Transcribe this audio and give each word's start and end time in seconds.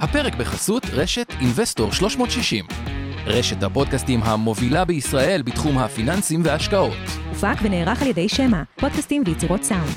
הפרק 0.00 0.34
בחסות 0.34 0.82
רשת 0.92 1.26
אינבסטור 1.40 1.92
360. 1.92 2.64
רשת 3.26 3.62
הפודקאסטים 3.62 4.22
המובילה 4.22 4.84
בישראל 4.84 5.42
בתחום 5.42 5.78
הפיננסים 5.78 6.40
וההשקעות. 6.44 6.96
הופק 7.28 7.56
ונערך 7.62 8.02
על 8.02 8.08
ידי 8.08 8.28
שמע, 8.28 8.62
פודקאסטים 8.76 9.22
ויצירות 9.26 9.62
סאונד. 9.62 9.92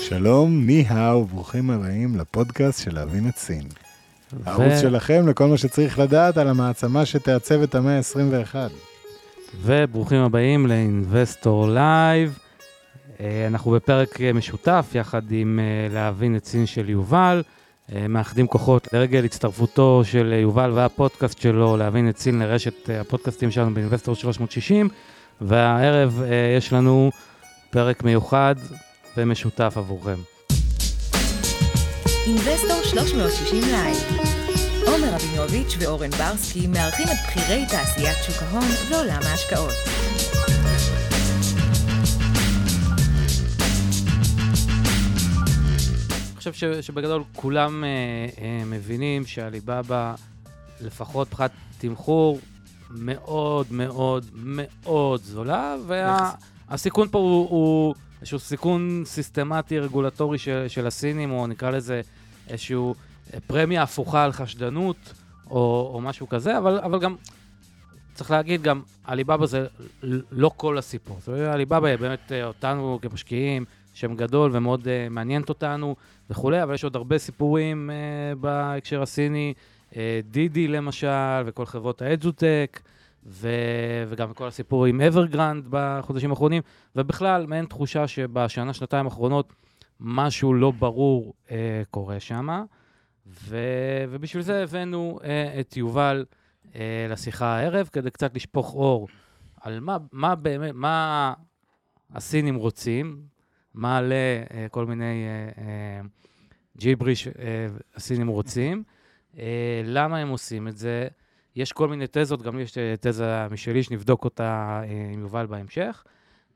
שלום, 0.00 0.66
ני-האו, 0.66 1.24
ברוכים 1.24 1.70
הבאים 1.70 2.16
לפודקאסט 2.16 2.84
של 2.84 2.94
להבין 2.94 3.28
את 3.28 3.36
סין. 3.36 3.68
הערוץ 4.46 4.80
שלכם 4.80 5.28
לכל 5.28 5.46
מה 5.46 5.56
שצריך 5.56 5.98
לדעת 5.98 6.36
על 6.36 6.48
המעצמה 6.48 7.06
שתעצב 7.06 7.62
את 7.62 7.74
המאה 7.74 7.96
ה-21. 7.96 8.54
וברוכים 9.62 10.18
הבאים 10.18 10.66
לאינבסטור 10.66 11.68
לייב. 11.68 12.38
אה, 13.20 13.46
אנחנו 13.46 13.70
בפרק 13.70 14.20
אה, 14.20 14.32
משותף 14.32 14.90
יחד 14.94 15.22
עם 15.30 15.60
אה, 15.62 15.94
להבין 15.94 16.36
את 16.36 16.44
סין 16.44 16.66
של 16.66 16.90
יובל. 16.90 17.42
מאחדים 18.08 18.46
כוחות 18.46 18.88
לרגל 18.92 19.24
הצטרפותו 19.24 20.02
של 20.04 20.32
יובל 20.42 20.70
והפודקאסט 20.74 21.40
שלו 21.40 21.76
להבין 21.76 22.08
את 22.08 22.18
סין 22.18 22.38
לרשת 22.38 22.90
הפודקאסטים 23.00 23.50
שלנו 23.50 23.74
באינבסטור 23.74 24.14
360. 24.14 24.88
והערב 25.40 26.22
יש 26.56 26.72
לנו 26.72 27.10
פרק 27.70 28.02
מיוחד 28.02 28.54
ומשותף 29.16 29.74
עבורכם. 29.76 30.20
אינבסטור 32.26 32.82
360 32.82 33.62
לייב 33.62 33.96
עומר 34.86 35.14
רבינוביץ' 35.14 35.76
ואורן 35.78 36.10
ברסקי 36.10 36.66
מארחים 36.66 37.06
את 37.06 37.16
בכירי 37.28 37.66
תעשיית 37.66 38.16
שוק 38.26 38.42
ההון 38.42 38.68
ועולם 38.90 39.20
ההשקעות. 39.22 40.07
חושב 46.52 46.82
ש, 46.82 46.86
שבגדול 46.86 47.22
כולם 47.36 47.84
אה, 47.84 47.88
אה, 48.42 48.64
מבינים 48.66 49.26
שעליבאבא, 49.26 50.14
לפחות 50.80 51.28
מבחינת 51.28 51.50
תמחור, 51.78 52.38
מאוד 52.90 53.66
מאוד 53.70 54.26
מאוד 54.34 55.20
זולה, 55.20 55.76
והסיכון 55.86 57.08
פה 57.08 57.18
הוא, 57.18 57.48
הוא 57.50 57.94
איזשהו 58.20 58.38
סיכון 58.38 59.02
סיסטמטי 59.06 59.78
רגולטורי 59.78 60.38
של, 60.38 60.64
של 60.68 60.86
הסינים, 60.86 61.30
או 61.30 61.46
נקרא 61.46 61.70
לזה 61.70 62.00
איזשהו 62.48 62.94
אה, 63.34 63.38
פרמיה 63.46 63.82
הפוכה 63.82 64.24
על 64.24 64.32
חשדנות, 64.32 64.96
או, 65.50 65.90
או 65.94 66.00
משהו 66.00 66.28
כזה, 66.28 66.58
אבל, 66.58 66.78
אבל 66.78 66.98
גם, 66.98 67.16
צריך 68.14 68.30
להגיד 68.30 68.62
גם, 68.62 68.82
עליבאבא 69.04 69.46
זה 69.46 69.66
לא 70.30 70.50
כל 70.56 70.78
הסיפור. 70.78 71.16
זאת 71.18 71.28
אומרת, 71.28 71.54
עליבאבא 71.54 71.96
באמת 71.96 72.32
אה, 72.32 72.44
אותנו 72.44 72.98
כמשקיעים, 73.02 73.64
שם 73.98 74.14
גדול 74.14 74.50
ומאוד 74.54 74.84
uh, 74.84 74.88
מעניינת 75.10 75.48
אותנו 75.48 75.96
וכולי, 76.30 76.62
אבל 76.62 76.74
יש 76.74 76.84
עוד 76.84 76.96
הרבה 76.96 77.18
סיפורים 77.18 77.90
uh, 77.90 78.38
בהקשר 78.38 79.02
הסיני, 79.02 79.54
uh, 79.90 79.94
דידי 80.30 80.68
למשל, 80.68 81.42
וכל 81.46 81.66
חברות 81.66 82.02
האדזוטק, 82.02 82.80
ו- 83.26 84.04
וגם 84.08 84.34
כל 84.34 84.46
הסיפור 84.46 84.84
עם 84.84 85.00
אברגרנד 85.00 85.64
בחודשים 85.70 86.30
האחרונים, 86.30 86.62
ובכלל, 86.96 87.46
מעין 87.46 87.64
תחושה 87.64 88.08
שבשנה, 88.08 88.72
שנתיים 88.72 89.06
האחרונות, 89.06 89.52
משהו 90.00 90.54
לא 90.54 90.70
ברור 90.70 91.34
uh, 91.46 91.50
קורה 91.90 92.20
שם, 92.20 92.64
ו- 93.26 94.04
ובשביל 94.10 94.42
זה 94.42 94.62
הבאנו 94.62 95.18
uh, 95.20 95.24
את 95.60 95.76
יובל 95.76 96.24
uh, 96.64 96.76
לשיחה 97.08 97.46
הערב, 97.46 97.88
כדי 97.92 98.10
קצת 98.10 98.36
לשפוך 98.36 98.74
אור 98.74 99.08
על 99.60 99.80
מה, 99.80 99.96
מה 100.12 100.34
באמת, 100.34 100.72
מה 100.74 101.34
הסינים 102.14 102.54
רוצים, 102.54 103.22
מעלה 103.74 104.44
אה, 104.54 104.66
כל 104.70 104.86
מיני 104.86 105.04
אה, 105.04 105.64
אה, 105.64 106.00
ג'יבריש 106.76 107.28
הסינים 107.94 108.28
רוצים. 108.28 108.82
למה 109.84 110.18
הם 110.18 110.28
עושים 110.28 110.68
את 110.68 110.76
זה? 110.76 111.08
יש 111.56 111.72
כל 111.72 111.88
מיני 111.88 112.04
תזות, 112.10 112.42
גם 112.42 112.56
לי 112.56 112.62
יש 112.62 112.78
תזה 113.00 113.46
משלי 113.50 113.82
שנבדוק 113.82 114.24
אותה 114.24 114.82
עם 115.12 115.20
יובל 115.20 115.46
בהמשך. 115.46 116.04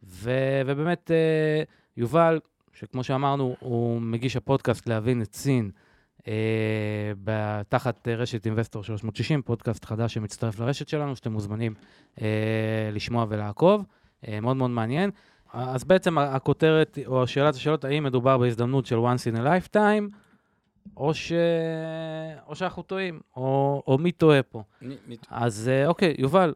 ו- 0.05 0.63
ובאמת, 0.67 1.11
יובל, 1.97 2.41
שכמו 2.73 3.05
שאמרנו, 3.05 3.57
הוא 3.61 4.01
מגיש 4.01 4.37
הפודקאסט 4.37 4.89
להבין 4.89 5.23
את 5.23 5.35
סין 5.35 5.71
אה, 6.29 7.63
תחת 7.69 8.09
רשת 8.09 8.47
אינבסטור 8.47 8.85
360, 8.85 9.43
פודקאסט 9.43 9.85
חדש 9.85 10.15
שמצטרף 10.15 10.61
לרשת 10.61 10.89
שלנו, 10.89 11.17
שאתם 11.17 11.33
מוזמנים 11.33 11.75
אה, 12.23 12.91
לשמוע 12.93 13.27
ולעקוב. 13.29 13.85
מאוד 14.43 14.57
מאוד 14.57 14.71
מעניין. 14.71 15.11
אז 15.53 15.85
בעצם 15.85 16.19
הכותרת, 16.19 16.99
או 17.07 17.23
השאלת 17.23 17.55
השאלות, 17.55 17.85
האם 17.85 18.05
מדובר 18.05 18.39
בהזדמנות 18.39 18.87
של 18.87 18.97
once 18.97 19.35
in 19.35 19.37
a 19.37 19.41
lifetime, 19.41 20.17
או, 20.97 21.15
ש... 21.15 21.33
או 22.47 22.55
שאנחנו 22.55 22.83
טועים, 22.83 23.21
או, 23.37 23.83
או 23.87 23.99
מי 23.99 24.13
טועה 24.13 24.43
פה. 24.43 24.63
מי, 24.83 24.97
מי... 25.07 25.17
אז 25.31 25.69
אה, 25.69 25.87
אוקיי, 25.87 26.15
יובל, 26.19 26.53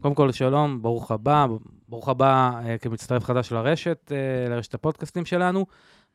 קודם 0.00 0.14
כל 0.14 0.32
שלום, 0.32 0.82
ברוך 0.82 1.10
הבא, 1.10 1.46
ברוך 1.88 2.08
הבא 2.08 2.50
אה, 2.64 2.78
כמצטרף 2.78 3.24
חדש 3.24 3.52
לרשת, 3.52 4.12
אה, 4.12 4.48
לרשת 4.50 4.74
הפודקאסטים 4.74 5.24
שלנו, 5.24 5.66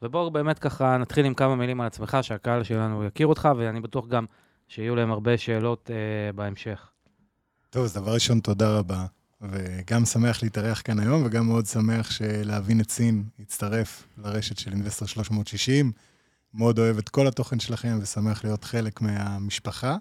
ובואו 0.02 0.32
באמת 0.32 0.60
ככה 0.60 0.98
נתחיל 0.98 1.26
עם 1.26 1.34
כמה 1.34 1.56
מילים 1.56 1.82
על 1.82 1.88
עצמך, 1.88 2.18
שהקהל 2.22 2.64
שלנו 2.64 3.04
יכיר 3.04 3.28
אותך, 3.28 3.50
ואני 3.58 3.82
בטוח 3.82 4.08
גם 4.08 4.26
שיהיו 4.68 4.96
להם 4.96 5.12
הרבה 5.12 5.38
שאלות 5.38 5.92
אה, 5.94 6.32
בהמשך. 6.34 6.90
טוב, 7.70 7.84
אז 7.84 7.94
דבר 7.94 8.14
ראשון, 8.14 8.40
תודה 8.40 8.78
רבה. 8.78 9.06
וגם 9.42 10.06
שמח 10.06 10.44
להתארח 10.44 10.82
כאן 10.86 11.00
היום, 11.00 11.24
וגם 11.26 11.48
מאוד 11.48 11.66
שמח 11.66 12.12
שלהבין 12.12 12.82
את 12.82 12.92
סין 12.92 13.24
יצטרף 13.40 14.08
לרשת 14.18 14.58
של 14.58 14.72
אינבסטר 14.72 15.06
360. 15.06 15.92
מאוד 16.54 16.80
אוהב 16.80 16.98
את 16.98 17.10
כל 17.10 17.28
התוכן 17.28 17.60
שלכם 17.60 18.00
ושמח 18.02 18.44
להיות 18.44 18.64
חלק 18.64 19.02
מהמשפחה. 19.02 19.98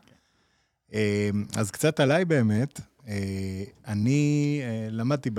אה, 0.94 1.30
אז 1.56 1.70
קצת 1.70 2.00
עליי 2.00 2.24
באמת. 2.24 2.80
אה, 3.08 3.64
אני 3.86 4.60
אה, 4.62 4.88
למדתי 4.90 5.30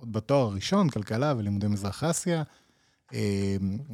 עוד 0.00 0.12
בתואר 0.12 0.46
הראשון, 0.46 0.88
כלכלה 0.88 1.34
ולימודי 1.36 1.66
מזרח 1.66 2.04
אסיה, 2.04 2.42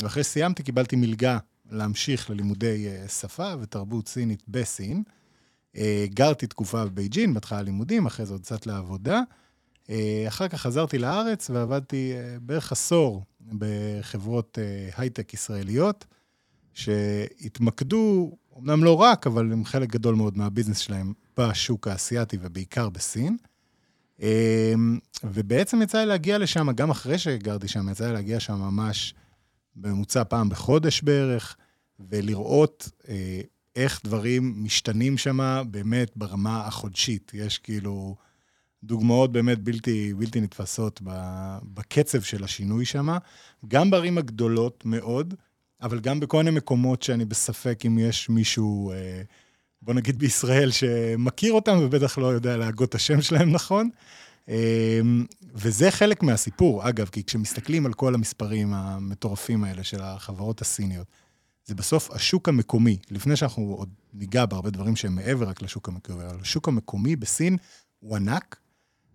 ואחרי 0.02 0.24
שסיימתי 0.24 0.62
קיבלתי 0.62 0.96
מלגה 0.96 1.38
להמשיך 1.70 2.30
ללימודי 2.30 2.86
שפה 3.08 3.52
ותרבות 3.60 4.08
סינית 4.08 4.42
בסין. 4.48 5.02
גרתי 6.04 6.46
תקופה 6.46 6.84
בבייג'ין, 6.84 7.34
בהתחלה 7.34 7.62
לימודים, 7.62 8.06
אחרי 8.06 8.26
זה 8.26 8.34
עוד 8.34 8.40
קצת 8.40 8.66
לעבודה. 8.66 9.20
אה, 9.90 10.24
אחר 10.28 10.48
כך 10.48 10.60
חזרתי 10.60 10.98
לארץ 10.98 11.50
ועבדתי 11.50 12.12
אה, 12.14 12.36
בערך 12.40 12.72
עשור 12.72 13.24
בחברות 13.58 14.58
אה, 14.62 14.90
הייטק 14.96 15.34
ישראליות, 15.34 16.06
שהתמקדו, 16.74 18.36
אמנם 18.58 18.84
לא 18.84 19.00
רק, 19.00 19.26
אבל 19.26 19.52
הם 19.52 19.64
חלק 19.64 19.88
גדול 19.88 20.14
מאוד 20.14 20.38
מהביזנס 20.38 20.78
שלהם 20.78 21.12
בשוק 21.38 21.88
האסייתי 21.88 22.36
ובעיקר 22.40 22.88
בסין. 22.88 23.36
ובעצם 25.24 25.82
יצא 25.82 25.98
לי 25.98 26.06
להגיע 26.06 26.38
לשם, 26.38 26.72
גם 26.74 26.90
אחרי 26.90 27.18
שגרתי 27.18 27.68
שם, 27.68 27.88
יצא 27.88 28.06
לי 28.06 28.12
להגיע 28.12 28.40
שם 28.40 28.54
ממש 28.54 29.14
בממוצע 29.76 30.24
פעם 30.24 30.48
בחודש 30.48 31.02
בערך, 31.02 31.56
ולראות 32.00 32.90
איך 33.76 34.00
דברים 34.04 34.54
משתנים 34.64 35.18
שם 35.18 35.62
באמת 35.70 36.12
ברמה 36.16 36.66
החודשית. 36.66 37.32
יש 37.34 37.58
כאילו... 37.58 38.16
דוגמאות 38.84 39.32
באמת 39.32 39.58
בלתי, 39.58 40.14
בלתי 40.14 40.40
נתפסות 40.40 41.00
בקצב 41.62 42.20
של 42.20 42.44
השינוי 42.44 42.84
שם, 42.84 43.08
גם 43.68 43.90
בערים 43.90 44.18
הגדולות 44.18 44.82
מאוד, 44.86 45.34
אבל 45.82 46.00
גם 46.00 46.20
בכל 46.20 46.36
מיני 46.36 46.50
מקומות 46.50 47.02
שאני 47.02 47.24
בספק 47.24 47.82
אם 47.86 47.98
יש 47.98 48.28
מישהו, 48.28 48.92
אה, 48.92 49.22
בוא 49.82 49.94
נגיד 49.94 50.18
בישראל, 50.18 50.70
שמכיר 50.70 51.52
אותם 51.52 51.78
ובטח 51.82 52.18
לא 52.18 52.26
יודע 52.26 52.56
להגות 52.56 52.88
את 52.88 52.94
השם 52.94 53.22
שלהם 53.22 53.52
נכון. 53.52 53.90
אה, 54.48 55.00
וזה 55.54 55.90
חלק 55.90 56.22
מהסיפור, 56.22 56.88
אגב, 56.88 57.08
כי 57.08 57.24
כשמסתכלים 57.24 57.86
על 57.86 57.92
כל 57.92 58.14
המספרים 58.14 58.74
המטורפים 58.74 59.64
האלה 59.64 59.84
של 59.84 60.02
החברות 60.02 60.60
הסיניות, 60.60 61.06
זה 61.64 61.74
בסוף 61.74 62.10
השוק 62.10 62.48
המקומי, 62.48 62.98
לפני 63.10 63.36
שאנחנו 63.36 63.62
עוד 63.62 63.88
ניגע 64.14 64.46
בהרבה 64.46 64.70
דברים 64.70 64.96
שהם 64.96 65.14
מעבר 65.14 65.48
רק 65.48 65.62
לשוק 65.62 65.88
המקומי, 65.88 66.24
אבל 66.24 66.36
השוק 66.40 66.68
המקומי 66.68 67.16
בסין 67.16 67.56
הוא 68.00 68.16
ענק, 68.16 68.56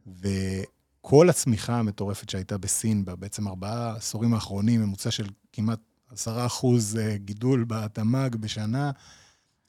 וכל 0.08 1.30
הצמיחה 1.30 1.80
המטורפת 1.80 2.30
שהייתה 2.30 2.58
בסין, 2.58 3.06
בעצם 3.06 3.48
ארבעה 3.48 3.96
עשורים 3.96 4.34
האחרונים, 4.34 4.82
ממוצע 4.82 5.12
של 5.12 5.26
כמעט 5.54 5.80
עשרה 6.12 6.46
אחוז 6.46 6.98
אה, 6.98 7.18
גידול 7.18 7.66
בתמ"ג 7.68 8.36
בשנה, 8.36 8.92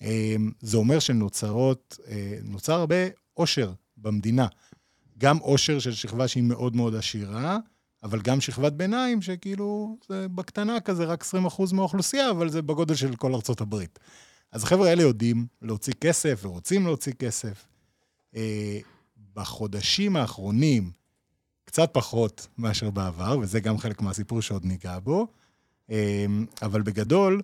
אה, 0.03 0.37
זה 0.61 0.77
אומר 0.77 0.99
שנוצרות, 0.99 1.99
אה, 2.09 2.39
נוצר 2.43 2.73
הרבה 2.73 2.95
עושר 3.35 3.73
במדינה. 3.97 4.47
גם 5.19 5.39
עושר 5.39 5.79
של 5.79 5.93
שכבה 5.93 6.29
שהיא 6.29 6.43
מאוד 6.43 6.77
מאוד 6.77 6.95
עשירה, 6.95 7.59
אבל 8.03 8.21
גם 8.21 8.41
שכבת 8.41 8.73
ביניים, 8.73 9.23
שכאילו, 9.23 9.99
זה 10.09 10.29
בקטנה 10.29 10.81
כזה, 10.81 11.05
רק 11.05 11.25
20% 11.25 11.73
מהאוכלוסייה, 11.73 12.31
אבל 12.31 12.49
זה 12.49 12.63
בגודל 12.63 12.95
של 12.95 13.17
כל 13.17 13.35
ארצות 13.35 13.61
הברית. 13.61 13.99
אז 14.53 14.65
החבר'ה 14.65 14.89
האלה 14.89 15.03
יודעים 15.03 15.47
להוציא 15.63 15.93
כסף 16.01 16.41
ורוצים 16.43 16.87
להוציא 16.87 17.13
כסף. 17.13 17.67
בחודשים 19.37 20.17
האחרונים, 20.17 20.91
קצת 21.65 21.91
פחות 21.93 22.47
מאשר 22.59 22.91
בעבר, 22.91 23.39
וזה 23.43 23.61
גם 23.61 23.79
חלק 23.79 24.03
מהסיפור 24.03 24.43
שעוד 24.43 24.65
ניגע 24.65 24.99
בו, 24.99 25.27
אמ, 25.91 26.47
אבל 26.63 26.83
בגדול, 26.83 27.43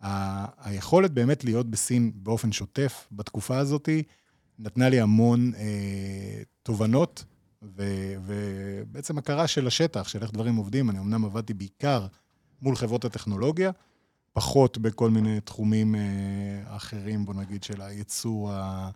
ה- 0.00 0.68
היכולת 0.70 1.10
באמת 1.10 1.44
להיות 1.44 1.70
בסין 1.70 2.12
באופן 2.14 2.52
שוטף 2.52 3.08
בתקופה 3.12 3.58
הזאת, 3.58 3.88
נתנה 4.58 4.88
לי 4.88 5.00
המון 5.00 5.52
אה, 5.54 6.42
תובנות, 6.62 7.24
ו- 7.62 8.14
ובעצם 8.26 9.18
הכרה 9.18 9.46
של 9.46 9.66
השטח, 9.66 10.08
של 10.08 10.22
איך 10.22 10.32
דברים 10.32 10.56
עובדים. 10.56 10.90
אני 10.90 10.98
אמנם 10.98 11.24
עבדתי 11.24 11.54
בעיקר 11.54 12.06
מול 12.62 12.76
חברות 12.76 13.04
הטכנולוגיה, 13.04 13.70
פחות 14.32 14.78
בכל 14.78 15.10
מיני 15.10 15.40
תחומים 15.40 15.94
אה, 15.94 16.00
אחרים, 16.76 17.24
בוא 17.24 17.34
נגיד, 17.34 17.62
של 17.62 17.82
הייצור, 17.82 18.52
ה... 18.52 18.90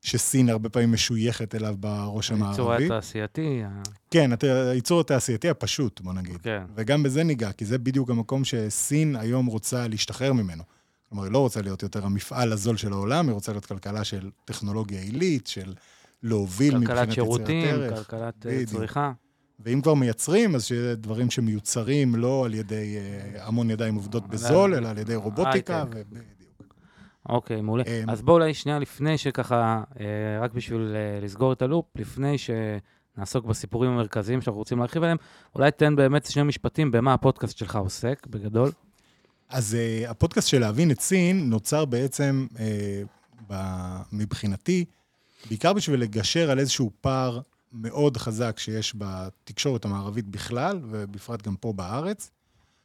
שסין 0.00 0.48
הרבה 0.48 0.68
פעמים 0.68 0.92
משויכת 0.92 1.54
אליו 1.54 1.74
בראש 1.80 2.30
הייצור 2.30 2.46
המערבי. 2.50 2.84
התעשייתי, 2.84 3.62
ה- 3.64 3.82
כן, 4.10 4.30
הייצור 4.70 5.00
התעשייתי 5.00 5.48
הפשוט, 5.48 6.00
בוא 6.00 6.12
נגיד. 6.12 6.36
כן. 6.42 6.62
וגם 6.74 7.02
בזה 7.02 7.22
ניגע, 7.24 7.52
כי 7.52 7.64
זה 7.64 7.78
בדיוק 7.78 8.10
המקום 8.10 8.44
שסין 8.44 9.16
היום 9.16 9.46
רוצה 9.46 9.88
להשתחרר 9.88 10.32
ממנו. 10.32 10.62
כלומר, 11.08 11.24
היא 11.24 11.32
לא 11.32 11.38
רוצה 11.38 11.62
להיות 11.62 11.82
יותר 11.82 12.06
המפעל 12.06 12.52
הזול 12.52 12.76
של 12.76 12.92
העולם, 12.92 13.26
היא 13.28 13.34
רוצה 13.34 13.52
להיות 13.52 13.66
כלכלה 13.66 14.04
של 14.04 14.30
טכנולוגיה 14.44 15.00
עילית, 15.00 15.46
של 15.46 15.74
להוביל 16.22 16.78
מבחינת 16.78 16.98
כלכלת 16.98 17.08
יצירת 17.12 17.26
שירותים, 17.26 17.64
ערך. 17.68 17.96
כלכלת 17.96 18.46
אה, 18.46 18.50
בדיוק. 18.52 18.70
צריכה. 18.70 19.12
ואם 19.64 19.80
כבר 19.80 19.94
מייצרים, 19.94 20.54
אז 20.54 20.64
שיהיה 20.64 20.94
דברים 20.94 21.30
שמיוצרים 21.30 22.14
לא 22.14 22.44
על 22.44 22.54
ידי 22.54 22.96
אה, 22.96 23.46
המון 23.46 23.70
ידיים 23.70 23.94
עובדות 23.94 24.28
בזול, 24.28 24.74
אלא 24.74 24.88
על 24.88 24.98
ידי 24.98 25.14
רובוטיקה. 25.14 25.84
אוקיי, 27.30 27.60
מעולה. 27.60 27.84
אמ, 27.86 28.10
אז 28.10 28.22
בואו 28.22 28.36
אולי 28.36 28.54
שנייה 28.54 28.78
לפני 28.78 29.18
שככה, 29.18 29.82
אה, 30.00 30.04
רק 30.40 30.52
בשביל 30.52 30.96
אה, 30.96 31.20
לסגור 31.24 31.52
את 31.52 31.62
הלופ, 31.62 31.86
לפני 31.96 32.36
שנעסוק 32.38 33.44
בסיפורים 33.44 33.90
המרכזיים 33.90 34.40
שאנחנו 34.40 34.58
רוצים 34.58 34.78
להרחיב 34.78 35.02
עליהם, 35.02 35.16
אולי 35.54 35.70
תן 35.70 35.96
באמת 35.96 36.26
שני 36.26 36.42
משפטים 36.42 36.90
במה 36.90 37.14
הפודקאסט 37.14 37.58
שלך 37.58 37.76
עוסק, 37.76 38.26
בגדול. 38.30 38.70
אז 39.48 39.76
uh, 39.76 40.10
הפודקאסט 40.10 40.48
של 40.48 40.58
להבין 40.60 40.90
את 40.90 41.00
סין 41.00 41.50
נוצר 41.50 41.84
בעצם, 41.84 42.46
uh, 42.54 42.58
ב- 43.50 44.00
מבחינתי, 44.12 44.84
בעיקר 45.48 45.72
בשביל 45.72 46.00
לגשר 46.00 46.50
על 46.50 46.58
איזשהו 46.58 46.90
פער 47.00 47.40
מאוד 47.72 48.16
חזק 48.16 48.58
שיש 48.58 48.94
בתקשורת 48.98 49.84
המערבית 49.84 50.28
בכלל, 50.28 50.80
ובפרט 50.90 51.42
גם 51.42 51.56
פה 51.56 51.72
בארץ, 51.72 52.30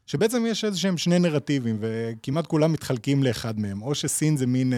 שבעצם 0.06 0.46
יש 0.46 0.66
איזה 0.66 0.78
שהם 0.80 0.98
שני 0.98 1.20
נרטיבים, 1.20 1.78
וכמעט 1.80 2.48
כולם 2.48 2.72
מתחלקים 2.74 3.24
לאחד 3.24 3.60
מהם. 3.60 3.82
או 3.82 3.96
שסין 3.96 4.38
זה 4.38 4.48
מין 4.48 4.74
uh, 4.74 4.76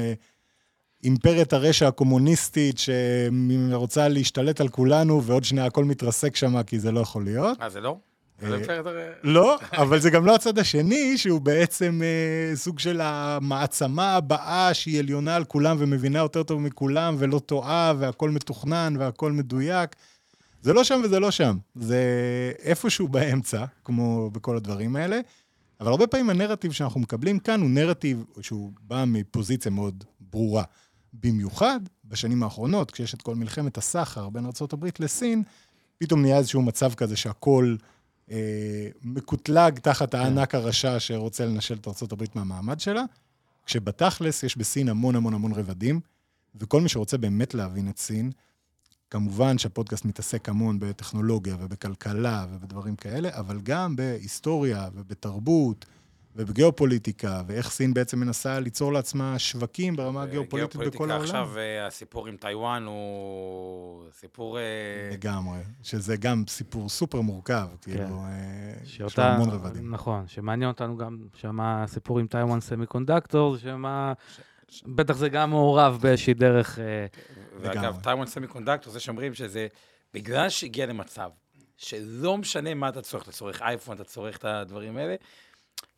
אימפריית 1.03 1.53
הרשע 1.53 1.87
הקומוניסטית 1.87 2.75
שרוצה 2.77 4.07
להשתלט 4.07 4.61
על 4.61 4.67
כולנו, 4.67 5.23
ועוד 5.23 5.43
שנייה 5.43 5.65
הכל 5.65 5.85
מתרסק 5.85 6.35
שם, 6.35 6.63
כי 6.63 6.79
זה 6.79 6.91
לא 6.91 6.99
יכול 6.99 7.23
להיות. 7.23 7.61
אה, 7.61 7.69
זה 7.69 7.81
לא? 7.81 7.97
אה, 8.43 8.49
לא 8.49 8.57
לא, 9.23 9.57
אבל 9.73 9.99
זה 9.99 10.09
גם 10.09 10.25
לא 10.25 10.35
הצד 10.35 10.59
השני, 10.59 11.17
שהוא 11.17 11.41
בעצם 11.41 12.01
אה, 12.03 12.55
סוג 12.55 12.79
של 12.79 13.01
המעצמה 13.03 14.15
הבאה 14.15 14.73
שהיא 14.73 14.99
עליונה 14.99 15.35
על 15.35 15.43
כולם 15.43 15.77
ומבינה 15.79 16.19
יותר 16.19 16.43
טוב 16.43 16.61
מכולם, 16.61 17.15
ולא 17.19 17.39
טועה, 17.39 17.93
והכל 17.99 18.29
מתוכנן 18.29 18.93
והכל 18.99 19.31
מדויק. 19.31 19.95
זה 20.67 20.73
לא 20.73 20.83
שם 20.83 21.01
וזה 21.03 21.19
לא 21.19 21.31
שם. 21.31 21.57
זה 21.75 22.01
איפשהו 22.59 23.07
באמצע, 23.07 23.65
כמו 23.83 24.29
בכל 24.29 24.57
הדברים 24.57 24.95
האלה. 24.95 25.19
אבל 25.79 25.91
הרבה 25.91 26.07
פעמים 26.07 26.29
הנרטיב 26.29 26.71
שאנחנו 26.71 26.99
מקבלים 26.99 27.39
כאן 27.39 27.61
הוא 27.61 27.69
נרטיב 27.69 28.25
שהוא 28.41 28.71
בא 28.81 29.03
מפוזיציה 29.07 29.71
מאוד 29.71 30.03
ברורה. 30.19 30.63
במיוחד 31.13 31.79
בשנים 32.05 32.43
האחרונות, 32.43 32.91
כשיש 32.91 33.13
את 33.13 33.21
כל 33.21 33.35
מלחמת 33.35 33.77
הסחר 33.77 34.29
בין 34.29 34.45
ארה"ב 34.45 34.85
לסין, 34.99 35.43
פתאום 35.97 36.21
נהיה 36.21 36.37
איזשהו 36.37 36.61
מצב 36.61 36.93
כזה 36.93 37.15
שהכל 37.15 37.75
אה, 38.31 38.87
מקוטלג 39.01 39.79
תחת 39.79 40.13
הענק 40.13 40.55
הרשע 40.55 40.99
שרוצה 40.99 41.45
לנשל 41.45 41.75
את 41.75 41.87
ארה"ב 41.87 42.23
מהמעמד 42.35 42.79
שלה, 42.79 43.03
כשבתכלס 43.65 44.43
יש 44.43 44.57
בסין 44.57 44.89
המון 44.89 45.15
המון 45.15 45.33
המון 45.33 45.51
רבדים, 45.51 45.99
וכל 46.55 46.81
מי 46.81 46.89
שרוצה 46.89 47.17
באמת 47.17 47.53
להבין 47.53 47.89
את 47.89 47.97
סין, 47.97 48.31
כמובן 49.09 49.57
שהפודקאסט 49.57 50.05
מתעסק 50.05 50.49
המון 50.49 50.79
בטכנולוגיה 50.79 51.55
ובכלכלה 51.59 52.45
ובדברים 52.51 52.95
כאלה, 52.95 53.29
אבל 53.33 53.59
גם 53.63 53.95
בהיסטוריה 53.95 54.89
ובתרבות 54.93 55.85
ובגיאופוליטיקה, 56.37 57.41
ואיך 57.47 57.69
סין 57.69 57.93
בעצם 57.93 58.19
מנסה 58.19 58.59
ליצור 58.59 58.93
לעצמה 58.93 59.39
שווקים 59.39 59.95
ברמה 59.95 60.23
הגיאופוליטית 60.23 60.75
בכל 60.75 60.81
גיאופוליטיקה 60.81 61.13
העולם. 61.13 61.23
עכשיו, 61.23 61.57
אה, 61.57 61.87
הסיפור 61.87 62.27
עם 62.27 62.35
טיוואן 62.37 62.83
הוא 62.83 64.03
סיפור... 64.19 64.57
אה, 64.57 64.63
לגמרי, 65.11 65.59
שזה 65.83 66.17
גם 66.17 66.43
סיפור 66.47 66.89
סופר 66.89 67.21
מורכב, 67.21 67.67
כאילו, 67.81 68.23
אה, 68.23 68.73
יש 68.83 69.01
לו 69.01 69.09
שאותה, 69.09 69.33
המון 69.33 69.49
רבדים. 69.49 69.91
נכון, 69.91 70.27
שמעניין 70.27 70.69
אותנו 70.69 70.97
גם 70.97 71.17
שמה 71.33 71.83
הסיפור 71.83 72.19
עם 72.19 72.27
טיוואן 72.27 72.59
Semiconductor, 72.59 73.57
שמה, 73.57 74.13
בטח 74.85 75.13
זה 75.13 75.29
גם 75.29 75.49
מעורב 75.49 75.97
באיזושהי 76.01 76.33
דרך, 76.33 76.79
אה, 76.79 77.05
ואגב. 77.61 77.99
טיוואן 78.03 78.25
סמי 78.25 78.47
קונדקטור, 78.47 78.93
זה 78.93 78.99
שאומרים 78.99 79.33
שזה 79.33 79.67
בגלל 80.13 80.49
שהגיע 80.49 80.85
למצב 80.85 81.29
שלא 81.77 82.37
משנה 82.37 82.73
מה 82.73 82.89
אתה 82.89 83.01
צורך, 83.01 83.23
אתה 83.23 83.31
צורך 83.31 83.61
אייפון, 83.61 83.95
אתה 83.95 84.03
צורך 84.03 84.37
את 84.37 84.45
הדברים 84.45 84.97
האלה, 84.97 85.15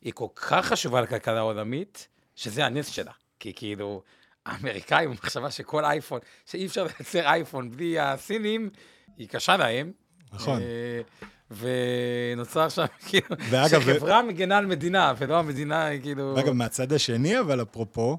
היא 0.02 0.12
כל 0.12 0.26
כך 0.34 0.66
חשובה 0.66 1.00
לכלכלה 1.00 1.38
העולמית, 1.38 2.08
שזה 2.36 2.66
הנס 2.66 2.86
שלה. 2.86 3.12
כי 3.40 3.52
כאילו, 3.56 4.02
האמריקאים, 4.46 5.10
המחשבה 5.10 5.50
שכל 5.50 5.84
אייפון, 5.84 6.20
שאי 6.46 6.66
אפשר 6.66 6.82
לייצר 6.82 7.20
אייפון 7.20 7.70
בלי 7.70 8.00
הסינים, 8.00 8.70
היא 9.16 9.28
קשה 9.28 9.56
להם. 9.56 9.92
נכון. 10.32 10.60
אה, 10.60 11.00
ונוצר 11.50 12.68
שם, 12.68 12.84
כאילו, 13.08 13.36
ואגב, 13.50 13.80
שחברה 13.80 14.22
מגנה 14.22 14.58
על 14.58 14.66
מדינה, 14.66 15.12
ולא 15.18 15.38
המדינה, 15.38 15.84
היא 15.84 16.00
כאילו... 16.02 16.34
ואגב, 16.36 16.52
מהצד 16.52 16.92
השני, 16.92 17.40
אבל 17.40 17.62
אפרופו, 17.62 18.18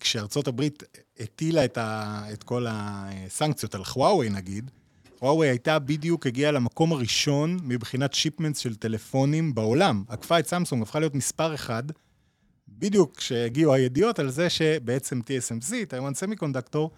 כשארצות 0.00 0.48
הברית 0.48 0.82
הטילה 1.20 1.64
את, 1.64 1.78
ה, 1.78 2.22
את 2.32 2.42
כל 2.42 2.66
הסנקציות 2.68 3.74
על 3.74 3.84
חוואוי, 3.84 4.30
נגיד, 4.30 4.70
חוואוי 5.18 5.48
הייתה 5.48 5.78
בדיוק, 5.78 6.26
הגיעה 6.26 6.52
למקום 6.52 6.92
הראשון 6.92 7.58
מבחינת 7.62 8.14
shipments 8.14 8.58
של 8.58 8.74
טלפונים 8.74 9.54
בעולם. 9.54 10.04
עקפה 10.08 10.38
את 10.38 10.46
סמסונג, 10.46 10.82
הפכה 10.82 10.98
להיות 10.98 11.14
מספר 11.14 11.54
אחד, 11.54 11.82
בדיוק 12.68 13.16
כשהגיעו 13.16 13.74
הידיעות 13.74 14.18
על 14.18 14.30
זה 14.30 14.50
שבעצם 14.50 15.20
TSMC, 15.20 15.74
טיוואן 15.88 16.14
Semiconductor, 16.14 16.90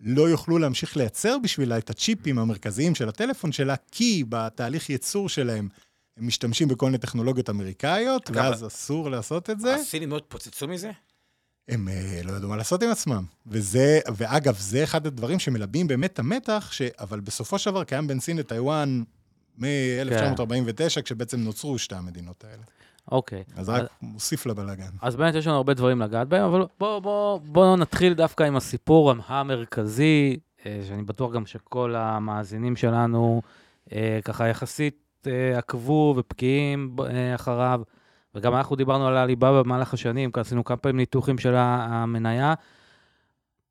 לא 0.00 0.28
יוכלו 0.28 0.58
להמשיך 0.58 0.96
לייצר 0.96 1.36
בשבילה 1.42 1.78
את 1.78 1.90
הצ'יפים 1.90 2.38
המרכזיים 2.38 2.94
של 2.94 3.08
הטלפון 3.08 3.52
שלה, 3.52 3.74
כי 3.92 4.24
בתהליך 4.28 4.90
ייצור 4.90 5.28
שלהם 5.28 5.68
הם 6.16 6.26
משתמשים 6.26 6.68
בכל 6.68 6.86
מיני 6.86 6.98
טכנולוגיות 6.98 7.50
אמריקאיות, 7.50 8.30
ואז 8.34 8.66
אסור 8.66 9.10
לעשות 9.10 9.50
את 9.50 9.60
זה. 9.60 9.74
הסינים 9.74 10.10
לא 10.10 10.16
התפוצצו 10.16 10.68
מזה? 10.68 10.90
הם 11.68 11.88
אה, 11.88 12.20
לא 12.24 12.32
ידעו 12.32 12.48
מה 12.48 12.56
לעשות 12.56 12.82
עם 12.82 12.90
עצמם. 12.90 13.24
וזה, 13.46 14.00
ואגב, 14.16 14.56
זה 14.58 14.84
אחד 14.84 15.06
הדברים 15.06 15.38
שמלבים 15.38 15.86
באמת 15.86 16.12
את 16.12 16.18
המתח, 16.18 16.68
ש... 16.72 16.82
אבל 16.82 17.20
בסופו 17.20 17.58
של 17.58 17.70
דבר 17.70 17.84
קיים 17.84 18.06
בין 18.06 18.20
סין 18.20 18.36
לטיוואן 18.38 19.02
מ-1949, 19.58 21.02
כשבעצם 21.02 21.40
נוצרו 21.40 21.78
שתי 21.78 21.94
המדינות 21.94 22.44
האלה. 22.44 22.62
אוקיי. 23.12 23.44
אז 23.56 23.68
רק 23.68 23.86
מוסיף 24.02 24.46
לבלאגן. 24.46 24.90
אז 25.02 25.16
באמת 25.16 25.34
יש 25.34 25.46
לנו 25.46 25.56
הרבה 25.56 25.74
דברים 25.74 26.00
לגעת 26.00 26.28
בהם, 26.28 26.44
אבל 26.44 26.66
בואו 26.78 27.00
בוא, 27.00 27.40
בוא 27.44 27.76
נתחיל 27.76 28.14
דווקא 28.14 28.44
עם 28.44 28.56
הסיפור 28.56 29.12
המרכזי, 29.26 30.36
אה, 30.66 30.80
שאני 30.88 31.02
בטוח 31.02 31.32
גם 31.32 31.46
שכל 31.46 31.94
המאזינים 31.96 32.76
שלנו 32.76 33.42
אה, 33.92 34.18
ככה 34.24 34.48
יחסית 34.48 35.26
עקבו 35.56 36.14
ובקיאים 36.16 36.96
אחריו, 37.34 37.80
וגם 38.36 38.54
אנחנו 38.54 38.76
דיברנו 38.76 39.06
על 39.06 39.16
העליבאבא 39.16 39.62
במהלך 39.62 39.94
השנים, 39.94 40.32
כי 40.32 40.40
עשינו 40.40 40.64
כמה 40.64 40.76
פעמים 40.76 40.96
ניתוחים 40.96 41.38
של 41.38 41.54
המניה. 41.56 42.54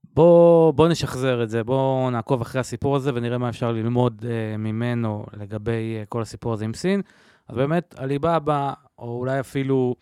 בואו 0.04 0.74
בוא 0.76 0.88
נשחזר 0.88 1.44
את 1.44 1.50
זה, 1.50 1.64
בואו 1.64 2.10
נעקוב 2.12 2.42
אחרי 2.42 2.62
הסיפור 2.62 2.96
הזה 2.96 3.12
ונראה 3.14 3.38
מה 3.38 3.50
אפשר 3.50 3.72
ללמוד 3.72 4.26
אה, 4.30 4.58
ממנו 4.58 5.26
לגבי 5.34 5.72
אה, 6.00 6.04
כל 6.10 6.22
הסיפור 6.22 6.54
הזה 6.54 6.66
עם 6.66 6.74
סין. 6.74 7.02
אז 7.48 7.56
באמת, 7.56 7.96
עליבאבא, 7.98 8.74
או 9.00 9.18
אולי 9.20 9.40
אפילו, 9.40 9.96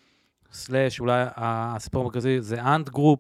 סלאש, 0.52 1.00
אולי 1.00 1.24
הסיפור 1.36 2.02
המרכזי 2.02 2.42
זה 2.42 2.62
Ant 2.62 2.90
Group. 2.90 3.20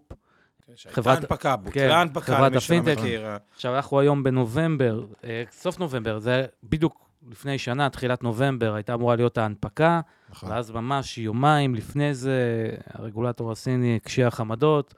חברת- 0.78 0.94
חברת 0.94 1.18
הנפקה, 1.18 1.56
בוטלה 1.56 2.02
הנפקה, 2.02 2.50
למי 2.50 2.60
שלא. 2.60 2.80
מכיר. 2.82 3.28
עכשיו, 3.54 3.76
אנחנו 3.76 4.00
היום 4.00 4.24
בנובמבר, 4.24 5.06
אה, 5.24 5.44
סוף 5.52 5.80
נובמבר, 5.80 6.20
זה 6.20 6.46
בדיוק 6.64 7.10
לפני 7.32 7.58
שנה, 7.58 7.90
תחילת 7.90 8.24
נובמבר, 8.24 8.74
הייתה 8.74 8.94
אמורה 8.94 9.16
להיות 9.16 9.38
ההנפקה, 9.38 10.02
נכון. 10.30 10.50
ואז 10.52 10.72
ממש 10.72 11.18
יומיים 11.18 11.76
לפני 11.76 12.14
זה, 12.14 12.70
הרגולטור 12.94 13.52
הסיני 13.52 13.96
הקשיח 13.96 14.40
עמדות, 14.40 14.94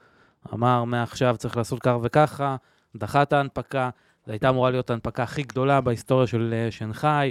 אמר, 0.54 0.84
מעכשיו 0.84 1.36
צריך 1.38 1.56
לעשות 1.56 1.78
כך 1.82 1.94
וככה, 2.02 2.56
דחה 2.96 3.22
את 3.22 3.32
ההנפקה, 3.32 3.90
זו 4.26 4.32
הייתה 4.32 4.48
אמורה 4.48 4.70
להיות 4.70 4.90
ההנפקה 4.90 5.22
הכי 5.22 5.42
גדולה 5.42 5.80
בהיסטוריה 5.80 6.26
של 6.26 6.54
אה, 6.56 6.70
שנגחאי. 6.70 7.30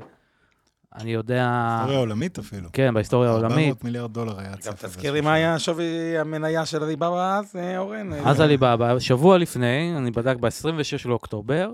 אני 0.96 1.14
יודע... 1.14 1.76
היסטוריה 1.78 2.00
עולמית 2.00 2.40
אפילו. 2.40 2.70
כן, 2.74 2.94
בהיסטוריה 2.94 3.30
העולמית. 3.30 3.52
400 3.52 3.84
מיליארד 3.84 4.14
דולר 4.14 4.40
היה 4.40 4.54
הצפי. 4.54 4.70
גם 4.70 4.74
הזה 4.78 4.88
תזכיר 4.88 5.12
לי 5.14 5.20
של 5.20 5.26
מה. 5.26 5.34
היה 5.34 5.60
שווי 5.60 6.18
המניה 6.18 6.66
של 6.66 6.84
עליבאבא 6.84 7.40
אז, 7.40 7.56
אה, 7.56 7.78
אורן? 7.78 8.14
אז 8.14 8.40
עליבאבא, 8.40 9.00
שבוע 9.00 9.38
לפני, 9.38 9.94
אני 9.98 10.12
בדק 10.12 10.36
ב-26 10.38 11.08
לאוקטובר, 11.08 11.72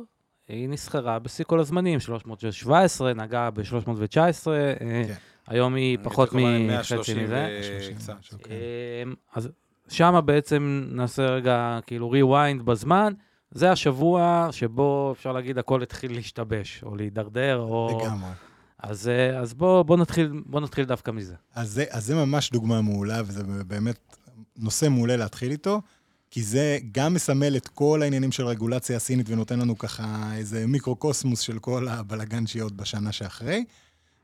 היא 0.48 0.69
נסחרה 0.69 1.19
בשיא 1.19 1.45
כל 1.45 1.60
הזמנים, 1.60 2.00
317, 2.00 3.13
נגעה 3.13 3.51
ב-319, 3.51 4.43
כן. 4.79 5.13
היום 5.48 5.75
היא 5.75 5.98
פחות 6.03 6.29
מחצי 6.33 7.24
מזה. 7.24 7.60
וקצת. 7.91 8.13
אוקיי. 8.33 8.55
אמ, 9.03 9.13
אז 9.36 9.50
שמה 9.89 10.21
בעצם 10.21 10.86
נעשה 10.91 11.25
רגע 11.25 11.79
כאילו 11.88 12.13
rewind 12.13 12.63
בזמן. 12.63 13.13
זה 13.51 13.71
השבוע 13.71 14.48
שבו 14.51 15.12
אפשר 15.12 15.31
להגיד 15.31 15.57
הכל 15.57 15.83
התחיל 15.83 16.13
להשתבש, 16.13 16.83
או 16.83 16.95
להידרדר, 16.95 17.57
או... 17.57 18.01
לגמרי. 18.01 18.29
אז, 18.79 19.07
אה, 19.07 19.39
אז 19.39 19.53
בוא, 19.53 19.83
בוא, 19.83 19.98
נתחיל, 19.98 20.41
בוא 20.45 20.62
נתחיל 20.62 20.86
דווקא 20.86 21.12
מזה. 21.12 21.36
אז 21.55 21.69
זה, 21.69 21.86
אז 21.89 22.05
זה 22.05 22.15
ממש 22.15 22.51
דוגמה 22.51 22.81
מעולה, 22.81 23.21
וזה 23.25 23.43
באמת 23.43 24.17
נושא 24.57 24.89
מעולה 24.89 25.15
להתחיל 25.15 25.51
איתו, 25.51 25.81
כי 26.31 26.43
זה 26.43 26.77
גם 26.91 27.13
מסמל 27.13 27.57
את 27.57 27.67
כל 27.67 28.01
העניינים 28.01 28.31
של 28.31 28.45
רגולציה 28.45 28.95
הסינית 28.95 29.29
ונותן 29.29 29.59
לנו 29.59 29.77
ככה 29.77 30.31
איזה 30.35 30.67
מיקרוקוסמוס 30.67 31.39
של 31.39 31.59
כל 31.59 31.88
הבלגן 31.88 32.47
שיהיה 32.47 32.63
עוד 32.63 32.77
בשנה 32.77 33.11
שאחרי. 33.11 33.63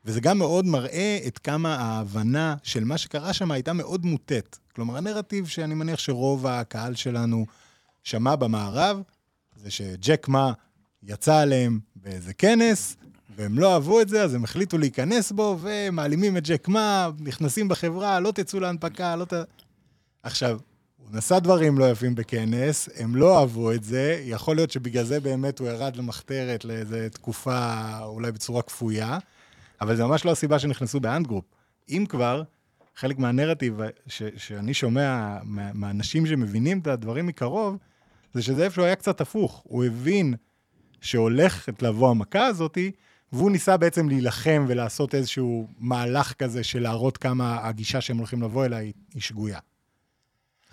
וזה 0.06 0.20
גם 0.20 0.38
מאוד 0.38 0.66
מראה 0.66 1.20
את 1.28 1.38
כמה 1.38 1.76
ההבנה 1.76 2.56
של 2.64 2.84
מה 2.84 2.98
שקרה 2.98 3.34
שם 3.34 3.52
הייתה 3.52 3.74
מאוד 3.74 4.06
מוטית. 4.06 4.60
כלומר, 4.76 4.98
הנרטיב 4.98 5.48
שאני 5.48 5.74
מניח 5.74 6.00
שרוב 6.00 6.48
הקהל 6.48 6.96
שלנו 6.96 7.46
שמע 8.04 8.36
במערב, 8.36 9.02
זה 9.56 9.72
שג'ק 9.72 10.28
מה 10.28 10.54
יצא 11.04 11.36
עליהם 11.36 11.80
באיזה 11.96 12.34
כנס, 12.34 12.96
והם 13.36 13.60
לא 13.60 13.74
אהבו 13.74 14.02
את 14.02 14.10
זה, 14.10 14.24
אז 14.24 14.34
הם 14.34 14.44
החליטו 14.44 14.78
להיכנס 14.78 15.32
בו, 15.32 15.58
ומעלימים 15.62 16.38
את 16.38 16.48
ג'ק 16.48 16.68
מה, 16.68 17.10
נכנסים 17.20 17.68
בחברה, 17.68 18.20
לא 18.20 18.32
תצאו 18.32 18.60
להנפקה, 18.60 19.16
לא 19.16 19.26
ת... 19.26 19.34
עכשיו, 20.24 20.60
הוא 21.10 21.18
נשא 21.18 21.40
דברים 21.40 21.78
לא 21.78 21.90
יפים 21.92 22.16
בכנס, 22.16 22.90
הם 22.96 23.16
לא 23.16 23.40
אהבו 23.40 23.72
את 23.72 23.84
זה, 23.84 24.22
יכול 24.24 24.56
להיות 24.56 24.72
שבגלל 24.72 25.04
זה 25.04 25.20
באמת 25.20 25.60
הוא 25.60 25.68
ירד 25.68 25.96
למחתרת 25.96 26.66
לאיזו 26.66 26.96
תקופה, 27.12 27.84
אולי 28.02 28.32
בצורה 28.32 28.62
כפויה, 28.62 29.18
אבל 29.82 29.96
זה 29.96 30.06
ממש 30.06 30.26
לא 30.26 30.32
הסיבה 30.32 30.60
שנכנסו 30.60 31.00
באנט 31.00 31.28
גרופ. 31.28 31.46
אם 31.90 32.06
כבר, 32.10 32.44
חלק 32.96 33.20
מהנרטיב 33.20 33.80
ש- 34.08 34.24
שאני 34.38 34.74
שומע 34.74 35.38
מה- 35.44 35.74
מהאנשים 35.74 36.26
שמבינים 36.26 36.80
את 36.80 36.88
הדברים 36.88 37.26
מקרוב, 37.26 37.78
זה 38.34 38.42
שזה 38.42 38.64
איפשהו 38.64 38.84
היה 38.84 38.96
קצת 38.96 39.22
הפוך. 39.22 39.62
הוא 39.68 39.86
הבין 39.86 40.34
שהולכת 41.02 41.82
לבוא 41.82 42.10
המכה 42.10 42.46
הזאתי, 42.46 42.92
והוא 43.34 43.52
ניסה 43.52 43.78
בעצם 43.78 44.10
להילחם 44.10 44.66
ולעשות 44.68 45.16
איזשהו 45.16 45.68
מהלך 45.80 46.34
כזה 46.34 46.64
של 46.64 46.80
להראות 46.80 47.18
כמה 47.18 47.68
הגישה 47.68 48.02
שהם 48.02 48.18
הולכים 48.18 48.42
לבוא 48.42 48.66
אליה 48.66 48.80
היא, 48.80 48.94
שגויה. 49.18 49.60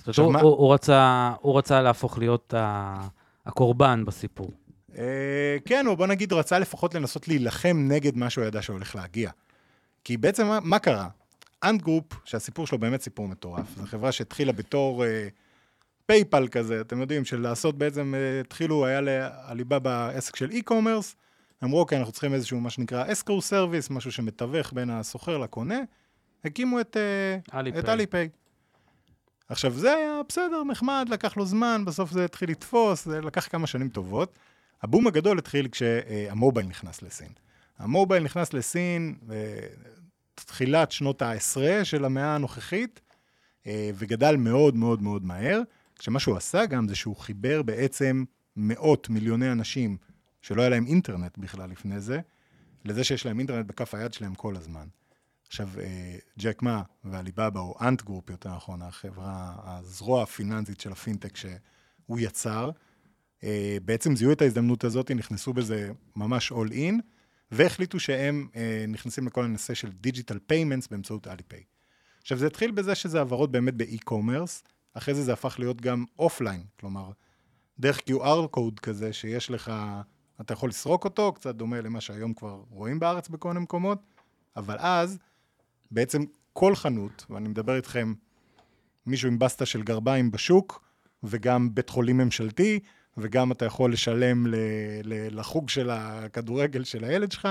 זאת 0.05 0.19
אומרת, 0.19 0.43
הוא, 0.43 0.51
הוא, 0.51 0.59
הוא, 0.59 0.75
רצה, 0.75 1.33
הוא 1.41 1.59
רצה 1.59 1.83
להפוך 1.83 2.19
להיות 2.19 2.55
ה, 2.55 2.95
הקורבן 3.47 4.05
בסיפור. 4.05 4.51
אה, 4.99 5.57
כן, 5.65 5.87
או 5.87 5.97
בוא 5.97 6.07
נגיד, 6.07 6.33
הוא 6.33 6.41
רצה 6.41 6.59
לפחות 6.59 6.95
לנסות 6.95 7.29
להילחם 7.29 7.77
נגד 7.89 8.17
מה 8.17 8.31
שהוא 8.31 8.45
ידע 8.45 8.63
שהולך 8.63 8.97
להגיע. 8.97 9.31
כי 10.05 10.17
בעצם, 10.17 10.47
מה, 10.47 10.59
מה 10.63 10.79
קרה? 10.79 11.09
אנט 11.65 11.83
גרופ, 11.83 12.05
שהסיפור 12.25 12.67
שלו 12.67 12.79
באמת 12.79 13.03
סיפור 13.03 13.29
מטורף, 13.29 13.67
זו 13.77 13.87
חברה 13.87 14.13
שהתחילה 14.13 14.53
בתור 14.53 15.05
אה, 15.05 15.29
PayPal 16.07 16.49
כזה, 16.49 16.81
אתם 16.81 17.01
יודעים, 17.01 17.25
של 17.25 17.41
לעשות 17.41 17.79
בעצם, 17.79 18.15
אה, 18.15 18.41
התחילו, 18.41 18.87
היה 18.87 19.01
לעליבאבא 19.01 20.11
עסק 20.15 20.37
של 20.37 20.51
e-commerce, 20.51 21.15
אמרו, 21.65 21.81
אוקיי, 21.81 21.99
אנחנו 21.99 22.13
צריכים 22.13 22.35
איזשהו, 22.35 22.61
מה 22.61 22.71
שנקרא 22.71 23.05
escrow 23.05 23.51
service, 23.51 23.87
משהו 23.91 24.13
שמתווך 24.13 24.73
בין 24.73 24.91
הסוחר 24.91 25.39
לקונה, 25.39 25.79
הקימו 26.45 26.81
את, 26.81 26.97
אה, 26.97 27.39
אליפיי. 27.93 28.29
עכשיו, 29.49 29.73
זה 29.73 29.95
היה 29.95 30.21
בסדר, 30.29 30.65
נחמד, 30.65 31.07
לקח 31.11 31.37
לו 31.37 31.47
זמן, 31.47 31.83
בסוף 31.87 32.11
זה 32.11 32.25
התחיל 32.25 32.51
לתפוס, 32.51 33.05
זה 33.05 33.21
לקח 33.21 33.49
כמה 33.49 33.67
שנים 33.67 33.89
טובות. 33.89 34.39
הבום 34.83 35.07
הגדול 35.07 35.39
התחיל 35.39 35.69
כשהמובייל 35.69 36.67
נכנס 36.67 37.03
לסין. 37.03 37.33
המובייל 37.79 38.23
נכנס 38.23 38.53
לסין 38.53 39.15
בתחילת 40.35 40.93
שנות 40.93 41.23
העשרה 41.23 41.85
של 41.85 42.05
המאה 42.05 42.35
הנוכחית, 42.35 43.01
אה, 43.67 43.91
וגדל 43.95 44.37
מאוד 44.37 44.77
מאוד 44.77 45.03
מאוד 45.03 45.25
מהר, 45.25 45.61
כשמה 45.99 46.21
שהוא 46.21 46.37
עשה 46.37 46.67
גם 46.67 46.89
זה 46.89 46.95
שהוא 46.95 47.17
חיבר 47.17 47.63
בעצם 47.63 48.25
מאות 48.57 49.09
מיליוני 49.09 49.53
אנשים 49.53 49.97
שלא 50.43 50.63
היה 50.63 50.71
להם 50.71 50.87
אינטרנט 50.87 51.39
בכלל 51.39 51.71
לפני 51.71 52.01
זה, 52.01 52.21
לזה 52.85 53.05
שיש 53.05 53.27
להם 53.27 53.39
אינטרנט 53.39 53.67
בכף 53.67 53.95
היד 53.95 54.13
שלהם 54.13 54.35
כל 54.35 54.57
הזמן. 54.57 54.87
עכשיו, 55.47 55.69
אה, 55.81 56.17
ג'ק 56.39 56.63
מה 56.63 56.83
ועליבאבא, 57.05 57.61
או 57.61 57.75
אנט 57.81 58.03
גרופ 58.03 58.31
יותר 58.31 58.57
נכון, 58.57 58.83
החברה, 58.83 59.55
הזרוע 59.65 60.23
הפיננסית 60.23 60.81
של 60.81 60.93
הפינטק 60.93 61.37
שהוא 61.37 62.19
יצר, 62.19 62.71
אה, 63.45 63.77
בעצם 63.85 64.17
זיהו 64.17 64.33
את 64.33 64.43
ההזדמנות 64.43 64.85
הזאת, 64.85 65.11
נכנסו 65.11 65.53
בזה 65.53 65.91
ממש 66.17 66.53
all 66.53 66.71
in, 66.73 66.95
והחליטו 67.51 68.01
שהם 68.01 68.49
אה, 68.57 68.85
נכנסים 68.89 69.27
לכל 69.27 69.45
הנושא 69.45 69.75
של 69.75 69.93
digital 69.93 70.39
payments 70.47 70.87
באמצעות 70.87 71.27
אליפיי. 71.27 71.63
עכשיו, 72.23 72.39
זה 72.39 72.47
התחיל 72.47 72.71
בזה 72.71 72.95
שזה 72.95 73.19
העברות 73.19 73.53
באמת 73.53 73.75
ב 73.75 73.82
e-commerce, 73.82 74.63
אחרי 74.95 75.15
זה 75.15 75.23
זה 75.23 75.33
הפך 75.33 75.57
להיות 75.59 75.81
גם 75.81 76.05
offline, 76.19 76.65
כלומר, 76.81 77.11
דרך 77.79 77.99
QR 77.99 78.49
code 78.51 78.81
כזה 78.81 79.13
שיש 79.13 79.51
לך, 79.51 79.73
אתה 80.41 80.53
יכול 80.53 80.69
לסרוק 80.69 81.05
אותו, 81.05 81.33
קצת 81.33 81.55
דומה 81.55 81.81
למה 81.81 82.01
שהיום 82.01 82.35
כבר 82.35 82.63
רואים 82.71 82.99
בארץ 82.99 83.29
בכל 83.29 83.49
מיני 83.49 83.61
מקומות, 83.61 83.99
אבל 84.57 84.77
אז, 84.79 85.19
בעצם 85.91 86.25
כל 86.53 86.75
חנות, 86.75 87.27
ואני 87.31 87.49
מדבר 87.49 87.77
איתכם, 87.77 88.15
מישהו 89.07 89.29
עם 89.29 89.39
בסטה 89.39 89.67
של 89.67 89.83
גרביים 89.83 90.31
בשוק, 90.31 90.85
וגם 91.23 91.75
בית 91.75 91.89
חולים 91.91 92.17
ממשלתי, 92.19 92.81
וגם 93.17 93.53
אתה 93.53 93.65
יכול 93.65 93.93
לשלם 93.93 94.47
ל- 94.47 94.55
ל- 95.05 95.39
לחוג 95.41 95.69
של 95.69 95.91
הכדורגל 95.91 96.85
של 96.85 97.05
הילד 97.05 97.33
שלך, 97.33 97.49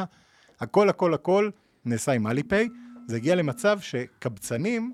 הכל, 0.60 0.90
הכל, 0.90 1.13
הכל 1.13 1.50
נעשה 1.86 2.12
עם 2.12 2.28
אליפיי. 2.28 2.68
זה 3.08 3.16
הגיע 3.16 3.36
למצב 3.36 3.80
שקבצנים, 3.80 4.94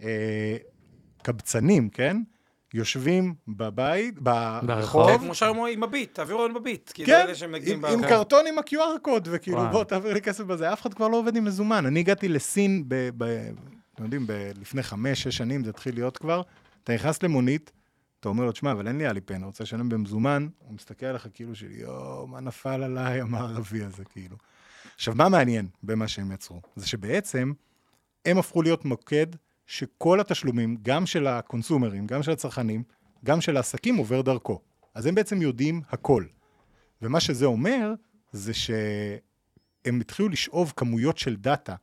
אה, 0.00 0.56
קבצנים, 1.22 1.88
כן? 1.88 2.16
יושבים 2.74 3.34
בבית, 3.48 4.18
ברחוב, 4.18 4.66
ברחוב. 4.66 5.18
כמו 5.18 5.34
שהיום 5.34 5.66
עם 5.72 5.82
הביט, 5.82 6.14
תעבירו 6.14 6.48
לנו 6.48 6.54
בביט. 6.60 6.90
כאילו, 6.94 7.08
כן, 7.08 7.26
עם, 7.66 7.84
עם. 7.84 8.02
קרטון 8.02 8.46
עם 8.46 8.58
ה-QR 8.58 8.98
קוד, 9.02 9.28
וכאילו, 9.32 9.58
וואו. 9.58 9.72
בוא 9.72 9.84
תעביר 9.84 10.14
לי 10.14 10.20
כסף 10.20 10.44
בזה. 10.44 10.72
אף 10.72 10.80
אחד 10.80 10.94
כבר 10.94 11.08
לא 11.08 11.16
עובד 11.16 11.36
עם 11.36 11.44
מזומן. 11.44 11.86
אני 11.86 12.00
הגעתי 12.00 12.28
לסין, 12.28 12.84
ב, 12.88 13.08
ב, 13.16 13.24
אתם 13.94 14.04
יודעים, 14.04 14.26
ב, 14.26 14.32
לפני 14.60 14.82
חמש, 14.82 15.22
שש 15.22 15.36
שנים, 15.36 15.64
זה 15.64 15.70
התחיל 15.70 15.94
להיות 15.94 16.16
כבר. 16.16 16.42
אתה 16.84 16.94
נכנס 16.94 17.22
למונית, 17.22 17.72
אתה 18.20 18.28
אומר 18.28 18.44
לו, 18.44 18.52
תשמע, 18.52 18.72
אבל 18.72 18.88
אין 18.88 18.98
לי 18.98 19.08
אליפן, 19.08 19.34
אני 19.34 19.44
רוצה 19.44 19.64
לשלם 19.64 19.88
במזומן. 19.88 20.48
הוא 20.58 20.74
מסתכל 20.74 21.06
עליך 21.06 21.28
כאילו 21.34 21.54
של, 21.54 21.70
יואו, 21.70 22.26
מה 22.26 22.40
נפל 22.40 22.82
עליי 22.82 23.20
המערבי 23.22 23.84
הזה, 23.84 24.04
כאילו. 24.04 24.36
עכשיו, 24.94 25.14
מה 25.14 25.28
מעניין 25.28 25.66
במה 25.82 26.08
שהם 26.08 26.32
יצרו? 26.32 26.60
זה 26.76 26.86
שבעצם 26.86 27.52
הם 28.24 28.38
הפכו 28.38 28.62
להיות 28.62 28.84
מוקד 28.84 29.26
שכל 29.66 30.20
התשלומים, 30.20 30.76
גם 30.82 31.06
של 31.06 31.26
הקונסומרים, 31.26 32.06
גם 32.06 32.22
של 32.22 32.30
הצרכנים, 32.30 32.82
גם 33.24 33.40
של 33.40 33.56
העסקים, 33.56 33.96
עובר 33.96 34.20
דרכו. 34.20 34.60
אז 34.94 35.06
הם 35.06 35.14
בעצם 35.14 35.42
יודעים 35.42 35.80
הכל. 35.90 36.24
ומה 37.02 37.20
שזה 37.20 37.44
אומר, 37.44 37.94
זה 38.32 38.54
שהם 38.54 40.00
התחילו 40.00 40.28
לשאוב 40.28 40.72
כמויות 40.76 41.18
של 41.18 41.36
דאטה, 41.36 41.74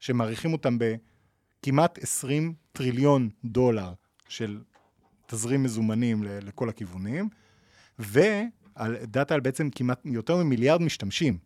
שמעריכים 0.00 0.52
אותם 0.52 0.78
בכמעט 0.78 1.98
20 2.02 2.54
טריליון 2.72 3.28
דולר 3.44 3.92
של 4.28 4.60
תזרים 5.26 5.62
מזומנים 5.62 6.22
לכל 6.22 6.68
הכיוונים, 6.68 7.28
ודאטה 7.98 9.34
על 9.34 9.40
בעצם 9.40 9.70
כמעט 9.70 10.00
יותר 10.04 10.36
ממיליארד 10.36 10.82
משתמשים. 10.82 11.38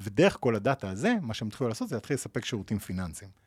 ודרך 0.00 0.36
כל 0.40 0.56
הדאטה 0.56 0.90
הזה, 0.90 1.14
מה 1.22 1.34
שהם 1.34 1.48
התחילו 1.48 1.68
לעשות 1.68 1.88
זה 1.88 1.96
להתחיל 1.96 2.14
לספק 2.14 2.44
שירותים 2.44 2.78
פיננסיים. 2.78 3.41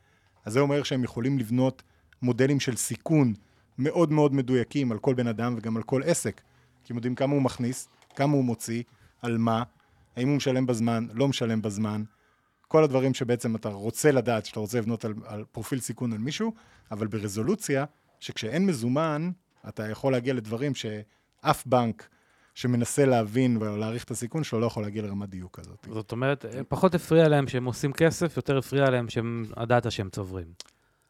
אז 0.46 0.54
זה 0.54 0.60
אומר 0.60 0.84
שהם 0.84 1.04
יכולים 1.04 1.40
לבנות 1.40 1.84
מודלים 2.22 2.60
של 2.60 2.76
סיכון 2.76 3.34
מאוד 3.78 4.12
מאוד 4.12 4.34
מדויקים 4.34 4.92
על 4.92 5.00
כל 5.00 5.14
בן 5.14 5.28
אדם 5.28 5.56
וגם 5.58 5.78
על 5.78 5.84
כל 5.84 6.02
עסק. 6.06 6.42
כי 6.84 6.94
הם 6.94 6.98
יודעים 6.98 7.16
כמה 7.16 7.34
הוא 7.34 7.42
מכניס, 7.42 7.88
כמה 8.16 8.34
הוא 8.34 8.44
מוציא, 8.44 8.84
על 9.22 9.38
מה, 9.38 9.64
האם 10.16 10.28
הוא 10.28 10.38
משלם 10.38 10.66
בזמן, 10.66 11.08
לא 11.14 11.28
משלם 11.28 11.62
בזמן. 11.62 12.04
כל 12.68 12.84
הדברים 12.84 13.14
שבעצם 13.14 13.56
אתה 13.56 13.70
רוצה 13.70 14.12
לדעת, 14.12 14.46
שאתה 14.46 14.60
רוצה 14.60 14.78
לבנות 14.78 15.06
על, 15.06 15.14
על 15.26 15.44
פרופיל 15.52 15.80
סיכון 15.80 16.14
על 16.14 16.18
מישהו, 16.18 16.54
אבל 16.92 17.08
ברזולוציה, 17.08 17.86
שכשאין 18.20 18.66
מזומן, 18.66 19.32
אתה 19.68 19.88
יכול 19.88 20.12
להגיע 20.12 20.34
לדברים 20.34 20.76
שאף 20.76 21.66
בנק 21.66 22.10
שמנסה 22.56 23.06
להבין 23.06 23.58
ולהעריך 23.58 24.04
את 24.04 24.12
הסיכון 24.12 24.44
שלו 24.44 24.60
לא 24.60 24.66
יכול 24.66 24.84
להגיע 24.84 25.04
לרמת 25.04 25.30
דיוק 25.30 25.60
כזאת. 25.60 25.88
זאת 25.94 26.12
אומרת, 26.12 26.46
פחות 26.68 26.96
הפריע 26.96 27.28
להם 27.28 27.48
שהם 27.48 27.66
עושים 27.66 27.94
כסף, 27.94 28.38
יותר 28.38 28.58
הפריע 28.58 28.90
להם 28.90 29.10
שהם, 29.10 29.46
הדאטה 29.58 29.92
שהם 29.92 30.10
צוברים. 30.10 30.48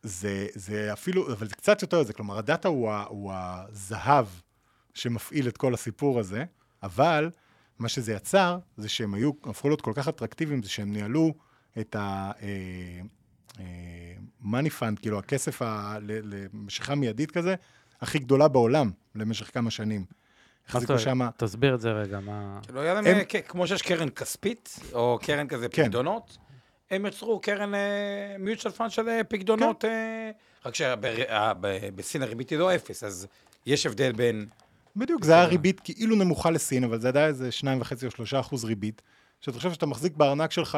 זה, 0.04 0.48
זה 0.56 0.94
אפילו, 0.94 1.34
אבל 1.34 1.48
זה 1.48 1.56
קצת 1.56 1.82
יותר 1.82 2.04
זה, 2.04 2.14
כלומר, 2.14 2.38
הדאטה 2.38 2.68
הוא, 2.68 2.92
ה, 2.92 3.04
הוא 3.04 3.32
הזהב 3.34 4.26
שמפעיל 4.94 5.48
את 5.48 5.58
כל 5.58 5.74
הסיפור 5.74 6.20
הזה, 6.20 6.46
אבל 6.84 7.30
מה 7.80 7.90
שזה 7.90 8.14
יצר, 8.14 8.58
זה 8.78 8.90
שהם 8.90 9.14
היו, 9.14 9.32
הפכו 9.44 9.68
להיות 9.68 9.82
כל 9.82 9.92
כך 9.96 10.08
אטרקטיביים, 10.08 10.64
זה 10.64 10.70
שהם 10.70 10.94
ניהלו 10.94 11.34
את 11.80 11.96
ה-money 11.96 13.60
fund, 14.80 15.00
כאילו 15.02 15.20
הכסף 15.20 15.62
ה- 15.62 15.98
למשיכה 16.02 16.96
מיידית 16.96 17.32
כזה, 17.32 17.56
הכי 18.02 18.20
גדולה 18.20 18.48
בעולם 18.48 18.92
למשך 19.16 19.54
כמה 19.54 19.72
שנים. 19.72 20.06
החזיקו? 20.70 21.00
שם, 21.00 21.20
תסביר 21.38 21.76
את 21.76 21.82
זה 21.82 21.92
רגע, 21.92 22.20
מה... 22.20 22.60
לא 22.74 22.80
היה 22.80 22.94
להם, 22.94 23.06
אה, 23.06 23.24
כמו 23.24 23.68
שיש 23.68 23.82
קרן 23.82 24.10
כספית, 24.10 24.80
או 24.94 25.20
קרן 25.22 25.48
כזה 25.48 25.70
כן. 25.70 25.84
פקדונות, 25.84 26.38
הם 26.92 27.06
יצרו 27.06 27.40
קרן 27.40 27.72
mutual 28.40 28.70
fund 28.70 28.92
של 28.92 29.10
אה, 29.10 29.24
פקדונות, 29.24 29.86
אה, 29.86 30.32
רק 30.66 30.76
שבסין 30.76 32.24
הריבית 32.24 32.50
היא 32.50 32.60
לא 32.60 32.76
אפס, 32.76 33.04
אז 33.04 33.28
יש 33.66 33.86
הבדל 33.86 34.12
בין... 34.12 34.46
בדיוק, 34.96 35.24
זה 35.24 35.34
היה 35.34 35.46
ריבית 35.46 35.80
כאילו 35.80 36.16
נמוכה 36.16 36.52
לסין, 36.52 36.84
אבל 36.84 37.00
זה 37.00 37.08
עדיין 37.08 37.28
איזה 37.28 37.50
2.5 37.50 38.06
או 38.06 38.12
3 38.12 38.34
אחוז 38.34 38.66
ריבית, 38.66 39.02
שאתה 39.42 39.58
חושב 39.58 39.74
שאתה 39.74 39.86
מחזיק 39.86 40.14
בארנק 40.16 40.52
שלך, 40.52 40.78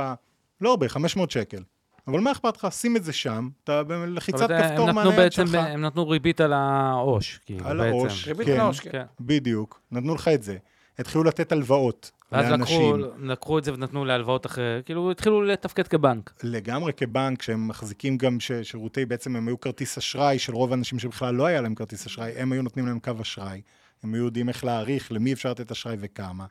לא 0.62 0.70
הרבה, 0.70 0.90
500 0.90 1.32
שקל. 1.32 1.64
אבל 2.08 2.20
מה 2.20 2.32
אכפת 2.32 2.58
לך? 2.58 2.68
שים 2.72 2.96
את 2.96 3.04
זה 3.04 3.14
שם, 3.14 3.50
אתה 3.64 3.84
בלחיצת 3.84 4.38
זה- 4.38 4.46
כפתור 4.48 4.60
הם 4.90 4.90
נתנו 4.90 4.94
מהנייד 4.94 5.16
בעצם, 5.16 5.48
שלך. 5.48 5.56
הם 5.56 5.82
נתנו 5.82 6.10
ריבית 6.10 6.42
על 6.42 6.54
העו"ש, 6.54 7.40
כאילו, 7.46 7.66
על 7.68 7.78
בעצם. 7.78 7.90
העו"ש, 7.98 8.28
ריבית 8.28 8.48
כן, 8.48 8.54
על 8.54 8.60
העו"ש, 8.60 8.80
כן. 8.80 8.92
כן. 8.92 9.04
בדיוק, 9.20 9.80
נתנו 9.92 10.16
לך 10.16 10.28
את 10.28 10.44
זה. 10.44 10.58
התחילו 11.00 11.24
לתת 11.24 11.52
הלוואות 11.52 12.12
ואז 12.32 12.46
לקחו, 12.46 12.52
לאנשים. 12.98 13.30
לקחו 13.30 13.58
את 13.60 13.64
זה 13.64 13.74
ונתנו 13.74 14.06
להלוואות 14.06 14.46
אחרי, 14.46 14.82
כאילו 14.86 15.12
התחילו 15.12 15.42
לתפקד 15.42 15.88
כבנק. 15.88 16.34
לגמרי 16.44 16.94
כבנק, 16.94 17.42
שהם 17.42 17.68
מחזיקים 17.68 18.18
גם 18.18 18.40
ש- 18.40 18.52
שירותי, 18.52 19.06
בעצם 19.06 19.36
הם 19.36 19.48
היו 19.48 19.60
כרטיס 19.60 19.98
אשראי 19.98 20.40
של 20.40 20.54
רוב 20.54 20.72
האנשים 20.72 21.00
שבכלל 21.00 21.36
לא 21.36 21.46
היה 21.46 21.62
להם 21.62 21.76
כרטיס 21.76 22.06
אשראי, 22.06 22.32
הם 22.38 22.52
היו 22.52 22.62
נותנים 22.62 22.88
להם 22.88 23.00
קו 23.00 23.12
אשראי. 23.22 23.62
הם 24.04 24.14
היו 24.14 24.26
יודעים 24.26 24.50
איך 24.50 24.64
להעריך, 24.66 25.12
למי 25.12 25.34
אפשר 25.34 25.52
לתת 25.52 25.72
אשראי 25.72 25.96
וכמה. 26.00 26.46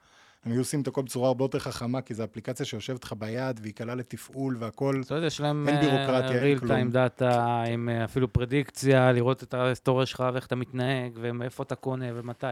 הם 0.44 0.52
היו 0.52 0.60
עושים 0.60 0.80
את 0.82 0.86
הכל 0.88 1.02
בצורה 1.02 1.28
הרבה 1.28 1.44
יותר 1.44 1.58
חחמה, 1.58 2.00
כי 2.00 2.14
זו 2.14 2.24
אפליקציה 2.24 2.66
שיושבת 2.66 3.04
לך 3.04 3.12
ביד, 3.12 3.60
והיא 3.62 3.74
קלה 3.74 3.94
לתפעול 3.94 4.56
והכל. 4.58 5.02
אתה 5.06 5.14
יודע, 5.14 5.26
יש 5.26 5.40
להם 5.40 5.68
אין 5.68 5.80
בירוקרטיה, 5.80 6.42
אין 6.42 6.56
real 6.56 6.60
כלום. 6.60 6.72
time 6.72 6.92
דאטה, 6.92 7.62
עם 7.72 7.88
אה, 7.88 8.04
אפילו 8.04 8.32
פרדיקציה, 8.32 9.12
לראות 9.12 9.42
את 9.42 9.54
ההיסטוריה 9.54 10.06
שלך 10.06 10.24
ואיך 10.34 10.46
אתה 10.46 10.56
מתנהג, 10.56 11.18
ואיפה 11.20 11.62
אתה 11.62 11.74
קונה 11.74 12.06
ומתי. 12.14 12.46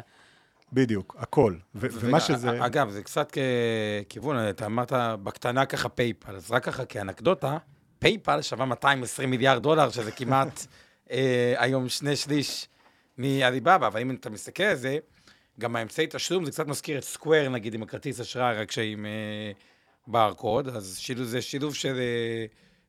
בדיוק, 0.73 1.17
הכל. 1.19 1.55
ו- 1.75 1.87
ומה 1.93 2.21
שזה... 2.21 2.67
אגב, 2.67 2.91
זה 2.91 3.03
קצת 3.03 3.33
בכיוון, 4.09 4.37
אתה 4.49 4.67
אמרת 4.67 4.93
בקטנה 5.23 5.67
ככה 5.67 5.89
PayPal, 5.89 6.37
אז 6.37 6.51
רק 6.51 6.65
ככה 6.65 6.85
כאנקדוטה, 6.85 7.57
PayPal 7.99 8.43
שווה 8.43 8.67
220 8.67 9.31
מיליארד 9.31 9.63
דולר, 9.63 9.91
שזה 9.91 10.11
כמעט 10.11 10.67
אה, 11.11 11.55
היום 11.59 11.89
שני 11.89 12.17
שליש 12.17 12.69
מעליבאבא, 13.19 13.87
אבל 13.87 14.01
אם 14.01 14.11
אתה 14.11 14.31
מסתכל 14.31 14.63
על 14.63 14.77
זה, 14.77 14.99
גם 15.61 15.77
האמצעי 15.77 16.07
תשלום, 16.11 16.45
זה 16.45 16.51
קצת 16.51 16.67
מזכיר 16.67 16.99
את 16.99 17.05
Square, 17.05 17.49
נגיד, 17.49 17.75
עם 17.75 17.83
הכרטיס 17.83 18.21
אשראי, 18.21 18.55
רק 18.57 18.71
שעם 18.71 19.07
אה, 19.07 19.53
ברקוד, 20.07 20.69
אז 20.69 20.97
שילוב, 20.99 21.25
זה 21.25 21.43
שילוב 21.43 21.75
של 21.75 21.95
אה, 21.99 22.47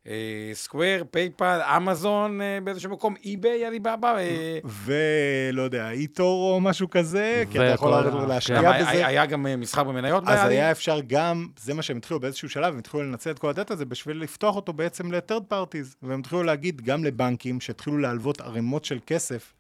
אה, 0.08 0.52
Square, 0.54 1.04
PayPal, 1.12 1.62
אמזון 1.78 2.42
אה, 2.42 2.60
באיזשהו 2.64 2.92
מקום, 2.92 3.16
eBay, 3.24 3.66
עליבאבא. 3.66 4.18
אה, 4.18 4.60
ולא 4.66 5.62
יודע, 5.62 5.90
eToro 5.90 6.54
או 6.54 6.62
משהו 6.62 6.90
כזה, 6.90 7.44
כי 7.52 7.58
אתה 7.58 7.66
יכול 7.66 8.12
כן. 8.12 8.28
להשקיע 8.28 8.60
היה, 8.60 8.82
בזה. 8.82 8.90
היה, 8.90 9.08
היה 9.08 9.26
גם 9.26 9.48
אה, 9.48 9.56
מסחר 9.56 9.84
במניות 9.84 10.24
אז 10.24 10.30
בעלים. 10.30 10.50
היה 10.50 10.72
אפשר 10.72 11.00
גם, 11.08 11.48
זה 11.60 11.74
מה 11.74 11.82
שהם 11.82 11.98
התחילו 11.98 12.20
באיזשהו 12.20 12.50
שלב, 12.50 12.74
הם 12.74 12.80
התחילו 12.80 13.04
לנצל 13.04 13.32
את 13.32 13.40
כל 13.40 13.50
הדאטה 13.50 13.74
הזה 13.74 13.86
בשביל 13.86 14.18
לפתוח 14.18 14.56
אותו 14.56 14.74
בעצם 14.74 15.12
ל-third 15.12 15.54
parties, 15.54 15.96
והם 16.04 16.20
התחילו 16.20 16.44
להגיד 16.44 16.82
גם 16.82 17.04
לבנקים 17.04 17.62
שהתחילו 17.62 17.98
להלוות 17.98 18.42
ערימות 18.42 18.86
של 18.86 19.00
כסף 19.06 19.54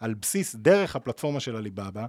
על 0.00 0.14
בסיס, 0.14 0.54
דרך 0.54 0.96
הפלטפורמה 0.96 1.40
של 1.40 1.56
עליבאבא, 1.56 2.06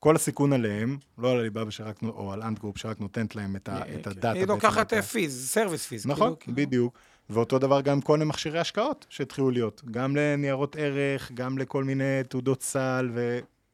כל 0.00 0.16
הסיכון 0.16 0.52
עליהם, 0.52 0.98
לא 1.18 1.30
על 1.30 1.38
עליבאבא 1.38 1.70
שרק, 1.70 2.02
או 2.02 2.32
על 2.32 2.42
אנט 2.42 2.58
גרופ 2.58 2.78
שרק 2.78 3.00
נותנת 3.00 3.36
להם 3.36 3.56
את, 3.56 3.68
ה, 3.68 3.82
את 3.94 4.06
הדאטה. 4.06 4.32
היא 4.32 4.46
לוקחת 4.46 4.92
אה, 4.92 5.02
fees, 5.02 5.50
service 5.50 5.86
fees. 5.86 6.06
נכון, 6.06 6.34
כאילו, 6.40 6.56
בדיוק. 6.56 6.98
ואותו 7.30 7.58
דבר 7.58 7.80
גם 7.80 8.00
כל 8.00 8.12
מיני 8.12 8.28
מכשירי 8.28 8.58
השקעות 8.58 9.06
שהתחילו 9.08 9.50
להיות, 9.50 9.82
גם 9.90 10.16
לניירות 10.16 10.76
ערך, 10.76 11.32
גם 11.34 11.58
לכל 11.58 11.84
מיני 11.84 12.24
תעודות 12.28 12.62
סל, 12.62 13.10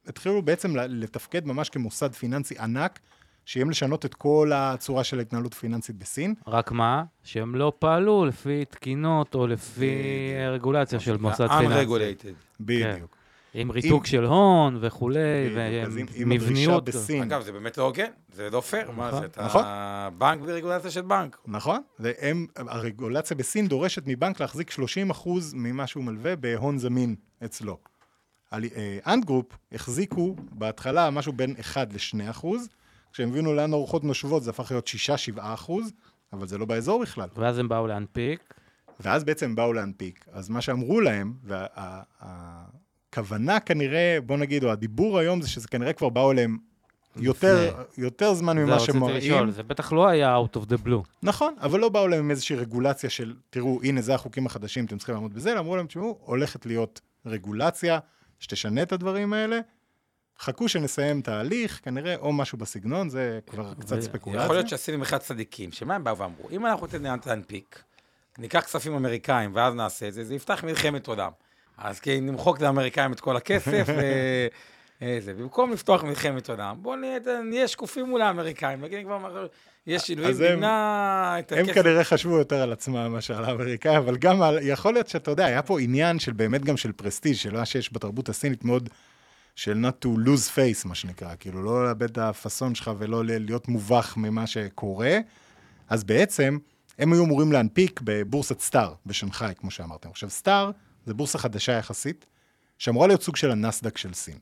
והתחילו 0.07 0.43
בעצם 0.43 0.77
לתפקד 0.77 1.47
ממש 1.47 1.71
כמוסד 1.71 2.13
פיננסי 2.13 2.55
ענק, 2.59 3.01
שאיים 3.45 3.71
לשנות 3.71 4.05
את 4.05 4.15
כל 4.15 4.51
הצורה 4.55 5.05
של 5.05 5.19
ההתנהלות 5.19 5.53
הפיננסית 5.53 5.97
בסין. 5.97 6.35
רק 6.47 6.73
מה? 6.73 7.05
שהם 7.23 7.55
לא 7.55 7.73
פעלו 7.79 8.25
לפי 8.27 8.65
תקינה 8.65 9.35
או 9.35 9.47
לפי 9.47 9.93
רגולציה 10.53 11.01
של 11.01 11.17
מוסד 11.17 11.49
פיננסי. 11.49 11.87
Unregulated. 11.87 12.35
בדיוק. 12.61 13.16
עם 13.59 13.71
ריתוק 13.71 14.07
של 14.07 14.25
הון 14.25 14.79
וכולי, 14.81 15.19
עם- 15.87 15.97
עם 16.15 16.33
הדרישה 16.33 16.45
המבנית. 16.51 16.85
בסין. 16.85 17.23
אגב, 17.23 17.43
זה 17.43 17.53
באמת 17.53 17.79
לא 17.79 17.83
הוגן, 17.83 18.11
זה 18.33 18.51
לא 18.51 18.61
פייר, 18.61 18.91
מה 18.91 19.09
נכון. 19.09 19.21
זה, 19.21 19.27
אתה 19.27 19.45
נכון. 19.45 19.63
בנק 20.19 20.41
ברגולציה 20.41 20.91
של 20.91 21.01
בנק. 21.03 21.39
נכון, 21.47 21.81
והם, 21.99 22.47
הרגולציה 22.57 23.37
בסין 23.37 23.69
דורשת 23.69 24.03
מבנק 24.07 24.41
להחזיק 24.41 24.71
30% 24.71 24.79
ממה 25.55 25.87
שהוא 25.87 26.05
מלווה 26.05 26.37
בהון 26.37 26.79
זמין 26.79 27.15
אצלו. 27.45 27.79
אנט 29.07 29.25
גרופ 29.25 29.47
החזיקו 29.73 30.37
בהתחלה 30.53 31.11
משהו 31.11 31.33
בין 31.33 31.55
1 31.61 31.93
ל-2 31.93 32.31
אחוז, 32.31 32.69
כשהם 33.13 33.29
הבינו 33.29 33.55
לאן 33.55 33.73
הרוחות 33.73 34.05
נושבות 34.05 34.43
זה 34.43 34.51
הפך 34.51 34.71
להיות 34.71 34.87
6-7 34.89 34.91
אחוז, 35.39 35.93
אבל 36.33 36.47
זה 36.47 36.59
לא 36.59 36.65
באזור 36.67 37.03
בכלל. 37.03 37.29
ואז 37.37 37.59
הם 37.59 37.69
באו 37.69 37.87
להנפיק. 37.87 38.55
ואז 39.01 39.25
בעצם 39.25 39.55
באו 39.55 39.73
להנפיק. 39.73 40.25
אז 40.33 40.49
מה 40.49 40.61
שאמרו 40.61 41.01
להם, 41.01 41.33
והכוונה 43.13 43.61
כנראה, 43.61 44.19
בוא 44.27 44.37
נגיד, 44.37 44.65
או 44.65 44.71
הדיבור 44.71 45.19
היום 45.19 45.43
זה 45.43 45.49
שזה 45.49 45.69
כנראה 45.69 45.93
כבר 45.93 46.09
באו 46.09 46.33
אליהם 46.33 46.59
יותר, 47.17 47.83
יותר 47.99 48.35
זמן 48.35 48.57
זה 48.57 48.65
ממה 48.65 48.77
רציתי 48.77 48.93
שמראים. 48.93 49.17
לשאול, 49.17 49.51
זה 49.51 49.63
בטח 49.63 49.93
לא 49.93 50.09
היה 50.09 50.37
out 50.37 50.57
of 50.57 50.61
the 50.61 50.87
blue. 50.87 51.09
נכון, 51.23 51.55
אבל 51.61 51.81
לא 51.81 51.89
באו 51.89 52.09
להם 52.09 52.21
עם 52.21 52.31
איזושהי 52.31 52.57
רגולציה 52.57 53.11
של, 53.11 53.35
תראו, 53.51 53.81
הנה, 53.83 54.01
זה 54.03 54.15
החוקים 54.15 54.47
החדשים, 54.47 54.85
אתם 54.85 54.99
צריכים 54.99 55.15
לעמוד 55.15 55.35
בזה, 55.35 55.53
אלא 55.53 55.61
אמרו 55.61 55.77
להם, 55.77 55.87
תשמעו, 55.87 56.19
הולכת 56.21 56.67
להיות 56.67 57.01
רגולציה 57.27 57.99
שתשנה 58.41 58.83
את 58.83 58.93
הדברים 58.93 59.33
האלה, 59.33 59.61
חכו 60.39 60.69
שנסיים 60.69 61.21
את 61.21 61.29
ההליך, 61.29 61.81
כנראה, 61.85 62.17
או 62.17 62.33
משהו 62.33 62.59
בסגנון, 62.59 63.09
זה 63.09 63.39
כבר 63.47 63.75
קצת 63.75 64.01
ספקולציה. 64.01 64.45
יכול 64.45 64.57
להיות 64.57 64.69
שהסינים 64.69 65.03
אחד 65.03 65.19
צדיקים, 65.19 65.73
שמה 65.73 65.95
הם 65.95 66.05
באו 66.05 66.19
ואמרו? 66.19 66.51
אם 66.51 66.67
אנחנו 66.67 66.87
להנפיק, 67.27 67.83
ניקח 68.39 68.61
כספים 68.61 68.95
אמריקאים 68.95 69.51
ואז 69.55 69.75
נעשה 69.75 70.09
את 70.09 70.15
זה, 70.15 70.25
זה 70.25 70.35
יפתח 70.35 70.65
מלחמת 70.65 71.07
עולם. 71.07 71.31
אז 71.79 72.01
כי 72.01 72.21
נמחוק 72.21 72.61
לאמריקאים 72.61 73.13
את 73.13 73.21
כל 73.21 73.37
הכסף, 73.37 73.85
ו... 73.89 74.01
אה, 75.03 75.19
זה. 75.21 75.35
במקום 75.35 75.73
לפתוח 75.73 76.05
מלחמת 76.05 76.51
עולם, 76.51 76.77
בואו 76.83 76.97
נהיה, 76.97 77.19
נהיה 77.45 77.69
שקופים 77.69 78.07
מול 78.07 78.23
האמריקאים, 78.23 78.81
נגיד 78.81 79.05
כבר 79.07 79.19
מה... 79.19 79.29
יש 79.87 80.03
שינויים, 80.03 80.37
הם- 80.37 80.53
נמנע 80.53 81.37
את 81.39 81.53
הם 81.53 81.59
הכסף. 81.59 81.75
כנראה 81.75 82.05
חשבו 82.05 82.39
יותר 82.39 82.63
על 82.63 82.73
עצמם 82.73 83.13
מאשר 83.13 83.39
על 83.39 83.45
האמריקאי, 83.45 83.97
אבל 83.97 84.17
גם 84.17 84.43
על, 84.43 84.59
יכול 84.63 84.93
להיות 84.93 85.09
שאתה 85.09 85.31
יודע, 85.31 85.45
היה 85.45 85.63
פה 85.63 85.81
עניין 85.81 86.19
של 86.19 86.33
באמת 86.33 86.65
גם 86.65 86.77
של 86.77 86.93
פרסטיג', 86.93 87.35
של 87.35 87.53
מה 87.57 87.65
שיש 87.65 87.93
בתרבות 87.93 88.29
הסינית 88.29 88.65
מאוד, 88.65 88.89
של 89.57 89.87
not 89.87 90.07
to 90.07 90.09
lose 90.27 90.57
face, 90.57 90.89
מה 90.89 90.95
שנקרא, 90.95 91.35
כאילו 91.41 91.63
לא 91.63 91.87
לאבד 91.87 92.11
את 92.11 92.19
הפאסון 92.19 92.75
שלך 92.75 92.91
ולא 92.99 93.25
להיות 93.25 93.69
מובך 93.69 94.15
ממה 94.17 94.47
שקורה. 94.47 95.19
אז 95.89 96.05
בעצם, 96.05 96.59
הם 96.99 97.13
היו 97.13 97.25
אמורים 97.25 97.53
להנפיק 97.53 98.01
בבורסת 98.05 98.61
סטאר 98.61 98.93
בשנגחאי, 99.07 99.53
כמו 99.57 99.71
שאמרתם. 99.71 100.09
עכשיו, 100.09 100.31
סטאר 100.31 100.71
זה 101.07 101.15
בורסה 101.15 101.39
חדשה 101.39 101.73
יחסית, 101.73 102.27
שאמורה 102.79 103.07
להיות 103.07 103.23
סוג 103.23 103.37
של 103.37 103.51
הנסדק 103.51 103.99
של 103.99 104.15
סין. 104.15 104.39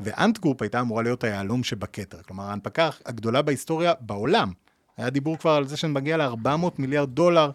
ואנט 0.00 0.38
גרופ 0.38 0.62
הייתה 0.62 0.80
אמורה 0.80 1.02
להיות 1.02 1.24
היהלום 1.24 1.64
שבכתר. 1.64 2.22
כלומר, 2.22 2.44
ההנפקה 2.44 2.90
הגדולה 3.06 3.42
בהיסטוריה 3.42 3.92
בעולם. 4.00 4.52
היה 4.96 5.10
דיבור 5.10 5.38
כבר 5.38 5.50
על 5.50 5.66
זה 5.66 5.76
שנגיע 5.76 6.16
ל-400 6.16 6.70
מיליארד 6.78 7.10
דולר. 7.10 7.50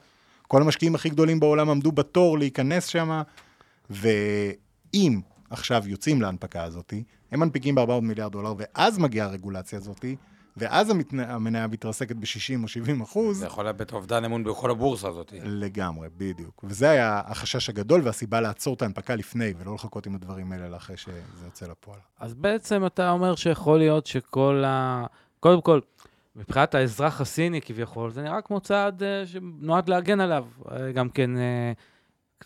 כל 0.48 0.62
המשקיעים 0.62 0.96
הכי 0.96 1.10
גדולים 1.10 1.40
בעולם 1.40 1.70
עמדו 1.70 1.92
בתור 1.92 2.38
להיכנס 2.40 2.86
שם, 2.86 3.22
ואם 3.90 5.22
עכשיו 5.50 5.84
יוצאים 5.88 6.22
להנפקה 6.22 6.64
הזאת, 6.64 6.94
הם 7.32 7.40
מנפיקים 7.40 7.76
ב-400 7.76 8.02
מיליארד 8.02 8.32
דולר, 8.32 8.54
ואז 8.58 8.98
מגיעה 8.98 9.28
הרגולציה 9.28 9.80
הזאת, 9.80 10.06
ואז 10.58 10.90
המתנ... 10.90 11.20
המניה 11.20 11.68
מתרסקת 11.68 12.16
ב-60 12.16 12.64
או 12.64 12.68
70 12.68 13.02
אחוז. 13.02 13.40
זה 13.40 13.46
יכול 13.46 13.66
לאבד 13.66 13.92
אובדן 13.92 14.26
אמון 14.26 14.44
בכל 14.44 14.72
הבורסה 14.72 15.08
הזאת. 15.08 15.34
לגמרי, 15.44 16.08
בדיוק. 16.18 16.64
וזה 16.64 16.90
היה 16.90 17.22
החשש 17.26 17.70
הגדול 17.70 18.02
והסיבה 18.04 18.42
לעצור 18.42 18.74
את 18.74 18.82
ההנפקה 18.82 19.16
לפני, 19.16 19.54
ולא 19.60 19.74
לחכות 19.74 20.08
עם 20.08 20.16
הדברים 20.16 20.52
האלה 20.52 20.78
אחרי 20.78 20.98
שזה 20.98 21.46
יוצא 21.46 21.66
לפועל. 21.66 22.00
אז 22.20 22.34
בעצם 22.34 22.86
אתה 22.86 23.12
אומר 23.12 23.36
שיכול 23.36 23.78
להיות 23.78 24.06
שכל 24.06 24.64
ה... 24.66 25.06
קודם 25.40 25.62
כל, 25.62 25.80
מבחינת 26.38 26.76
האזרח 26.76 27.22
הסיני 27.22 27.62
כביכול, 27.62 28.12
זה 28.12 28.22
נראה 28.22 28.42
כמו 28.42 28.60
צעד 28.60 29.04
אה, 29.04 29.24
שנועד 29.26 29.90
להגן 29.90 30.20
עליו. 30.20 30.46
אה, 30.72 30.92
גם 30.92 31.10
כן, 31.10 31.38
אה, 31.38 31.72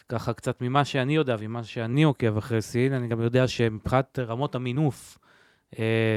ככה 0.10 0.34
קצת 0.34 0.62
ממה 0.62 0.86
שאני 0.86 1.16
יודע 1.16 1.36
וממה 1.40 1.64
שאני 1.64 2.04
עוקב 2.04 2.38
אחרי 2.38 2.62
סין, 2.62 2.94
אני 2.94 3.08
גם 3.08 3.22
יודע 3.22 3.48
שמבחינת 3.48 4.20
רמות 4.20 4.56
המינוף 4.56 5.18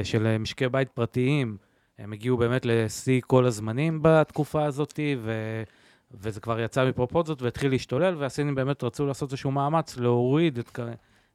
של 0.03 0.37
משקי 0.37 0.69
בית 0.69 0.89
פרטיים, 0.89 1.57
הם 1.99 2.13
הגיעו 2.13 2.37
באמת 2.37 2.65
לשיא 2.65 3.21
כל 3.27 3.45
הזמנים 3.45 3.99
בתקופה 4.01 4.65
הזאת, 4.65 4.99
ו... 5.19 5.63
וזה 6.11 6.39
כבר 6.39 6.59
יצא 6.59 6.85
מפרופורציות 6.85 7.41
והתחיל 7.41 7.71
להשתולל, 7.71 8.15
והסינים 8.17 8.55
באמת 8.55 8.83
רצו 8.83 9.05
לעשות 9.05 9.31
איזשהו 9.31 9.51
מאמץ 9.51 9.97
להוריד 9.97 10.57
את, 10.57 10.79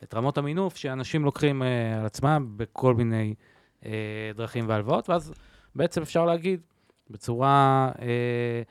את 0.03 0.15
רמות 0.15 0.39
המינוף 0.39 0.77
שאנשים 0.77 1.25
לוקחים 1.25 1.63
אה, 1.63 1.99
על 1.99 2.07
עצמם 2.07 2.53
בכל 2.57 2.95
מיני 2.95 3.35
אה, 3.85 3.91
דרכים 4.35 4.69
והלוואות, 4.69 5.09
ואז 5.09 5.33
בעצם 5.75 6.03
אפשר 6.03 6.25
להגיד 6.25 6.61
בצורה 7.11 7.91
אה, 8.03 8.63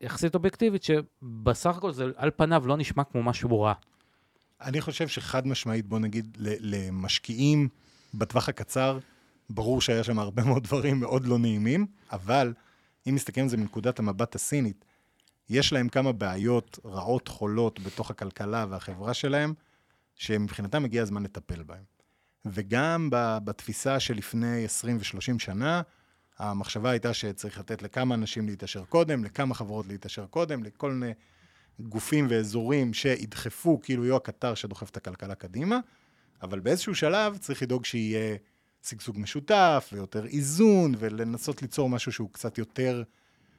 יחסית 0.00 0.34
אובייקטיבית, 0.34 0.82
שבסך 0.82 1.76
הכל 1.76 1.92
זה 1.92 2.04
על 2.16 2.30
פניו 2.36 2.66
לא 2.66 2.76
נשמע 2.76 3.04
כמו 3.04 3.22
משהו 3.22 3.60
רע. 3.60 3.72
אני 4.60 4.80
חושב 4.80 5.08
שחד 5.08 5.46
משמעית, 5.46 5.86
בוא 5.86 5.98
נגיד, 5.98 6.36
למשקיעים 6.40 7.68
בטווח 8.14 8.48
הקצר, 8.48 8.98
ברור 9.50 9.80
שהיה 9.80 10.04
שם 10.04 10.18
הרבה 10.18 10.44
מאוד 10.44 10.64
דברים 10.64 11.00
מאוד 11.00 11.26
לא 11.26 11.38
נעימים, 11.38 11.86
אבל 12.12 12.54
אם 13.08 13.14
מסתכלים 13.14 13.44
על 13.44 13.50
זה 13.50 13.56
מנקודת 13.56 13.98
המבט 13.98 14.34
הסינית, 14.34 14.84
יש 15.48 15.72
להם 15.72 15.88
כמה 15.88 16.12
בעיות 16.12 16.78
רעות 16.84 17.28
חולות 17.28 17.80
בתוך 17.80 18.10
הכלכלה 18.10 18.66
והחברה 18.68 19.14
שלהם, 19.14 19.54
שמבחינתם 20.14 20.84
הגיע 20.84 21.02
הזמן 21.02 21.22
לטפל 21.22 21.62
בהם. 21.62 21.84
וגם 22.44 23.08
בתפיסה 23.44 24.00
שלפני 24.00 24.64
20 24.64 24.96
ו-30 24.96 25.38
שנה, 25.38 25.82
המחשבה 26.38 26.90
הייתה 26.90 27.14
שצריך 27.14 27.58
לתת 27.58 27.82
לכמה 27.82 28.14
אנשים 28.14 28.46
להתעשר 28.46 28.84
קודם, 28.84 29.24
לכמה 29.24 29.54
חברות 29.54 29.86
להתעשר 29.86 30.26
קודם, 30.26 30.64
לכל 30.64 30.92
מיני 30.92 31.12
גופים 31.80 32.26
ואזורים 32.30 32.94
שידחפו, 32.94 33.80
כאילו 33.82 34.04
יהיו 34.04 34.16
הקטר 34.16 34.54
שדוחף 34.54 34.90
את 34.90 34.96
הכלכלה 34.96 35.34
קדימה, 35.34 35.78
אבל 36.42 36.60
באיזשהו 36.60 36.94
שלב 36.94 37.36
צריך 37.36 37.62
לדאוג 37.62 37.84
שיהיה 37.84 38.36
שגשוג 38.82 39.18
משותף 39.18 39.90
ויותר 39.92 40.26
איזון, 40.26 40.94
ולנסות 40.98 41.62
ליצור 41.62 41.88
משהו 41.88 42.12
שהוא 42.12 42.28
קצת 42.32 42.58
יותר 42.58 43.02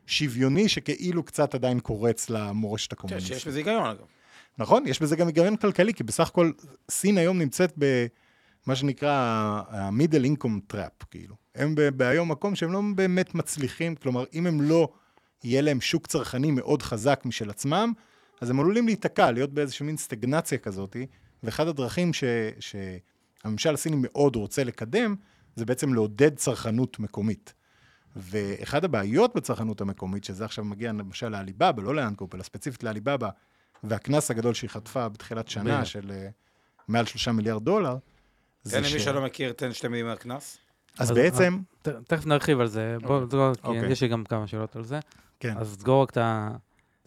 שוויוני, 0.07 0.69
שכאילו 0.69 1.23
קצת 1.23 1.55
עדיין 1.55 1.79
קורץ 1.79 2.29
למורשת 2.29 2.89
כן, 2.89 2.95
הקומוניסטית. 2.97 3.33
שיש 3.33 3.47
בזה 3.47 3.57
היגיון, 3.57 3.85
אגב. 3.85 4.05
נכון, 4.57 4.87
יש 4.87 5.01
בזה 5.01 5.15
גם 5.15 5.27
היגיון 5.27 5.57
כלכלי, 5.57 5.93
כי 5.93 6.03
בסך 6.03 6.27
הכל 6.27 6.51
סין 6.91 7.17
היום 7.17 7.39
נמצאת 7.39 7.73
במה 7.77 8.75
שנקרא 8.75 9.11
ה-middle 9.69 10.25
income 10.37 10.73
trap, 10.73 11.05
כאילו. 11.11 11.35
הם 11.55 11.75
בהיום 11.95 12.31
מקום 12.31 12.55
שהם 12.55 12.71
לא 12.71 12.81
באמת 12.95 13.35
מצליחים, 13.35 13.95
כלומר, 13.95 14.23
אם 14.33 14.47
הם 14.47 14.61
לא, 14.61 14.89
יהיה 15.43 15.61
להם 15.61 15.81
שוק 15.81 16.07
צרכני 16.07 16.51
מאוד 16.51 16.81
חזק 16.81 17.21
משל 17.25 17.49
עצמם, 17.49 17.93
אז 18.41 18.49
הם 18.49 18.59
עלולים 18.59 18.85
להיתקע, 18.85 19.31
להיות 19.31 19.53
באיזושהי 19.53 19.85
מין 19.85 19.97
סטגנציה 19.97 20.57
כזאת, 20.57 20.95
ואחד 21.43 21.67
הדרכים 21.67 22.13
ש, 22.13 22.23
שהממשל 23.43 23.73
הסיני 23.73 23.95
מאוד 23.99 24.35
רוצה 24.35 24.63
לקדם, 24.63 25.15
זה 25.55 25.65
בעצם 25.65 25.93
לעודד 25.93 26.35
צרכנות 26.35 26.99
מקומית. 26.99 27.53
ואחד 28.15 28.85
הבעיות 28.85 29.35
בצרכנות 29.35 29.81
המקומית, 29.81 30.23
שזה 30.23 30.45
עכשיו 30.45 30.63
מגיע 30.65 30.91
למשל 30.91 31.29
לעליבאבא, 31.29 31.83
לא 31.83 31.95
לאנקופ, 31.95 32.35
אלא 32.35 32.43
ספציפית 32.43 32.83
לעליבאבא, 32.83 33.29
והקנס 33.83 34.31
הגדול 34.31 34.53
שהיא 34.53 34.69
חטפה 34.69 35.09
בתחילת 35.09 35.47
שנה 35.47 35.63
בדיוק. 35.73 35.83
של 35.83 36.11
אה, 36.11 36.29
מעל 36.87 37.05
שלושה 37.05 37.31
מיליארד 37.31 37.63
דולר, 37.65 37.97
תן 38.69 38.77
למי 38.77 38.99
שלא 38.99 39.21
מכיר, 39.25 39.51
תן 39.51 39.73
שתי 39.73 39.87
מילים 39.87 40.05
מהקנס. 40.05 40.57
אז 40.97 41.11
אז- 41.11 41.17
בעצם, 41.17 41.59
ת- 41.81 41.87
תכף 41.87 42.25
נרחיב 42.25 42.59
על 42.59 42.67
זה, 42.67 42.97
בוא, 43.01 43.25
תסגור, 43.25 43.53
כי 43.55 43.61
אוקיי. 43.67 43.91
יש 43.91 44.01
לי 44.03 44.07
גם 44.07 44.23
כמה 44.23 44.47
שאלות 44.47 44.75
על 44.75 44.83
זה. 44.83 44.99
כן. 45.39 45.57
אז 45.57 45.75
תסגור 45.77 46.03
רק 46.03 46.09
את 46.09 46.17
ה- 46.17 46.55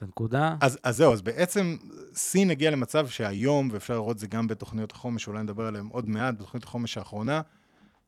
את 0.03 0.07
הנקודה. 0.07 0.57
אז, 0.61 0.79
אז 0.83 0.97
זהו, 0.97 1.13
אז 1.13 1.23
בעצם 1.23 1.77
סין 2.15 2.51
הגיעה 2.51 2.73
למצב 2.73 3.09
שהיום, 3.09 3.69
ואפשר 3.73 3.95
לראות 3.95 4.15
את 4.15 4.21
זה 4.21 4.27
גם 4.27 4.47
בתוכניות 4.47 4.93
החומש, 4.93 5.29
אולי 5.29 5.43
נדבר 5.43 5.67
עליהן 5.67 5.87
עוד 5.87 6.09
מעט, 6.09 6.35
בתוכנית 6.35 6.65
החומש 6.65 6.99
האחרונה, 6.99 7.41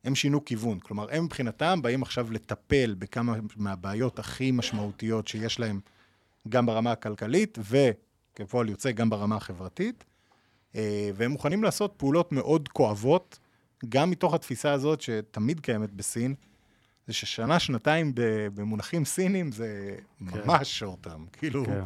הם 0.05 0.15
שינו 0.15 0.45
כיוון. 0.45 0.79
כלומר, 0.81 1.07
הם 1.11 1.25
מבחינתם 1.25 1.83
באים 1.83 2.03
עכשיו 2.03 2.33
לטפל 2.33 2.95
בכמה 2.99 3.37
מהבעיות 3.57 4.19
הכי 4.19 4.51
משמעותיות 4.51 5.29
שיש 5.29 5.61
להם, 5.61 5.81
גם 6.49 6.67
ברמה 6.67 6.93
הכלכלית, 6.93 7.59
וכפועל 7.59 8.69
יוצא 8.69 8.91
גם 8.91 9.11
ברמה 9.11 9.37
החברתית, 9.37 10.05
אה, 10.77 11.11
והם 11.15 11.31
מוכנים 11.31 11.65
לעשות 11.65 11.95
פעולות 11.97 12.33
מאוד 12.33 12.69
כואבות, 12.69 13.39
גם 13.89 14.11
מתוך 14.11 14.35
התפיסה 14.35 14.73
הזאת 14.73 15.01
שתמיד 15.01 15.61
קיימת 15.61 15.93
בסין, 15.93 16.35
זה 17.07 17.13
ששנה, 17.13 17.59
שנתיים 17.59 18.13
במונחים 18.55 19.05
סינים 19.05 19.53
זה 19.53 19.97
ממש 20.21 20.79
שורטם. 20.79 21.25
כאילו, 21.33 21.65
כן. 21.67 21.81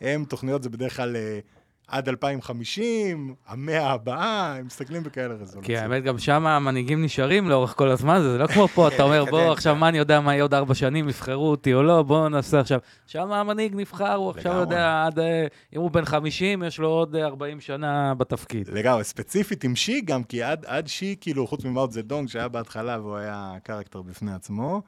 הם, 0.00 0.24
תוכניות 0.24 0.62
זה 0.62 0.70
בדרך 0.70 0.96
כלל 0.96 1.16
אה, 1.16 1.38
עד 1.88 2.08
2050, 2.08 3.34
המאה 3.46 3.90
הבאה, 3.90 4.56
הם 4.56 4.66
מסתכלים 4.66 5.02
בכאלה 5.02 5.34
רזולוציות. 5.34 5.64
כי 5.64 5.76
האמת, 5.76 6.02
גם 6.02 6.18
שם 6.18 6.46
המנהיגים 6.46 7.04
נשארים 7.04 7.48
לאורך 7.48 7.74
כל 7.76 7.88
הזמן, 7.88 8.20
זה 8.22 8.38
לא 8.38 8.46
כמו 8.46 8.68
פה, 8.68 8.88
אתה 8.88 9.02
אומר, 9.02 9.24
בוא. 9.24 9.52
עכשיו 9.52 9.74
מה 9.74 9.88
אני 9.88 9.98
יודע 9.98 10.20
מה 10.20 10.32
יהיה 10.32 10.42
עוד 10.42 10.54
ארבע 10.54 10.74
שנים, 10.74 11.08
יבחרו 11.08 11.50
אותי 11.50 11.74
או 11.74 11.82
לא, 11.82 12.02
בואו 12.02 12.28
נעשה 12.28 12.60
עכשיו. 12.60 12.78
שם 13.06 13.32
המנהיג 13.32 13.72
נבחר, 13.74 14.14
הוא 14.14 14.30
עכשיו. 14.30 14.52
יודע, 14.52 15.04
עד, 15.06 15.18
אה, 15.18 15.46
אם 15.76 15.80
הוא 15.80 15.90
בן 15.90 16.04
50, 16.04 16.62
יש 16.62 16.78
לו 16.78 16.88
עוד 16.88 17.16
אה, 17.16 17.24
40 17.24 17.60
שנה 17.60 18.14
בתפקיד. 18.14 18.68
לגמרי, 18.68 19.04
ספציפית 19.04 19.64
עם 19.64 19.76
שי 19.76 20.00
גם, 20.00 20.24
כי 20.24 20.42
עד, 20.42 20.64
עד 20.66 20.86
שי, 20.86 21.16
כאילו, 21.20 21.46
חוץ 21.46 21.64
ממאוט 21.64 21.92
זדונג, 21.92 22.28
שהיה 22.28 22.48
בהתחלה 22.48 23.00
והוא 23.00 23.16
היה 23.16 23.52
קרקטר 23.62 24.02
בפני 24.02 24.32
עצמו, 24.34 24.82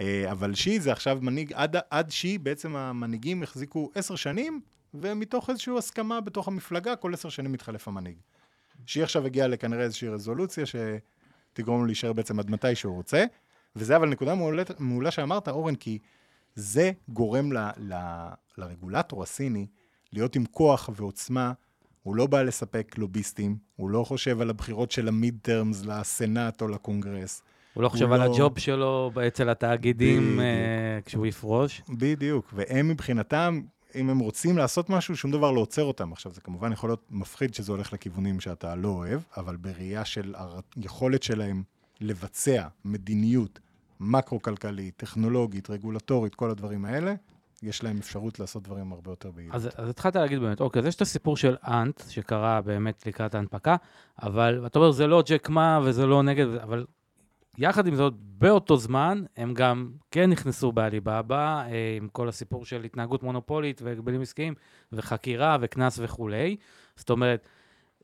אה, 0.00 0.24
אבל 0.30 0.54
שי 0.54 0.80
זה 0.80 0.92
עכשיו 0.92 1.18
מנהיג, 1.20 1.52
עד, 1.54 1.76
עד 1.90 2.10
שי 2.10 2.38
בעצם 2.38 2.76
המנהיגים 2.76 3.42
החזיקו 3.42 3.90
עשר 3.94 4.16
שנים, 4.16 4.60
ומתוך 4.94 5.50
איזושהי 5.50 5.78
הסכמה 5.78 6.20
בתוך 6.20 6.48
המפלגה, 6.48 6.96
כל 6.96 7.14
עשר 7.14 7.28
שנים 7.28 7.52
מתחלף 7.52 7.88
המנהיג. 7.88 8.16
שי 8.86 9.02
עכשיו 9.02 9.26
הגיע 9.26 9.48
לכנראה 9.48 9.82
איזושהי 9.82 10.08
רזולוציה 10.08 10.64
שתגרום 10.66 11.80
לו 11.80 11.86
להישאר 11.86 12.12
בעצם 12.12 12.38
עד 12.38 12.50
מתי 12.50 12.74
שהוא 12.74 12.94
רוצה, 12.94 13.24
וזה 13.76 13.96
אבל 13.96 14.08
נקודה 14.08 14.34
מעולה, 14.34 14.62
מעולה 14.78 15.10
שאמרת, 15.10 15.48
אורן, 15.48 15.74
כי 15.74 15.98
זה 16.54 16.92
גורם 17.08 17.52
ל, 17.52 17.58
ל, 17.76 17.94
לרגולטור 18.58 19.22
הסיני 19.22 19.66
להיות 20.12 20.36
עם 20.36 20.44
כוח 20.46 20.90
ועוצמה 20.96 21.52
הוא 22.02 22.16
לא 22.16 22.26
בא 22.26 22.42
לספק 22.42 22.94
לוביסטים, 22.98 23.56
הוא 23.76 23.90
לא 23.90 24.04
חושב 24.04 24.40
על 24.40 24.50
הבחירות 24.50 24.90
של 24.90 25.08
המיד 25.08 25.38
טרמס 25.42 25.84
לסנאט 25.84 26.62
או 26.62 26.68
לקונגרס. 26.68 27.42
הוא 27.74 27.82
לא 27.82 27.88
חושב 27.88 28.04
הוא 28.06 28.14
על 28.14 28.20
לא- 28.26 28.34
הג'וב 28.34 28.58
שלו 28.58 29.10
אצל 29.26 29.48
התאגידים. 29.48 30.40
אה, 30.40 30.98
כשהוא 31.04 31.26
יפרוש. 31.26 31.82
בדיוק, 31.88 32.50
והם 32.52 32.88
מבחינתם, 32.88 33.60
אם 33.96 34.10
הם 34.10 34.18
רוצים 34.18 34.58
לעשות 34.58 34.90
משהו, 34.90 35.16
שום 35.16 35.30
דבר 35.30 35.50
לא 35.50 35.60
עוצר 35.60 35.84
אותם. 35.84 36.12
עכשיו, 36.12 36.32
זה 36.32 36.40
כמובן 36.40 36.72
יכול 36.72 36.90
להיות 36.90 37.04
מפחיד 37.10 37.54
שזה 37.54 37.72
הולך 37.72 37.92
לכיוונים 37.92 38.40
שאתה 38.40 38.74
לא 38.74 38.88
אוהב, 38.88 39.20
אבל 39.36 39.56
בראייה 39.56 40.04
של 40.04 40.34
היכולת 40.76 41.22
שלהם 41.22 41.62
לבצע 42.00 42.66
מדיניות 42.84 43.60
מקרו-כלכלית, 44.00 44.94
טכנולוגית, 44.96 45.70
רגולטורית, 45.70 46.34
כל 46.34 46.50
הדברים 46.50 46.84
האלה, 46.84 47.14
יש 47.62 47.84
להם 47.84 47.98
אפשרות 47.98 48.40
לעשות 48.40 48.62
דברים 48.62 48.92
הרבה 48.92 49.10
יותר 49.10 49.30
ביעילות. 49.30 49.54
אז, 49.54 49.68
אז 49.76 49.88
התחלת 49.88 50.16
להגיד 50.16 50.38
באמת, 50.38 50.60
אוקיי, 50.60 50.80
אז 50.80 50.86
יש 50.86 50.94
את 50.94 51.00
הסיפור 51.00 51.36
של 51.36 51.56
אנט, 51.62 52.02
שקרה 52.08 52.60
באמת 52.60 53.06
לקראת 53.06 53.34
ההנפקה, 53.34 53.76
אבל 54.22 54.66
אתה 54.66 54.78
אומר, 54.78 54.90
זה 54.90 55.06
לא 55.06 55.22
ג'ק 55.26 55.48
מה 55.48 55.80
וזה 55.84 56.06
לא 56.06 56.22
נגד, 56.22 56.46
אבל 56.46 56.86
יחד 57.58 57.86
עם 57.86 57.94
זאת, 57.94 58.14
באותו 58.18 58.76
זמן, 58.76 59.24
הם 59.36 59.54
גם 59.54 59.90
כן 60.10 60.30
נכנסו 60.30 60.72
בעליבאבא, 60.72 61.62
אה, 61.66 61.96
עם 61.96 62.08
כל 62.08 62.28
הסיפור 62.28 62.64
של 62.64 62.84
התנהגות 62.84 63.22
מונופולית 63.22 63.82
והגבלים 63.82 64.20
עסקיים, 64.20 64.54
וחקירה 64.92 65.56
וקנס 65.60 65.98
וכולי. 66.02 66.56
זאת 66.96 67.10
אומרת, 67.10 67.48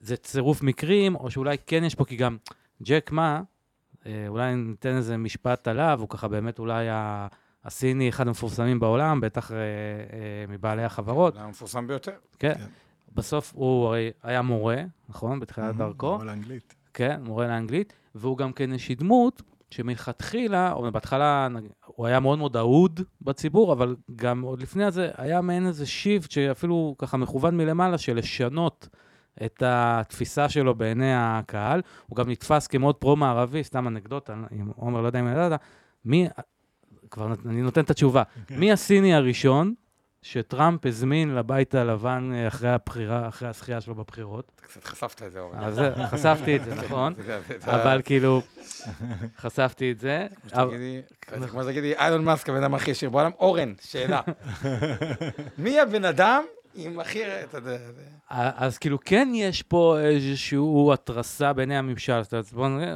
זה 0.01 0.17
צירוף 0.17 0.63
מקרים, 0.63 1.15
או 1.15 1.31
שאולי 1.31 1.57
כן 1.67 1.85
יש 1.85 1.95
פה, 1.95 2.05
כי 2.05 2.17
גם 2.17 2.37
ג'ק 2.83 3.11
מה, 3.13 3.43
אה, 4.07 4.25
אולי 4.29 4.55
ניתן 4.55 4.97
איזה 4.97 5.17
משפט 5.17 5.69
עליו, 5.69 5.99
הוא 6.01 6.09
ככה 6.09 6.29
באמת 6.29 6.59
אולי 6.59 6.89
ה... 6.89 7.27
הסיני 7.65 8.09
אחד 8.09 8.29
המפורסמים 8.29 8.81
בעולם, 8.81 9.21
בטח 9.21 9.53
אה, 9.53 9.57
אה, 9.57 9.65
מבעלי 10.49 10.85
החברות. 10.85 11.35
זה 11.35 11.41
המפורסם 11.41 11.87
ביותר. 11.87 12.13
כן. 12.39 12.55
כן. 12.55 12.65
בסוף 13.15 13.53
הוא 13.55 13.87
הרי 13.87 14.11
היה 14.23 14.43
מורה, 14.43 14.83
נכון? 15.09 15.41
בתחילת 15.41 15.77
דרכו. 15.77 16.13
מורה 16.13 16.25
לאנגלית. 16.25 16.75
כן, 16.95 17.21
מורה 17.25 17.47
לאנגלית, 17.47 17.93
והוא 18.15 18.39
גם 18.39 18.53
כן 18.53 18.73
איזושהי 18.73 18.95
דמות 18.95 19.43
שמלכתחילה, 19.71 20.73
או 20.73 20.93
בהתחלה 20.93 21.49
הוא 21.87 22.07
היה 22.07 22.21
מאוד 22.21 22.39
מאוד 22.39 22.57
אהוד 22.57 23.01
בציבור, 23.21 23.73
אבל 23.73 23.97
גם 24.17 24.43
עוד 24.43 24.61
לפני 24.61 24.91
זה 24.91 25.11
היה 25.17 25.41
מעין 25.41 25.67
איזה 25.67 25.87
שיפט 25.87 26.31
שאפילו 26.31 26.95
ככה 26.99 27.17
מכוון 27.17 27.57
מלמעלה 27.57 27.99
של 27.99 28.17
לשנות 28.17 28.89
את 29.45 29.63
התפיסה 29.67 30.49
שלו 30.49 30.75
בעיני 30.75 31.15
הקהל. 31.15 31.83
הוא 32.07 32.17
גם 32.17 32.31
נתפס 32.31 32.67
כמאוד 32.67 32.95
פרו-מערבי, 32.95 33.65
סתם 33.65 33.89
אנקדוטה, 33.89 34.35
אם 34.53 34.71
עומר, 34.77 35.01
לא 35.01 35.07
יודע 35.07 35.21
אם 35.21 35.29
ידעת, 35.29 35.61
מי, 36.05 36.29
כבר 37.11 37.33
אני 37.47 37.63
נותן 37.63 37.81
את 37.81 37.91
התשובה, 37.91 38.23
מי 38.51 38.73
הסיני 38.73 39.15
הראשון 39.15 39.75
שטראמפ 40.23 40.87
הזמין 40.87 41.35
לבית 41.35 41.75
הלבן 41.75 42.31
אה, 42.35 42.49
אחרי 42.49 42.69
הבחירה, 42.71 43.29
אחרי 43.29 43.49
הזכייה 43.49 43.81
שלו 43.81 43.95
בבחירות? 43.95 44.61
קצת 44.63 44.85
חשפת 44.85 45.23
את 45.23 45.33
זה, 45.33 45.41
אורן. 45.41 45.59
אז 45.59 45.75
זה- 45.75 45.93
חשפתי 46.11 46.57
את 46.57 46.65
זה, 46.65 46.75
נכון. 46.85 47.15
אבל 47.65 48.01
כאילו, 48.05 48.43
חשפתי 49.43 49.93
את 49.93 50.01
זה. 50.01 50.27
כמו 51.51 51.63
שתגידי, 51.63 51.93
אילון 51.99 52.25
מאסק, 52.25 52.49
הבן 52.49 52.63
אדם 52.63 52.75
הכי 52.75 52.91
עשיר 52.91 53.11
בעולם. 53.11 53.31
אורן, 53.39 53.73
שאלה. 53.81 54.21
מי 55.59 55.81
הבן 55.81 56.05
אדם 56.05 56.43
עם 56.75 57.01
הכי... 57.01 57.23
אז 58.31 58.79
כאילו, 58.79 58.99
כן 59.05 59.29
יש 59.35 59.63
פה 59.63 59.99
איזושהי 60.01 60.59
התרסה 60.93 61.53
בעיני 61.53 61.77
הממשל. 61.77 62.21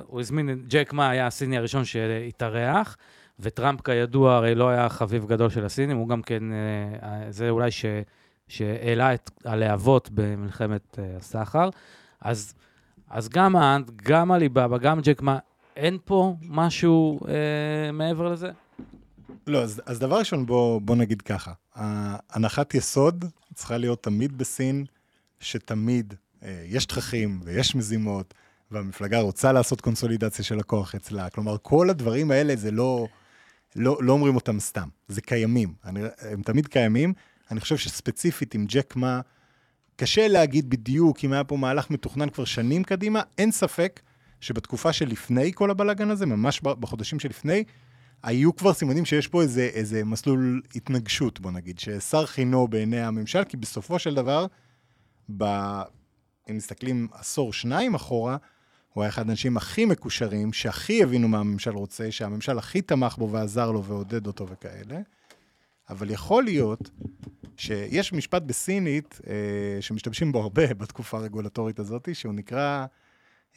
הוא 0.06 0.20
הזמין, 0.20 0.64
ג'ק 0.68 0.92
מה 0.92 1.10
היה 1.10 1.26
הסיני 1.26 1.56
הראשון 1.58 1.84
שהתארח, 1.84 2.96
וטראמפ 3.40 3.80
כידוע 3.80 4.34
הרי 4.34 4.54
לא 4.54 4.68
היה 4.68 4.88
חביב 4.88 5.26
גדול 5.26 5.50
של 5.50 5.64
הסינים, 5.64 5.96
הוא 5.96 6.08
גם 6.08 6.22
כן, 6.22 6.42
אה, 6.52 7.32
זה 7.32 7.50
אולי 7.50 7.70
ש... 7.70 7.84
שהעלה 8.48 9.14
את 9.14 9.30
הלהבות 9.44 10.10
במלחמת 10.14 10.98
אה, 10.98 11.16
הסחר. 11.16 11.68
אז, 12.20 12.54
אז 13.10 13.28
גם 13.28 13.56
האנט, 13.56 13.90
גם 14.02 14.32
עליבאבא, 14.32 14.78
גם 14.78 15.00
ג'ק 15.00 15.22
מה, 15.22 15.38
אין 15.76 15.98
פה 16.04 16.36
משהו 16.42 17.20
אה, 17.28 17.92
מעבר 17.92 18.32
לזה? 18.32 18.50
לא, 19.46 19.62
אז, 19.62 19.82
אז 19.86 19.98
דבר 19.98 20.18
ראשון, 20.18 20.46
בוא, 20.46 20.80
בוא 20.80 20.96
נגיד 20.96 21.22
ככה. 21.22 21.52
הנחת 22.30 22.74
יסוד 22.74 23.24
צריכה 23.54 23.78
להיות 23.78 24.02
תמיד 24.02 24.38
בסין, 24.38 24.84
שתמיד 25.40 26.14
אה, 26.42 26.62
יש 26.66 26.86
תככים 26.86 27.40
ויש 27.44 27.74
מזימות, 27.74 28.34
והמפלגה 28.70 29.20
רוצה 29.20 29.52
לעשות 29.52 29.80
קונסולידציה 29.80 30.44
של 30.44 30.58
הכוח 30.58 30.94
אצלה. 30.94 31.30
כלומר, 31.30 31.56
כל 31.62 31.90
הדברים 31.90 32.30
האלה 32.30 32.56
זה 32.56 32.70
לא, 32.70 33.06
לא, 33.76 33.98
לא 34.00 34.12
אומרים 34.12 34.34
אותם 34.34 34.60
סתם, 34.60 34.88
זה 35.08 35.20
קיימים. 35.20 35.74
אני, 35.84 36.00
הם 36.20 36.42
תמיד 36.42 36.66
קיימים, 36.66 37.12
אני 37.50 37.60
חושב 37.60 37.76
שספציפית 37.76 38.54
עם 38.54 38.66
ג'ק 38.68 38.96
מה, 38.96 39.20
קשה 39.96 40.28
להגיד 40.28 40.70
בדיוק 40.70 41.24
אם 41.24 41.32
היה 41.32 41.44
פה 41.44 41.56
מהלך 41.56 41.90
מתוכנן 41.90 42.28
כבר 42.28 42.44
שנים 42.44 42.84
קדימה, 42.84 43.22
אין 43.38 43.50
ספק 43.50 44.00
שבתקופה 44.40 44.92
שלפני 44.92 45.52
כל 45.54 45.70
הבלאגן 45.70 46.10
הזה, 46.10 46.26
ממש 46.26 46.60
בחודשים 46.60 47.20
שלפני, 47.20 47.64
היו 48.22 48.56
כבר 48.56 48.72
סימנים 48.72 49.04
שיש 49.04 49.28
פה 49.28 49.42
איזה, 49.42 49.62
איזה 49.62 50.04
מסלול 50.04 50.62
התנגשות, 50.74 51.40
בוא 51.40 51.50
נגיד, 51.50 51.78
ששר 51.78 52.26
חינו 52.26 52.68
בעיני 52.68 53.00
הממשל, 53.00 53.44
כי 53.44 53.56
בסופו 53.56 53.98
של 53.98 54.14
דבר, 54.14 54.46
ב... 55.36 55.44
אם 56.50 56.56
מסתכלים 56.56 57.08
עשור, 57.12 57.52
שניים 57.52 57.94
אחורה, 57.94 58.36
הוא 58.96 59.02
היה 59.02 59.08
אחד 59.08 59.28
האנשים 59.28 59.56
הכי 59.56 59.84
מקושרים, 59.84 60.52
שהכי 60.52 61.02
הבינו 61.02 61.28
מה 61.28 61.38
הממשל 61.38 61.70
רוצה, 61.70 62.12
שהממשל 62.12 62.58
הכי 62.58 62.82
תמך 62.82 63.16
בו 63.18 63.30
ועזר 63.30 63.70
לו 63.70 63.84
ועודד 63.84 64.26
אותו 64.26 64.48
וכאלה. 64.48 64.98
אבל 65.90 66.10
יכול 66.10 66.44
להיות 66.44 66.90
שיש 67.56 68.12
משפט 68.12 68.42
בסינית 68.42 69.20
אה, 69.26 69.32
שמשתמשים 69.80 70.32
בו 70.32 70.42
הרבה 70.42 70.74
בתקופה 70.74 71.18
הרגולטורית 71.18 71.78
הזאת, 71.78 72.08
שהוא 72.12 72.34
נקרא 72.34 72.86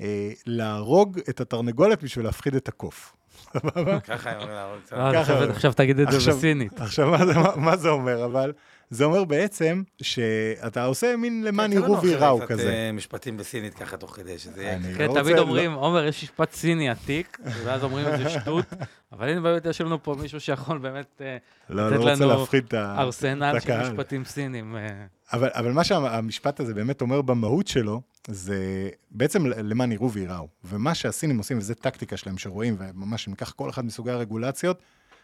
אה, 0.02 0.32
להרוג 0.46 1.20
את 1.30 1.42
התרנגולת 1.42 2.04
בשביל 2.04 2.26
להפחיד 2.26 2.56
את 2.56 2.68
הקוף. 2.68 3.16
סבבה? 3.54 4.00
ככה 4.00 4.30
הם 4.30 4.36
אומרים 4.36 4.56
להרוג 4.56 4.80
את 4.86 4.94
אה, 4.94 5.50
עכשיו 5.50 5.74
תגיד 5.74 6.00
את 6.00 6.12
זה 6.12 6.32
בסינית. 6.32 6.82
עכשיו, 6.82 7.08
מה 7.56 7.78
זה 7.78 7.90
אומר? 7.90 8.26
אבל 8.26 8.54
זה 8.90 9.06
אומר 9.06 9.24
בעצם 9.24 9.84
שאתה 10.02 10.84
עושה 10.84 11.16
מין 11.18 11.44
למען 11.44 11.74
יראו 11.74 12.02
ויראו 12.02 12.40
כזה. 12.48 12.62
קצת 12.62 12.70
אה, 12.70 12.92
משפטים 12.92 13.38
בסינית 13.38 13.74
ככה 13.74 13.98
תוך 13.98 14.16
כדי 14.16 14.38
שזה 14.38 14.64
יהיה... 14.64 14.80
כן, 14.98 15.08
לא 15.08 15.14
תמיד 15.14 15.38
אומרים, 15.38 15.74
עומר, 15.74 16.06
יש 16.06 16.24
משפט 16.24 16.54
סיני 16.54 16.90
עתיק, 16.90 17.38
ואז 17.64 17.84
אומרים 17.84 18.08
איזה 18.08 18.30
שטות, 18.40 18.66
אבל 19.12 19.30
הנה 19.30 19.42
באמת 19.42 19.66
יש 19.66 19.82
לנו 19.82 20.04
פה 20.04 20.16
מישהו 20.22 20.40
שיכול 20.40 20.78
באמת 20.78 21.22
אה, 21.22 21.38
לא, 21.70 21.90
לא 21.90 21.98
לתת 21.98 22.20
לנו 22.20 22.46
ארסנל 22.74 23.60
של 23.60 23.82
משפטים 23.82 24.26
סינים. 24.26 24.76
אה. 24.76 25.06
אבל 25.34 25.72
מה 25.72 25.84
שהמשפט 25.84 26.60
הזה 26.60 26.74
באמת 26.74 27.02
אומר 27.02 27.22
במהות 27.22 27.68
שלו, 27.68 28.02
זה 28.28 28.90
בעצם 29.12 29.46
למען 29.46 29.92
יראו 29.92 30.12
ויראו. 30.12 30.48
ומה 30.64 30.96
שהסינים 30.96 31.38
עושים, 31.38 31.58
וזו 31.58 31.74
טקטיקה 31.74 32.18
שלהם 32.18 32.38
שרואים, 32.38 32.76
וממש 32.80 33.28
אם 33.28 33.34
ניקח 33.34 33.52
כל 33.52 33.70
אחד 33.70 33.86
מסוגי 33.86 34.12
הרגולציות, 34.12 34.80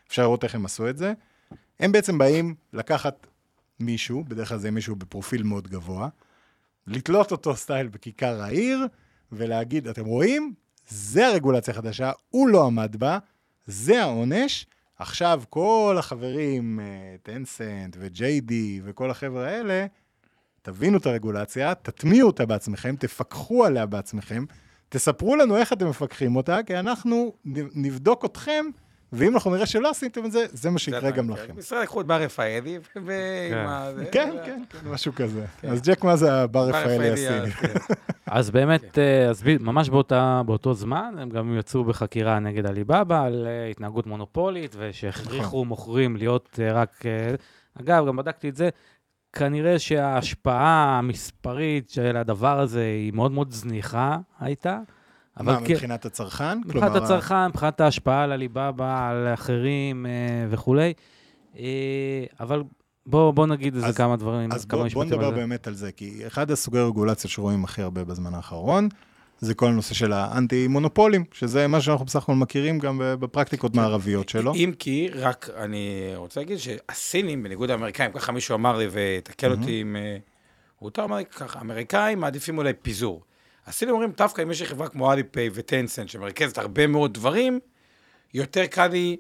אפשר 0.08 0.22
לראות 0.22 0.44
איך 0.44 0.56
הם 0.56 0.66
עשו 0.66 0.90
את 0.90 0.98
זה. 0.98 1.14
הם 1.80 1.92
בעצם 1.92 2.18
באים 2.18 2.56
לקחת 2.74 3.28
מישהו, 3.80 4.24
בדרך 4.24 4.50
כלל 4.50 4.58
זה 4.58 4.72
מישהו 4.72 4.96
בפרופיל 4.96 5.44
מאוד 5.44 5.68
גבוה, 5.68 6.10
לתלות 6.88 7.32
אותו 7.32 7.56
סטייל 7.56 7.88
בכיכר 7.88 8.42
העיר, 8.42 8.88
ולהגיד, 9.32 9.88
אתם 9.88 10.06
רואים? 10.06 10.54
זה 10.88 11.28
הרגולציה 11.28 11.74
החדשה, 11.74 12.12
הוא 12.30 12.50
לא 12.50 12.66
עמד 12.66 12.96
בה, 12.96 13.20
זה 13.66 14.02
העונש. 14.04 14.66
עכשיו 14.98 15.44
כל 15.50 15.96
החברים, 16.00 16.80
טנסנט 17.24 17.98
ו-JD 18.00 18.54
וכל 18.84 19.12
החבר'ה 19.12 19.48
האלה, 19.48 19.86
תבינו 20.62 20.98
את 20.98 21.06
הרגולציה, 21.06 21.76
תטמיעו 21.76 22.28
אותה 22.28 22.46
בעצמכם, 22.46 22.96
תפקחו 22.96 23.66
עליה 23.66 23.86
בעצמכם, 23.86 24.46
תספרו 24.90 25.36
לנו 25.36 25.58
איך 25.58 25.74
אתם 25.74 25.90
מפקחים 25.90 26.36
אותה, 26.36 26.64
כי 26.66 26.80
אנחנו 26.80 27.34
נבדוק 27.76 28.26
אתכם 28.26 28.66
ואם 29.14 29.34
אנחנו 29.34 29.52
נראה 29.52 29.66
שלא 29.66 29.90
עשיתם 29.90 30.26
את 30.26 30.32
זה, 30.32 30.46
זה 30.52 30.70
מה 30.70 30.80
שיקרה 30.80 31.12
גם 31.12 31.30
לכם. 31.30 31.60
ישראל 31.60 31.82
לקחו 31.82 32.02
את 32.02 32.06
בר 32.06 32.22
רפאלי, 32.22 32.80
ועם 32.96 33.06
כן. 33.52 33.66
ה... 33.68 33.92
כן, 34.12 34.30
כן, 34.46 34.64
כן, 34.70 34.90
משהו 34.90 35.14
כזה. 35.16 35.46
כן. 35.62 35.70
אז 35.70 35.82
ג'ק, 35.82 36.04
מה 36.04 36.16
זה 36.16 36.34
הבר 36.34 36.70
רפאלי 36.70 37.10
הסיני? 37.10 37.52
אז 38.28 38.50
באמת, 38.50 38.82
כן. 38.94 39.02
אה, 39.02 39.30
אז 39.30 39.44
ממש 39.60 39.90
באותו 40.46 40.74
זמן, 40.74 41.16
הם 41.18 41.30
גם 41.30 41.58
יצאו 41.60 41.84
בחקירה 41.84 42.40
נגד 42.40 42.66
עליבאבא 42.66 43.24
על 43.24 43.48
אה, 43.48 43.68
התנהגות 43.68 44.08
מונופולית, 44.08 44.76
ושהכריחו 44.80 45.46
נכון. 45.46 45.68
מוכרים 45.68 46.16
להיות 46.16 46.60
אה, 46.62 46.74
רק... 46.74 47.04
אגב, 47.82 48.08
גם 48.08 48.16
בדקתי 48.16 48.50
את 48.50 48.56
זה, 48.56 48.70
כנראה 49.34 49.80
שההשפעה 49.80 50.98
המספרית 50.98 51.90
של 51.90 52.18
הדבר 52.18 52.60
הזה 52.60 52.82
היא 52.82 53.14
מאוד 53.14 53.32
מאוד 53.32 53.52
זניחה 53.52 54.18
הייתה. 54.40 54.80
מה, 55.40 55.60
מבחינת 55.60 56.06
הצרכן? 56.06 56.58
מבחינת 56.58 56.92
כלומר... 56.92 57.04
הצרכן, 57.04 57.48
מבחינת 57.48 57.82
ההשפעה 57.82 58.24
על 58.24 58.32
הליבאבא, 58.32 59.10
על 59.10 59.34
אחרים 59.34 60.06
אה, 60.06 60.12
וכולי. 60.50 60.94
אה, 61.58 62.26
אבל 62.40 62.64
בואו 63.06 63.34
בוא 63.34 63.48
נגיד 63.48 63.76
איזה 63.76 63.94
כמה 63.94 64.16
דברים, 64.16 64.52
אז 64.52 64.66
כמה 64.66 64.84
בוא, 64.84 64.90
בוא 64.94 65.06
נדבר 65.06 65.32
באמת 65.32 65.68
על 65.68 65.74
זה, 65.74 65.92
כי 65.92 66.28
אחד 66.28 66.52
הסוגי 66.52 66.80
הרגולציה 66.80 67.30
שרואים 67.30 67.64
הכי 67.64 67.82
הרבה 67.82 68.04
בזמן 68.04 68.34
האחרון, 68.34 68.90
זה 69.40 69.54
כל 69.54 69.68
הנושא 69.68 69.94
של 69.94 70.14
האנטי-מונופולים, 70.14 71.24
שזה 71.34 71.68
מה 71.68 71.82
שאנחנו 71.82 72.06
בסך 72.06 72.24
הכל 72.24 72.36
מכירים 72.36 72.80
גם 72.80 73.02
בפרקטיקות 73.20 73.72
כן. 73.74 73.80
מערביות 73.80 74.30
שלו. 74.30 74.54
אם 74.54 74.72
כי, 74.80 75.10
רק 75.14 75.50
אני 75.58 76.14
רוצה 76.16 76.40
להגיד 76.40 76.58
שהסינים, 76.58 77.44
בניגוד 77.44 77.72
לאמריקאים, 77.72 78.12
ככה 78.12 78.32
מישהו 78.32 78.56
אמר 78.56 78.78
לי, 78.78 78.88
ותקל 78.92 79.52
אותי 79.52 79.82
אם... 79.82 79.96
אה, 79.96 80.18
הוא 80.80 80.92
אמר 81.00 81.18
לי 81.18 81.26
ככה, 81.26 81.62
אמריקאים 81.62 82.20
מעדיפים 82.20 82.58
אולי 82.58 82.74
פיזור. 82.82 83.24
הסינים 83.68 83.94
אומרים, 83.94 84.12
דווקא 84.18 84.42
אם 84.42 84.52
יש 84.52 84.62
לי 84.62 84.68
חברה 84.68 84.90
כמו 84.90 85.14
אליפיי 85.14 85.50
וטנסנט, 85.54 86.10
שמרכזת 86.10 86.58
הרבה 86.58 86.88
מאוד 86.88 87.14
דברים, 87.14 87.60
יותר 88.34 88.66
קל 88.66 88.88
לי 88.88 89.18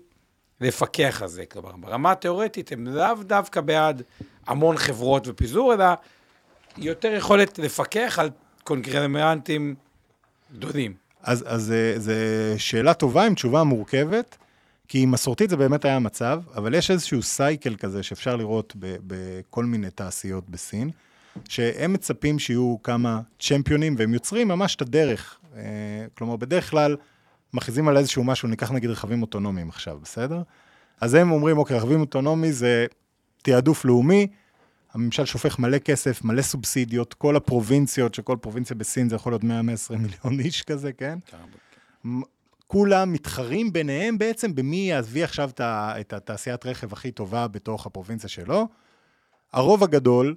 לפקח 0.61 1.21
על 1.21 1.27
זה. 1.27 1.45
כלומר, 1.45 1.71
ברמה 1.71 2.11
התיאורטית, 2.11 2.71
הם 2.71 2.87
לאו 2.87 3.23
דווקא 3.23 3.61
בעד 3.61 4.01
המון 4.47 4.77
חברות 4.77 5.27
ופיזור, 5.27 5.73
אלא 5.73 5.85
יותר 6.77 7.13
יכולת 7.13 7.59
לפקח 7.59 8.19
על 8.19 8.29
קונגרמנטים 8.63 9.75
גדולים. 10.53 10.93
אז, 11.23 11.43
אז 11.47 11.73
זו 11.97 12.11
שאלה 12.57 12.93
טובה 12.93 13.25
עם 13.25 13.35
תשובה 13.35 13.63
מורכבת, 13.63 14.37
כי 14.87 15.05
מסורתית 15.05 15.49
זה 15.49 15.57
באמת 15.57 15.85
היה 15.85 15.95
המצב, 15.95 16.41
אבל 16.55 16.73
יש 16.73 16.91
איזשהו 16.91 17.23
סייקל 17.23 17.75
כזה 17.75 18.03
שאפשר 18.03 18.35
לראות 18.35 18.73
בכל 18.79 19.65
מיני 19.65 19.89
תעשיות 19.89 20.49
בסין. 20.49 20.91
שהם 21.49 21.93
מצפים 21.93 22.39
שיהיו 22.39 22.75
כמה 22.83 23.21
צ'מפיונים, 23.39 23.95
והם 23.97 24.13
יוצרים 24.13 24.47
ממש 24.47 24.75
את 24.75 24.81
הדרך. 24.81 25.39
אה, 25.55 25.61
כלומר, 26.17 26.35
בדרך 26.35 26.69
כלל 26.69 26.95
מכריזים 27.53 27.87
על 27.87 27.97
איזשהו 27.97 28.23
משהו, 28.23 28.47
ניקח 28.47 28.71
נגיד 28.71 28.89
רכבים 28.89 29.21
אוטונומיים 29.21 29.69
עכשיו, 29.69 29.99
בסדר? 30.03 30.41
אז 31.01 31.13
הם 31.13 31.31
אומרים, 31.31 31.57
אוקיי, 31.57 31.77
רכבים 31.77 31.99
אוטונומי 31.99 32.53
זה 32.53 32.85
תעדוף 33.41 33.85
לאומי, 33.85 34.27
הממשל 34.93 35.25
שופך 35.25 35.59
מלא 35.59 35.77
כסף, 35.77 36.23
מלא 36.23 36.41
סובסידיות, 36.41 37.13
כל 37.13 37.35
הפרובינציות, 37.35 38.13
שכל 38.13 38.37
פרובינציה 38.41 38.75
בסין 38.75 39.09
זה 39.09 39.15
יכול 39.15 39.31
להיות 39.31 39.43
100-120 39.43 39.45
מיליון 39.89 40.39
איש 40.39 40.61
כזה, 40.61 40.93
כן? 40.93 41.19
כולם 42.67 43.13
מתחרים 43.13 43.73
ביניהם 43.73 44.17
בעצם 44.17 44.55
במי 44.55 44.91
יביא 44.91 45.23
עכשיו 45.23 45.49
את 45.59 46.13
התעשיית 46.13 46.65
רכב 46.65 46.93
הכי 46.93 47.11
טובה 47.11 47.47
בתוך 47.47 47.85
הפרובינציה 47.85 48.29
שלו. 48.29 48.67
הרוב 49.53 49.83
הגדול 49.83 50.35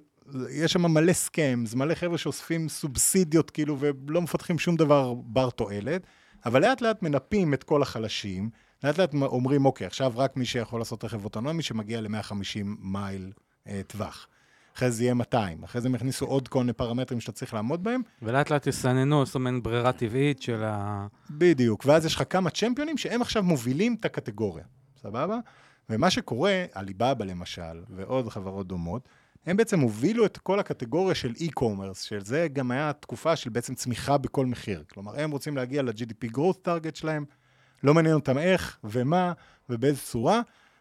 יש 0.50 0.72
שם 0.72 0.86
מלא 0.86 1.12
scams, 1.12 1.74
מלא 1.74 1.94
חבר'ה 1.94 2.18
שאוספים 2.18 2.68
סובסידיות 2.68 3.50
כאילו 3.50 3.76
ולא 3.78 4.22
מפתחים 4.22 4.58
שום 4.58 4.76
דבר 4.76 5.14
בר 5.14 5.50
תועלת, 5.50 6.02
אבל 6.44 6.62
לאט 6.62 6.80
לאט 6.80 7.02
מנפים 7.02 7.54
את 7.54 7.64
כל 7.64 7.82
החלשים, 7.82 8.50
לאט 8.84 8.98
לאט 8.98 9.14
אומרים, 9.14 9.66
אוקיי, 9.66 9.86
עכשיו 9.86 10.12
רק 10.16 10.36
מי 10.36 10.44
שיכול 10.44 10.80
לעשות 10.80 11.04
רכב 11.04 11.24
אוטונומי 11.24 11.62
שמגיע 11.62 12.00
ל-150 12.00 12.64
מייל 12.64 13.32
אה, 13.68 13.80
טווח. 13.86 14.28
אחרי 14.76 14.90
זה 14.90 15.02
יהיה 15.02 15.14
200, 15.14 15.64
אחרי 15.64 15.80
זה 15.80 15.88
הם 15.88 15.94
יכניסו 15.94 16.26
עוד 16.26 16.48
כל 16.48 16.58
מיני 16.58 16.72
פרמטרים 16.72 17.20
שאתה 17.20 17.32
צריך 17.32 17.54
לעמוד 17.54 17.84
בהם. 17.84 18.02
ולאט 18.22 18.50
לאט 18.50 18.66
יסננו, 18.66 19.26
זאת 19.26 19.34
אומרת, 19.34 19.62
ברירה 19.62 19.92
טבעית 19.92 20.42
של 20.42 20.62
ה... 20.64 21.06
בדיוק, 21.30 21.86
ואז 21.86 22.06
יש 22.06 22.14
לך 22.14 22.22
כמה 22.30 22.50
champion 22.50 22.88
ים 22.88 22.98
שהם 22.98 23.22
עכשיו 23.22 23.42
מובילים 23.42 23.96
את 24.00 24.04
הקטגוריה, 24.04 24.64
סבבה? 25.02 25.38
ומה 25.90 26.10
שקורה, 26.10 26.64
עליבאבא 26.72 27.24
למשל, 27.24 27.82
ועוד 27.90 28.28
חברות 28.28 28.66
דומות, 28.66 29.08
הם 29.48 29.56
בעצם 29.56 29.80
הובילו 29.80 30.26
את 30.26 30.38
כל 30.38 30.60
הקטגוריה 30.60 31.14
של 31.14 31.32
e-commerce, 31.32 32.02
שזה 32.02 32.48
גם 32.52 32.70
היה 32.70 32.92
תקופה 32.92 33.36
של 33.36 33.50
בעצם 33.50 33.74
צמיחה 33.74 34.18
בכל 34.18 34.46
מחיר. 34.46 34.84
כלומר, 34.92 35.20
הם 35.20 35.30
רוצים 35.30 35.56
להגיע 35.56 35.82
ל-GDP 35.82 36.30
growth 36.36 36.66
target 36.66 36.94
שלהם, 36.94 37.24
לא 37.82 37.94
מעניין 37.94 38.14
אותם 38.14 38.38
איך 38.38 38.78
ומה 38.84 39.32
ובאיזה 39.68 40.00
צורה, 40.00 40.40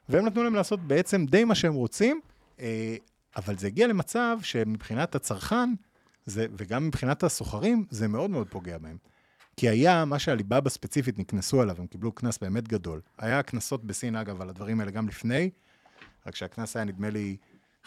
והם 0.10 0.26
נתנו 0.26 0.44
להם 0.44 0.56
לעשות 0.56 0.80
בעצם 0.88 1.26
די 1.26 1.44
מה 1.44 1.56
שהם 1.56 1.74
רוצים, 1.74 2.22
אה, 2.60 2.96
אבל 3.36 3.58
זה 3.58 3.68
הגיע 3.68 3.88
למצב 3.88 4.38
שמבחינת 4.42 5.16
הצרכן, 5.16 5.74
זה, 6.26 6.46
וגם 6.58 6.88
מבחינת 6.88 7.24
הסוחרים, 7.24 7.86
זה 7.90 8.08
מאוד 8.08 8.30
מאוד 8.30 8.48
פוגע 8.50 8.78
בהם. 8.78 8.98
כי 9.58 9.70
היה, 9.70 10.06
מה 10.06 10.20
שעליבאבא 10.20 10.70
ספציפית 10.70 11.20
נקנסו 11.20 11.62
עליו, 11.62 11.76
הם 11.80 11.88
קיבלו 11.88 12.12
קנס 12.12 12.38
באמת 12.38 12.68
גדול. 12.68 13.02
היה 13.18 13.44
קנסות 13.44 13.86
בסין, 13.86 14.16
אגב, 14.16 14.42
על 14.42 14.50
הדברים 14.50 14.80
האלה 14.80 14.92
גם 14.92 15.08
לפני, 15.08 15.50
רק 16.28 16.36
שהקנס 16.36 16.76
היה, 16.76 16.86
נדמה 16.86 17.10
לי, 17.10 17.38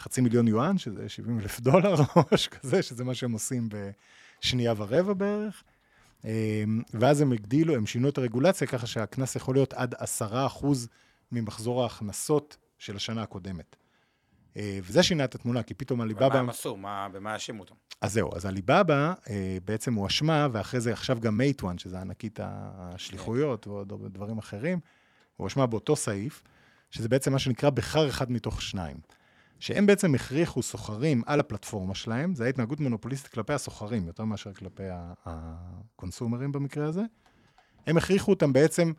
חצי 0.01 0.21
מיליון 0.21 0.49
יואן, 0.49 0.79
שזה 0.79 1.09
70 1.09 1.41
אלף 1.41 1.61
דולר 1.71 1.95
או 2.17 2.23
משהו 2.33 2.53
כזה, 2.61 2.83
שזה 2.83 3.05
מה 3.05 3.15
שהם 3.15 3.33
עושים 3.33 3.69
בשנייה 4.41 4.75
ורבע 4.77 5.13
בערך. 5.13 5.63
אמ, 6.25 6.83
ואז 6.95 7.21
הם 7.21 7.33
הגדילו, 7.33 7.75
הם 7.75 7.87
שינו 7.87 8.09
את 8.09 8.19
הרגולציה 8.19 8.67
ככה 8.67 8.87
שהקנס 8.87 9.37
יכול 9.37 9.55
להיות 9.55 9.73
עד 9.73 9.95
עשרה 9.99 10.47
אחוז 10.47 10.89
ממחזור 11.33 11.83
ההכנסות 11.83 12.57
של 12.79 12.97
השנה 12.97 13.23
הקודמת. 13.23 13.77
אה, 14.57 14.79
וזה 14.83 15.03
שינה 15.03 15.25
את 15.25 15.35
התמונה, 15.35 15.63
כי 15.63 15.75
פתאום 15.75 16.01
עליבאבא... 16.01 16.35
מה 16.35 16.41
הם 16.41 16.51
עשו? 16.51 16.77
במה 17.13 17.33
האשימו 17.33 17.63
אותם? 17.63 17.75
אז 18.01 18.13
זהו, 18.13 18.37
אז 18.37 18.47
עליבאבא 18.47 19.15
אה, 19.31 19.59
בעצם 19.65 19.95
הואשמה, 19.95 20.49
ואחרי 20.53 20.81
זה 20.81 20.93
עכשיו 20.93 21.21
גם 21.21 21.37
מייטואן, 21.37 21.79
שזה 21.79 22.01
ענקית 22.01 22.39
השליחויות 22.43 23.67
ועוד 23.67 24.13
דברים 24.13 24.39
אחרים, 24.39 24.81
הואשמה 25.37 25.67
באותו 25.67 25.97
סעיף, 25.97 26.43
שזה 26.91 27.09
בעצם 27.09 27.33
מה 27.33 27.39
שנקרא 27.39 27.71
בחר 27.71 28.09
אחד 28.09 28.33
מתוך 28.33 28.63
שניים. 28.63 28.97
שהם 29.61 29.87
בעצם 29.87 30.15
הכריחו 30.15 30.63
סוחרים 30.63 31.23
על 31.27 31.41
הפלטפורמה 31.41 31.95
שלהם, 31.95 32.35
זו 32.35 32.45
הייתה 32.45 32.55
התנהגות 32.55 32.81
מונופוליסטית 32.81 33.33
כלפי 33.33 33.53
הסוחרים, 33.53 34.07
יותר 34.07 34.25
מאשר 34.25 34.53
כלפי 34.53 34.83
ה 35.27 35.38
consumer 35.38 36.30
ים 36.30 36.53
במקרה 36.53 36.87
הזה. 36.87 37.03
הם 37.87 37.97
הכריחו 37.97 38.31
אותם 38.31 38.53
בעצם 38.53 38.93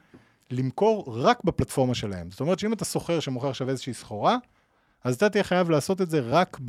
למכור 0.52 1.06
רק 1.18 1.44
בפלטפורמה 1.44 1.96
שלהם. 1.96 2.32
זאת 2.32 2.40
אומרת 2.40 2.60
שאם 2.60 2.74
אתה 2.74 2.86
סוחר 2.86 3.20
שמוכר 3.20 3.50
עכשיו 3.50 3.70
איזושהי 3.70 3.94
סחורה, 3.94 4.38
אז 5.04 5.16
אתה 5.16 5.30
תהיה 5.30 5.44
חייב 5.44 5.70
לעשות 5.70 6.02
את 6.02 6.10
זה 6.10 6.20
רק 6.20 6.60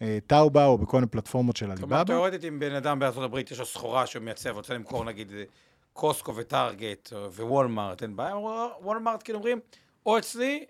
בטאובה 0.00 0.66
או 0.66 0.78
בכל 0.78 0.96
מיני 0.96 1.06
פלטפורמות 1.06 1.56
של 1.56 1.66
כלומר, 1.66 1.82
עליבאבא. 1.82 2.04
תיאורטית, 2.04 2.44
אם 2.44 2.58
בן 2.58 2.74
אדם 2.74 2.98
בארצות 2.98 3.22
הברית 3.24 3.50
יש 3.50 3.58
לו 3.58 3.66
סחורה 3.66 4.06
שהוא 4.06 4.22
מייצב, 4.22 4.50
רוצה 4.50 4.74
למכור 4.74 5.04
נגיד 5.04 5.32
קוסקו 5.92 6.36
וטארגט 6.36 7.12
ווולמארט, 7.12 8.02
אין 8.02 8.16
בעיה, 8.16 8.36
וולמארט 8.82 9.22
כאילו 9.22 9.38
אומרים, 9.38 9.60
או 10.06 10.18
אצלי, 10.18 10.64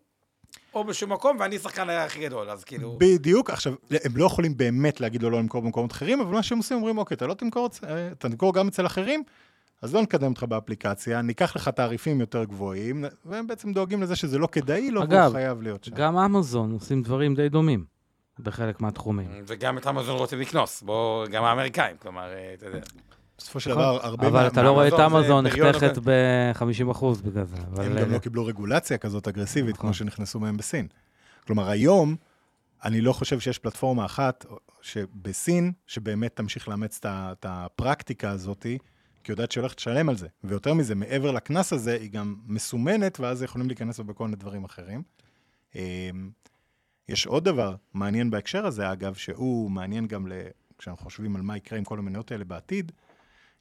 או 0.74 0.84
בשום 0.84 1.12
מקום, 1.12 1.36
ואני 1.40 1.58
שחקן 1.58 1.90
הכי 1.90 2.20
גדול, 2.20 2.50
אז 2.50 2.64
כאילו... 2.64 2.96
בדיוק, 2.98 3.50
עכשיו, 3.50 3.74
הם 4.04 4.16
לא 4.16 4.24
יכולים 4.24 4.56
באמת 4.56 5.00
להגיד 5.00 5.22
לו 5.22 5.30
לא 5.30 5.38
למכור 5.38 5.62
במקומות 5.62 5.92
אחרים, 5.92 6.20
אבל 6.20 6.32
מה 6.32 6.42
שהם 6.42 6.58
עושים, 6.58 6.76
אומרים, 6.76 6.98
אוקיי, 6.98 7.14
אתה 7.14 7.26
לא 7.26 7.34
תמכור, 7.34 7.68
אה, 7.84 8.08
אתה 8.12 8.28
תמכור 8.28 8.54
גם 8.54 8.68
אצל 8.68 8.86
אחרים, 8.86 9.22
אז 9.82 9.94
לא 9.94 10.02
נקדם 10.02 10.30
אותך 10.30 10.42
באפליקציה, 10.42 11.22
ניקח 11.22 11.56
לך 11.56 11.68
תעריפים 11.68 12.20
יותר 12.20 12.44
גבוהים, 12.44 13.04
והם 13.24 13.46
בעצם 13.46 13.72
דואגים 13.72 14.02
לזה 14.02 14.16
שזה 14.16 14.38
לא 14.38 14.46
כדאי 14.46 14.90
לו, 14.90 15.00
והוא 15.00 15.12
אגב, 15.12 15.32
חייב 15.32 15.62
להיות 15.62 15.84
שם. 15.84 15.94
גם 15.94 16.16
אמזון 16.16 16.72
עושים 16.72 17.02
דברים 17.02 17.34
די 17.34 17.48
דומים 17.48 17.84
בחלק 18.38 18.80
מהתחומים. 18.80 19.28
וגם 19.46 19.78
את 19.78 19.86
אמזון 19.86 20.16
רוצים 20.16 20.40
לקנוס, 20.40 20.82
בוא, 20.82 21.26
גם 21.26 21.44
האמריקאים, 21.44 21.96
כלומר, 21.96 22.32
אה, 22.32 22.54
אתה 22.54 22.66
יודע. 22.66 22.80
בסופו 23.42 23.60
של 23.60 23.70
דבר, 23.70 23.98
הרבה. 24.02 24.26
אבל 24.28 24.40
מה- 24.42 24.46
אתה 24.46 24.62
לא 24.62 24.70
רואה 24.70 24.88
את 24.88 24.92
אמזון 24.92 25.46
נחתכת 25.46 25.98
אבל- 25.98 26.12
ב-50% 26.52 27.04
בגלל 27.24 27.44
זה. 27.44 27.56
אבל, 27.72 27.84
הם 27.84 27.92
גם 27.92 27.98
אה, 27.98 28.04
לא 28.06 28.18
קיבלו 28.18 28.46
רגולציה 28.46 28.98
כזאת 28.98 29.28
אגרסיבית, 29.28 29.74
נכון. 29.74 29.86
כמו 29.86 29.94
שנכנסו 29.94 30.40
מהם 30.40 30.56
בסין. 30.56 30.86
כלומר, 31.46 31.68
היום, 31.68 32.16
אני 32.84 33.00
לא 33.00 33.12
חושב 33.12 33.40
שיש 33.40 33.58
פלטפורמה 33.58 34.04
אחת 34.04 34.46
שבסין, 34.82 35.72
שבאמת 35.86 36.36
תמשיך 36.36 36.68
לאמץ 36.68 37.00
את 37.06 37.46
הפרקטיקה 37.48 38.30
הזאת, 38.30 38.62
כי 38.62 38.68
היא 38.68 38.78
יודעת 39.28 39.52
שהיא 39.52 39.62
הולכת 39.62 39.78
לשלם 39.78 40.08
על 40.08 40.16
זה. 40.16 40.26
ויותר 40.44 40.74
מזה, 40.74 40.94
מעבר 40.94 41.30
לקנס 41.30 41.72
הזה, 41.72 41.94
היא 42.00 42.10
גם 42.10 42.36
מסומנת, 42.46 43.20
ואז 43.20 43.42
יכולים 43.42 43.66
להיכנס 43.66 43.98
בה 44.00 44.04
בכל 44.04 44.24
מיני 44.24 44.36
דברים 44.36 44.64
אחרים. 44.64 45.02
אמ, 45.74 45.80
יש 47.08 47.26
עוד 47.26 47.44
דבר 47.44 47.74
מעניין 47.94 48.30
בהקשר 48.30 48.66
הזה, 48.66 48.92
אגב, 48.92 49.14
שהוא 49.14 49.70
מעניין 49.70 50.06
גם 50.06 50.26
ל... 50.26 50.32
כשאנחנו 50.78 51.04
חושבים 51.04 51.36
על 51.36 51.42
מה 51.42 51.56
יקרה 51.56 51.78
עם 51.78 51.84
כל 51.84 51.98
המניות 51.98 52.32
האלה 52.32 52.44
בעתיד, 52.44 52.92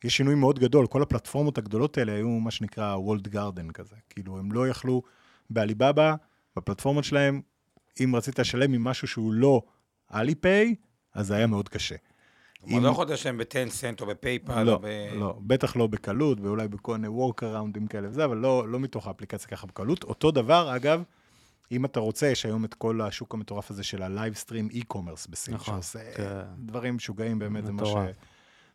יש 0.04 0.18
שינוי 0.18 0.36
מאוד 0.36 0.60
גדול, 0.60 0.88
כל 0.88 1.02
הפלטפורמות 1.02 1.58
הגדולות 1.58 1.98
האלה 1.98 2.12
היו 2.12 2.30
מה 2.30 2.52
שנקרא 2.52 2.96
וולד 2.96 3.28
גרדן 3.28 3.72
כזה. 3.72 3.96
כאילו, 4.10 4.38
הם 4.38 4.52
לא 4.52 4.68
יכלו, 4.68 5.02
בעליבאבא, 5.50 6.16
בפלטפורמות 6.56 7.04
שלהם, 7.04 7.42
אם 8.04 8.16
רצית 8.16 8.40
לשלם 8.40 8.74
עם 8.74 8.84
משהו 8.84 9.08
שהוא 9.08 9.34
לא 9.34 9.62
אליפיי, 10.14 10.76
אז 11.14 11.28
זה 11.28 11.36
היה 11.36 11.48
מאוד 11.48 11.70
קשה. 11.70 11.96
כלומר, 12.62 12.80
לא 12.80 12.90
יכול 12.90 13.06
להיות 13.06 13.20
שהם 13.20 13.38
בטנסנט 13.38 14.02
או 14.02 14.06
בפייפל 14.06 14.64
לא, 14.64 14.74
או 14.74 14.80
ב... 14.80 14.86
לא, 15.14 15.40
בטח 15.42 15.76
לא 15.76 15.88
בקלות, 15.88 16.40
ואולי 16.42 16.68
בכל 16.68 16.98
מיני 16.98 17.08
workaroundים 17.08 17.88
כאלה 17.90 18.10
וזה, 18.10 18.26
אבל 18.26 18.38
לא, 18.38 18.68
לא 18.68 18.80
מתוך 18.80 19.08
האפליקציה 19.08 19.48
ככה 19.48 19.68
בקלות. 19.68 20.04
אותו 20.04 20.32
דבר, 20.32 20.76
אגב, 20.76 21.04
אם 21.72 21.86
אתה 21.86 22.00
רוצה, 22.00 22.28
יש 22.28 22.46
היום 22.46 22.66
את 22.66 22.74
כל 22.74 23.02
השוק 23.02 23.34
המטורף 23.34 23.72
הזה 23.72 23.84
של 23.84 24.04
ה 24.04 24.10
livestream 24.10 24.70
e-commerce 24.72 25.28
בסין, 25.28 25.54
נכון, 25.54 25.74
שעושה 25.74 26.00
כן. 26.16 26.24
דברים 26.58 26.96
משוגעים 26.96 27.40
באמת, 27.40 27.66
זה 27.66 27.72
מה 27.72 27.82
מטורף. 27.82 28.10
ש... 28.10 28.31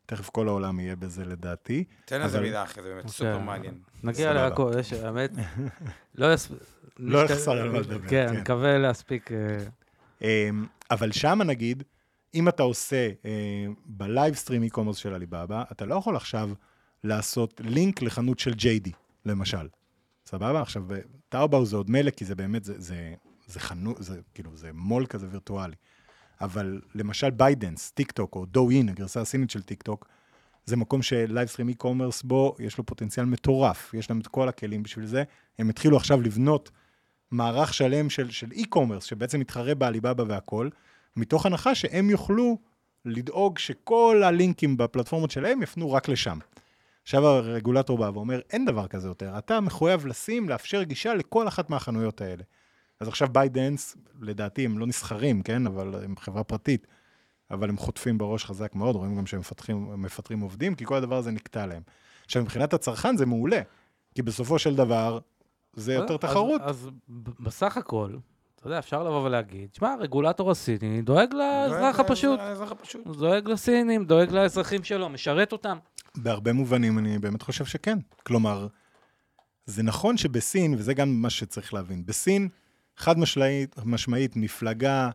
תכף 0.06 0.30
כל 0.30 0.48
העולם 0.48 0.80
יהיה 0.80 0.96
בזה 0.96 1.24
לדעתי. 1.24 1.84
תן 2.04 2.20
לזה 2.20 2.40
מילה 2.40 2.62
אחרי 2.62 2.82
זה, 2.82 2.88
באמת 2.88 3.04
אוקיי. 3.04 3.12
סופר 3.12 3.38
מעניין. 3.38 3.74
נגיע. 4.02 4.32
להכל, 4.32 4.72
יש, 4.80 4.92
האמת, 4.92 5.30
לא 6.14 6.34
יספ... 6.34 6.52
לא 6.98 7.24
יחסר 7.24 7.52
על 7.52 7.70
מה 7.70 7.78
לדבר, 7.78 8.08
כן, 8.08 8.26
כן. 8.32 8.40
מקווה 8.40 8.78
להספיק. 8.78 9.30
אה, 9.32 9.58
אמ, 10.22 10.66
אבל 10.90 11.12
שמה 11.12 11.44
נגיד, 11.44 11.82
אם 12.34 12.48
אתה 12.48 12.62
עושה 12.62 13.10
אה, 13.24 13.66
ב 13.86 13.93
livestream 13.93 14.62
e-commerce 14.62 14.96
של 14.96 15.14
עליבאבא, 15.14 15.64
אתה 15.72 15.84
לא 15.84 15.94
יכול 15.94 16.16
עכשיו 16.16 16.50
לעשות 17.04 17.60
לינק 17.64 18.02
לחנות 18.02 18.38
של 18.38 18.52
JD, 18.52 18.90
למשל. 19.24 19.68
סבבה? 20.26 20.62
עכשיו, 20.62 20.84
Taobao 21.28 21.66
זה 21.66 21.76
עוד 21.76 21.90
מילא, 21.90 22.10
כי 22.10 22.24
זה 22.24 22.34
באמת, 22.34 22.64
זה, 22.64 22.74
זה, 22.80 23.14
זה 23.46 23.60
חנות, 23.60 23.96
זה 24.00 24.20
כאילו, 24.34 24.56
זה 24.56 24.70
mall 24.74 25.06
כזה 25.06 25.26
וירטואלי. 25.30 25.76
אבל 26.40 26.80
למשל 26.94 27.30
ByteDance, 27.30 27.90
TikTok, 27.90 28.34
או 28.34 28.46
Douyin, 28.46 28.88
הגרסה 28.88 29.20
הסינית 29.20 29.50
של 29.50 29.62
טיק 29.62 29.82
טוק, 29.82 30.08
זה 30.64 30.76
מקום 30.76 31.02
ש 31.02 31.13
live 31.13 31.35
stream 31.35 31.68
e-commerce 31.68 32.22
בו, 32.22 32.56
יש 32.58 32.78
לו 32.78 32.86
פוטנציאל 32.86 33.26
מטורף, 33.26 33.94
יש 33.94 34.10
להם 34.10 34.20
את 34.20 34.26
כל 34.26 34.48
הכלים 34.48 34.82
בשביל 34.82 35.06
זה. 35.06 35.22
הם 35.58 35.68
התחילו 35.68 35.96
עכשיו 35.96 36.20
לבנות 36.20 36.70
מערך 37.30 37.74
שלם 37.74 38.10
של, 38.10 38.30
של 38.30 38.52
e-commerce, 38.52 39.04
שבעצם 39.04 39.40
מתחרה 39.40 39.74
בעליבאבא 39.74 40.24
והכל, 40.28 40.68
מתוך 41.16 41.46
הנחה 41.46 41.74
שהם 41.74 42.10
יוכלו 42.10 42.58
לדאוג 43.04 43.58
שכל 43.58 44.22
הלינקים 44.24 44.76
בפלטפורמות 44.76 45.30
שלהם 45.30 45.62
יפנו 45.62 45.92
רק 45.92 46.08
לשם. 46.08 46.38
עכשיו 47.02 47.26
הרגולטור 47.26 47.98
בא 47.98 48.10
ואומר, 48.14 48.40
אין 48.50 48.64
דבר 48.64 48.86
כזה 48.86 49.08
יותר, 49.08 49.38
אתה 49.38 49.60
מחויב 49.60 50.06
לשים, 50.06 50.48
לאפשר 50.48 50.82
גישה 50.82 51.14
לכל 51.14 51.48
אחת 51.48 51.70
מהחנויות 51.70 52.20
האלה. 52.20 52.42
אז 53.00 53.08
עכשיו 53.08 53.28
ByteDance, 53.32 53.96
לדעתי 54.20 54.64
הם 54.64 54.78
לא 54.78 54.86
נסחרים, 54.86 55.42
כן? 55.42 55.66
אבל 55.66 56.04
הם 56.04 56.14
חברה 56.16 56.44
פרטית, 56.44 56.86
אבל 57.50 57.68
הם 57.68 57.76
חוטפים 57.76 58.18
בראש 58.18 58.44
חזק 58.44 58.74
מאוד, 58.74 58.96
רואים 58.96 59.16
גם 59.16 59.26
שהם 59.26 59.40
מפתחים, 59.40 60.02
מפטרים 60.02 60.40
עובדים, 60.40 60.74
כי 60.74 60.84
כל 60.84 60.94
הדבר 60.94 61.16
הזה 61.16 61.30
נקטע 61.30 61.66
להם. 61.66 61.82
עכשיו, 62.24 62.42
מבחינת 62.42 62.74
הצרכן 62.74 63.16
זה 63.16 63.26
מעולה, 63.26 63.60
כי 64.14 64.22
בסופו 64.22 64.58
של 64.58 64.76
דבר, 64.76 65.18
זה 65.72 65.94
יותר 65.94 66.14
אז- 66.14 66.20
תחרות. 66.20 66.60
אז 66.64 66.88
ב- 67.08 67.42
בסך 67.44 67.76
הכל, 67.76 68.16
אתה 68.56 68.66
יודע, 68.66 68.78
אפשר 68.78 69.02
לבוא 69.04 69.22
ולהגיד, 69.24 69.74
שמע, 69.74 69.92
הרגולטור 69.92 70.50
הסיני 70.50 71.02
דואג 71.02 71.34
לאזרח 71.34 72.00
הפשוט. 72.00 72.38
לאזרח 72.40 72.72
הפשוט. 72.72 73.06
דואג 73.06 73.48
לסינים, 73.48 74.04
דואג 74.04 74.30
לאזרחים 74.30 74.84
שלו, 74.84 75.08
משרת 75.08 75.52
אותם. 75.52 75.78
בהרבה 76.16 76.52
מובנים 76.52 76.98
אני 76.98 77.18
באמת 77.18 77.42
חושב 77.42 77.64
שכן. 77.64 77.98
כלומר, 78.26 78.66
זה 79.66 79.82
נכון 79.82 80.16
שבסין, 80.16 80.74
וזה 80.78 80.94
גם 80.94 81.08
מה 81.22 81.30
שצריך 81.30 81.74
להבין, 81.74 82.06
בסין, 82.06 82.48
חד 82.96 83.18
משמעית, 83.18 83.76
משמעית 83.84 84.36
מפלגה 84.36 85.10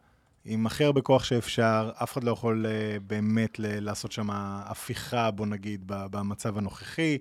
עם 0.45 0.65
הכי 0.65 0.83
הרבה 0.83 1.01
כוח 1.01 1.23
שאפשר, 1.23 1.91
אף 2.03 2.13
אחד 2.13 2.23
לא 2.23 2.31
יכול 2.31 2.65
אה, 2.65 2.97
באמת 3.07 3.59
לעשות 3.59 4.11
שם 4.11 4.27
הפיכה, 4.31 5.31
בוא 5.31 5.45
נגיד, 5.45 5.83
ב- 5.85 6.05
במצב 6.11 6.57
הנוכחי. 6.57 7.17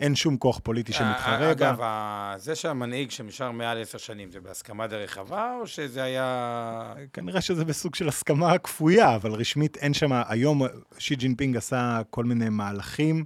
אין 0.00 0.14
שום 0.14 0.36
כוח 0.36 0.60
פוליטי 0.62 0.92
שמתחרה 0.92 1.38
בה. 1.38 1.46
אה, 1.46 1.50
אגב, 1.52 2.38
זה 2.38 2.54
שהמנהיג 2.54 3.10
שנשאר 3.10 3.50
מעל 3.50 3.82
עשר 3.82 3.98
שנים, 3.98 4.30
זה 4.30 4.40
בהסכמה 4.40 4.86
די 4.86 4.96
רחבה, 4.96 5.56
או 5.60 5.66
שזה 5.66 6.02
היה... 6.02 6.94
כנראה 7.12 7.40
שזה 7.40 7.64
בסוג 7.64 7.94
של 7.94 8.08
הסכמה 8.08 8.58
כפויה, 8.58 9.16
אבל 9.16 9.32
רשמית 9.32 9.76
אין 9.76 9.94
שם, 9.94 10.10
היום 10.28 10.62
שי 10.98 11.16
ג'ינפינג 11.16 11.56
עשה 11.56 12.00
כל 12.10 12.24
מיני 12.24 12.48
מהלכים, 12.48 13.24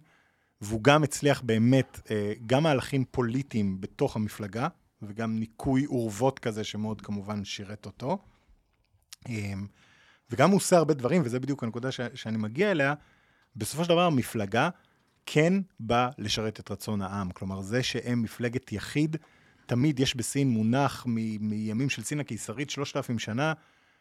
והוא 0.60 0.82
גם 0.82 1.02
הצליח 1.02 1.40
באמת, 1.40 2.00
אה, 2.10 2.32
גם 2.46 2.62
מהלכים 2.62 3.04
פוליטיים 3.10 3.80
בתוך 3.80 4.16
המפלגה, 4.16 4.68
וגם 5.02 5.38
ניקוי 5.38 5.86
אורוות 5.86 6.38
כזה, 6.38 6.64
שמאוד 6.64 7.00
כמובן 7.00 7.44
שירת 7.44 7.86
אותו. 7.86 8.18
אה, 9.28 9.52
וגם 10.30 10.50
הוא 10.50 10.56
עושה 10.56 10.76
הרבה 10.76 10.94
דברים, 10.94 11.22
וזה 11.24 11.40
בדיוק 11.40 11.62
הנקודה 11.64 11.92
ש- 11.92 12.00
שאני 12.14 12.36
מגיע 12.38 12.70
אליה, 12.70 12.94
בסופו 13.56 13.84
של 13.84 13.88
דבר 13.90 14.04
המפלגה 14.06 14.68
כן 15.26 15.54
באה 15.80 16.10
לשרת 16.18 16.60
את 16.60 16.70
רצון 16.70 17.02
העם. 17.02 17.30
כלומר, 17.30 17.60
זה 17.62 17.82
שהם 17.82 18.22
מפלגת 18.22 18.72
יחיד, 18.72 19.16
תמיד 19.66 20.00
יש 20.00 20.16
בסין 20.16 20.48
מונח 20.50 21.04
מ- 21.08 21.48
מימים 21.48 21.90
של 21.90 22.02
סין 22.02 22.20
הקיסרית, 22.20 22.70
3,000 22.70 23.18
שנה, 23.18 23.52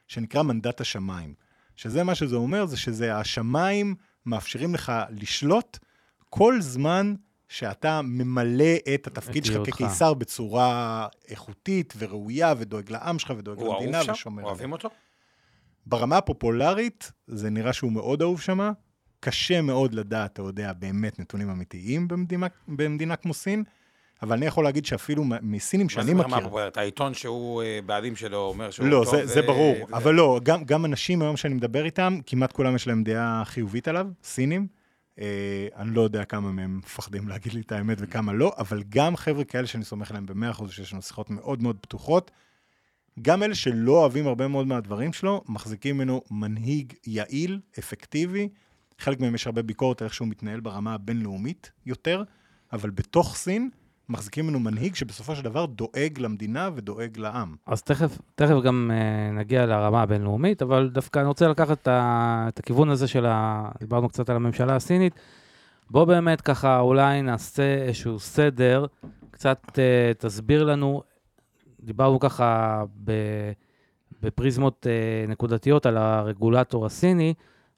שנקרא 0.07 0.43
מנדט 0.43 0.81
השמיים. 0.81 1.33
שזה 1.75 2.03
מה 2.03 2.15
שזה 2.15 2.36
אומר, 2.36 2.65
זה 2.65 2.77
שזה 2.77 3.15
השמיים 3.17 3.95
מאפשרים 4.25 4.73
לך 4.73 4.91
לשלוט 5.10 5.77
כל 6.29 6.62
זמן 6.62 7.15
שאתה 7.49 8.01
ממלא 8.03 8.63
את 8.93 9.07
התפקיד 9.07 9.45
שלך. 9.45 9.69
כקיסר 9.69 10.13
בצורה 10.13 11.07
איכותית 11.27 11.93
וראויה, 11.98 12.54
ודואג 12.58 12.91
לעם 12.91 13.19
שלך, 13.19 13.33
ודואג 13.37 13.58
הוא 13.60 13.73
למדינה, 13.75 13.98
אהוב 13.98 14.06
שם? 14.06 14.12
ושומר 14.13 14.39
עליה. 14.41 14.52
אוהבים 14.52 14.71
אותו? 14.71 14.89
ברמה 15.85 16.17
הפופולרית, 16.17 17.12
זה 17.27 17.50
נראה 17.50 17.73
שהוא 17.73 17.91
מאוד 17.91 18.21
אהוב 18.21 18.41
שמה. 18.41 18.71
קשה 19.19 19.62
מאוד 19.62 19.93
לדעת, 19.93 20.33
אתה 20.33 20.41
יודע, 20.41 20.73
באמת 20.73 21.19
נתונים 21.19 21.50
אמיתיים 21.50 22.08
במדינה, 22.08 22.48
במדינה 22.67 23.15
כמו 23.15 23.33
סין, 23.33 23.63
אבל 24.21 24.37
אני 24.37 24.45
יכול 24.45 24.63
להגיד 24.63 24.85
שאפילו 24.85 25.23
מסינים 25.41 25.85
מה 25.85 25.89
שאני 25.89 26.06
זה 26.06 26.13
ברמה 26.13 26.27
מכיר... 26.27 26.37
הפופולרית? 26.39 26.77
העיתון 26.77 27.13
שהוא 27.13 27.63
אה, 27.63 27.79
בעלים 27.85 28.15
שלו 28.15 28.37
אומר 28.37 28.71
שהוא 28.71 28.87
לא, 28.87 29.02
טוב, 29.06 29.15
זה, 29.15 29.25
זה 29.25 29.41
ברור, 29.41 29.75
זה- 29.89 29.95
אבל 29.98 30.13
לא, 30.13 30.39
גם, 30.43 30.63
גם 30.63 30.85
אנשים 30.85 31.21
היום 31.21 31.37
שאני 31.37 31.54
מדבר 31.54 31.85
איתם, 31.85 32.19
כמעט 32.25 32.52
כולם 32.52 32.75
יש 32.75 32.87
להם 32.87 33.04
דעה 33.04 33.41
חיובית 33.45 33.87
עליו, 33.87 34.08
סינים. 34.23 34.67
אה, 35.20 35.68
אני 35.76 35.96
לא 35.96 36.02
יודע 36.02 36.26
כמה 36.26 36.52
מהם 36.52 36.78
מפחדים 36.78 37.28
להגיד 37.28 37.54
לי 37.54 37.62
את 37.62 37.72
האמת 37.72 37.98
וכמה 38.02 38.34
לא, 38.34 38.52
אבל 38.58 38.84
גם 38.90 39.15
חבר'ה 39.15 39.44
כאלה 39.44 39.68
שאני 39.68 39.84
סומך 39.84 40.10
עליהם 40.12 40.26
ב-100% 40.26 40.72
שיש 40.72 40.94
לנו 40.94 41.02
שיחות 41.02 41.30
מאוד 41.30 41.63
מאוד 41.63 41.78
פתוחות, 41.82 42.32
גם 43.22 43.44
אלה 43.44 43.56
שלא 43.56 43.92
אוהבים 43.92 44.28
הרבה 44.28 44.48
מאוד 44.48 44.68
מהדברים 44.68 45.13
שלו, 45.13 45.44
מחזיקים 45.48 45.96
ממנו 45.96 46.22
מנהיג 46.32 46.94
יעיל, 47.08 47.60
אפקטיבי. 47.80 48.50
חלק 49.00 49.20
מהם 49.20 49.36
יש 49.36 49.46
הרבה 49.46 49.62
ביקורת 49.62 50.02
על 50.02 50.06
איך 50.06 50.13
שהוא 50.13 50.28
מתנהל 50.28 50.60
ברמה 50.60 50.94
הבינלאומית 50.94 51.72
יותר, 51.86 52.24
אבל 52.74 52.90
בתוך 52.90 53.36
סין, 53.36 53.70
מחזיקים 54.10 54.45
ממנו 54.45 54.60
מנהיג 54.60 54.95
שבסופו 54.95 55.35
של 55.35 55.43
דבר 55.43 55.65
דואג 55.65 56.19
למדינה 56.19 56.69
ודואג 56.75 57.17
לעם. 57.17 57.55
אז 57.65 57.81
תכף, 57.81 58.17
תכף 58.35 58.55
גם 58.63 58.91
uh, 58.93 59.37
נגיע 59.37 59.65
לרמה 59.65 60.01
הבינלאומית, 60.01 60.62
אבל 60.62 60.89
דווקא 60.93 61.19
אני 61.19 61.27
רוצה 61.27 61.47
לקחת 61.47 61.81
את, 61.81 61.87
ה, 61.87 62.45
את 62.47 62.60
הכיוון 62.60 62.89
הזה 62.89 63.08
של 63.08 63.25
ה... 63.25 63.69
דיברנו 63.79 64.10
קצת 64.10 64.29
על 64.29 64.35
הממשלה 64.35 64.75
הסינית. 64.75 65.13
בוא 65.89 66.05
באמת 66.05 66.41
ככה 66.41 66.79
אולי 66.79 67.21
נעשה 67.21 67.75
איזשהו 67.75 68.19
סדר, 68.19 68.85
קצת 69.31 69.62
uh, 69.65 69.77
תסביר 70.17 70.63
לנו, 70.63 71.01
דיברנו 71.83 72.19
ככה 72.19 72.83
ב, 73.03 73.12
בפריזמות 74.21 74.87
uh, 74.87 75.29
נקודתיות 75.31 75.85
על 75.85 75.97
הרגולטור 75.97 76.85
הסיני, 76.85 77.33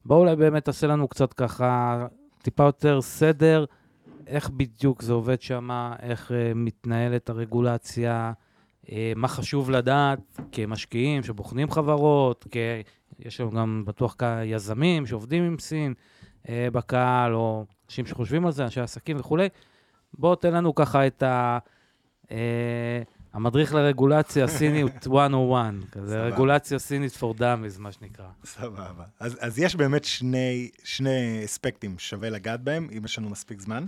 בוא 0.05 0.17
אולי 0.17 0.35
באמת 0.35 0.65
תעשה 0.65 0.87
לנו 0.87 1.07
קצת 1.07 1.33
ככה 1.33 2.07
טיפה 2.41 2.63
יותר 2.63 3.01
סדר. 3.01 3.65
איך 4.29 4.49
בדיוק 4.49 5.01
זה 5.01 5.13
עובד 5.13 5.41
שם, 5.41 5.69
איך 5.99 6.31
uh, 6.31 6.33
מתנהלת 6.55 7.29
הרגולציה, 7.29 8.31
uh, 8.85 8.89
מה 9.15 9.27
חשוב 9.27 9.71
לדעת 9.71 10.19
כמשקיעים 10.51 11.23
שבוחנים 11.23 11.71
חברות, 11.71 12.47
כי 12.51 12.59
יש 13.19 13.41
לנו 13.41 13.51
גם 13.51 13.83
בטוח 13.87 14.15
כיזמים 14.19 15.05
שעובדים 15.05 15.43
עם 15.43 15.59
סין 15.59 15.93
uh, 16.43 16.47
בקהל, 16.73 17.33
או 17.33 17.65
אנשים 17.87 18.05
שחושבים 18.05 18.45
על 18.45 18.51
זה, 18.51 18.63
אנשי 18.63 18.81
עסקים 18.81 19.17
וכולי. 19.19 19.49
בוא 20.13 20.35
תן 20.35 20.53
לנו 20.53 20.75
ככה 20.75 21.07
את 21.07 21.23
ה... 21.23 21.57
המדריך 23.33 23.73
לרגולציה 23.73 24.45
הסינית 24.45 25.07
101, 25.07 25.73
כזה 25.91 26.21
רגולציה 26.21 26.79
סינית 26.79 27.11
for 27.11 27.39
dummies, 27.39 27.79
מה 27.79 27.91
שנקרא. 27.91 28.25
סבבה. 28.43 29.03
אז, 29.19 29.37
אז 29.39 29.59
יש 29.59 29.75
באמת 29.75 30.05
שני, 30.05 30.69
שני 30.83 31.41
אספקטים 31.45 31.99
שווה 31.99 32.29
לגעת 32.29 32.61
בהם, 32.61 32.87
אם 32.97 33.05
יש 33.05 33.19
לנו 33.19 33.29
מספיק 33.29 33.61
זמן. 33.61 33.85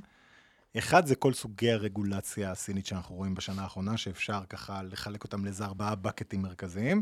אחד 0.78 1.05
זה 1.05 1.15
כל 1.15 1.34
סוגי 1.34 1.72
הרגולציה 1.72 2.51
הסינית 2.51 2.86
שאנחנו 2.86 3.15
רואים 3.15 3.36
בשנה 3.36 3.63
האחרונה, 3.63 3.97
שאפשר 3.97 4.41
ככה 4.49 4.84
לחלק 4.84 5.24
אותם 5.24 5.45
לאיזה 5.45 5.65
ארבעה 5.65 5.95
בקטים 5.95 6.41
מרכזיים. 6.41 7.01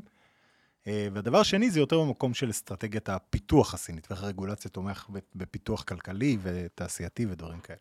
אה, 0.87 1.07
והדבר 1.13 1.37
השני 1.37 1.71
זה 1.71 1.79
יותר 1.79 1.99
במקום 1.99 2.33
של 2.33 2.49
אסטרטגיית 2.49 3.09
הפיתוח 3.09 3.73
הסינית, 3.73 4.07
ואיך 4.09 4.23
הרגולציה 4.23 4.71
תומך 4.71 5.07
בפיתוח 5.35 5.83
כלכלי 5.83 6.37
ותעשייתי 6.41 7.25
ודברים 7.25 7.59
כאלה. 7.59 7.79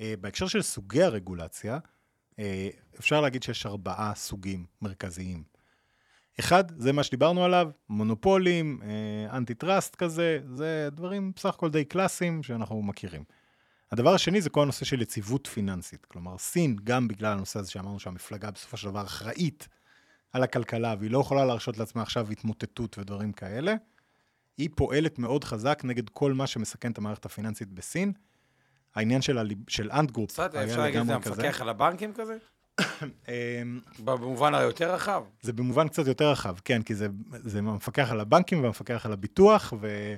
אה, 0.00 0.14
בהקשר 0.20 0.46
של 0.46 0.62
סוגי 0.62 1.02
הרגולציה, 1.02 1.78
אה, 2.38 2.68
אפשר 2.98 3.20
להגיד 3.20 3.42
שיש 3.42 3.66
ארבעה 3.66 4.12
סוגים 4.14 4.66
מרכזיים. 4.82 5.42
אחד, 6.40 6.80
זה 6.80 6.92
מה 6.92 7.02
שדיברנו 7.02 7.44
עליו, 7.44 7.70
מונופולים, 7.88 8.80
antitrust 9.30 9.96
כזה, 9.96 10.38
זה 10.54 10.88
דברים 10.92 11.32
בסך 11.36 11.54
הכל 11.54 11.70
די 11.70 11.84
קלאסיים 11.84 12.42
שאנחנו 12.42 12.82
מכירים. 12.82 13.24
הדבר 13.92 14.14
השני 14.14 14.40
זה 14.40 14.50
כל 14.50 14.62
הנושא 14.62 14.84
של 14.84 15.02
יציבות 15.02 15.46
פיננסית. 15.46 16.04
כלומר, 16.06 16.38
סין, 16.38 16.76
גם 16.84 17.08
בגלל 17.08 17.32
הנושא 17.32 17.58
הזה 17.58 17.70
שאמרנו 17.70 18.00
שהמפלגה 18.00 18.50
בסופו 18.50 18.76
של 18.76 18.88
דבר 18.90 19.02
אחראית 19.02 19.68
על 20.32 20.42
הכלכלה, 20.42 20.94
והיא 20.98 21.10
לא 21.10 21.18
יכולה 21.18 21.44
להרשות 21.44 21.78
לעצמה 21.78 22.02
עכשיו 22.02 22.30
התמוטטות 22.30 22.98
ודברים 22.98 23.32
כאלה, 23.32 23.74
היא 24.58 24.68
פועלת 24.76 25.18
מאוד 25.18 25.44
חזק 25.44 25.80
נגד 25.84 26.08
כל 26.08 26.32
מה 26.32 26.46
שמסכן 26.46 26.92
את 26.92 26.98
המערכת 26.98 27.24
הפיננסית 27.24 27.72
בסין. 27.72 28.12
העניין 28.94 29.22
של, 29.22 29.38
הליב, 29.38 29.58
של 29.68 29.90
Ant 29.90 30.10
Group 30.10 30.30
בסדר, 30.30 30.64
אפשר 30.64 30.80
להגיד 30.80 31.02
שזה 31.02 31.14
המפקח 31.14 31.60
על 31.60 31.68
הבנקים 31.68 32.12
כזה? 32.14 32.36
אמ, 33.28 33.80
במובן 34.04 34.54
היותר 34.54 34.94
רחב. 34.94 35.22
זה 35.42 35.52
במובן 35.52 35.88
קצת 35.88 36.06
יותר 36.06 36.30
רחב, 36.30 36.56
כן, 36.64 36.82
כי 36.82 36.94
זה, 36.94 37.08
זה 37.30 37.58
המפקח 37.58 38.10
על 38.10 38.20
הבנקים 38.20 38.62
והמפקח 38.62 39.06
על 39.06 39.12
הביטוח, 39.12 39.72
ו... 39.80 40.14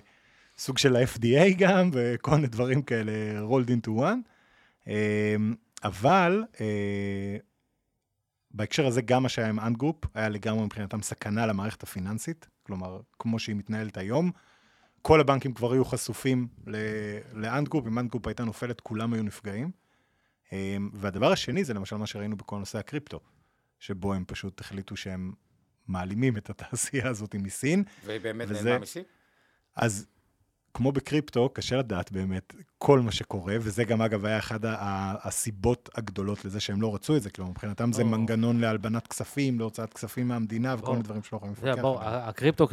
סוג 0.58 0.78
של 0.78 0.96
ה-FDA 0.96 1.54
גם, 1.58 1.90
וכל 1.92 2.34
מיני 2.34 2.46
דברים 2.46 2.82
כאלה 2.82 3.12
rolled 3.48 3.68
into 3.68 3.88
one. 3.88 4.28
אמ, 4.86 5.54
אבל 5.84 6.44
אה, 6.60 7.36
בהקשר 8.50 8.86
הזה, 8.86 9.02
גם 9.02 9.22
מה 9.22 9.28
שהיה 9.28 9.48
עם 9.48 9.60
אנגרופ, 9.60 9.96
היה 10.14 10.28
לגמרי 10.28 10.64
מבחינתם 10.64 11.02
סכנה 11.02 11.46
למערכת 11.46 11.82
הפיננסית, 11.82 12.48
כלומר, 12.62 13.00
כמו 13.18 13.38
שהיא 13.38 13.56
מתנהלת 13.56 13.96
היום. 13.96 14.30
כל 15.02 15.20
הבנקים 15.20 15.54
כבר 15.54 15.72
היו 15.72 15.84
חשופים 15.84 16.48
ל 17.32 17.38
Ant 17.38 17.54
Group, 17.54 17.86
אם 17.86 17.98
Ant 17.98 18.09
Group 18.09 18.26
הייתה 18.26 18.44
נופלת, 18.44 18.80
כולם 18.80 19.12
היו 19.12 19.22
נפגעים. 19.22 19.70
אמ, 20.52 20.90
והדבר 20.94 21.32
השני 21.32 21.64
זה 21.64 21.74
למשל 21.74 21.96
מה 21.96 22.06
שראינו 22.06 22.36
בכל 22.36 22.58
נושא 22.58 22.78
הקריפטו, 22.78 23.20
שבו 23.78 24.14
הם 24.14 24.24
פשוט 24.26 24.60
החליטו 24.60 24.96
שהם 24.96 25.32
מעלימים 25.88 26.36
את 26.36 26.50
התעשייה 26.50 27.08
הזאת 27.08 27.34
מסין. 27.34 27.84
והיא 28.04 28.20
באמת 28.20 28.46
וזה... 28.50 28.64
נעלמה 28.64 28.82
מסין? 28.82 29.02
אז 29.76 30.06
כמו 30.76 30.92
בקריפטו, 30.92 31.48
קשה 31.52 31.76
לדעת 31.76 32.12
באמת 32.12 32.54
כל 32.78 33.00
מה 33.00 33.12
שקורה, 33.12 33.56
וזה 33.60 33.84
גם, 33.84 34.02
אגב, 34.02 34.24
היה 34.24 34.38
אחת 34.38 34.60
הסיבות 35.24 35.88
הגדולות 35.94 36.44
לזה 36.44 36.60
שהם 36.60 36.82
לא 36.82 36.94
רצו 36.94 37.16
את 37.16 37.22
זה, 37.22 37.30
כלומר, 37.30 37.50
מבחינתם 37.50 37.92
זה 37.92 38.04
מנגנון 38.04 38.60
להלבנת 38.60 39.06
כספים, 39.06 39.58
להוצאת 39.58 39.94
כספים 39.94 40.28
מהמדינה, 40.28 40.74
וכל 40.78 40.90
מיני 40.90 41.02
דברים 41.02 41.22
שלא 41.22 41.36
יכולים 41.36 41.54
לפקח. 41.54 41.80
בואו, 41.80 41.98
הקריפטו 42.02 42.68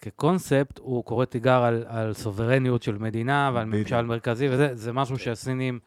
כקונספט, 0.00 0.78
הוא 0.78 1.04
קורא 1.04 1.24
תיגר 1.24 1.62
על 1.86 2.14
סוברניות 2.14 2.82
של 2.82 2.98
מדינה 2.98 3.50
ועל 3.54 3.64
ממשל 3.64 4.02
מרכזי, 4.02 4.48
וזה 4.50 4.92
משהו 4.92 5.18
שהסינים, 5.18 5.78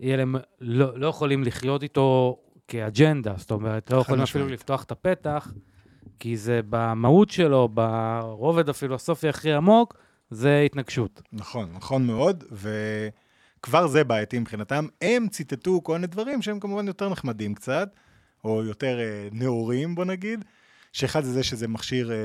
יהיה 0.00 0.16
להם, 0.16 0.36
לא, 0.60 0.98
לא 0.98 1.06
יכולים 1.06 1.44
לחיות 1.44 1.82
איתו 1.82 2.38
כאג'נדה, 2.68 3.34
זאת 3.36 3.50
אומרת, 3.50 3.90
לא 3.90 3.96
יכולים 3.96 4.22
אפילו 4.22 4.48
לפתוח 4.48 4.82
את 4.82 4.90
הפתח, 4.90 5.52
כי 6.18 6.36
זה 6.36 6.60
במהות 6.68 7.30
שלו, 7.30 7.68
ברובד 7.68 8.68
הפילוסופי 8.68 9.28
הכי 9.28 9.52
עמוק, 9.52 9.96
זה 10.30 10.62
התנגשות. 10.66 11.22
נכון, 11.32 11.68
נכון 11.72 12.06
מאוד, 12.06 12.44
וכבר 12.52 13.86
זה 13.86 14.04
בעייתי 14.04 14.38
מבחינתם. 14.38 14.86
הם 15.02 15.28
ציטטו 15.28 15.80
כל 15.82 15.92
מיני 15.92 16.06
דברים 16.06 16.42
שהם 16.42 16.60
כמובן 16.60 16.86
יותר 16.86 17.08
נחמדים 17.08 17.54
קצת, 17.54 17.88
או 18.44 18.64
יותר 18.64 19.00
אה, 19.00 19.28
נאורים, 19.32 19.94
בוא 19.94 20.04
נגיד. 20.04 20.44
שאחד 20.92 21.24
זה 21.24 21.32
זה 21.32 21.42
שזה 21.42 21.68
מכשיר 21.68 22.12
אה, 22.12 22.16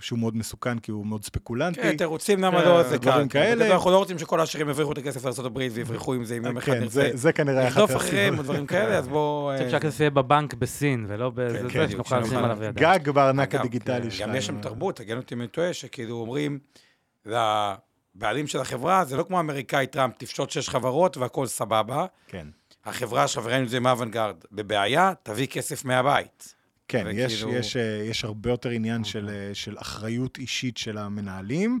שהוא 0.00 0.18
מאוד 0.18 0.36
מסוכן, 0.36 0.78
כי 0.78 0.90
הוא 0.90 1.06
מאוד 1.06 1.24
ספקולנטי. 1.24 1.82
כן, 1.82 1.96
תירוצים 1.96 2.40
למה 2.40 2.64
לא 2.64 2.82
זה 2.82 2.98
כאן. 2.98 3.10
דברים 3.10 3.28
כאלה. 3.28 3.74
אנחנו 3.74 3.90
לא 3.90 3.98
רוצים 3.98 4.18
שכל 4.18 4.40
העשירים 4.40 4.68
יבריחו 4.68 4.92
את 4.92 4.98
הכסף 4.98 5.24
לארה"ב 5.24 5.58
ויברחו 5.72 6.14
עם 6.14 6.24
זה, 6.24 6.36
אם 6.36 6.44
יום 6.44 6.56
אחד 6.56 6.72
כן, 6.72 6.80
נרצה. 6.80 7.10
זה 7.14 7.32
כנראה 7.32 7.68
אחת 7.68 7.82
הסיבות. 7.82 8.02
אחרים 8.02 8.38
או 8.38 8.42
דברים 8.42 8.66
כאלה, 8.66 8.98
אז 8.98 9.08
בואו... 9.08 9.50
אני 9.50 9.58
חושב 9.58 9.70
שהכסף 9.70 10.00
יהיה 10.00 10.10
בבנק 10.10 10.54
בסין, 10.54 11.04
ולא 11.08 11.32
כן, 11.36 11.68
כן, 11.68 11.90
שנוכל 11.90 12.20
לשים 12.20 12.38
עליו 12.38 12.64
ידיים. 12.64 12.98
גג 12.98 13.10
בארנק 13.10 13.54
הדיגיטלי 13.54 14.10
שלנו. 14.10 14.32
גם 14.32 14.38
יש 14.38 14.46
שם 14.46 14.60
תרבות, 14.60 14.96
תגן 14.96 15.16
אותי 15.16 15.34
אם 15.34 15.40
אני 15.40 15.48
טועה, 15.48 15.72
שכאילו 15.72 16.16
אומרים... 16.16 16.58
לבעלים 17.28 18.46
של 18.46 18.60
החברה, 18.60 19.04
זה 19.04 19.16
לא 19.16 19.22
כמו 19.22 19.36
האמריקאי 19.36 19.86
טראמפ, 19.86 20.14
תפשוט 20.18 20.50
שש 20.50 20.68
חברות 20.68 21.16
והכל 21.16 21.46
סבבה. 21.46 22.06
כן. 22.26 22.46
החברה 22.84 23.24
וראינו 23.42 23.64
את 23.64 23.70
זה 23.70 23.76
עם 23.76 23.86
Evergrande, 23.86 24.36
בבעיה, 24.52 25.12
תביא 25.22 25.46
כסף 25.46 25.84
מהבית. 25.84 26.54
כן, 26.88 27.04
וכאילו... 27.06 27.18
יש, 27.24 27.42
יש, 27.42 27.76
אה, 27.76 28.02
יש 28.10 28.24
הרבה 28.24 28.50
יותר 28.50 28.68
עניין 28.68 29.04
של, 29.04 29.24
אוקיי. 29.24 29.48
אה, 29.48 29.54
של 29.54 29.76
אחריות 29.78 30.38
אישית 30.38 30.76
של 30.76 30.98
המנהלים, 30.98 31.78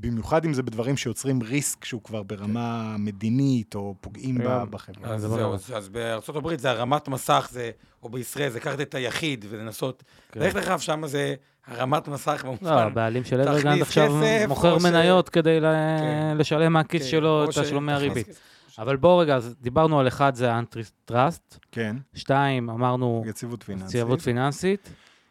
במיוחד 0.00 0.44
אם 0.44 0.54
זה 0.54 0.62
בדברים 0.62 0.96
שיוצרים 0.96 1.42
risk 1.42 1.84
שהוא 1.84 2.02
כבר 2.02 2.22
ברמה 2.22 2.94
כן. 2.96 3.02
מדינית, 3.04 3.74
או 3.74 3.94
פוגעים 4.00 4.38
בחברה. 4.70 5.14
אז 5.14 5.20
זהו, 5.20 5.54
אז, 5.54 5.72
אז 5.74 5.88
בארצות 5.88 6.36
הברית 6.36 6.60
זה 6.60 6.70
הרמת 6.70 7.08
מסך, 7.08 7.48
זה, 7.50 7.70
או 8.02 8.08
בישראל 8.08 8.50
זה 8.50 8.58
לקחת 8.58 8.80
את 8.80 8.94
היחיד 8.94 9.44
ולנסות, 9.48 10.02
כן. 10.32 10.40
לך 10.40 10.54
לך, 10.54 10.82
שם 10.82 11.06
זה 11.06 11.34
הרמת 11.66 12.08
מסך 12.08 12.44
במובן. 12.44 12.70
לא, 12.70 12.80
הבעלים 12.80 13.24
של 13.24 13.40
Evergrande 13.40 13.82
עכשיו 13.82 14.22
מוכר 14.48 14.78
מניות 14.78 15.28
כדי 15.28 15.58
כן. 15.60 16.36
לשלם 16.38 16.72
מהכיס 16.72 17.04
שלו 17.04 17.44
את 17.44 17.48
תשלומי 17.48 17.92
הריבית. 17.92 18.40
אבל 18.78 18.96
בואו 18.96 19.18
רגע, 19.18 19.36
אז 19.36 19.54
דיברנו 19.60 20.00
על 20.00 20.08
אחד, 20.08 20.34
זה 20.34 20.52
ה 20.52 20.62
antitrust. 20.62 21.58
כן. 21.72 21.96
שתיים, 22.14 22.70
אמרנו... 22.70 23.24
יציבות 23.26 23.62
פיננסית. 23.62 23.94
יציבות 23.94 24.20
פיננסית. 24.20 24.88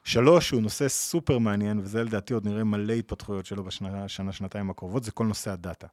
שלוש, 0.08 0.52
הוא 0.52 0.62
נושא 0.62 0.88
סופר 0.88 1.38
מעניין, 1.38 1.80
וזה 1.80 2.04
לדעתי 2.04 2.34
עוד 2.34 2.48
נראה 2.48 2.64
מלא 2.64 2.94
התפתחויות 2.94 3.46
שלו 3.46 3.64
בשנה, 3.64 4.08
שנה, 4.08 4.32
שנתיים 4.32 4.70
הקרובות, 4.70 5.04
זה 5.04 5.12
כל 5.12 5.26
נושא 5.26 5.52
הדאטה. 5.52 5.88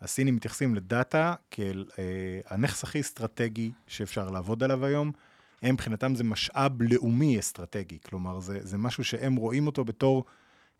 הסינים 0.00 0.36
מתייחסים 0.36 0.74
לדאטה 0.74 1.34
כאל 1.50 1.84
אה, 1.98 2.04
הנכס 2.46 2.84
הכי 2.84 3.00
אסטרטגי 3.00 3.70
שאפשר 3.86 4.30
לעבוד 4.30 4.62
עליו 4.62 4.84
היום. 4.84 5.12
הם, 5.62 5.74
מבחינתם 5.74 6.14
זה 6.14 6.24
משאב 6.24 6.82
לאומי 6.82 7.38
אסטרטגי. 7.38 7.98
כלומר, 8.04 8.40
זה, 8.40 8.58
זה 8.62 8.78
משהו 8.78 9.04
שהם 9.04 9.36
רואים 9.36 9.66
אותו 9.66 9.84
בתור 9.84 10.24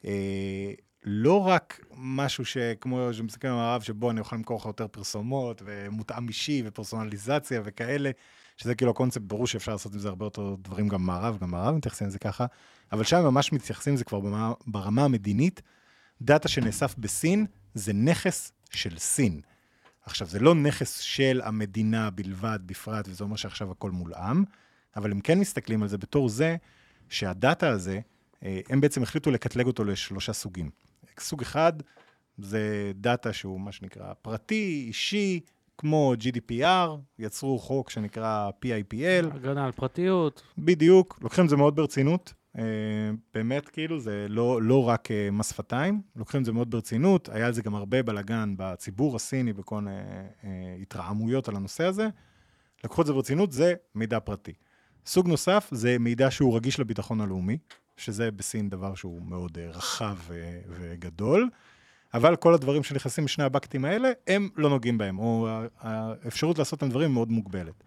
אה, 0.05 0.73
לא 1.05 1.47
רק 1.47 1.81
משהו 1.97 2.45
שכמו 2.45 3.09
שמסתכל 3.13 3.49
במערב, 3.49 3.83
שבו 3.83 4.11
אני 4.11 4.21
יכול 4.21 4.39
למכור 4.39 4.59
לך 4.61 4.67
יותר 4.67 4.89
פרסומות, 4.89 5.63
ומותאם 5.65 6.29
אישי, 6.29 6.63
ופרסונליזציה 6.65 7.61
וכאלה, 7.65 8.11
שזה 8.57 8.75
כאילו 8.75 8.91
הקונספט, 8.91 9.23
ברור 9.23 9.47
שאפשר 9.47 9.73
לעשות 9.73 9.93
עם 9.93 9.99
זה 9.99 10.09
הרבה 10.09 10.27
יותר 10.27 10.55
דברים 10.63 10.89
גם 10.89 11.03
במערב, 11.03 11.39
גם 11.41 11.49
במערב 11.49 11.75
מתייחסים 11.75 12.07
לזה 12.07 12.19
ככה, 12.19 12.47
אבל 12.93 13.05
שם 13.05 13.25
ממש 13.25 13.53
מתייחסים 13.53 13.95
לזה 13.95 14.05
כבר 14.05 14.21
ברמה, 14.21 14.53
ברמה 14.67 15.05
המדינית. 15.05 15.63
דאטה 16.23 16.49
שנאסף 16.49 16.95
בסין 16.99 17.47
זה 17.75 17.93
נכס 17.93 18.53
של 18.71 18.99
סין. 18.99 19.41
עכשיו, 20.05 20.29
זה 20.29 20.39
לא 20.39 20.55
נכס 20.55 20.99
של 20.99 21.41
המדינה 21.45 22.11
בלבד, 22.11 22.59
בפרט, 22.67 23.09
וזה 23.09 23.25
אומר 23.25 23.37
שעכשיו 23.37 23.71
הכל 23.71 23.91
מולאם, 23.91 24.45
אבל 24.97 25.11
הם 25.11 25.21
כן 25.21 25.39
מסתכלים 25.39 25.83
על 25.83 25.89
זה 25.89 25.99
בתור 25.99 26.29
זה 26.29 26.57
שהדאטה 27.09 27.69
הזה, 27.69 28.01
אה, 28.43 28.61
הם 28.69 28.81
בעצם 28.81 29.03
החליטו 29.03 29.31
לקטלג 29.31 29.67
אותו 29.67 29.85
לשלושה 29.85 30.33
סוגים. 30.33 30.71
סוג 31.21 31.43
אחד 31.43 31.73
זה 32.39 32.93
דאטה 32.95 33.33
שהוא 33.33 33.61
מה 33.61 33.73
שנקרא 33.73 34.13
פרטי, 34.23 34.85
אישי, 34.87 35.41
כמו 35.79 36.15
GDPR, 36.21 36.89
יצרו 37.19 37.59
חוק 37.59 37.91
שנקרא 37.91 38.51
PIPL, 38.65 39.35
הגנה 39.35 39.65
על 39.65 39.73
פרטיות. 39.73 40.43
בדיוק, 40.59 41.19
לוקחים 41.23 41.45
את 41.45 41.51
זה 41.51 41.57
מאוד 41.57 41.77
ברצינות. 41.77 42.33
אה, 42.59 42.63
באמת, 43.35 43.69
כאילו, 43.69 44.01
זה 44.01 44.27
לא, 44.29 44.63
לא 44.63 44.89
רק 44.89 45.11
אה, 45.11 45.31
מס 45.31 45.51
שפתיים, 45.51 46.03
לוקחים 46.17 46.41
את 46.41 46.47
זה 46.47 46.53
מאוד 46.53 46.71
ברצינות. 46.71 47.29
היה 47.29 47.47
על 47.47 47.53
זה 47.53 47.63
גם 47.63 47.75
הרבה 47.75 48.03
בלאגן 48.03 48.55
בציבור 48.57 49.17
הסיני 49.17 49.53
וכל 49.57 49.81
מיני 49.81 49.97
אה, 50.45 50.77
התרעמויות 50.83 51.49
על 51.49 51.57
הנושא 51.57 51.85
הזה. 51.85 52.09
לקחו 52.85 53.03
את 53.03 53.07
זה 53.07 53.13
ברצינות, 53.13 53.53
זה 53.53 53.75
מידע 53.95 54.21
פרטי. 54.21 54.53
סוג 55.07 55.29
נוסף 55.29 55.69
זה 55.73 55.97
מידע 56.01 56.31
שהוא 56.31 56.57
רגיש 56.57 56.81
לביטחון 56.81 57.21
הלאומי, 57.21 57.59
שזה 57.97 58.31
בסין 58.31 58.69
דבר 58.69 58.95
שהוא 58.95 59.23
מאוד 59.23 59.59
אה, 59.59 59.71
רחב 59.71 60.17
אה, 60.31 60.61
וגדול, 60.69 61.51
אבל 62.15 62.37
כל 62.37 62.55
הדברים 62.55 62.83
שנכנסים 62.83 63.25
משני 63.25 63.45
ה 63.45 63.50
buckets 63.50 63.85
האלה, 63.85 64.11
הם 64.27 64.49
לא 64.57 64.71
נוגעים 64.71 64.99
בהם, 64.99 65.19
או 65.19 65.49
האפשרות 65.81 66.59
לעשות 66.59 66.79
את 66.79 66.83
הדברים 66.83 67.13
מאוד 67.13 67.31
מוגבלת. 67.31 67.85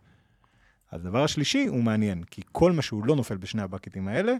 הדבר 0.91 1.23
השלישי 1.23 1.65
הוא 1.67 1.83
מעניין, 1.83 2.23
כי 2.23 2.41
כל 2.51 2.71
מה 2.71 2.81
שהוא 2.81 3.05
לא 3.05 3.15
נופל 3.15 3.37
בשני 3.37 3.61
ה 3.61 3.67
buckets 3.67 4.07
האלה, 4.07 4.33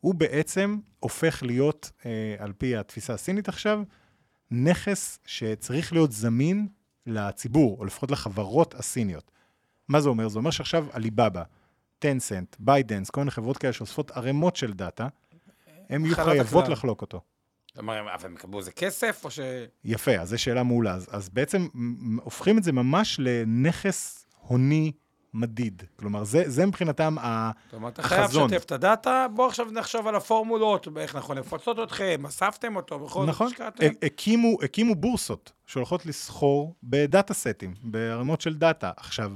הוא 0.00 0.14
בעצם 0.14 0.78
הופך 0.98 1.42
להיות, 1.42 1.90
אה, 2.06 2.34
על 2.38 2.52
פי 2.52 2.76
התפיסה 2.76 3.14
הסינית 3.14 3.48
עכשיו, 3.48 3.82
נכס 4.50 5.18
שצריך 5.26 5.92
להיות 5.92 6.12
זמין 6.12 6.68
לציבור, 7.06 7.76
או 7.78 7.84
לפחות 7.84 8.10
לחברות 8.10 8.74
הסיניות. 8.74 9.30
מה 9.88 10.00
זה 10.00 10.08
אומר? 10.08 10.28
זה 10.28 10.38
אומר 10.38 10.50
שעכשיו 10.50 10.86
עליבאבא, 10.92 11.42
Tencent, 11.98 12.56
ByteDance, 12.58 13.10
כל 13.10 13.20
מיני 13.20 13.30
חברות 13.30 13.58
כאלה 13.58 13.72
שאוספות 13.72 14.10
ערימות 14.10 14.56
של 14.56 14.72
דאטה, 14.72 15.08
הן 15.90 16.04
יהיו 16.04 16.14
חייבות 16.14 16.62
הכלל. 16.62 16.72
לחלוק 16.72 17.02
אותו. 17.02 17.20
אומרת, 17.78 17.98
אבל 18.14 18.26
הם 18.26 18.34
יקבלו 18.34 18.58
איזה 18.58 18.72
כסף, 18.72 19.24
או 19.24 19.30
ש... 19.30 19.40
יפה, 19.84 20.12
אז 20.16 20.28
זו 20.28 20.38
שאלה 20.38 20.62
מעולה. 20.62 20.94
אז, 20.94 21.06
אז 21.10 21.28
בעצם 21.28 21.66
הופכים 22.22 22.58
את 22.58 22.64
זה 22.64 22.72
ממש 22.72 23.16
לנכס 23.18 24.26
הוני 24.40 24.92
מדיד. 25.34 25.82
כלומר, 25.96 26.24
זה, 26.24 26.42
זה 26.46 26.66
מבחינתם 26.66 27.16
ה... 27.18 27.50
זאת 27.64 27.74
אומרת, 27.74 27.92
אתה 27.92 28.02
חייב 28.02 28.24
החזון. 28.24 28.50
לשתף 28.50 28.64
את 28.64 28.72
הדאטה, 28.72 29.26
בואו 29.34 29.48
עכשיו 29.48 29.66
נחשוב 29.70 30.06
על 30.06 30.14
הפורמולות, 30.14 30.88
איך 30.96 31.16
נכון 31.16 31.38
לפצות 31.38 31.78
אתכם, 31.82 32.26
אספתם 32.26 32.76
אותו, 32.76 32.98
בכל 32.98 33.20
זאת 33.20 33.28
נכון, 33.28 33.46
השקעתם. 33.46 33.86
הקימו, 34.02 34.58
הקימו 34.62 34.94
בורסות 34.94 35.52
שהולכות 35.66 36.06
לסחור 36.06 36.74
בדאטה 36.82 37.34
סטים, 37.34 37.74
בערימות 37.82 38.40
של 38.40 38.54
דאטה. 38.54 38.90
עכשיו, 38.96 39.32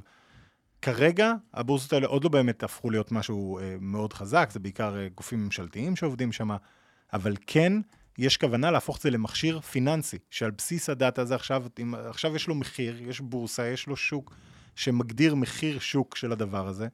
כרגע 0.82 1.32
הבורסות 1.55 1.93
האלה 1.93 2.07
עוד 2.07 2.24
לא 2.24 2.30
באמת 2.30 2.62
הפכו 2.62 2.91
להיות 2.91 3.12
משהו 3.12 3.59
אה, 3.59 3.76
מאוד 3.80 4.12
חזק, 4.12 4.49
זה 4.53 4.61
בעיקר 4.61 4.97
אה, 4.97 5.09
גופים 5.14 5.45
ממשלתיים 5.45 5.97
שעובדים 5.97 6.32
שם, 6.32 6.49
אבל 7.12 7.34
כן 7.47 7.72
יש 8.18 8.36
כוונה 8.36 8.70
להפוך 8.70 8.96
את 8.96 9.02
זה 9.02 9.10
למכשיר 9.10 9.60
פיננסי, 9.60 10.18
שעל 10.30 10.50
בסיס 10.50 10.90
הדאטה 10.90 11.22
הזה 11.22 11.34
עכשיו, 11.34 11.64
אם, 11.82 11.94
עכשיו 11.94 12.36
יש 12.36 12.48
לו 12.48 12.54
מחיר, 12.54 13.08
יש 13.08 13.20
בורסה, 13.20 13.66
יש 13.66 13.86
לו 13.86 13.96
שוק 13.96 14.34
שמגדיר 14.76 15.34
מחיר 15.34 15.78
שוק 15.78 16.16
של 16.16 16.32
הדבר 16.32 16.68
הזה. 16.68 16.88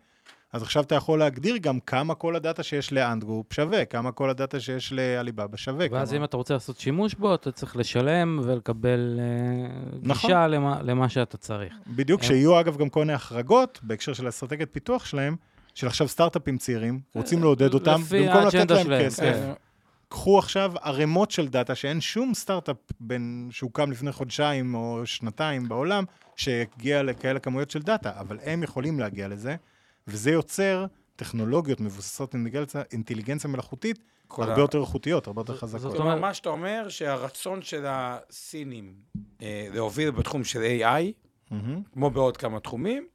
אז 0.53 0.63
עכשיו 0.63 0.83
אתה 0.83 0.95
יכול 0.95 1.19
להגדיר 1.19 1.57
גם 1.57 1.81
כמה 1.81 2.15
כל 2.15 2.37
הדאטה 2.37 2.63
שיש 2.63 2.93
ל 2.93 3.00
Ant 3.00 3.20
Group 3.20 3.53
שווה, 3.53 3.85
כמה 3.85 4.13
כל 4.13 4.31
הדאטה 4.31 4.61
שיש 4.61 4.93
לעליבאבא 4.93 5.57
שווה. 5.57 5.87
ואז 5.91 6.09
כמה... 6.09 6.19
אם 6.19 6.25
אתה 6.25 6.37
רוצה 6.37 6.55
לעשות 6.55 6.79
שימוש 6.79 7.15
בו, 7.15 7.35
אתה 7.35 7.53
צריך 7.53 7.77
לשלם 7.77 8.41
ולקבל 8.45 9.21
אה, 9.21 9.91
נכון. 10.03 10.31
גישה 10.31 10.47
למה, 10.47 10.83
למה 10.83 11.09
שאתה 11.09 11.37
צריך. 11.37 11.75
בדיוק, 11.87 12.21
הם- 12.21 12.27
שיהיו 12.27 12.61
אגב 12.61 12.77
גם 12.77 12.89
כל 12.89 13.01
מיני 13.01 13.13
החרגות 13.13 13.81
בהקשר 13.83 14.13
של 14.13 14.29
אסטרטגיית 14.29 14.69
פיתוח 14.73 15.05
שלהם, 15.05 15.37
של 15.75 15.87
עכשיו 15.87 16.09
סטארט-אפים 16.09 16.59
צעירים, 16.59 17.01
רוצים 17.15 17.41
לעודד 17.43 17.75
אותם, 17.75 18.01
במקום 18.11 18.47
לתת 18.47 18.71
להם 18.71 18.85
שלהם, 18.85 19.07
כסף, 19.07 19.23
כן. 19.23 19.53
קחו 20.15 20.39
עכשיו 20.39 20.73
ערימות 20.83 21.31
של 21.31 21.49
דאטה 21.49 21.75
שאין 21.75 22.01
שום 22.01 22.35
סטארט-אפ, 22.35 23.49
שהוקם 23.53 23.91
לפני 23.93 24.13
חודשיים 24.13 24.75
או 24.75 25.01
שנתיים 25.07 25.69
בעולם, 25.69 26.05
שהגיע 26.37 27.03
לכאלה 27.03 27.39
כמויות 27.41 27.71
של 27.71 27.83
דאטה, 27.83 28.13
אבל 28.21 28.39
הם 28.43 28.63
יכולים 28.63 29.01
להגיע 29.01 29.29
לזה, 29.29 29.57
וזה 30.09 30.31
יוצר 30.31 30.87
טכנולוגיות 31.17 31.81
מבוססות 31.81 32.35
אינטליגנציה, 32.35 32.83
אינטליגנציה 32.93 33.51
מלאכותית, 33.51 33.99
הרבה 34.31 34.55
ה- 34.55 34.59
יותר 34.59 34.81
איכותיות, 34.81 35.27
הרבה 35.27 35.41
יותר 35.41 35.53
זאת 35.53 35.63
חזקות. 35.63 35.85
אומרת- 35.85 35.97
כלומר, 35.97 36.21
מה 36.21 36.35
שאתה 36.35 36.49
אומר, 36.49 36.87
שהרצון 36.89 37.63
של 37.63 37.85
הסינים 37.89 38.95
אה, 39.43 39.69
להוביל 39.75 40.11
בתחום 40.11 40.45
של 40.45 40.63
AI, 40.81 41.13
מהמם. 41.51 41.83
כמו 41.93 42.11
בעוד 42.11 42.37
כמה 42.37 42.61
תחומים, 42.61 43.07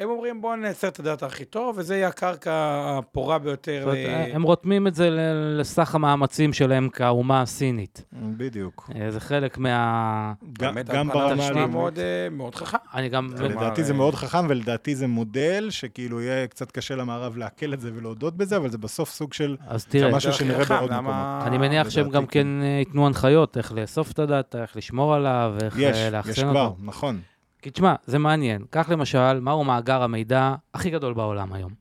הם 0.00 0.10
אומרים, 0.10 0.40
בואו 0.42 0.56
נייצר 0.56 0.88
את 0.88 1.00
הדאטה 1.00 1.26
הכי 1.26 1.44
טוב, 1.44 1.74
וזה 1.78 1.96
יהיה 1.96 2.08
הקרקע 2.08 2.52
הפורה 2.98 3.38
ביותר. 3.38 3.80
זאת 3.84 3.94
אומרת, 3.94 4.28
ל- 4.30 4.34
הם 4.34 4.42
רותמים 4.42 4.86
את 4.86 4.94
זה 4.94 5.10
ל- 5.10 5.20
לסך 5.60 5.94
המאמצים 5.94 6.52
שלהם 6.52 6.88
כאומה 6.88 7.42
הסינית. 7.42 8.04
בדיוק. 8.12 8.90
אה, 8.96 9.10
זה 9.10 9.20
חלק 9.20 9.58
מה... 9.58 10.32
גם 10.58 10.74
גם 10.94 11.08
ברמה 11.08 11.46
הלאומית. 11.46 11.70
מאוד, 11.70 11.98
אה, 11.98 12.28
מאוד 12.30 12.54
חכם. 12.54 12.76
אני 12.94 13.08
גם... 13.08 13.28
לדעתי 13.40 13.84
זה 13.84 13.92
אה, 13.92 13.98
מאוד 13.98 14.14
חכם, 14.14 14.46
ולדעתי 14.48 14.94
זה 14.94 15.06
מודל 15.06 15.66
שכאילו 15.70 16.20
יהיה 16.20 16.46
קצת 16.46 16.70
קשה 16.70 16.96
למערב 16.96 17.36
לעכל 17.36 17.74
את 17.74 17.80
זה 17.80 17.90
ולהודות 17.94 18.36
בזה, 18.36 18.56
אבל 18.56 18.70
זה 18.70 18.78
בסוף 18.78 19.10
סוג 19.10 19.32
של... 19.32 19.56
אז 19.68 19.84
תראה, 19.84 20.16
משהו 20.16 20.32
שנראה 20.32 20.64
בעוד 20.64 20.90
למה- 20.90 21.00
מקומות. 21.36 21.46
אני 21.46 21.58
מניח 21.58 21.90
שהם 21.90 22.08
גם 22.10 22.26
כן. 22.26 22.42
כן 22.42 22.62
אה, 22.62 22.66
ייתנו 22.78 23.06
הנחיות 23.06 23.56
איך 23.56 23.72
לאסוף 23.72 24.10
את 24.12 24.18
הדאטה, 24.18 24.62
איך 24.62 24.76
לשמור 24.76 25.14
עליו, 25.14 25.54
איך 25.62 25.74
יש, 25.78 25.96
אה, 25.96 26.06
יש 26.06 26.12
לאחסן 26.12 26.50
כבר, 26.50 26.64
אותו. 26.64 26.76
נכון. 26.82 27.20
כי 27.62 27.70
תשמע, 27.70 27.94
זה 28.06 28.18
מעניין. 28.18 28.64
קח 28.70 28.88
למשל, 28.88 29.40
מהו 29.40 29.64
מאגר 29.64 30.02
המידע 30.02 30.54
הכי 30.74 30.90
גדול 30.90 31.14
בעולם 31.14 31.52
היום? 31.52 31.72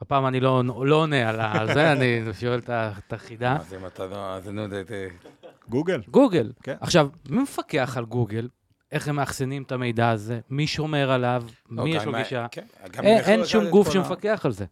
הפעם 0.00 0.26
אני 0.26 0.40
לא, 0.40 0.62
לא 0.84 0.96
עונה 0.96 1.28
על 1.28 1.40
ה- 1.40 1.74
זה, 1.74 1.90
אני 1.92 2.20
שואל 2.40 2.60
את 2.68 3.12
החידה. 3.12 3.56
אז 3.60 3.74
אם 3.74 3.86
אתה 3.86 4.06
לא... 4.06 4.16
אז 4.34 4.48
נו, 4.48 4.68
ד- 4.68 4.74
ד- 4.74 5.08
גוגל. 5.68 6.00
גוגל. 6.10 6.52
כן. 6.62 6.74
עכשיו, 6.80 7.08
מי 7.30 7.42
מפקח 7.42 7.96
על 7.96 8.04
גוגל? 8.04 8.48
איך 8.92 9.08
הם 9.08 9.16
מאחסנים 9.16 9.62
את 9.62 9.72
המידע 9.72 10.10
הזה? 10.10 10.40
מי 10.50 10.66
שומר 10.66 11.10
עליו? 11.10 11.42
לא, 11.70 11.84
מי 11.84 11.90
יש 11.96 12.02
גם 12.02 12.12
לו 12.12 12.18
גישה? 12.18 12.46
כן, 12.50 12.64
גם 12.92 13.04
אין, 13.04 13.44
שום 13.44 13.68
גוף 13.68 13.90
שמפקח 13.90 14.40
על 14.44 14.52
זה. 14.52 14.64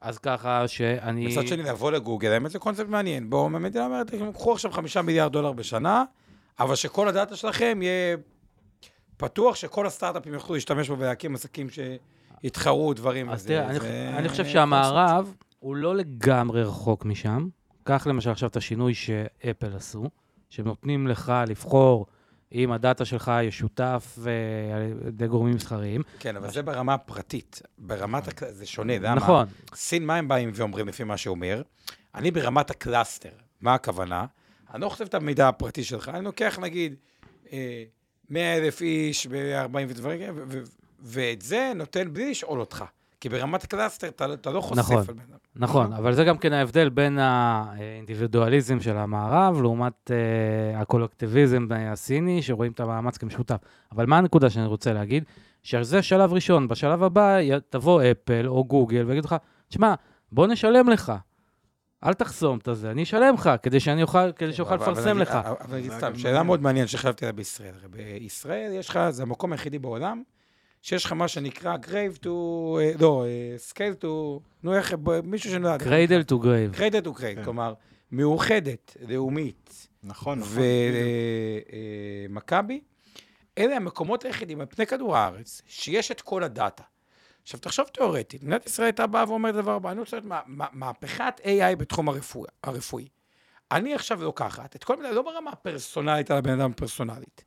אז 0.00 0.18
ככה 0.18 0.68
שאני... 0.68 1.26
מצד 1.26 1.46
שני, 1.46 1.62
לבוא 1.62 1.92
לגוגל, 1.92 2.32
האמת 2.32 2.50
זה 2.50 2.58
קונספט 2.58 2.88
מעניין. 2.88 3.30
בואו, 3.30 3.46
המדינה 3.46 3.84
אומרת, 3.86 4.10
קחו 4.34 4.52
עכשיו 4.52 4.70
חמישה 4.70 5.02
מיליארד 5.02 5.32
דולר 5.32 5.52
בשנה, 5.52 6.04
אבל 6.60 6.74
שכל 6.74 7.08
הדאטה 7.08 7.36
שלכם 7.36 7.78
יהיה 7.82 8.16
פתוח, 9.16 9.56
שכל 9.56 9.86
הסטארט-אפים 9.86 10.34
יוכלו 10.34 10.54
להשתמש 10.54 10.88
בו 10.88 10.98
ולהקים 10.98 11.34
עסקים 11.34 11.66
שיתחרו 12.42 12.94
דברים. 12.94 13.30
אז 13.30 13.46
תראה, 13.46 13.70
אני, 13.70 13.80
זה 13.80 14.14
אני 14.16 14.28
חושב 14.28 14.42
קונספט. 14.42 14.52
שהמערב 14.52 15.34
הוא 15.58 15.76
לא 15.76 15.96
לגמרי 15.96 16.62
רחוק 16.62 17.04
משם. 17.04 17.48
קח 17.84 18.06
למשל 18.06 18.30
עכשיו 18.30 18.48
את 18.48 18.56
השינוי 18.56 18.94
שאפל 18.94 19.76
עשו, 19.76 20.04
שהם 20.50 20.64
נותנים 20.66 21.06
לך 21.06 21.32
לבחור 21.46 22.06
אם 22.52 22.72
הדאטה 22.72 23.04
שלך 23.04 23.32
ישותף 23.42 24.18
אה, 24.26 24.76
על 24.76 25.08
ידי 25.08 25.26
גורמים 25.26 25.54
מסחריים. 25.54 26.02
כן, 26.18 26.36
אבל 26.36 26.50
זה 26.50 26.62
ברמה 26.62 26.94
הפרטית. 26.94 27.62
ברמת, 27.78 28.28
הק- 28.28 28.48
זה 28.50 28.66
שונה, 28.66 28.98
למה? 28.98 29.14
נכון. 29.14 29.46
סין, 29.74 30.06
מה 30.06 30.16
הם 30.16 30.28
באים 30.28 30.50
ואומרים 30.54 30.88
לפי 30.88 31.04
מה 31.04 31.16
שאומר? 31.16 31.62
אני 32.14 32.30
ברמת 32.30 32.70
ה 32.70 32.76
cluster. 32.76 33.28
מה 33.60 33.74
הכוונה? 33.74 34.26
אני 34.74 34.80
לא 34.82 34.88
חושב 34.88 35.04
את 35.04 35.14
המידע 35.14 35.48
הפרטי 35.48 35.84
שלך, 35.84 36.08
אני 36.08 36.24
לוקח 36.24 36.58
נגיד 36.62 36.94
אה, 37.52 37.84
100 38.30 38.56
אלף 38.56 38.82
איש 38.82 39.26
ב-40 39.26 39.76
ודברים 39.88 40.18
כאלה, 40.18 40.32
ו- 40.48 40.62
ואת 41.02 41.42
זה 41.42 41.72
נותן 41.74 42.12
בלי 42.12 42.30
לשאול 42.30 42.60
אותך. 42.60 42.84
כי 43.20 43.28
ברמת 43.28 43.64
ה 43.64 43.69
cluster 43.69 44.08
אתה, 44.08 44.34
אתה 44.34 44.50
לא 44.50 44.60
חושף 44.60 44.78
נכון. 44.78 44.96
על 44.96 45.04
בן 45.04 45.20
אדם. 45.28 45.38
נכון, 45.56 45.92
אבל 45.92 46.14
זה 46.14 46.24
גם 46.24 46.38
כן 46.38 46.52
ההבדל 46.52 46.88
בין 46.88 47.18
האינדיבידואליזם 47.18 48.80
של 48.80 48.96
המערב 48.96 49.62
לעומת 49.62 50.10
אה, 50.10 50.80
הקולקטיביזם 50.80 51.66
הסיני, 51.72 52.42
שרואים 52.42 52.72
את 52.72 52.80
המאמץ 52.80 53.16
כמשותף. 53.16 53.56
אבל 53.92 54.06
מה 54.06 54.18
הנקודה 54.18 54.50
שאני 54.50 54.66
רוצה 54.66 54.92
להגיד? 54.92 55.24
שזה 55.62 56.02
שלב 56.02 56.32
ראשון. 56.32 56.68
בשלב 56.68 57.02
הבא 57.02 57.38
תבוא 57.68 58.02
אפל 58.10 58.48
או 58.48 58.64
גוגל 58.64 59.04
ויגידו 59.06 59.26
לך, 59.26 59.36
תשמע, 59.68 59.94
בוא 60.32 60.46
נשלם 60.46 60.88
לך. 60.88 61.12
אל 62.04 62.14
תחסום 62.14 62.58
את 62.58 62.68
הזה, 62.68 62.90
אני 62.90 63.02
אשלם 63.02 63.34
לך, 63.34 63.50
כדי 63.62 63.80
שאני 63.80 64.02
אוכל, 64.02 64.32
כדי 64.32 64.52
שאוכל 64.52 64.74
אבל- 64.74 64.84
אבל 64.84 64.92
לפרסם 64.92 65.18
לך. 65.18 65.30
אבל 65.60 65.76
נגיד 65.78 65.92
סתם, 65.92 66.18
שאלה. 66.18 66.42
מאוד 66.42 66.62
מעניינת 66.62 66.88
שחשבתי 66.88 67.24
עליה 67.24 67.32
בישראל. 67.32 67.74
בישראל 67.90 68.70
יש 68.72 68.88
לך, 68.88 68.98
זה 69.10 69.22
המקום 69.22 69.52
היחידי 69.52 69.78
בעולם, 69.78 70.22
שיש 70.82 71.04
לך 71.04 71.12
מה 71.12 71.28
שנקרא 71.28 71.76
grave 71.82 72.18
to, 72.24 72.28
אה, 72.80 72.92
לא, 73.00 73.24
אה, 73.26 73.56
scale 73.70 74.02
to, 74.04 74.06
נו 74.62 74.74
איך, 74.74 74.92
ב- 75.02 75.20
מישהו 75.20 75.50
שנולד. 75.50 75.82
cradle 75.82 76.22
to 76.22 76.38
grave. 76.38 76.74
cradle 76.74 77.06
to 77.06 77.18
cradle, 77.18 77.20
כן. 77.20 77.44
כלומר, 77.44 77.74
מאוחדת, 78.12 78.96
לאומית, 79.08 79.88
נכון, 80.02 80.38
נכון. 80.38 80.62
ומכבי, 82.28 82.80
אלה 83.58 83.76
המקומות 83.76 84.24
היחידים 84.24 84.60
על 84.60 84.66
פני 84.66 84.86
כדור 84.86 85.16
הארץ, 85.16 85.62
שיש 85.66 86.10
את 86.10 86.20
כל 86.20 86.44
הדאטה. 86.44 86.82
עכשיו, 87.44 87.60
תחשוב 87.60 87.86
תיאורטית, 87.86 88.42
מדינת 88.42 88.66
ישראל 88.66 88.86
הייתה 88.86 89.06
באה 89.06 89.24
ואומרת 89.28 89.54
דבר 89.54 89.72
הבא, 89.72 89.90
אני 89.90 90.00
רוצה 90.00 90.16
להיות 90.16 90.26
מה- 90.26 90.40
מה- 90.46 90.66
מהפכת 90.72 91.40
AI 91.44 91.76
בתחום 91.78 92.08
הרפואי. 92.08 92.48
הרפואי. 92.62 93.08
אני 93.72 93.94
עכשיו 93.94 94.22
לוקחת 94.24 94.76
את 94.76 94.84
כל 94.84 94.96
מיני, 94.96 95.14
לא 95.14 95.22
ברמה 95.22 95.50
הפרסונלית 95.50 96.30
על 96.30 96.36
הבן 96.38 96.60
אדם 96.60 96.70
הפרסונלית. 96.70 97.44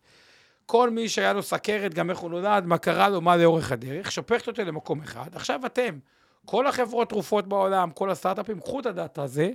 כל 0.66 0.90
מי 0.90 1.10
שהיה 1.10 1.34
לו 1.34 1.44
סכרת, 1.44 1.94
גם 1.94 2.10
איך 2.10 2.20
הוא 2.20 2.30
נולד, 2.30 2.66
מה 2.66 2.78
קרה 2.78 3.10
לו, 3.10 3.22
מה 3.22 3.38
לאורך 3.38 3.72
הדרך, 3.72 4.12
שופכת 4.12 4.48
אותו 4.48 4.64
למקום 4.64 5.02
אחד. 5.02 5.36
עכשיו 5.36 5.66
אתם, 5.66 6.00
כל 6.46 6.68
החברות 6.68 7.10
תרופות 7.10 7.48
בעולם, 7.48 7.92
כל 7.92 8.10
הסטארט-אפים, 8.10 8.60
קחו 8.60 8.80
את 8.80 8.86
הדאטה 8.86 9.24
הזה, 9.24 9.52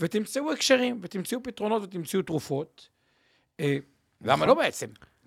ותמצאו 0.00 0.52
הקשרים, 0.52 0.98
ותמצאו 1.02 1.42
פתרונות 1.42 1.82
ותמצאו 1.82 2.22
תרופות. 2.22 2.88
אה, 3.60 3.76
למה 4.22 4.46
לא 4.46 4.54
בעצם? 4.54 4.86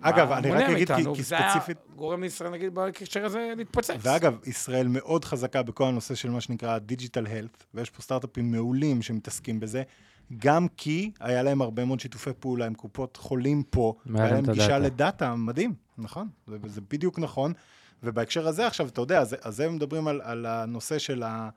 אגב, 0.10 0.32
אני 0.32 0.52
רק 0.52 0.62
אגיד, 0.70 0.88
כי- 0.88 0.94
מאיתנו, 0.94 1.16
כי 1.16 1.22
היה 1.36 1.50
ספציפית- 1.54 1.78
גורם 1.96 2.22
לישראל, 2.24 2.50
נגיד, 2.50 2.74
בהקשר 2.76 3.26
הזה 3.26 3.54
להתפוצץ. 3.58 3.96
ואגב, 4.00 4.38
ישראל 4.46 4.88
מאוד 4.88 5.26
חזקה 5.26 5.64
בכל 5.64 5.84
הנושא 5.84 6.16
של 6.16 6.30
מה 6.30 6.42
שנקרא 6.42 6.78
digital 6.78 7.28
health, 7.28 7.64
ויש 7.74 7.90
פה 7.90 8.02
סטארט-אפים 8.02 8.52
מעולים 8.52 9.02
שמתעסקים 9.02 9.60
בזה, 9.60 9.84
גם 10.38 10.68
כי 10.78 11.12
היה 11.20 11.44
להם 11.44 11.62
הרבה 11.62 11.86
מאוד 11.86 12.00
שיתופי 12.00 12.30
פעולה 12.40 12.66
עם 12.66 12.74
קופות 12.74 13.18
חולים 13.18 13.64
פה, 13.64 13.94
היה 14.06 14.16
והיה 14.16 14.34
להם 14.34 14.46
גישה. 14.52 14.80
לדאטה, 14.80 15.36
מדהים, 15.36 15.74
נכון, 15.98 16.28
זה, 16.48 16.58
זה 16.66 16.82
בדיוק 16.90 17.20
נכון. 17.20 17.54
ובהקשר 18.04 18.48
הזה 18.48 18.68
עכשיו, 18.68 18.88
אתה 18.88 19.02
יודע, 19.02 19.20
אז, 19.22 19.36
אז 19.42 19.60
הם 19.60 19.76
מדברים 19.76 20.08
על, 20.08 20.22
על 20.24 20.46
הנושא 20.46 21.00
של, 21.00 21.24
ה, 21.24 21.50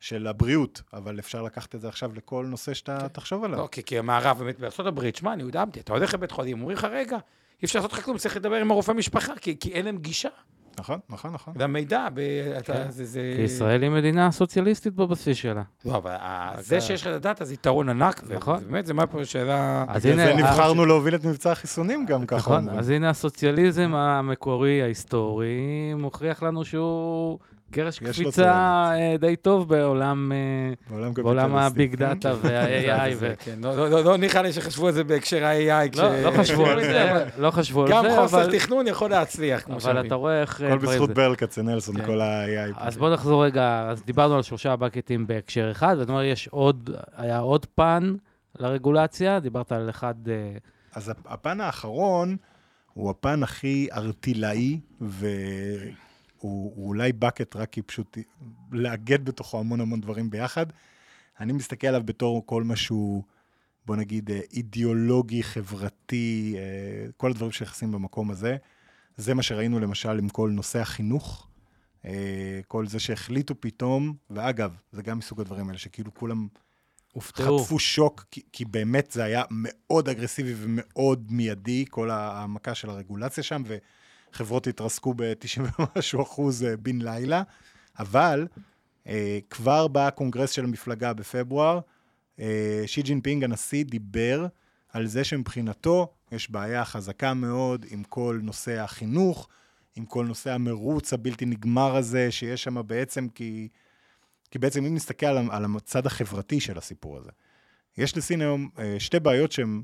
של 0.00 0.26
הבריאות, 0.26 0.82
אבל 0.92 1.18
אפשר 1.18 1.42
לקחת 1.42 1.74
את 1.74 1.80
זה 1.80 1.88
עכשיו 1.88 2.14
לכל 2.14 2.46
נושא 2.48 2.74
שאתה 2.74 3.08
תחשוב 3.08 3.44
עליו. 3.44 3.58
לא, 3.58 3.68
כי, 3.72 3.82
כי 3.82 3.98
המערב 3.98 4.38
באמת 4.38 4.58
בארצות 4.58 4.86
הברית, 4.86 5.16
שמע, 5.16 5.32
אני 5.32 5.42
הודעמתי, 5.42 5.80
אתה 5.80 5.92
הולך 5.92 6.14
לבית 6.14 6.30
חולים, 6.30 6.60
אומרים 6.60 6.76
לך, 6.76 6.84
רגע, 6.84 7.18
אי 7.62 7.66
אפשר 7.66 7.78
לעשות 7.78 7.92
לך 7.92 8.04
כלום, 8.04 8.18
צריך 8.18 8.36
לדבר 8.36 8.56
עם 8.56 8.70
הרופא 8.70 8.92
משפחה, 8.92 9.32
כי, 9.40 9.56
כי 9.60 9.72
אין 9.72 9.84
להם 9.84 9.96
גישה 9.98 10.28
נכון, 10.78 10.98
נכון, 11.10 11.32
נכון. 11.32 11.54
למידע, 11.56 12.08
ב, 12.14 12.18
אתה, 12.58 12.72
כן. 12.72 12.90
זה, 12.90 13.04
זה... 13.04 13.32
כי 13.36 13.42
ישראל 13.42 13.82
היא 13.82 13.90
מדינה 13.90 14.30
סוציאליסטית 14.32 14.94
בבסיס 14.94 15.36
שלה. 15.36 15.62
לא, 15.84 15.96
אבל 15.96 16.16
זה 16.60 16.80
שיש 16.80 17.02
לך 17.02 17.06
את 17.08 17.12
הדאטה 17.12 17.44
זה 17.44 17.54
יתרון 17.54 17.88
ענק, 17.88 18.22
נכון. 18.30 18.58
ובאמת, 18.62 18.86
זה 18.86 18.94
מה 18.94 19.06
פה 19.06 19.24
שאלה... 19.24 19.84
אז 19.88 20.06
הנה, 20.06 20.16
זה 20.24 20.32
ה- 20.34 20.36
נבחרנו 20.36 20.86
להוביל 20.86 21.14
את 21.14 21.24
מבצע 21.24 21.52
החיסונים 21.52 22.06
גם 22.06 22.26
ככה. 22.26 22.36
נכון. 22.36 22.68
אז 22.78 22.90
הנה 22.90 23.10
הסוציאליזם 23.10 23.94
המקורי, 23.94 24.82
ההיסטורי, 24.82 25.54
מוכיח 25.96 26.42
לנו 26.42 26.64
שהוא 26.64 27.38
לו 27.82 27.90
קפיצה 28.12 28.52
אה, 28.94 29.16
די 29.20 29.36
טוב 29.36 29.68
בעולם 29.68 30.32
אה, 30.32 31.06
בעולם. 31.14 31.56
הביג 31.56 31.94
דאטה 31.94 32.32
וה-AI. 32.42 33.36
כן, 33.38 33.58
לא- 33.62 33.76
לא- 33.76 33.90
לא- 33.90 34.04
לא 34.04 34.16
נראה 34.16 34.42
לי 34.42 34.52
שחשבו 34.52 34.86
על 34.86 34.92
זה 34.92 35.04
בהקשר 35.04 35.44
ה-AI. 35.44 35.88
כש- 35.92 35.98
לא, 35.98 36.30
חשבו 36.38 36.66
על 36.66 36.80
זה, 36.92 37.10
אבל- 37.12 37.24
לא 37.38 37.50
חשבו 37.50 37.82
על 37.82 37.90
גם 37.90 38.04
זה, 38.10 38.16
חוסר 38.16 38.42
אבל- 38.42 38.52
תכנון 38.58 38.86
יכול 38.86 39.10
להצליח, 39.10 39.62
כמו 39.62 39.72
אבל 39.74 39.80
שאומרים. 39.82 40.06
אתה 40.06 40.14
רואה 40.14 40.40
איך... 40.40 40.62
אה, 40.62 40.68
הכל 40.74 40.78
בזכות 40.86 41.08
זה. 41.08 41.14
ברל 41.14 41.34
כצנלסון, 41.36 41.96
כן. 41.98 42.06
כל 42.06 42.20
ה-AI. 42.20 42.74
אז 42.76 42.96
בואו 42.96 43.12
נחזור 43.12 43.44
רגע, 43.44 43.86
אז 43.90 44.02
דיברנו 44.02 44.36
על 44.36 44.42
שלושה 44.42 44.76
בקטים 44.76 45.26
בהקשר 45.26 45.70
אחד, 45.70 45.96
ואתה 45.98 46.12
אומר, 46.12 46.22
יש 46.22 46.48
עוד, 46.48 46.90
היה 47.16 47.38
עוד 47.38 47.66
פן 47.74 48.14
לרגולציה, 48.58 49.40
דיברת 49.40 49.72
על 49.72 49.90
אחד, 49.90 50.14
אז 50.94 51.08
הפ- 51.08 51.26
הפן 51.26 51.60
האחרון 51.60 52.36
הוא 52.92 53.10
הפן 53.10 53.42
הכי 53.42 53.88
ארטילאי, 53.92 54.78
והוא 56.44 56.72
הוא 56.76 56.88
אולי 56.88 57.12
bucket 57.24 57.52
רק 57.54 57.70
כי 57.70 57.82
פשוט 57.82 58.18
לאגד 58.72 59.24
בתוכו 59.24 59.60
המון 59.60 59.80
המון 59.80 60.00
דברים 60.00 60.30
ביחד. 60.30 60.66
אני 61.40 61.52
מסתכל 61.52 61.86
עליו 61.86 62.02
בתור 62.04 62.46
כל 62.46 62.62
מה 62.62 62.76
שהוא, 62.76 63.22
בוא 63.86 63.96
נגיד, 63.96 64.30
אה, 64.30 64.40
אידיאולוגי, 64.52 65.42
חברתי, 65.42 66.56
אה, 66.58 67.10
כל 67.16 67.30
הדברים 67.30 67.52
שנכנסים 67.52 67.92
במקום 67.92 68.30
הזה. 68.30 68.56
זה 69.16 69.34
מה 69.34 69.42
שראינו 69.42 69.80
למשל 69.80 70.18
עם 70.18 70.28
כל 70.28 70.50
נושא 70.50 70.78
החינוך. 70.78 71.48
אה, 72.04 72.60
כל 72.68 72.86
זה 72.86 73.00
שהחליטו 73.00 73.54
פתאום, 73.60 74.14
ואגב, 74.30 74.76
זה 74.92 75.02
גם 75.02 75.18
מסוג 75.18 75.40
הדברים 75.40 75.68
האלה, 75.68 75.78
שכאילו 75.78 76.14
כולם 76.14 76.48
הופתעו. 77.12 77.58
חטפו 77.58 77.78
שוק, 77.78 78.24
כי, 78.30 78.42
כי 78.52 78.64
באמת 78.64 79.10
זה 79.10 79.24
היה 79.24 79.42
מאוד 79.50 80.08
אגרסיבי 80.08 80.54
ומאוד 80.56 81.26
מיידי, 81.30 81.84
כל 81.90 82.10
המכה 82.10 82.74
של 82.74 82.90
הרגולציה 82.90 83.42
שם, 83.42 83.62
וחברות 84.34 84.66
התרסקו 84.66 85.14
ב-90 85.14 85.62
ומשהו 85.96 86.22
אחוז 86.22 86.64
אה, 86.64 86.76
בן 86.76 87.02
לילה, 87.02 87.42
אבל 87.98 88.46
אה, 89.06 89.38
כבר 89.50 89.88
בקונגרס 89.88 90.50
של 90.50 90.64
המפלגה 90.64 91.12
בפברואר, 91.12 91.80
אה, 92.40 92.82
שי 92.86 93.02
ג'ינפינג 93.02 93.44
הנשיא 93.44 93.84
דיבר 93.84 94.46
על 94.88 95.06
זה 95.06 95.24
שמבחינתו 95.24 96.14
יש 96.32 96.50
בעיה 96.50 96.84
חזקה 96.84 97.34
מאוד 97.34 97.86
עם 97.88 98.02
כל 98.02 98.40
נושא 98.42 98.80
החינוך, 98.80 99.48
עם 99.96 100.04
כל 100.04 100.26
נושא 100.26 100.52
המרוץ 100.52 101.12
הבלתי 101.12 101.46
נגמר 101.46 101.96
הזה 101.96 102.30
שיש 102.30 102.62
שם 102.62 102.86
בעצם, 102.86 103.28
כי... 103.28 103.68
כי 104.50 104.58
בעצם 104.58 104.84
אם 104.84 104.94
נסתכל 104.94 105.26
על, 105.26 105.48
על 105.50 105.64
הצד 105.76 106.06
החברתי 106.06 106.60
של 106.60 106.78
הסיפור 106.78 107.18
הזה, 107.18 107.30
יש 107.98 108.16
לסין 108.16 108.40
היום 108.40 108.68
אה, 108.78 109.00
שתי 109.00 109.20
בעיות 109.20 109.52
שהן 109.52 109.82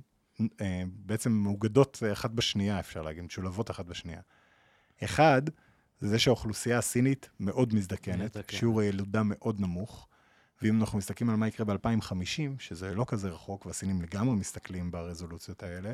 אה, 0.61 0.83
בעצם 0.87 1.33
מאוגדות 1.33 2.03
אה, 2.07 2.13
אחת 2.13 2.31
בשנייה, 2.31 2.81
אפשר 2.81 3.03
להגיד, 3.03 3.25
משולבות 3.25 3.71
אחת 3.71 3.87
בשנייה. 3.87 4.21
אחד, 5.05 5.43
זה 6.01 6.19
שהאוכלוסייה 6.19 6.79
הסינית 6.79 7.29
מאוד 7.41 7.75
מזדקנת, 7.75 8.21
מזדקנת. 8.21 8.51
שיעור 8.51 8.81
הילודה 8.81 9.23
מאוד 9.25 9.61
נמוך, 9.61 10.09
ואם 10.63 10.81
אנחנו 10.81 10.99
מסתכלים 10.99 11.31
על 11.31 11.37
מה 11.37 11.49
יקרה 11.49 11.67
ב-2050, 11.67 12.15
שזה 12.59 12.95
לא 12.95 13.05
כזה 13.09 13.29
רחוק, 13.29 13.67
והסינים 13.67 14.03
לגמרי 14.03 14.35
מסתכלים 14.37 14.91
ברזולוציות 14.91 15.63
האלה, 15.63 15.93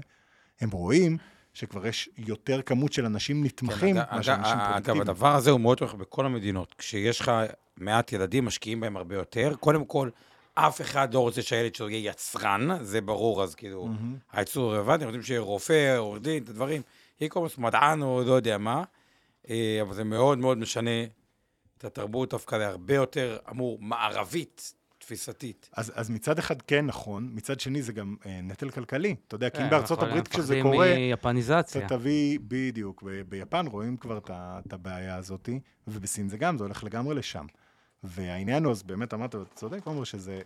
הם 0.60 0.70
רואים 0.70 1.18
שכבר 1.54 1.86
יש 1.86 2.08
יותר 2.18 2.62
כמות 2.62 2.92
של 2.92 3.04
אנשים 3.04 3.44
נתמכים 3.44 3.96
כן, 3.96 4.16
מאשר 4.16 4.34
אנשים 4.34 4.52
אגב, 4.52 4.66
פרודוקטיביים. 4.66 5.00
הדבר 5.00 5.34
הזה 5.34 5.50
הוא 5.50 5.60
מאוד 5.60 5.80
הולך 5.80 5.94
בכל 5.94 6.26
המדינות. 6.26 6.74
כשיש 6.78 7.20
לך 7.20 7.32
מעט 7.76 8.12
ילדים, 8.12 8.44
משקיעים 8.44 8.80
בהם 8.80 8.96
הרבה 8.96 9.14
יותר. 9.14 9.54
קודם 9.60 9.84
כל, 9.84 10.10
אף 10.54 10.80
אחד 10.80 11.14
לא 11.14 11.20
רוצה 11.20 11.42
שהילד 11.42 11.74
שלו 11.74 11.90
יהיה 11.90 12.10
יצרן, 12.10 12.84
זה 12.84 13.00
ברור, 13.00 13.42
אז 13.42 13.54
כאילו, 13.54 13.86
מהמם. 13.86 14.16
הייצור 14.32 14.74
רלוונטי, 14.74 15.04
רוצים 15.04 15.22
שיהיה 15.22 15.40
רופא, 15.40 15.96
עורך 15.96 16.22
דין, 16.22 16.42
את 16.42 16.48
הדברים. 16.48 16.82
מיני 17.20 17.30
מדען 17.58 18.02
או 18.02 18.22
לא 18.26 18.32
יודע 18.32 18.58
מה, 18.58 18.84
אה, 19.50 19.78
אבל 19.82 19.94
זה 19.94 20.04
מאוד 20.04 20.38
מאוד 20.38 20.58
משנה 20.58 21.04
את 21.78 21.84
התרבות 21.84 22.30
דווקא 22.30 22.56
להרבה 22.56 22.94
יותר, 22.94 23.38
אמור, 23.50 23.78
מערבית, 23.80 24.74
תפיסתית. 24.98 25.70
אז, 25.72 25.92
אז 25.94 26.10
מצד 26.10 26.38
אחד 26.38 26.62
כן 26.62 26.86
נכון, 26.86 27.30
מצד 27.32 27.60
שני 27.60 27.82
זה 27.82 27.92
גם 27.92 28.16
אה, 28.26 28.40
נטל 28.42 28.70
כלכלי. 28.70 29.14
אתה 29.26 29.34
יודע, 29.34 29.50
כי 29.50 29.58
אם 29.58 29.62
כן, 29.62 29.70
בארצות 29.70 29.98
אנחנו 29.98 30.10
הברית 30.10 30.28
כשזה 30.28 30.60
קורה, 30.62 30.94
מיפניזציה. 30.96 31.86
אתה 31.86 31.96
תביא, 31.96 32.38
בדיוק, 32.42 33.02
ב- 33.02 33.22
ביפן 33.28 33.66
רואים 33.66 33.96
כבר 33.96 34.18
את 34.28 34.72
הבעיה 34.72 35.16
הזאת, 35.16 35.48
ובסין 35.86 36.28
זה 36.28 36.38
גם, 36.38 36.58
זה 36.58 36.64
הולך 36.64 36.84
לגמרי 36.84 37.14
לשם. 37.14 37.46
והעניין 38.02 38.64
הוא, 38.64 38.70
אז 38.70 38.82
באמת 38.82 39.14
אמרת, 39.14 39.34
אתה 39.34 39.44
צודק, 39.54 39.80
עומר, 39.84 40.04
שזה 40.04 40.40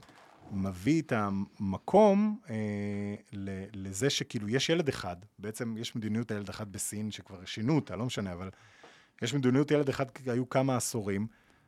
מביא 0.51 1.03
את 1.03 1.13
המקום 1.13 2.39
אה, 2.51 3.15
לזה 3.73 4.11
שכאילו 4.11 4.49
יש 4.49 4.69
ילד 4.69 4.89
אחד, 4.89 5.17
בעצם 5.39 5.77
יש 5.79 5.97
מדיניות 5.97 6.31
הילד 6.31 6.49
אחד 6.49 6.73
בסין, 6.73 7.11
שכבר 7.11 7.45
שינו 7.45 7.75
אותה, 7.75 7.97
לא 7.97 8.07
משנה, 8.07 8.33
אבל 8.33 8.51
יש 9.23 9.35
מדיניות 9.35 9.71
ילד 9.71 9.89
אחד, 9.89 10.05
היו 10.27 10.49
כמה 10.49 10.77
עשורים, 10.77 11.27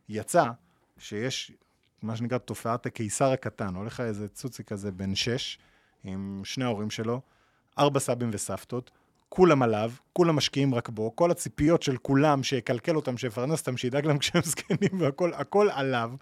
יצא 0.08 0.44
שיש 0.98 1.52
מה 2.02 2.16
שנקרא 2.16 2.38
תופעת 2.38 2.86
הקיסר 2.86 3.32
הקטן, 3.32 3.74
הולך 3.74 3.92
לך 3.92 4.00
איזה 4.00 4.28
צוצי 4.28 4.64
כזה 4.64 4.92
בן 4.92 5.14
שש, 5.14 5.58
עם 6.04 6.42
שני 6.44 6.64
ההורים 6.64 6.90
שלו, 6.90 7.20
ארבע 7.78 8.00
סבים 8.00 8.30
וסבתות, 8.32 8.90
כולם 9.28 9.62
עליו, 9.62 9.92
כולם 10.12 10.36
משקיעים 10.36 10.74
רק 10.74 10.88
בו, 10.88 11.16
כל 11.16 11.30
הציפיות 11.30 11.82
של 11.82 11.96
כולם, 11.96 12.42
שיקלקל 12.42 12.96
אותם, 12.96 13.16
שיפרנס 13.16 13.60
אותם, 13.60 13.76
שידאג 13.76 14.06
להם 14.06 14.18
כשהם 14.18 14.42
זקנים, 14.42 15.00
והכל 15.00 15.34
הכל 15.34 15.68
עליו. 15.70 16.12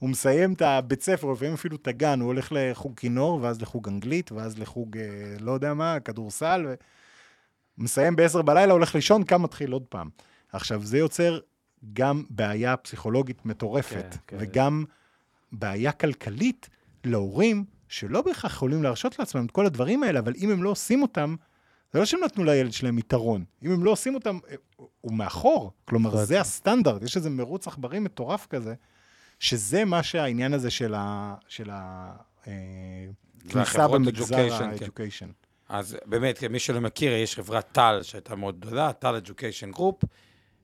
הוא 0.00 0.10
מסיים 0.10 0.52
את 0.52 0.62
הבית 0.62 1.02
ספר, 1.02 1.32
לפעמים 1.32 1.54
אפילו 1.54 1.76
את 1.76 1.88
הגן, 1.88 2.20
הוא 2.20 2.26
הולך 2.26 2.52
לחוג 2.56 2.96
כינור, 2.96 3.42
ואז 3.42 3.62
לחוג 3.62 3.88
אנגלית, 3.88 4.32
ואז 4.32 4.58
לחוג, 4.58 4.98
אה, 4.98 5.04
לא 5.40 5.52
יודע 5.52 5.74
מה, 5.74 6.00
כדורסל, 6.00 6.64
ו... 6.68 6.74
מסיים 7.78 8.16
בעשר 8.16 8.42
בלילה, 8.42 8.72
הולך 8.72 8.94
לישון, 8.94 9.24
קם, 9.24 9.42
מתחיל 9.42 9.72
עוד 9.72 9.82
פעם. 9.88 10.08
עכשיו, 10.52 10.82
זה 10.84 10.98
יוצר 10.98 11.38
גם 11.92 12.24
בעיה 12.30 12.76
פסיכולוגית 12.76 13.46
מטורפת, 13.46 14.06
כן, 14.10 14.18
כן. 14.26 14.36
וגם 14.40 14.84
בעיה 15.52 15.92
כלכלית 15.92 16.68
להורים 17.04 17.64
שלא 17.88 18.22
בהכרח 18.22 18.52
יכולים 18.52 18.82
להרשות 18.82 19.18
לעצמם 19.18 19.46
את 19.46 19.50
כל 19.50 19.66
הדברים 19.66 20.02
האלה, 20.02 20.18
אבל 20.18 20.32
אם 20.36 20.50
הם 20.50 20.62
לא 20.62 20.70
עושים 20.70 21.02
אותם, 21.02 21.36
זה 21.92 21.98
לא 21.98 22.04
שהם 22.04 22.20
נתנו 22.24 22.44
לילד 22.44 22.72
שלהם 22.72 22.98
יתרון. 22.98 23.44
אם 23.62 23.70
הם 23.70 23.84
לא 23.84 23.90
עושים 23.90 24.14
אותם, 24.14 24.38
אה, 24.48 24.54
הוא 25.00 25.12
מאחור. 25.12 25.72
כלומר, 25.84 26.10
נכון. 26.10 26.24
זה 26.24 26.40
הסטנדרט, 26.40 27.02
יש 27.02 27.16
איזה 27.16 27.30
מרוץ 27.30 27.66
עכברים 27.66 28.04
מטורף 28.04 28.46
כזה, 28.46 28.74
שזה 29.40 29.84
מה 29.84 30.02
שהעניין 30.02 30.52
הזה 30.52 30.70
של 30.70 30.94
ה... 30.96 31.34
של 31.48 31.70
ה... 31.72 32.10
אה, 32.46 32.52
כניסה 33.48 33.88
במגזר 33.88 34.48
education, 34.48 34.78
כן. 34.78 34.84
ה-education. 34.84 35.32
אז 35.68 35.96
באמת, 36.06 36.44
מי 36.44 36.58
שלא 36.58 36.80
מכיר, 36.80 37.12
יש 37.12 37.36
חברת 37.36 37.72
TAL 37.72 37.98
שהייתה 38.02 38.36
מאוד 38.36 38.60
גדולה, 38.60 38.92
TAL 38.92 39.14
Education 39.14 39.70
Group. 39.70 40.04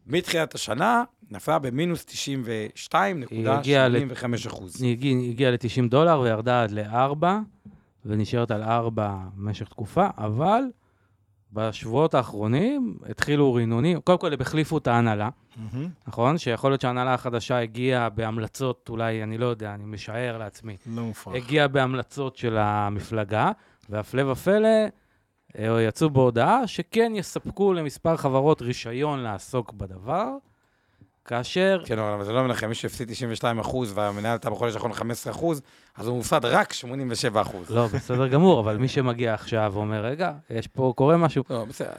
מתחילת 0.06 0.54
השנה 0.54 1.04
נפלה 1.30 1.58
במינוס 1.58 2.04
היא 3.30 3.48
הגיעה 3.48 3.88
ל- 3.88 3.96
92.85 3.96 4.46
אחוז. 4.48 4.82
היא 4.82 4.92
הגיעה 4.92 5.20
הגיעה 5.30 5.50
ל-90 5.50 5.88
דולר 5.90 6.20
וירדה 6.20 6.62
עד 6.62 6.70
ל-4, 6.70 7.24
ונשארת 8.04 8.50
על 8.50 8.62
4 8.62 9.16
במשך 9.34 9.68
תקופה, 9.68 10.06
אבל 10.18 10.62
בשבועות 11.52 12.14
האחרונים 12.14 12.96
התחילו 13.08 13.54
רינונים, 13.54 14.00
קודם 14.00 14.18
כל 14.18 14.32
הם 14.32 14.40
החליפו 14.40 14.78
את 14.78 14.86
ההנהלה, 14.86 15.28
מהמם. 15.56 15.88
נכון? 16.06 16.38
שיכול 16.38 16.70
להיות 16.70 16.80
שההנהלה 16.80 17.14
החדשה 17.14 17.58
הגיעה 17.58 18.08
בהמלצות, 18.08 18.88
אולי, 18.88 19.22
אני 19.22 19.38
לא 19.38 19.46
יודע, 19.46 19.74
אני 19.74 19.84
משער 19.86 20.38
לעצמי, 20.38 20.76
לא 20.86 21.02
מופרך. 21.02 21.34
הגיעה 21.34 21.68
בהמלצות 21.68 22.36
של 22.36 22.56
המפלגה, 22.58 23.50
והפלא 23.88 24.32
ופלא, 24.32 24.68
אה, 25.58 25.82
יצאו 25.82 26.10
בהודעה 26.10 26.66
שכן 26.66 27.12
יספקו 27.14 27.72
למספר 27.72 28.16
חברות 28.16 28.62
רישיון 28.62 29.20
לעסוק 29.20 29.72
בדבר, 29.72 30.28
כאשר... 31.24 31.82
כן, 31.84 31.98
אבל 31.98 32.24
זה 32.24 32.32
לא 32.32 32.42
מנחם, 32.42 32.68
מי 32.68 32.74
שהפסיד 32.74 33.10
92 33.10 33.58
אחוז 33.58 33.92
והמנהל 33.94 34.32
הייתה 34.32 34.50
בחודש 34.50 34.74
האחרון 34.74 34.92
15 34.92 35.32
אחוז, 35.32 35.62
אז 35.96 36.06
הוא 36.06 36.16
מופסד 36.16 36.44
רק 36.44 36.72
87 36.72 37.40
אחוז. 37.40 37.70
לא, 37.70 37.86
בסדר 37.86 38.28
גמור, 38.28 38.60
אבל 38.60 38.76
מי 38.76 38.88
שמגיע 38.88 39.34
עכשיו 39.34 39.70
ואומר, 39.74 40.04
רגע, 40.04 40.32
יש 40.50 40.66
פה, 40.66 40.92
קורה 40.96 41.16
משהו. 41.16 41.44
לא, 41.50 41.64
בסדר. 41.64 41.90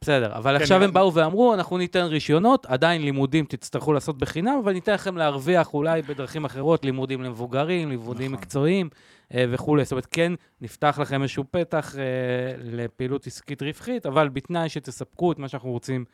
בסדר, 0.00 0.36
אבל 0.36 0.56
כן, 0.56 0.62
עכשיו 0.62 0.82
הם 0.82 0.92
באו 0.92 1.14
ואמרו, 1.14 1.54
אנחנו 1.54 1.78
ניתן 1.78 2.04
רישיונות, 2.04 2.66
עדיין 2.66 3.02
לימודים 3.02 3.44
תצטרכו 3.44 3.92
לעשות 3.92 4.18
בחינם, 4.18 4.60
אבל 4.64 4.72
ניתן 4.72 4.94
לכם 4.94 5.16
להרוויח 5.16 5.74
אולי 5.74 6.02
בדרכים 6.02 6.44
אחרות, 6.44 6.84
לימודים 6.84 7.22
למבוגרים, 7.22 7.90
לימודים 7.90 8.32
נכון. 8.32 8.42
מקצועיים, 8.42 8.86
מקצועיים 8.86 9.12
וכולי. 9.34 9.84
זאת 9.84 9.92
אומרת, 9.92 10.06
כן, 10.06 10.32
נפתח 10.60 10.98
לכם 11.02 11.22
איזשהו 11.22 11.44
פתח 11.50 11.94
אה, 11.98 12.02
לפעילות 12.58 13.26
עסקית 13.26 13.62
רווחית, 13.62 14.06
אבל 14.06 14.28
בתנאי 14.28 14.68
שתספקו 14.68 15.32
את 15.32 15.38
מה 15.38 15.48
שאנחנו 15.48 15.70
רוצים 15.70 16.04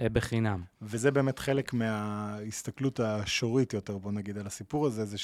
אה, 0.00 0.08
בחינם. 0.08 0.62
וזה 0.82 1.10
באמת 1.10 1.38
חלק 1.38 1.72
מההסתכלות 1.72 3.00
השורית 3.00 3.72
יותר, 3.72 3.98
בוא 3.98 4.12
נגיד, 4.12 4.38
על 4.38 4.46
הסיפור 4.46 4.86
הזה, 4.86 5.04
זה 5.04 5.18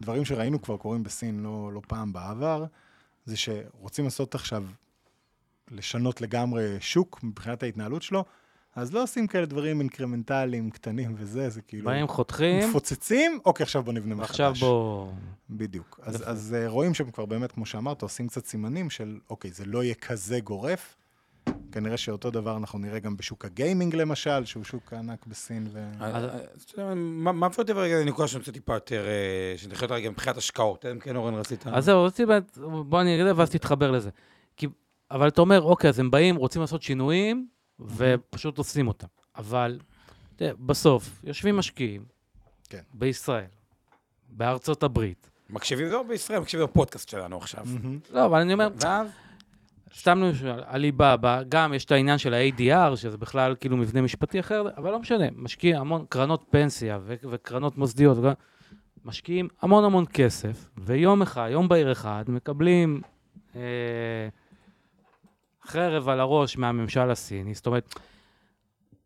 שדברים 0.00 0.24
שראינו 0.24 0.62
כבר 0.62 0.76
קורים 0.76 1.02
בסין 1.02 1.42
לא, 1.42 1.70
לא 1.72 1.80
פעם 1.88 2.12
בעבר, 2.12 2.64
זה 3.24 3.36
שרוצים 3.36 4.04
לעשות 4.04 4.34
עכשיו, 4.34 4.64
לשנות 5.70 6.20
לגמרי 6.20 6.76
שוק 6.80 7.20
מבחינת 7.22 7.62
ההתנהלות 7.62 8.02
שלו, 8.02 8.24
אז 8.76 8.94
לא 8.94 9.02
עושים 9.02 9.26
כאלה 9.26 9.46
דברים 9.46 9.80
אינקרמנטליים, 9.80 10.70
קטנים 10.70 11.14
וזה, 11.16 11.48
זה 11.48 11.62
כאילו... 11.62 11.84
באים, 11.84 12.08
חותכים, 12.08 12.68
מפוצצים, 12.68 13.38
אוקיי, 13.44 13.64
עכשיו 13.64 13.82
בוא 13.82 13.92
נבנה 13.92 14.14
מחדש. 14.14 14.40
ועכשיו 14.40 14.54
בוא... 14.68 15.12
בדיוק. 15.50 16.00
אז. 16.02 16.24
אז 16.26 16.56
uh, 16.58 16.70
רואים 16.70 16.94
שהם 16.94 17.10
כבר 17.10 17.26
באמת, 17.26 17.52
כמו 17.52 17.66
שאמרת, 17.66 18.02
עושים 18.02 18.28
קצת 18.28 18.46
סימנים 18.46 18.90
של, 18.90 19.18
אוקיי, 19.30 19.50
זה 19.50 19.64
לא 19.64 19.84
יהיה 19.84 19.94
כזה 19.94 20.40
גורף. 20.40 20.96
כנראה 21.72 21.96
שאותו 21.96 22.30
דבר 22.30 22.56
אנחנו 22.56 22.78
נראה 22.78 22.98
גם 22.98 23.16
בשוק 23.16 23.44
הגיימינג 23.44 23.96
למשל, 23.96 24.44
שהוא 24.44 24.64
שוק 24.64 24.92
ענק 24.92 25.26
בסין. 25.26 25.68
ו... 25.72 25.84
מה 26.96 27.32
מביא 27.32 27.58
אותי 27.58 27.72
רגע 27.72 28.00
לנקודה 28.00 28.28
שאני 28.28 28.38
רוצה 28.38 28.52
טיפה 28.52 28.74
יותר, 28.74 29.06
אה, 29.06 29.58
שנלך 29.58 29.82
יותר 29.82 29.94
רגע 29.94 30.10
מבחינת 30.10 30.36
השקעות. 30.36 30.86
אם 30.86 30.98
כן, 30.98 31.16
אורן, 31.16 31.34
רצית... 31.34 31.66
אז 31.66 31.84
זהו, 31.84 32.04
רציתי 32.04 32.26
באמת, 32.26 32.58
בוא 32.58 33.00
אני 33.00 33.22
אגיד 33.22 33.32
ואז 33.36 33.50
תתחבר 33.50 33.90
לזה. 33.90 34.10
כי, 34.56 34.66
אבל 35.10 35.28
אתה 35.28 35.40
אומר, 35.40 35.62
אוקיי, 35.62 35.90
אז 35.90 35.98
הם 35.98 36.10
באים, 36.10 36.36
רוצים 36.36 36.60
לעשות 36.60 36.82
שינויים, 36.82 37.48
ופשוט 37.80 38.58
עושים 38.58 38.88
אותם. 38.88 39.06
אבל, 39.36 39.78
בסוף, 40.40 41.20
יושבים 41.24 41.56
משקיעים, 41.56 42.04
כן. 42.68 42.82
בישראל, 42.94 43.46
בארצות 44.28 44.82
הברית. 44.82 45.30
מקשיבים 45.50 45.86
לא 45.86 46.02
בישראל, 46.02 46.40
מקשיבים 46.40 46.66
בפודקאסט 46.66 47.08
שלנו 47.08 47.36
עכשיו. 47.36 47.64
לא, 48.10 48.26
אבל 48.26 48.40
אני 48.40 48.52
אומר, 48.52 48.68
ואז, 48.80 49.08
סתם 49.98 50.18
למשל, 50.18 50.60
עליבאבא, 50.66 51.42
גם 51.48 51.74
יש 51.74 51.84
את 51.84 51.92
העניין 51.92 52.18
של 52.18 52.34
ה-ADR, 52.34 52.96
שזה 52.96 53.16
בכלל 53.16 53.54
כאילו 53.60 53.76
מבנה 53.76 54.00
משפטי 54.00 54.40
אחר, 54.40 54.62
אבל 54.76 54.90
לא 54.90 54.98
משנה, 54.98 55.24
משקיע 55.36 55.78
המון 55.80 56.04
קרנות 56.08 56.44
פנסיה 56.50 56.98
ו- 57.02 57.14
וקרנות 57.30 57.78
מוסדיות, 57.78 58.18
משקיעים 59.04 59.48
המון 59.62 59.84
המון 59.84 60.04
כסף, 60.12 60.70
ויום 60.78 61.22
אחד, 61.22 61.48
יום 61.52 61.68
בהיר 61.68 61.92
אחד, 61.92 62.24
מקבלים 62.28 63.00
אה, 63.56 63.60
חרב 65.66 66.08
על 66.08 66.20
הראש 66.20 66.58
מהממשל 66.58 67.10
הסיני. 67.10 67.54
זאת 67.54 67.66
אומרת, 67.66 67.94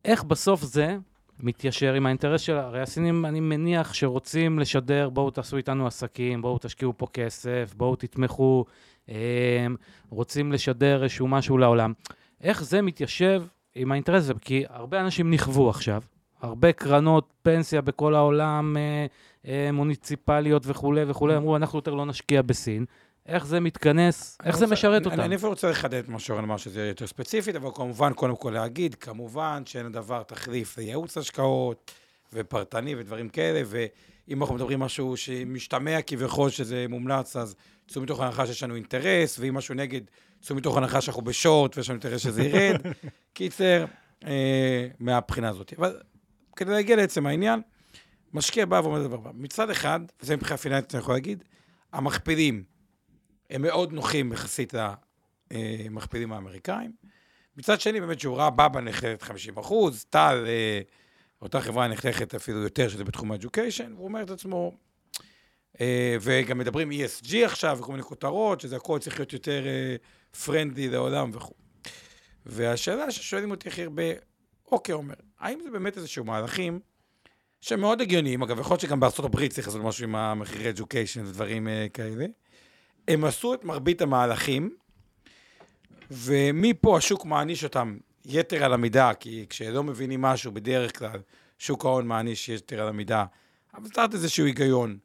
איך 0.05 0.25
בסוף 0.25 0.63
זה 0.63 0.97
מתיישר 1.41 1.95
עם 1.95 2.07
האינטרס 2.07 2.41
של... 2.41 2.57
הרי 2.57 2.83
הסינים, 2.83 3.27
אני 3.27 3.41
מניח 3.41 3.95
שרוצים 3.95 4.59
לשדר, 4.59 5.09
בואו 5.11 5.31
תעשו 5.31 5.57
איתנו 5.57 5.87
עסקים, 5.87 6.43
בואו 6.43 6.59
תשקיעו 6.61 6.93
פה 6.97 7.07
כסף, 7.13 7.75
בואו 7.77 7.97
תתמכו, 7.97 8.65
רוצים 10.09 10.53
לשדר 10.53 11.03
איזשהו 11.03 11.29
משהו 11.29 11.59
לעולם. 11.59 11.93
איך 12.41 12.65
זה 12.65 12.83
מתיישב 12.83 13.43
עם 13.75 13.93
האינטרס 13.93 14.23
הזה? 14.23 14.33
כי 14.41 14.65
הרבה 14.69 15.01
אנשים 15.01 15.31
נכוו 15.31 15.69
עכשיו, 15.71 16.03
הרבה 16.43 16.73
קרנות 16.73 17.33
פנסיה 17.43 17.81
בכל 17.81 18.15
העולם, 18.15 18.77
אה, 18.77 19.07
אה, 19.51 19.73
מוניציפליות 19.73 20.63
וכולי 20.67 21.05
וכולי, 21.07 21.37
אמרו, 21.37 21.57
אנחנו 21.57 21.79
יותר 21.79 21.95
לא 21.95 22.07
נשקיע 22.07 22.43
בסין. 22.43 22.85
איך 23.27 23.47
זה 23.47 23.61
מתכנס, 23.61 24.39
איך 24.45 24.57
זה 24.57 24.65
רוצה- 24.65 24.73
משרת 24.75 25.07
אותם? 25.07 25.21
אני 25.21 25.35
אפילו 25.37 25.51
רוצה 25.51 25.71
לחדד 25.71 25.95
את 25.99 26.09
מה 26.09 26.19
שאורן 26.19 26.45
אמר, 26.45 26.57
שזה 26.57 26.81
יהיה 26.81 26.89
יותר 26.89 27.07
ספציפית, 27.07 27.57
אבל 27.57 27.69
כמובן, 27.75 28.13
קודם 28.13 28.37
כל 28.37 28.51
להגיד, 28.51 28.95
כמובן 28.95 29.63
שאין 29.67 29.87
הדבר 29.87 30.23
תחליף 30.23 30.79
לייעוץ 30.79 31.19
השקעות 31.19 31.91
ופרטני 32.33 32.95
ודברים 32.95 33.29
כאלה, 33.29 33.63
ואם 34.31 34.43
אנחנו 34.43 34.55
מדברים 34.55 34.81
משהו 34.81 35.17
שמשתמע 35.17 36.03
כביכול 36.03 36.51
שזה 36.51 36.87
מומלץ, 36.89 37.37
אז 37.37 37.57
צאו 37.89 38.03
מתוך 38.03 38.21
הנחה 38.21 38.47
שיש 38.47 38.63
לנו 38.63 38.75
אינטרס, 38.75 39.39
ואם 39.39 39.55
משהו 39.55 39.75
נגד, 39.75 40.01
צאו 40.41 40.57
מתוך 40.57 40.77
הנחה 40.77 41.01
שאנחנו 41.01 41.23
בשורט 41.23 41.77
ויש 41.77 41.91
לנו 41.91 41.95
אינטרס 41.95 42.21
שזה 42.21 42.43
ירד. 42.43 42.81
קיצר, 43.35 43.85
אה, 44.27 44.89
מהבחינה 45.01 45.49
הזאת. 45.49 45.73
אבל 45.79 46.01
כדי 46.57 46.71
להגיע 46.71 46.97
לעצם 46.97 47.27
העניין, 47.27 47.61
משקיע 48.33 48.67
בא 48.67 48.81
ואומר 48.85 49.03
דבר 49.03 49.15
הבא. 49.15 49.31
מצד 49.35 49.71
אחד, 49.71 50.01
וזה 50.23 50.37
מבחינה 50.37 50.57
פיננסית 50.57 50.95
אני 50.95 51.03
יכול 51.03 51.15
להגיד, 51.15 51.45
המכפילים 51.93 52.65
הם 53.51 53.63
מאוד 53.63 53.93
נוחים 53.93 54.33
יחסית 54.33 54.75
למכפילים 55.51 56.33
האמריקאים. 56.33 56.93
מצד 57.57 57.81
שני, 57.81 58.01
באמת 58.01 58.21
שיעורה 58.21 58.51
בבא 58.51 58.81
נחלת 58.81 59.23
50 59.23 59.59
אחוז, 59.59 60.05
טל, 60.11 60.45
אה, 60.47 60.81
אותה 61.43 61.61
חברה 61.61 61.89
נחלכת 61.89 62.35
אפילו 62.35 62.63
יותר, 62.63 62.89
שזה 62.89 63.05
בתחום 63.05 63.33
ה-Education, 63.33 63.93
והוא 63.95 64.05
אומר 64.05 64.23
את 64.23 64.31
עצמו, 64.31 64.73
אה, 65.81 66.17
וגם 66.21 66.59
מדברים 66.59 66.91
ESG 66.91 67.37
עכשיו, 67.45 67.79
וכל 67.81 67.93
מיני 67.93 68.03
כותרות, 68.03 68.61
שזה 68.61 68.77
הכל 68.77 68.99
צריך 68.99 69.19
להיות 69.19 69.33
יותר 69.33 69.65
פרנדלי 70.45 70.89
לעולם 70.89 71.31
וכו'. 71.33 71.55
והשאלה 72.47 73.11
ששואלים 73.11 73.51
אותי 73.51 73.69
הכי 73.69 73.83
הרבה, 73.83 74.03
אוקיי, 74.73 74.93
עומר, 74.93 75.15
האם 75.39 75.61
זה 75.65 75.71
באמת 75.71 75.97
איזשהו 75.97 76.25
מהלכים 76.25 76.81
שהם 77.61 77.81
מאוד 77.81 78.01
הגיוניים, 78.01 78.43
אגב, 78.43 78.59
יכול 78.59 78.73
להיות 78.75 78.81
שגם 78.81 79.01
בארצות 79.01 79.25
הברית 79.25 79.53
צריך 79.53 79.67
לעשות 79.67 79.83
משהו 79.83 80.05
עם 80.05 80.17
המחירי 80.17 80.73
education 80.77 81.21
ודברים 81.25 81.69
אה, 81.69 81.87
כאלה. 81.95 82.27
הם 83.09 83.25
עשו 83.25 83.55
את 83.55 83.65
מרבית 83.65 84.03
המהלכים, 84.03 84.77
ומפה 86.11 86.97
השוק 86.97 87.25
מעניש 87.25 87.65
אותם 87.65 87.99
יתר 88.25 88.65
על 88.65 88.73
המידה, 88.73 89.15
כי 89.15 89.47
כשלא 89.49 89.83
מבינים 89.83 90.23
משהו, 90.23 90.53
בדרך 90.53 90.99
כלל 90.99 91.21
שוק 91.59 91.85
ההון 91.85 92.07
מעניש 92.07 92.49
יתר 92.49 92.83
על 92.83 92.89
המידה. 92.89 93.25
אבל 93.75 93.89
צריך 93.89 94.13
איזשהו 94.13 94.47
היגיון. 94.47 94.99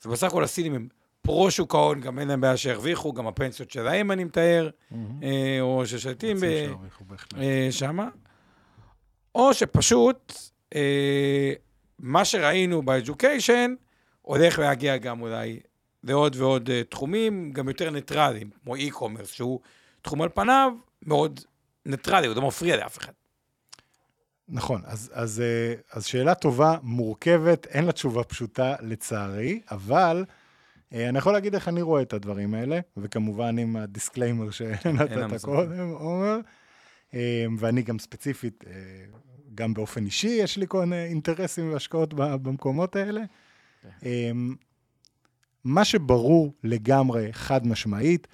אז 0.00 0.06
בסך 0.06 0.26
הכל 0.26 0.44
הסינים 0.44 0.74
הם 0.74 0.88
פרו 1.22 1.50
שוק 1.50 1.74
ההון, 1.74 2.00
גם 2.00 2.18
אין 2.18 2.28
להם 2.28 2.40
בעיה 2.40 2.56
שירוויחו, 2.56 3.12
גם 3.12 3.26
הפנסיות 3.26 3.70
שלהם, 3.70 4.10
אני 4.10 4.24
מתאר, 4.24 4.70
אה, 5.22 5.58
או 5.60 5.86
ששלטים 5.86 6.36
ב... 6.40 6.46
בהחלט. 7.00 7.34
אה, 7.34 7.68
שמה, 7.70 8.08
או 9.34 9.54
שפשוט 9.54 10.32
אה, 10.74 11.52
מה 11.98 12.24
שראינו 12.24 12.82
ב-Education 12.82 13.70
הולך 14.22 14.58
להגיע 14.58 14.96
גם 14.96 15.20
אולי 15.20 15.60
לעוד 16.04 16.36
ועוד 16.36 16.70
תחומים, 16.88 17.52
גם 17.52 17.68
יותר 17.68 17.90
ניטרליים, 17.90 18.50
כמו 18.64 18.76
e-commerce, 18.76 19.26
שהוא 19.26 19.60
תחום 20.02 20.22
על 20.22 20.28
פניו 20.28 20.72
מאוד 21.02 21.40
ניטרלי, 21.86 22.26
הוא 22.26 22.36
לא 22.36 22.42
מפריע 22.42 22.76
לאף 22.76 22.98
אחד. 22.98 23.12
נכון, 24.48 24.82
אז, 24.84 25.10
אז, 25.14 25.40
אה, 25.40 25.74
אז 25.92 26.04
שאלה 26.04 26.34
טובה, 26.34 26.76
מורכבת, 26.82 27.66
אין 27.66 27.84
לה 27.84 27.92
תשובה 27.92 28.24
פשוטה 28.24 28.74
לצערי, 28.80 29.60
אבל 29.70 30.24
אה, 30.92 31.08
אני 31.08 31.18
יכול 31.18 31.32
להגיד 31.32 31.54
איך 31.54 31.68
אני 31.68 31.82
רואה 31.82 32.02
את 32.02 32.12
הדברים 32.12 32.54
האלה, 32.54 32.80
וכמובן 32.96 33.58
עם 33.58 33.76
ה 33.76 33.83
disclaimer 33.83 34.50
שנתת 34.50 35.42
קודם, 35.42 35.90
עומר, 35.90 36.38
אה, 37.14 37.46
ואני 37.58 37.82
גם 37.82 37.98
ספציפית, 37.98 38.64
גם 39.54 39.74
באופן 39.74 40.04
אישי, 40.04 40.28
יש 40.28 40.56
לי 40.56 40.66
כל 40.68 40.80
מיני 40.80 41.04
אינטרסים 41.04 41.72
והשקעות 41.72 42.14
במקומות 42.14 42.96
האלה. 42.96 43.22
אה, 44.04 44.30
מה 45.64 45.84
שברור 45.84 46.52
לגמרי, 46.64 47.32
חד 47.32 47.66
משמעית, 47.66 48.26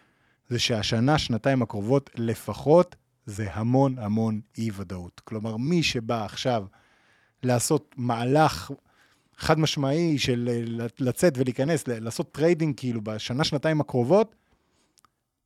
זה 0.48 0.58
שהשנה, 0.58 1.18
שנתיים 1.18 1.62
הקרובות, 1.62 2.10
לפחות, 2.14 2.96
זה 3.30 3.48
המון 3.52 3.98
המון 3.98 4.40
אי-ודאות. 4.58 5.20
כלומר, 5.24 5.56
מי 5.56 5.82
שבא 5.82 6.24
עכשיו 6.24 6.64
לעשות 7.42 7.94
מהלך 7.96 8.70
חד 9.36 9.58
משמעי 9.58 10.18
של 10.18 10.48
אה, 10.52 10.86
לצאת 10.98 11.32
ולהיכנס, 11.36 11.88
לעשות 11.88 12.32
trading 12.32 12.74
כאילו 12.76 13.00
בשנה, 13.00 13.44
שנתיים 13.44 13.80
הקרובות, 13.80 14.34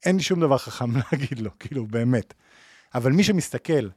אין 0.05 0.16
לי 0.16 0.22
שום 0.22 0.41
דבר 0.41 0.59
חכם 0.59 0.91
להגיד 1.12 1.39
לו, 1.39 1.51
כאילו, 1.59 1.87
באמת. 1.87 2.35
אבל 2.95 3.12
מי 3.12 3.24
שמסתכל 3.24 3.89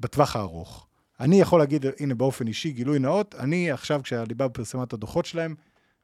בטווח 0.00 0.36
הארוך, 0.36 0.86
אני 1.20 1.40
יכול 1.40 1.60
להגיד, 1.60 1.86
הנה, 2.00 2.14
באופן 2.14 2.46
אישי, 2.46 2.70
גילוי 2.70 2.98
נאות, 2.98 3.34
אני 3.34 3.70
עכשיו, 3.70 4.00
כשעליבאבא 4.04 4.48
פרסמה 4.48 4.82
את 4.82 4.92
הדוחות 4.92 5.26
שלהם, 5.26 5.54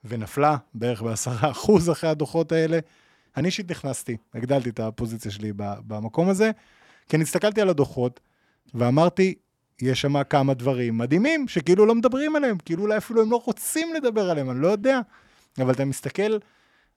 ונפלה 0.05 0.57
בערך 0.75 1.03
בעשרה 1.03 1.51
אחוז 1.51 1.91
אחרי 1.91 2.11
הדוחות 2.11 2.53
האלה, 2.53 2.79
אני 3.37 3.47
אישית 3.47 3.71
נכנסתי, 3.71 4.17
הגדלתי 4.35 4.69
את 4.71 4.81
הפוזיציה 4.81 5.31
שלי 5.31 5.53
במקום 5.57 6.29
הזה, 6.29 6.51
כי 7.13 7.17
אני 7.17 7.23
הסתכלתי 7.23 7.61
על 7.61 7.69
הדוחות, 7.69 8.21
ואמרתי, 8.75 9.35
יש 9.83 10.01
שם 10.01 10.23
כמה 10.23 10.55
דברים 10.55 10.99
מדהימים, 10.99 11.49
שכאילו 11.49 11.87
לא 11.87 11.95
מדברים 11.95 12.37
עליהם, 12.37 12.59
כאילו 12.65 12.83
אולי 12.83 12.97
אפילו 12.97 13.23
הם 13.23 13.31
לא 13.31 13.43
רוצים 13.45 13.95
לדבר 13.95 14.31
עליהם, 14.31 14.51
אני 14.51 14.61
לא 14.61 14.69
יודע, 14.69 15.01
אבל 15.59 15.73
אתה 15.73 15.85
מסתכל 15.85 16.39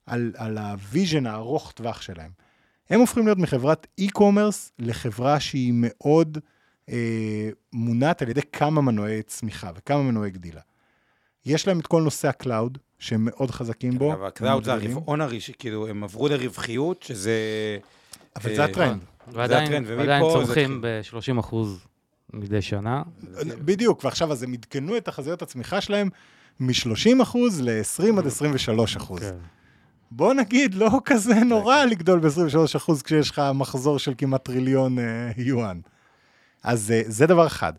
על, 0.05 0.33
על 0.37 0.57
ה 0.57 0.67
vision 0.67 1.25
הארוך 1.25 1.71
טווח 1.71 2.01
שלהם. 2.01 2.31
הם 2.89 2.99
הופכים 2.99 3.25
להיות 3.25 3.37
מחברת 3.37 3.87
e-commerce 4.01 4.71
לחברה 4.79 5.39
שהיא 5.39 5.73
מאוד 5.75 6.37
אה, 6.89 7.49
מונעת 7.73 8.21
על 8.21 8.29
ידי 8.29 8.41
כמה 8.53 8.81
מנועי 8.81 9.21
צמיחה 9.23 9.71
וכמה 9.75 10.03
מנועי 10.03 10.31
גדילה. 10.31 10.61
יש 11.45 11.67
להם 11.67 11.79
את 11.79 11.87
כל 11.87 12.01
נושא 12.01 12.27
ה 12.27 12.34
cloud, 12.34 12.77
שהם 12.99 13.25
מאוד 13.25 13.51
חזקים 13.51 13.97
בו. 13.97 14.13
אבל 14.13 14.27
ה 14.27 14.33
cloud 14.33 14.63
זה 14.63 14.73
הרבעון 14.73 15.21
הראשון, 15.21 15.55
כאילו, 15.59 15.87
הם 15.87 16.03
עברו 16.03 16.27
לרווחיות, 16.27 17.03
שזה... 17.03 17.37
אבל 18.35 18.55
זה 18.55 18.61
אה, 18.61 18.65
הטרנד. 18.65 19.01
ועדיין 19.33 19.83
ועדיין 19.87 20.23
זה 20.23 20.45
צומחים 20.45 20.81
ב-30 20.81 21.39
אחוז 21.39 21.85
מדי 22.33 22.61
שנה. 22.61 23.03
בדיוק, 23.65 24.03
ועכשיו 24.03 24.31
אז 24.31 24.43
הם 24.43 24.53
עדכנו 24.53 24.97
את 24.97 25.05
תחזיות 25.05 25.41
הצמיחה 25.41 25.81
שלהם 25.81 26.09
מ-30 26.59 27.21
אחוז 27.23 27.61
ל-20 27.61 28.17
עד 28.19 28.27
23 28.27 28.97
אחוז. 28.97 29.19
כן. 29.19 29.35
בוא 30.11 30.33
נגיד, 30.33 30.73
לא 30.73 30.89
כזה 31.05 31.33
נורא 31.35 31.85
לגדול 31.85 32.19
ב-23 32.19 32.77
אחוז 32.77 33.01
כשיש 33.01 33.29
לך 33.31 33.41
מחזור 33.55 33.99
של 33.99 34.13
כמעט 34.17 34.45
טריליון 34.45 34.99
אה, 34.99 35.03
יואן. 35.37 35.79
אז 36.63 36.91
אה, 36.91 37.01
זה 37.05 37.27
דבר 37.27 37.47
אחד. 37.47 37.73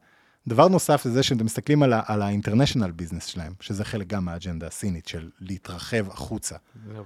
דבר 0.48 0.68
נוסף 0.68 1.04
זה 1.08 1.22
שאתם 1.22 1.44
מסתכלים 1.44 1.82
על 1.82 1.92
ה-international 2.22 3.02
business 3.02 3.20
שלהם, 3.26 3.52
שזה 3.60 3.84
חלק 3.84 4.06
גם 4.06 4.24
מהאג'נדה 4.24 4.66
הסינית 4.66 5.08
של 5.08 5.30
להתרחב 5.40 6.10
החוצה. 6.10 6.56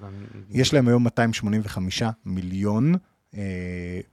גם- 0.03 0.09
יש 0.51 0.75
להם 0.75 0.89
היום 0.89 1.05
285 1.05 2.03
מיליון 2.27 2.95
אה, 2.95 2.99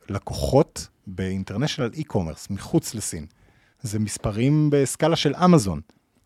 לקוחות 0.10 0.88
ב 1.08 1.14
international 1.14 1.92
e-commerce, 1.94 2.48
מחוץ 2.50 2.96
לסין. 2.96 3.26
זה 3.82 4.00
מספרים 4.00 4.70
בסקאלה 4.72 5.16
של 5.16 5.36
אמזון. 5.36 5.82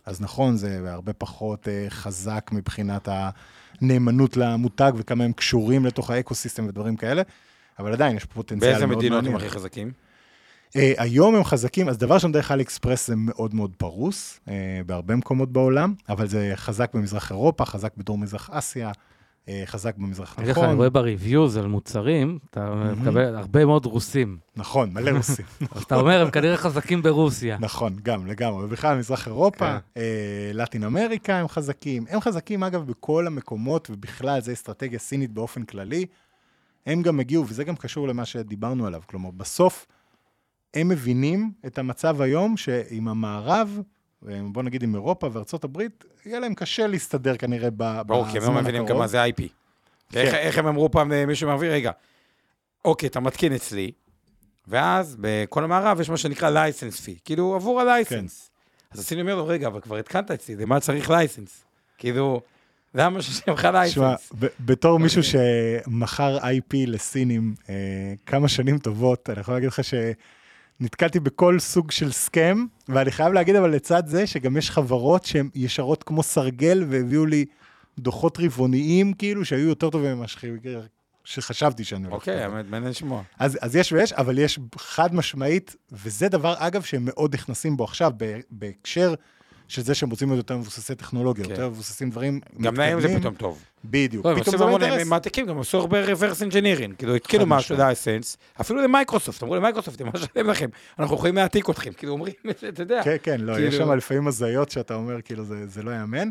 אז 0.06 0.22
נכון, 0.22 0.58
זה 0.58 0.92
הרבה 0.92 1.14
פחות 1.14 1.68
אה, 1.68 1.86
חזק 1.90 2.50
מבחינת 2.54 3.08
הנאמנות 3.82 4.38
למותג 4.38 4.92
וכמה 4.96 5.24
הם 5.24 5.34
קשורים 5.34 5.86
לתוך 5.86 6.10
ה 6.10 6.16
ecosystem 6.16 6.66
ודברים 6.68 6.96
כאלה, 6.96 7.22
אבל 7.80 7.94
עדיין 7.94 8.18
יש 8.18 8.26
פוטנציאל 8.26 8.72
מאוד 8.72 8.80
באיזה 8.80 8.88
מעניין. 8.88 9.14
מדינות 9.14 9.26
הם 9.26 9.36
הכי 9.36 9.50
חזקים? 9.50 9.92
אה, 10.76 10.94
היום 10.98 11.36
הם 11.36 11.44
חזקים, 11.44 11.90
אז 11.90 11.98
דבר 11.98 12.14
ראשון, 12.14 12.32
דרך 12.32 12.52
עלי 12.52 12.64
אקספרס 12.64 13.08
זה 13.08 13.16
מאוד 13.16 13.56
מאוד 13.56 13.72
פרוס, 13.78 14.40
אה, 14.50 14.82
בהרבה 14.86 15.16
מקומות 15.16 15.52
בעולם, 15.52 15.94
אבל 16.10 16.28
זה 16.28 16.52
חזק 16.56 16.94
במזרח 16.94 17.32
אירופה, 17.32 17.66
חזק 17.66 17.92
בדרום 17.98 18.22
מזרח 18.22 18.50
אסיה, 18.54 18.88
אה, 18.88 18.92
חזק 19.66 19.98
במזרח 19.98 20.40
אגיד 20.40 20.50
לך, 20.50 20.58
אני 20.58 20.64
התיכון. 20.64 20.78
רואה 20.78 20.90
בריוויוז 20.90 21.58
על 21.58 21.68
מוצרים, 21.68 22.40
אתה 22.50 22.74
מקבל 23.02 23.36
הרבה 23.36 23.66
מאוד 23.66 23.86
רוסים. 23.86 24.38
נכון, 24.56 24.94
מלא 24.94 25.12
רוסים. 25.18 25.46
אז 25.72 25.84
אתה 25.84 25.96
אומר, 25.96 26.22
הם 26.22 26.32
כנראה 26.32 26.58
חזקים 26.58 27.02
ברוסיה. 27.02 27.58
נכון, 27.60 27.96
גם, 28.04 28.28
לגמרי. 28.28 28.66
ובכלל, 28.66 28.98
מזרח 28.98 29.28
אירופה, 29.28 29.72
כן. 29.72 29.78
אה, 29.98 30.52
לטין 30.54 30.84
אמריקה 30.84 31.38
הם 31.38 31.48
חזקים. 31.48 32.06
הם 32.10 32.22
חזקים, 32.22 32.64
אגב, 32.64 32.88
בכל 32.88 33.28
המקומות, 33.28 33.90
ובכלל, 33.90 34.42
זו 34.42 34.54
אסטרטגיה 34.54 35.00
סינית 35.00 35.32
באופן 35.32 35.64
כללי. 35.64 36.06
הם 36.86 37.02
גם 37.02 37.20
הגיעו, 37.20 37.48
וזה 37.48 37.64
גם 37.64 37.76
קשור 37.76 38.08
למה 38.08 38.26
שדיברנו 38.26 38.88
עליו. 38.88 39.02
כלומר, 39.08 39.32
בסוף, 39.32 39.86
הם 40.74 40.88
מבינים 40.88 41.52
את 41.66 41.78
המצב 41.78 42.22
היום, 42.22 42.58
שעם 42.58 43.08
המערב, 43.08 43.70
אה, 43.78 43.84
בוא 44.52 44.64
נגיד 44.64 44.84
עם 44.84 44.96
אירופה 44.96 45.30
וארצות 45.34 45.64
הברית, 45.64 46.06
יהיה 46.26 46.40
להם 46.40 46.54
קשה 46.56 46.88
להסתדר 46.88 47.38
כנראה 47.38 47.70
ב- 47.78 48.02
ברור, 48.02 48.24
כי 48.26 48.38
הם 48.38 48.44
לא 48.44 48.50
בזמן 48.50 48.62
מבינים 48.62 48.80
גם 48.82 48.86
הקרוב. 48.86 49.00
מה 49.02 49.08
זה 49.08 49.26
IP. 49.26 49.42
איך- 50.16 50.32
כן. 50.32 50.36
איך 50.38 50.58
הם 50.58 50.68
אמרו 50.68 50.92
פעם, 50.92 51.12
אה, 51.12 51.26
מישהו 51.26 51.48
מעביר, 51.50 51.72
רגע, 51.72 51.92
אוקיי, 52.86 53.10
אתה 53.10 53.20
מתקין 53.20 53.54
אצלי, 53.54 53.92
ואז 54.68 55.18
בכל 55.20 55.64
המערב 55.64 56.02
יש 56.02 56.10
מה 56.10 56.18
שנקרא 56.18 56.50
license 56.50 57.00
fee, 57.00 57.18
כאילו 57.26 57.56
עבור 57.56 57.82
ה 57.82 57.89
license. 57.89 58.50
כן. 58.50 58.52
אז 58.92 59.00
הסיני 59.00 59.22
אומר 59.22 59.36
לו, 59.36 59.48
רגע, 59.48 59.68
אבל 59.68 59.80
כבר 59.82 59.98
התקנת 59.98 60.32
אצלי, 60.32 60.56
למה 60.56 60.80
צריך 60.80 61.10
license? 61.10 61.64
כאילו, 61.98 62.42
למה 62.96 63.22
שיש 63.22 63.48
לך 63.50 63.68
license? 63.74 63.92
תשמע, 64.30 64.48
בתור 64.60 65.00
מישהו 65.00 65.22
שמכר 65.24 66.38
IP 66.38 66.74
לסינים 66.88 67.56
אה, 67.70 67.74
כמה 68.26 68.48
שנים 68.48 68.78
טובות, 68.78 69.30
אני 69.30 69.40
יכול 69.40 69.54
להגיד 69.54 69.68
לך 69.70 69.80
שנתקלתי 70.82 71.20
בכל 71.20 71.60
סוג 71.60 71.92
של 71.92 72.12
scam, 72.12 72.66
ואני 72.90 73.12
חייב 73.12 73.34
להגיד 73.34 73.56
אבל 73.56 73.70
לצד 73.76 74.04
זה 74.08 74.28
שגם 74.28 74.58
יש 74.58 74.72
חברות 74.72 75.26
שהן 75.26 75.50
ישרות 75.56 76.04
כמו 76.04 76.24
סרגל 76.24 76.86
והביאו 76.90 77.26
לי 77.26 77.46
דוחות 78.00 78.38
רבעוניים, 78.40 79.14
כאילו, 79.14 79.46
שהיו 79.46 79.68
יותר 79.68 79.90
טובים 79.90 80.16
ממה 80.16 80.28
שח- 80.28 80.42
שחשבתי 81.24 81.84
שאני 81.84 82.04
הולך 82.04 82.14
אוקיי. 82.14 82.44
האמת, 82.44 82.66
מעניין 82.70 82.92
לשמוע. 82.92 83.24
אז, 83.40 83.58
אז 83.62 83.76
יש 83.76 83.92
ויש, 83.92 84.14
אבל 84.14 84.40
יש 84.40 84.60
חד 84.78 85.16
משמעית, 85.16 85.76
וזה 85.92 86.30
דבר, 86.30 86.54
אגב, 86.58 86.82
שהם 86.82 87.06
מאוד 87.06 87.34
נכנסים 87.34 87.78
בו 87.78 87.84
עכשיו, 87.84 88.12
בהקשר 88.52 89.14
של 89.72 89.82
זה 89.82 89.96
שהם 89.96 90.10
רוצים 90.10 90.30
להיות 90.30 90.38
יותר 90.38 90.58
מבוססי 90.58 90.96
טכנולוגיה, 90.96 91.46
כן. 91.46 91.52
יותר 91.52 91.70
מבוססים 91.70 92.10
דברים 92.10 92.40
גם 92.62 92.76
להם 92.76 93.02
זה. 93.02 93.20
פתאום 93.20 93.36
טוב. 93.36 93.64
בדיוק. 93.86 94.26
לא, 94.26 94.36
פתאום 94.40 94.58
זה 94.58 94.64
המון, 94.64 94.82
האינטרס. 94.82 95.02
הם 95.02 95.10
מעתיקים, 95.10 95.46
גם 95.46 95.60
עשו 95.60 95.78
הרבה 95.78 96.06
reverse 96.06 96.52
engineering, 96.52 96.96
כאילו 96.98 97.16
התקילו 97.16 97.44
חד 97.44 97.50
משהו 97.50 97.76
משמעית. 97.76 97.80
license, 97.80 98.38
אפילו 98.62 98.82
למייקרוסופט, 98.82 99.44
אמרו 99.44 99.56
למייקרוסופט, 99.56 100.02
מה 100.02 100.12
שלם 100.18 100.50
לכם, 100.50 100.70
אנחנו 101.00 101.16
יכולים 101.16 101.36
להעתיק 101.36 101.70
אתכם, 101.70 101.94
כאילו 101.94 102.14
אומרים, 102.14 102.34
אתה 102.70 102.82
יודע. 102.82 103.04
כן, 103.04 103.16
כן, 103.24 103.42
לא, 103.42 103.52
יש 103.60 103.74
כאילו- 103.74 103.86
שם 103.86 103.92
לפעמים 103.92 104.28
הזיות 104.28 104.72
שאתה 104.72 104.96
אומר, 104.96 105.22
כאילו, 105.22 105.44
זה, 105.44 105.68
זה 105.68 105.84
לא 105.84 105.92
יאמן, 105.92 106.30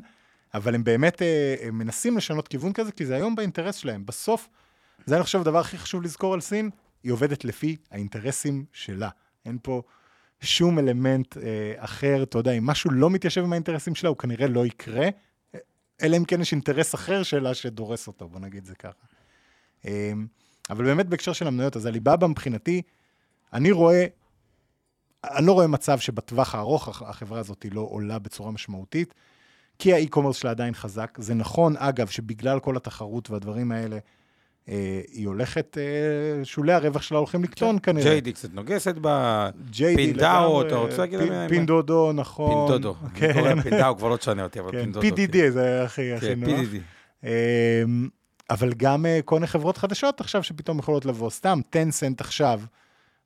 אבל 0.54 0.74
הם 0.74 0.84
באמת 0.84 1.22
אה, 1.22 1.54
הם 1.62 1.78
מנסים 1.78 2.16
לשנות 2.16 2.48
כיוון 2.48 2.72
כזה, 2.72 2.92
כי 2.92 3.06
זה 3.06 3.14
היום 3.14 3.34
באינטרס 3.34 3.76
שלהם. 3.76 4.06
בסוף, 4.06 4.48
זה 5.06 5.16
אני 5.16 5.24
חושב 5.24 5.40
הדבר 5.40 5.58
הכי 5.58 5.78
חשוב 5.78 6.02
לזכור 6.02 6.34
על 6.34 6.40
סין, 6.40 6.70
היא 7.02 7.12
עובדת 7.12 7.44
לפי 7.44 7.76
האינטרסים 7.90 8.64
שלה. 8.72 9.08
אין 9.46 9.58
פה 9.62 9.82
שום 10.40 10.78
אלמנט 10.78 11.36
אה, 11.36 11.72
אחר, 11.76 12.22
אתה 12.22 12.38
יודע, 12.38 12.52
אם 12.52 12.66
משהו 12.66 12.90
לא 12.90 13.10
מתיישב 13.10 13.44
עם 13.44 13.52
האינטרסים 13.52 13.94
שלה, 13.94 14.08
הוא 14.08 14.16
כנראה 14.16 14.46
לא 14.46 14.66
יקרה, 14.66 15.08
אלא 16.02 16.16
אם 16.16 16.24
כן 16.24 16.40
יש 16.40 16.52
אינטרס 16.52 16.94
אחר 16.94 17.22
שלה 17.22 17.54
שדורס 17.54 18.06
אותו, 18.06 18.28
בוא 18.28 18.40
נגיד 18.40 18.64
זה 18.64 18.74
ככה. 18.74 19.06
אה, 19.86 20.12
אבל 20.70 20.84
באמת 20.84 21.06
בהקשר 21.06 21.32
של 21.32 21.46
המניות, 21.46 21.76
אז 21.76 21.86
הליבאבא 21.86 22.26
מבחינתי, 22.26 22.82
אני 23.52 23.70
רואה 23.70 24.06
אני 25.24 25.46
לא 25.46 25.52
רואה 25.52 25.66
מצב 25.66 25.98
שבטווח 25.98 26.54
הארוך 26.54 26.88
הח- 26.88 27.02
החברה 27.02 27.40
הזאת 27.40 27.66
לא 27.70 27.80
עולה 27.80 28.18
בצורה 28.18 28.50
משמעותית, 28.50 29.14
כי 29.78 29.92
ה 29.92 29.96
e-commerce 29.96 30.36
שלה 30.36 30.50
עדיין 30.50 30.74
חזק. 30.74 31.18
זה 31.20 31.34
נכון, 31.34 31.76
אגב, 31.76 32.06
שבגלל 32.08 32.60
כל 32.60 32.76
התחרות 32.76 33.30
והדברים 33.30 33.72
האלה, 33.72 33.98
היא 34.66 35.26
הולכת, 35.26 35.78
אה, 35.78 36.44
שולי 36.44 36.72
הרווח 36.72 37.02
שלה 37.02 37.18
הולכים 37.18 37.44
לקטון 37.44 37.78
כנראה. 37.82 38.04
JD 38.04 38.32
קצת 38.32 38.54
נוגסת 38.54 38.94
בה, 38.94 39.50
פינדאו, 39.96 40.62
אתה 40.62 40.76
רוצה 40.76 40.96
להגיד 40.96 41.18
להם? 41.18 41.48
פינדודו, 41.48 42.12
נכון. 42.12 42.68
פינדודו. 42.68 42.94
אני 43.02 43.20
כן, 43.20 43.32
קורא 43.32 43.62
פינדאו, 43.62 43.96
כבר 43.96 44.08
לא 44.08 44.16
תשנה 44.16 44.44
אותי, 44.44 44.60
אבל 44.60 44.72
כן, 44.72 44.80
פינדודו. 44.82 45.06
PDD 45.06 45.50
זה 45.50 45.84
הכי 45.84 46.12
הכי 46.12 46.26
כן, 46.26 46.40
נוח. 46.40 46.60
PDD. 46.60 46.76
אמ, 47.24 48.08
אבל 48.50 48.72
גם 48.76 49.06
אה, 49.06 49.20
כל 49.24 49.34
מיני 49.34 49.46
חברות 49.46 49.78
חדשות 49.78 50.20
עכשיו 50.20 50.42
שפתאום 50.42 50.78
יכולות 50.78 51.04
לבוא. 51.04 51.30
סתם, 51.30 51.60
טנסנט 51.70 52.20
עכשיו, 52.20 52.60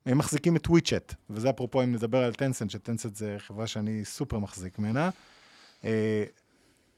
הם 0.05 0.17
מחזיקים 0.17 0.55
את 0.55 0.67
וויצ'ט, 0.67 1.13
וזה 1.29 1.49
אפרופו 1.49 1.83
אם 1.83 1.91
נדבר 1.91 2.23
על 2.23 2.33
טנסנט, 2.33 2.69
שטנסנט 2.69 3.15
זה 3.15 3.35
חברה 3.39 3.67
שאני 3.67 4.05
סופר 4.05 4.39
מחזיק 4.39 4.79
ממנה. 4.79 5.09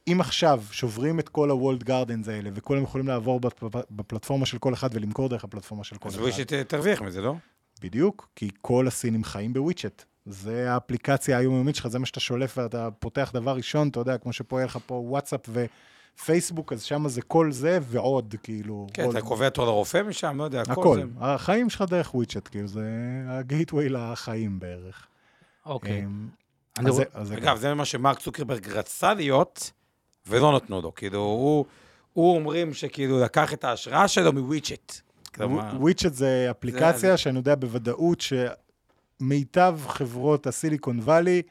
אם 0.07 0.21
עכשיו 0.21 0.63
שוברים 0.71 1.19
את 1.19 1.29
כל 1.29 1.49
ה 1.49 1.54
walled 1.54 1.83
gardens 1.83 2.27
האלה, 2.27 2.49
וכולם 2.53 2.83
יכולים 2.83 3.07
לעבור 3.07 3.39
בפ- 3.39 3.63
בפלטפורמה 3.91 4.45
של 4.45 4.57
כל 4.57 4.73
אחד 4.73 4.89
ולמכור 4.93 5.29
דרך 5.29 5.43
הפלטפורמה 5.43 5.83
של 5.83 5.97
כל 5.97 6.15
אחד. 6.15 6.21
וויצ'ט 6.23 6.53
תרוויח 6.53 7.01
מזה, 7.01 7.21
לא? 7.21 7.35
בדיוק, 7.81 8.29
כי 8.35 8.49
כל 8.61 8.87
הסינים 8.87 9.23
חיים 9.23 9.53
בוויצ'ט. 9.53 10.03
זה 10.25 10.71
האפליקציה 10.73 11.37
היומיומית 11.37 11.75
שלך, 11.75 11.87
זה 11.87 11.99
מה 11.99 12.05
שאתה 12.05 12.19
שולף 12.19 12.57
ואתה 12.57 12.89
פותח 12.99 13.31
דבר 13.33 13.55
ראשון, 13.55 13.87
אתה 13.87 13.99
יודע, 13.99 14.17
כמו 14.17 14.33
שפה 14.33 14.57
יהיה 14.59 14.65
לך 14.65 14.77
פה 14.85 14.93
וואטסאפ 14.93 15.39
ופייסבוק, 16.19 16.73
אז 16.73 16.83
שם 16.83 17.07
זה 17.07 17.21
כל 17.21 17.51
זה 17.51 17.79
ועוד, 17.81 18.35
כאילו. 18.43 18.87
כן, 18.93 19.03
עוד- 19.05 19.15
אתה 19.15 19.25
קובע 19.25 19.49
תור 19.49 19.65
לרופא 19.65 20.01
משם, 20.07 20.37
לא 20.37 20.43
יודע, 20.43 20.61
הכל 20.61 20.71
הכל. 20.71 20.95
זה. 20.97 21.03
החיים 21.25 21.69
שלך 21.69 21.81
דרך 21.81 22.15
וויצ'ט, 22.15 22.47
כאילו, 22.47 22.67
זה 22.67 22.85
ה 23.27 23.35
gateway 23.35 23.89
לחיים 23.89 24.59
בערך. 24.59 25.07
אוקיי. 25.65 26.03
אמ, 26.05 26.27
אני 26.79 26.89
אז 26.89 26.95
זה- 26.95 27.03
רוא- 27.03 27.09
אז 27.13 27.27
זה 27.27 27.33
אגב, 27.35 27.57
זה 27.57 27.73
מה 27.73 27.85
שמרק 27.85 28.19
צוקרברג 28.19 28.67
רצה 28.69 29.13
להיות, 29.13 29.71
ולא 30.29 30.55
נתנו 30.55 30.81
לו. 30.81 30.95
כאילו, 30.95 31.19
הוא, 31.19 31.65
הוא 32.13 32.35
אומרים 32.35 32.73
שכאילו 32.73 33.19
לקח 33.19 33.53
את 33.53 33.63
ההשראה 33.63 34.07
שלו 34.07 34.33
מוויצ'ט. 34.33 34.93
וויצ'ט 35.79 36.13
זה 36.13 36.47
אפליקציה 36.51 36.93
זה- 37.11 37.17
שאני 37.17 37.37
יודע 37.37 37.55
בוודאות 37.55 38.23
שמיטב 39.21 39.79
חברות 39.87 40.47
הסיליקון 40.47 40.99
וואלי 40.99 41.41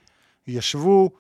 ישבו, 0.46 1.10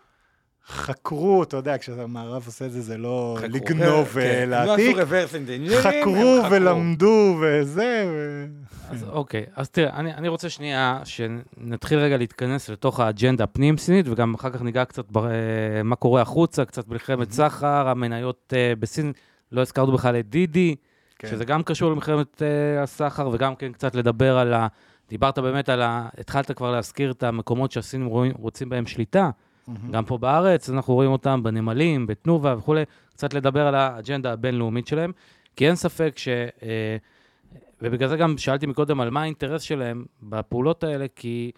חקרו, 0.68 1.42
אתה 1.42 1.56
יודע, 1.56 1.78
כשהמערב 1.78 2.42
עושה 2.46 2.66
את 2.66 2.72
זה, 2.72 2.80
זה 2.80 2.98
לא 2.98 3.36
חקרו. 3.38 3.50
לגנוב 3.52 4.08
כן, 4.08 4.44
ולהעתיק. 4.44 4.96
הם 4.98 4.98
לא 4.98 5.02
עשו 5.02 5.36
reverse 5.36 5.46
engineering, 5.46 5.82
חקרו. 5.82 6.42
ולמדו 6.50 7.36
וזה, 7.40 8.04
ו... 8.08 8.46
אז 8.90 9.04
אוקיי, 9.08 9.44
אז 9.56 9.70
תראה, 9.70 9.96
אני, 9.96 10.14
אני 10.14 10.28
רוצה 10.28 10.48
שנייה 10.48 11.00
שנתחיל 11.04 11.98
רגע 11.98 12.16
להתכנס 12.16 12.68
לתוך 12.68 13.00
האג'נדה 13.00 13.44
הפנים-סינית, 13.44 14.08
וגם 14.08 14.34
אחר 14.34 14.50
כך 14.50 14.62
ניגע 14.62 14.84
קצת 14.84 15.04
ב, 15.10 15.18
אה, 15.18 15.32
מה 15.84 15.96
קורה 15.96 16.22
החוצה, 16.22 16.64
קצת 16.64 16.88
מלחמת 16.88 17.30
סחר, 17.30 17.88
המניות 17.88 18.52
אה, 18.56 18.72
בסין, 18.78 19.12
לא 19.52 19.60
הזכרנו 19.60 19.92
בכלל 19.92 20.16
את 20.16 20.28
דידי, 20.28 20.76
כן. 21.18 21.28
שזה 21.28 21.44
גם 21.44 21.62
קשור 21.62 21.90
למלחמת 21.90 22.42
אה, 22.42 22.82
הסחר, 22.82 23.28
וגם 23.32 23.56
כן 23.56 23.72
קצת 23.72 23.94
לדבר 23.94 24.38
על 24.38 24.54
ה... 24.54 24.66
דיברת 25.08 25.38
באמת 25.38 25.68
על 25.68 25.82
ה... 25.82 26.08
התחלת 26.18 26.50
כבר 26.50 26.70
להזכיר 26.70 27.10
את 27.10 27.22
המקומות 27.22 27.72
שהסינים 27.72 28.08
רוצים 28.38 28.68
בהם 28.68 28.86
שליטה, 28.86 29.30
מהמם. 29.66 29.90
גם 29.92 30.04
פה 30.04 30.18
בארץ, 30.18 30.70
אנחנו 30.70 30.94
רואים 30.94 31.10
אותם 31.10 31.42
בנמלים, 31.42 32.06
בתנובה 32.06 32.54
וכולי, 32.58 32.82
קצת 33.10 33.34
לדבר 33.34 33.66
על 33.66 33.74
האג'נדה 33.74 34.32
הבינלאומית 34.32 34.86
שלהם, 34.86 35.12
כי 35.56 35.66
אין 35.66 35.76
ספק 35.76 36.14
ש... 36.16 36.28
אה, 36.62 36.96
ובגלל 37.82 38.08
זה 38.08 38.16
גם 38.16 38.38
שאלתי 38.38 38.66
מקודם 38.66 39.00
על 39.00 39.10
מה 39.10 39.22
האינטרס 39.22 39.62
שלהם 39.62 40.04
בפעולות 40.22 40.84
האלה, 40.84 41.06
כי 41.16 41.50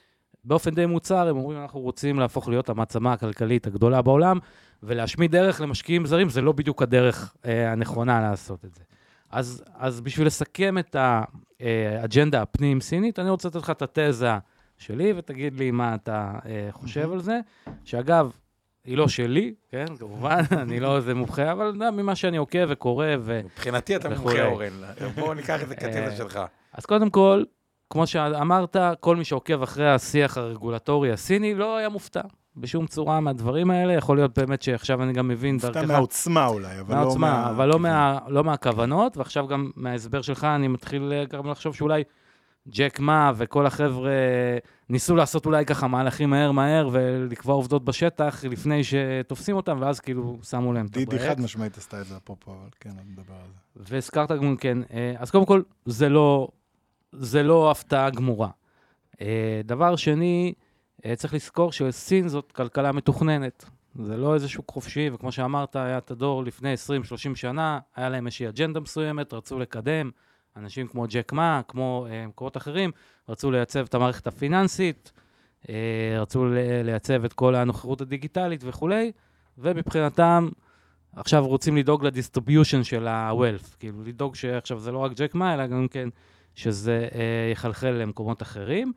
באופן 0.45 0.75
די 0.75 0.87
מוצהר, 0.87 1.29
הם 1.29 1.37
אומרים, 1.37 1.61
אנחנו 1.61 1.81
רוצים 1.81 2.19
להפוך 2.19 2.49
להיות 2.49 2.69
המעצמה 2.69 3.13
הכלכלית 3.13 3.67
הגדולה 3.67 4.03
בעולם, 4.03 4.39
ולהשמיד 4.83 5.33
דרך 5.33 5.61
למשקיעים 5.61 6.07
זרים, 6.07 6.29
זה 6.29 6.41
לא 6.41 6.53
בדיוק 6.53 6.83
הדרך 6.83 7.35
אה, 7.45 7.73
הנכונה 7.73 8.21
לעשות 8.21 8.65
את 8.65 8.75
זה. 8.75 8.83
אז, 9.31 9.65
אז 9.75 10.01
בשביל 10.01 10.27
לסכם 10.27 10.79
את 10.79 10.97
האג'נדה 11.61 12.43
הפנים-סינית, 12.43 13.19
אני 13.19 13.31
רוצה 13.31 13.49
לתת 13.49 13.57
לך 13.57 13.71
את 13.71 13.83
התזה 13.83 14.31
שלי, 14.79 15.13
ותגיד 15.17 15.55
לי 15.55 15.71
מה 15.71 15.95
אתה 15.95 16.33
אה, 16.47 16.69
חושב 16.73 17.13
על 17.13 17.21
זה, 17.21 17.41
שאגב, 17.85 18.31
היא 18.85 18.97
לא 18.97 19.09
שלי, 19.09 19.55
כן, 19.71 19.87
כמובן, 19.99 20.41
אני 20.63 20.81
לא 20.81 20.97
איזה 20.97 21.15
מומחה, 21.15 21.53
אבל 21.53 21.69
אתה 21.69 21.77
יודע, 21.77 21.91
ממה 21.91 22.17
שאני 22.17 22.37
עוקב 22.37 22.67
וקורא, 22.69 23.07
ו... 23.21 23.41
מבחינתי 23.45 23.97
אתה. 23.97 24.09
מומחה, 24.09 24.47
אורן. 24.47 24.73
בואו 25.15 25.35
ניקח 25.35 25.63
את 25.63 25.71
הקטנה 25.71 26.07
אה, 26.07 26.17
שלך. 26.17 26.41
אז 26.73 26.87
קודם 26.87 27.11
כל, 27.11 27.45
כמו 27.91 28.07
שאמרת, 28.07 28.77
כל 29.01 29.17
מי 29.17 29.25
שעוקב 29.25 29.63
אחרי 29.63 29.91
השיח 29.91 30.39
הרגולטורי 30.39 31.13
הסיני 31.13 31.55
לא 31.55 31.77
היה 31.77 31.89
מופתע 31.89 32.21
בשום 32.57 32.87
צורה 32.87 33.21
מהדברים 33.21 33.71
האלה. 33.71 33.93
יכול 33.93 34.17
להיות 34.17 34.39
באמת 34.39 34.63
שעכשיו 34.63 35.03
אני 35.03 35.13
גם 35.13 35.29
מבין 35.29 35.59
סתם 35.59 35.73
דרכך, 35.73 35.89
מהעוצמה 35.89 36.47
אולי, 36.47 36.81
אבל 36.81 36.95
לא 36.95 37.01
מהעוצמה, 37.01 37.43
מה... 37.43 37.51
אבל 37.51 37.69
לא, 37.69 37.79
מה, 37.79 38.19
לא 38.29 38.45
מהכוונות, 38.45 39.17
ועכשיו 39.17 39.47
גם 39.47 39.71
מההסבר 39.77 40.23
שלך 40.23 40.45
אני 40.45 40.69
מתחיל 40.69 41.13
אה, 41.13 41.25
גם 41.25 41.51
לחשוב 41.51 41.75
שאולי 41.75 42.05
ג'ק 42.71 43.01
מה 43.01 43.33
וכל 43.37 43.67
החבר'ה 43.67 44.11
ניסו 44.89 45.17
לעשות 45.17 45.47
אולי 45.47 45.65
ככה 45.65 45.89
מהלכים 45.89 46.31
מהר 46.31 46.53
מהר 46.53 46.89
ולקבוע 46.93 47.55
עובדות 47.55 47.85
בשטח 47.85 48.45
לפני 48.45 48.83
שתופסים 48.85 49.57
אותם, 49.57 49.79
ואז 49.81 50.01
כאילו 50.01 50.39
שמו 50.43 50.73
להם 50.73 50.87
את 50.87 50.91
דידי 50.91 51.17
הברקס. 51.17 51.31
חד 51.31 51.41
משמעית 51.41 51.79
עשתה 51.79 52.01
את 52.01 52.07
זה 52.07 52.17
אפרופו, 52.17 52.51
אבל 52.51 52.69
כן, 52.81 52.91
אני 52.91 53.11
מדבר 53.11 53.35
על 53.35 53.51
זה. 53.55 53.95
והזכרת 53.95 54.33
גם 54.33 54.57
כן, 54.57 54.79
אה, 54.93 55.15
אז 55.19 55.31
קודם 55.31 55.47
כל, 55.47 55.63
זה 55.85 56.09
לא, 56.09 56.49
זה 57.13 57.43
לא 57.43 57.71
הפתעה 57.71 58.11
גמורה. 58.11 58.49
אה, 59.21 59.61
דבר 59.65 59.97
שני, 59.97 60.53
אה, 61.05 61.17
צריך 61.17 61.35
לזכור 61.35 61.73
שסין 61.73 62.29
זאת 62.29 62.53
כלכלה 62.53 62.93
מתוכננת. 62.93 63.65
זה 64.05 64.17
לא 64.17 64.35
איזה 64.35 64.49
שוק 64.49 64.71
חופשי, 64.71 65.11
וכמו 65.13 65.33
שאמרת, 65.33 65.77
היה 65.77 65.99
את 65.99 66.11
הדור 66.11 66.45
לפני 66.45 66.75
20-30 67.33 67.35
שנה, 67.35 67.79
היה 67.97 68.09
להם 68.09 68.27
איזושהי 68.27 68.49
אג'נדה 68.49 68.81
מסוימת, 68.81 69.33
רצו 69.33 69.59
לקדם. 69.59 70.11
אנשים 70.59 70.87
כמו 70.87 71.05
ג'ק 71.09 71.33
מה, 71.33 71.61
כמו 71.69 72.07
אה, 72.11 72.27
מקומות 72.27 72.57
אחרים, 72.57 72.91
רצו 73.29 73.51
לייצב 73.51 73.85
את 73.85 73.95
המערכת 73.95 74.27
הפיננסית, 74.27 75.13
אה, 75.69 75.75
רצו 76.21 76.47
לייצב 76.85 77.25
את 77.25 77.33
כל 77.33 77.55
הנוכחות 77.55 78.01
הדיגיטלית 78.01 78.61
וכולי, 78.65 79.13
ומבחינתם, 79.59 80.49
עכשיו 81.17 81.47
רוצים 81.47 81.77
לדאוג 81.77 82.05
לדיסטריביושן 82.05 82.85
של 82.85 83.07
ה-wealth, 83.09 83.77
כאילו 83.79 84.05
לדאוג 84.05 84.35
שעכשיו 84.35 84.81
זה 84.81 84.93
לא 84.93 84.99
רק 84.99 85.13
ג'ק 85.17 85.35
מה, 85.35 85.55
אלא 85.55 85.67
גם 85.67 85.89
כן 85.89 86.09
שזה 86.55 87.09
אה, 87.15 87.51
יחלחל 87.53 87.91
למקומות 87.91 88.43
אחרים, 88.43 88.93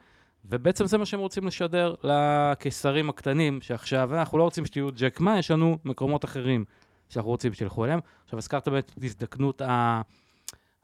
ובעצם 0.46 0.86
זה 0.86 0.98
מה 0.98 1.06
שהם 1.06 1.20
רוצים 1.20 1.48
לשדר 1.48 1.96
לקיסרים 2.04 3.10
הקטנים, 3.10 3.62
שעכשיו 3.62 4.16
אנחנו 4.16 4.38
לא 4.38 4.44
רוצים 4.44 4.66
שתהיו 4.66 4.90
ג'ק 4.96 5.20
מה, 5.20 5.40
יש 5.40 5.52
לנו 5.52 5.78
מקומות 5.86 6.26
אחרים 6.26 6.66
שאנחנו 7.10 7.32
רוצים 7.32 7.54
שילכו 7.54 7.86
אליהם. 7.86 8.00
עכשיו, 8.24 8.40
הזכרת 8.40 8.68
באמת 8.68 8.92
את 8.98 9.04
הזדקנות 9.04 9.62
ה- 9.62 10.02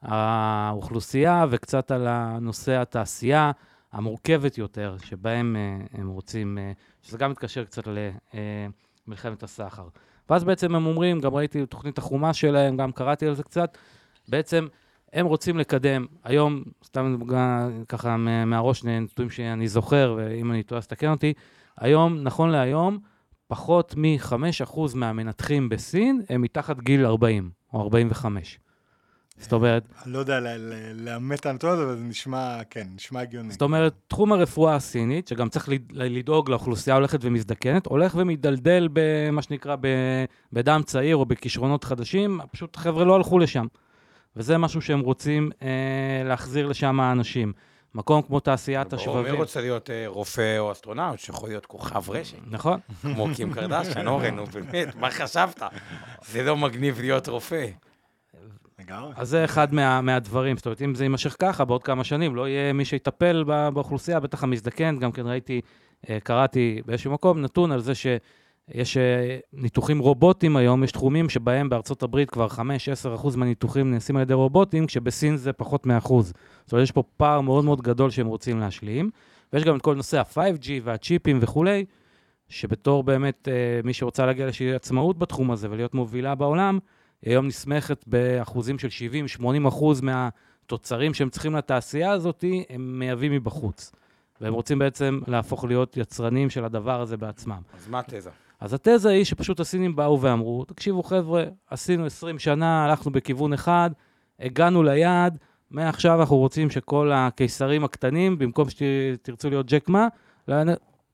האוכלוסייה 0.02 1.46
וקצת 1.50 1.92
על 1.92 2.08
הנושא 2.08 2.72
התעשייה 2.82 3.52
המורכבת 3.92 4.58
יותר, 4.58 4.96
שבהם 5.06 5.56
אה, 5.56 6.00
הם 6.00 6.08
רוצים, 6.10 6.58
אה, 6.58 6.72
שזה 7.02 7.18
גם 7.18 7.32
מתקשר 7.32 7.64
קצת 7.66 7.84
למלחמת 9.08 9.44
הסחר. 9.44 9.88
ואז 10.30 10.44
בעצם 10.44 10.76
הם 10.76 10.86
אומרים, 10.86 11.20
גם 11.20 11.34
ראיתי 11.36 11.66
תוכנית 11.66 11.98
החומש 11.98 12.42
שלהם, 12.42 12.78
גם 12.78 12.92
קראתי 12.92 13.28
על 13.28 13.34
זה 13.36 13.44
קצת, 13.44 13.78
בעצם 14.28 14.68
הם 15.14 15.26
רוצים 15.26 15.58
לקדם, 15.58 16.06
היום, 16.24 16.64
סתם 16.86 17.18
ככה 17.88 18.18
מה- 18.18 18.46
מהראש 18.46 18.84
נתונים 18.84 19.30
שאני 19.30 19.68
זוכר, 19.68 20.16
ואם 20.18 20.52
אני 20.52 20.64
טועה 20.64 20.80
אז 20.80 20.88
תקן 20.88 21.10
אותי, 21.12 21.34
היום, 21.78 22.24
נכון 22.24 22.50
להיום, 22.50 23.00
פחות 23.48 23.94
מ-5% 23.98 24.80
מהמנתחים 24.96 25.70
בסין 25.70 26.22
הם 26.30 26.42
מתחת 26.42 26.80
גיל 26.80 27.06
40 27.06 27.50
או 27.74 27.82
45. 27.82 28.60
זאת 29.40 29.54
אומרת, 29.54 29.84
אני 30.06 30.14
לא 30.14 30.20
יודע 30.20 30.40
לאמת 30.96 31.40
את 31.40 31.46
הנתון 31.46 31.70
הזה, 31.70 31.84
אבל 31.84 31.96
זה 31.96 32.04
נשמע, 32.04 32.58
כן, 32.70 32.88
נשמע 32.96 33.20
הגיוני. 33.22 33.52
זאת 33.52 33.62
אומרת, 33.62 33.94
תחום 34.08 34.34
הרפואה 34.34 34.76
הסינית, 34.76 35.28
שגם 35.28 35.50
צריך 35.50 35.70
לד- 35.70 35.92
לדאוג 35.94 36.50
לאוכלוסייה 36.50 36.96
הולכת 36.96 37.20
ומזדקנת, 37.22 37.86
הולך 37.86 38.16
ומדלדל 38.18 38.88
במה 38.94 39.42
שנקרא 39.42 39.76
בדם 40.54 40.82
צעיר 40.86 41.16
או 41.16 41.26
בכישרונות 41.26 41.84
חדשים, 41.84 42.40
פשוט 42.52 42.76
חבר'ה 42.76 43.06
לא 43.06 43.16
הלכו 43.16 43.40
לשם. 43.40 43.66
וזה 44.36 44.58
משהו 44.58 44.82
שהם 44.82 45.00
רוצים 45.00 45.50
אה, 45.62 45.68
להחזיר 46.26 46.68
לשם 46.68 47.00
האנשים. 47.00 47.54
מקום 47.96 48.22
כמו 48.22 48.40
תעשיית 48.40 48.94
השבבים. 48.94 49.24
מי 49.24 49.32
רוצה 49.32 49.62
להיות 49.62 49.90
אה, 49.90 50.04
רופא 50.08 50.58
או 50.60 50.72
אסטרונאוט 50.72 51.20
שיכול 51.20 51.50
להיות 51.50 51.66
כוכב 51.66 52.10
רשת? 52.12 52.38
נכון. 52.50 52.80
כמו 53.02 53.28
קים 53.36 53.54
קרדשן, 53.54 54.08
אורן, 54.08 54.36
נו 54.36 54.46
באמת, 54.46 54.96
מה 54.96 55.12
חשבת? 55.12 55.62
זה 56.32 56.44
לא 56.44 56.58
מגניב 56.58 57.00
להיות 57.00 57.28
רופא. 57.30 57.66
לגמרי. 58.88 59.14
אז 59.16 59.30
זה 59.30 59.46
אחד 59.46 59.74
מה, 59.74 60.02
מהדברים. 60.02 60.58
זאת 60.58 60.66
אומרת, 60.66 60.82
אם 60.82 60.96
זה 60.96 61.04
יימשך 61.04 61.36
ככה, 61.40 61.66
בעוד 61.66 61.84
כמה 61.84 62.04
שנים 62.04 62.36
לא 62.36 62.48
יהיה 62.48 62.74
מי 62.74 62.86
שיטפל 62.86 63.44
באוכלוסייה, 63.74 64.20
בטח 64.20 64.44
המזדקן. 64.44 65.00
גם 65.00 65.12
כן 65.12 65.28
ראיתי, 65.28 65.62
אה, 66.10 66.20
קראתי 66.20 66.82
באיזשהו 66.86 67.12
מקום 67.12 67.42
נתון 67.42 67.72
על 67.72 67.82
זה 67.82 67.96
שיש 67.96 68.98
אה, 68.98 69.38
ניתוחים 69.54 70.00
רובוטיים 70.00 70.58
היום, 70.58 70.84
יש 70.84 70.92
תחומים 70.92 71.30
שבהם 71.30 71.70
בארצות 71.70 72.04
הברית 72.04 72.30
כבר 72.30 72.48
5-10% 72.48 73.38
מהניתוחים 73.38 73.92
נעשים 73.92 74.16
על 74.16 74.22
ידי 74.22 74.34
רובוטים, 74.34 74.86
כשבסין 74.86 75.38
זה 75.38 75.54
פחות 75.54 75.86
מ-1%. 75.86 76.08
זאת 76.08 76.72
אומרת, 76.72 76.84
יש 76.84 76.92
פה 76.92 77.04
פער 77.18 77.42
מאוד 77.42 77.66
מאוד 77.66 77.82
גדול 77.82 78.10
שהם 78.10 78.28
רוצים 78.28 78.60
להשלים. 78.60 79.10
ויש 79.54 79.64
גם 79.64 79.76
את 79.76 79.82
כל 79.82 79.96
נושא 79.96 80.20
ה-5G 80.20 80.70
והצ'יפים 80.84 81.40
וכולי, 81.42 81.86
שבתור 82.50 83.04
באמת 83.04 83.48
אה, 83.48 83.80
מי 83.84 83.94
שרוצה 83.94 84.26
להגיע 84.26 84.46
לאיזושהי 84.46 84.74
עצמאות 84.74 85.18
בתחום 85.18 85.52
הזה 85.52 85.68
ולהיות 85.72 85.94
מובילה 85.94 86.36
בעולם, 86.36 86.80
היום 87.26 87.48
נסמכת 87.48 88.04
באחוזים 88.08 88.80
של 88.80 88.88
70-80 89.40 89.68
אחוז 89.68 90.02
מהתוצרים 90.02 91.14
שהם 91.14 91.30
צריכים 91.30 91.56
לתעשייה 91.56 92.12
הזאת, 92.12 92.44
הם 92.70 93.00
מייבאים 93.00 93.32
מבחוץ. 93.32 93.92
והם 94.42 94.54
רוצים 94.54 94.80
בעצם 94.80 95.20
להפוך 95.28 95.66
להיות 95.66 95.98
יצרנים 95.98 96.50
של 96.50 96.66
הדבר 96.66 97.02
הזה 97.02 97.18
בעצמם. 97.18 97.62
אז 97.78 97.88
מה 97.88 98.00
התזה? 98.00 98.30
אז 98.60 98.74
התזה 98.74 99.10
היא 99.10 99.24
שפשוט 99.24 99.60
הסינים 99.60 99.96
באו 99.96 100.22
ואמרו, 100.22 100.66
תקשיבו 100.66 101.04
חבר'ה, 101.04 101.44
עשינו 101.70 102.06
20 102.06 102.40
שנה, 102.40 102.86
הלכנו 102.86 103.12
בכיוון 103.12 103.54
אחד, 103.54 103.90
הגענו 104.40 104.84
ליעד, 104.84 105.38
מעכשיו 105.72 106.20
אנחנו 106.20 106.38
רוצים 106.38 106.70
שכל 106.70 107.12
הקיסרים 107.14 107.84
הקטנים, 107.84 108.38
במקום 108.38 108.68
שתרצו 108.70 109.50
להיות 109.50 109.66
ג'ק 109.66 109.90
מה, 109.90 110.08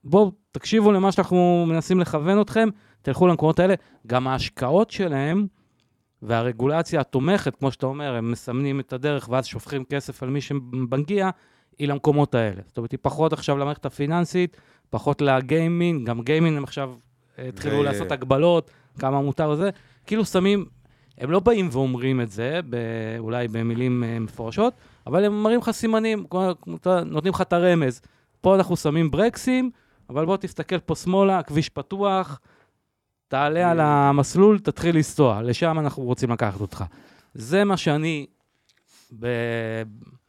בואו 0.04 0.32
תקשיבו 0.52 0.92
למה 0.92 1.12
שאנחנו 1.12 1.66
מנסים 1.68 2.00
לכוון 2.00 2.42
אתכם, 2.42 2.70
תלכו 3.02 3.28
למקומות 3.28 3.60
האלה. 3.60 3.74
גם 4.08 4.28
ההשקעות 4.28 4.92
שלהם 4.92 5.48
והרגולציה 6.24 7.02
התומכת, 7.02 7.56
כמו 7.56 7.72
שאתה 7.72 7.86
אומר, 7.86 8.16
הם 8.16 8.32
מסמנים 8.32 8.80
את 8.80 8.94
הדרך 8.94 9.30
ואז 9.30 9.46
שופכים 9.46 9.84
כסף 9.84 10.24
על 10.24 10.30
מי 10.30 10.42
שמגיע, 10.42 11.30
היא 11.80 11.88
למקומות 11.88 12.36
האלה. 12.36 12.62
זאת 12.68 12.78
אומרת, 12.78 12.92
היא 12.92 13.00
פחות 13.02 13.34
עכשיו 13.34 13.58
למערכת 13.58 13.86
הפיננסית, 13.86 14.58
פחות 14.90 15.22
לגיימינג, 15.22 16.08
גם 16.08 16.22
גיימינג 16.22 16.58
הם 16.58 16.64
עכשיו 16.64 16.94
אה, 17.40 17.48
התחילו 17.48 17.78
ו- 17.78 17.84
לעשות 17.84 18.12
הגבלות, 18.12 18.72
כמה 19.00 19.22
מותר 19.22 19.50
וזה. 19.50 19.70
כאילו 20.06 20.26
שמים, 20.26 20.66
הם 21.18 21.32
לא 21.32 21.40
באים 21.40 21.70
ואומרים 21.72 22.22
את 22.22 22.32
זה, 22.32 22.60
ב- 22.70 23.16
אולי 23.20 23.48
במילים 23.48 24.04
אה, 24.04 24.20
מפורשות, 24.20 24.74
אבל 25.08 25.26
הם 25.26 25.44
מראים 25.44 25.60
לך 25.60 25.72
סימנים, 25.72 26.26
נותנים 27.06 27.34
לך 27.34 27.42
את 27.42 27.54
הרמז. 27.54 28.02
פה 28.42 28.56
אנחנו 28.56 28.78
שמים 28.78 29.12
ברקסים, 29.12 29.72
אבל 30.10 30.26
בוא 30.26 30.38
תסתכל 30.38 30.80
פה 30.80 30.96
שמאלה, 30.96 31.40
הכביש 31.40 31.70
פתוח, 31.70 32.40
תעלה 33.34 33.72
על 33.72 33.80
המסלול, 33.80 34.60
תתחיל 34.60 34.96
לנסוע, 34.96 35.42
לשם 35.42 35.80
אנחנו 35.80 36.04
רוצים 36.04 36.32
לקחת 36.32 36.62
אותך. 36.62 36.84
זה 37.34 37.64
מה 37.64 37.78
שאני, 37.78 38.26
ב... 39.20 39.26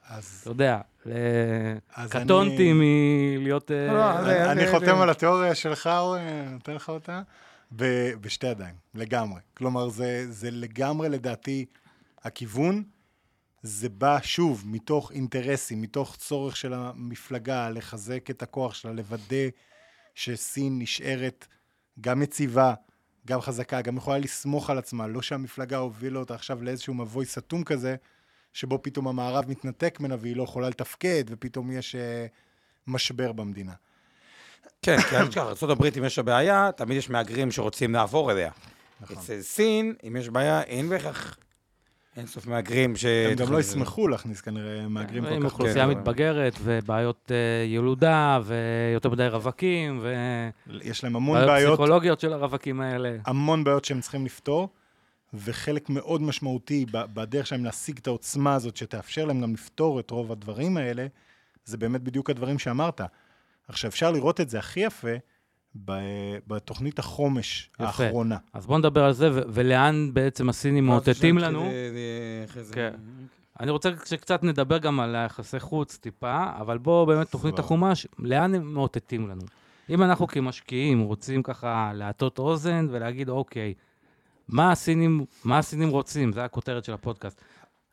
אז, 0.09 0.39
אתה 0.43 0.51
יודע, 0.51 0.81
ל- 1.07 1.13
אז 1.95 2.11
קטונתי 2.11 2.73
אני- 2.73 3.37
מלהיות... 3.39 3.71
אה, 3.71 3.93
לא, 3.93 4.05
אז- 4.11 4.27
אני- 4.27 4.51
אני 4.53 4.67
זה- 4.67 4.73
חותם 4.73 5.01
על 5.01 5.11
התיאוריה 5.11 5.55
שלך, 5.55 5.87
אורן, 5.87 6.21
נותן 6.53 6.73
לך 6.75 6.89
אותה, 6.89 7.23
ב- 7.77 8.13
בשתי 8.21 8.47
ידיים, 8.47 8.75
לגמרי. 8.95 9.41
כלומר, 9.57 9.89
זה, 9.89 10.27
זה 10.33 10.51
לגמרי, 10.51 11.09
לדעתי, 11.09 11.65
הכיוון. 12.23 12.83
זה 13.63 13.89
בא, 13.89 14.19
שוב, 14.23 14.63
מתוך 14.67 15.13
אינטרסים, 15.13 15.83
מתוך 15.83 16.17
צורך 16.17 16.57
של 16.57 16.73
המפלגה 16.75 17.71
לחזק 17.71 18.31
את 18.31 18.43
הכוח 18.43 18.75
שלה, 18.75 18.93
לוודא 18.93 19.47
שסין 20.15 20.79
נשארת 20.79 21.47
גם 22.01 22.23
יציבה, 22.23 22.75
גם 23.27 23.41
חזקה, 23.41 23.81
גם 23.81 23.97
יכולה 23.97 24.19
לסמוך 24.19 24.71
על 24.71 24.79
עצמה, 24.79 25.07
לא 25.07 25.23
שהמפלגה 25.23 25.77
הובילה 25.77 26.19
אותה 26.19 26.35
עכשיו 26.35 26.63
לאיזשהו 26.63 26.95
מבוי 26.95 27.27
סתום 27.27 27.65
כזה, 27.65 27.97
שבו 28.53 28.83
פתאום 28.83 29.09
המערב 29.09 29.45
מתנתק 29.49 30.01
ממנה 30.01 30.17
והיא 30.21 30.37
לא 30.37 30.43
יכולה 30.43 30.69
לתפקד, 30.69 31.25
ופתאום 31.29 31.71
יש 31.71 31.95
אה, 31.95 32.27
משבר 32.87 33.33
במדינה. 33.33 33.73
כן, 34.83 35.01
כי 35.01 35.17
אל 35.17 35.29
תשכח, 35.29 35.63
ארה"ב, 35.63 35.85
אם 35.99 36.05
יש 36.05 36.19
לה 36.19 36.25
בעיה, 36.25 36.71
תמיד 36.77 36.99
יש 36.99 37.11
מהגרים 37.11 37.51
שרוצים 37.51 37.93
לעבור 37.93 38.33
אליה. 38.33 38.51
נכון. 39.01 39.17
אצל 39.17 39.43
סין, 39.43 39.95
אם 40.09 40.17
יש 40.17 40.29
בעיה, 40.29 40.63
אין 40.63 40.89
בהכרח 40.89 41.37
אין 42.17 42.27
סוף 42.27 42.47
מהגרים 42.47 42.97
ש... 42.97 43.05
הם 43.05 43.35
גם 43.35 43.53
לא 43.53 43.61
ישמחו 43.61 44.09
להכניס 44.09 44.41
כנראה 44.41 44.89
מהגרים 44.89 45.25
עם 45.25 45.43
כל 45.43 45.49
כך... 45.49 45.53
אוכלוסייה 45.53 45.85
כן, 45.85 45.91
מתבגרת, 45.91 46.55
ובעיות 46.63 47.33
אה, 47.33 47.65
ילודה, 47.67 48.41
ויותר 48.45 49.11
מדי 49.11 49.29
רווקים, 49.29 50.05
יש 50.83 51.05
להם 51.05 51.17
המון 51.17 51.37
ובעיות 51.37 51.51
בעיות, 51.51 51.79
פסיכולוגיות 51.79 52.21
של 52.21 52.33
הרווקים 52.33 52.81
האלה. 52.81 53.17
המון 53.27 53.65
בעיות 53.65 53.85
שהם 53.85 54.01
צריכים 54.01 54.25
לפתור, 54.27 54.69
וחלק 55.35 55.91
מאוד 55.91 56.23
משמעותי 56.23 56.87
ב- 56.91 57.15
בדרך 57.15 57.47
שלהם 57.47 57.65
להשיג 57.65 57.99
את 57.99 58.07
העוצמה 58.07 58.55
הזאת, 58.55 58.77
שתאפשר 58.77 59.25
להם 59.25 59.41
גם 59.41 59.55
לפתור 59.55 60.01
את 60.01 60.11
רוב 60.11 60.33
הדברים 60.33 60.77
האלה, 60.77 61.07
זה 61.65 61.77
באמת 61.77 62.03
בדיוק 62.03 62.31
הדברים 62.31 62.59
שאמרת. 62.59 63.01
עכשיו, 63.69 63.91
אפשר 63.91 64.11
לראות 64.11 64.41
את 64.41 64.51
זה 64.51 64.59
הכי 64.59 64.81
יפה 64.81 65.09
בתוכנית 66.47 66.99
החומש 66.99 67.71
יפה. 67.75 67.85
האחרונה. 67.85 68.37
אז 68.53 68.67
בואו 68.67 68.79
נדבר 68.79 69.05
על 69.05 69.13
זה, 69.13 69.31
ו- 69.33 69.43
ולאן 69.49 70.11
בעצם 70.13 70.49
הסינים 70.49 70.87
מאותתים 70.87 71.39
לנו. 71.39 71.71
כן. 72.73 72.95
אני 73.61 73.71
רוצה 73.71 73.91
שקצת 74.05 74.43
נדבר 74.43 74.79
גם 74.79 75.01
על 75.01 75.17
היחסי 75.17 75.61
חוץ 75.61 75.97
טיפה, 75.97 76.47
אבל 76.61 76.79
בואו 76.79 77.07
באמת 77.07 77.31
תוכנית. 77.31 77.59
החומש, 77.59 78.07
לאן 78.19 78.55
הם 78.55 78.75
מאותתים 78.75 79.29
לנו? 79.29 79.43
אם 79.91 80.03
אנחנו 80.03 80.27
כמשקיעים 80.27 81.01
רוצים 81.01 81.43
ככה 81.43 81.93
להטות 81.95 82.39
אוזן 82.39 82.87
ולהגיד, 82.91 83.29
אוקיי, 83.29 83.75
מה 84.49 84.73
הסינים, 84.73 85.25
מה 85.45 85.59
הסינים 85.59 85.89
רוצים? 85.89 86.33
זה 86.33 86.45
הכותרת 86.45 86.85
של 86.85 86.93
הפודקאסט. 86.93 87.41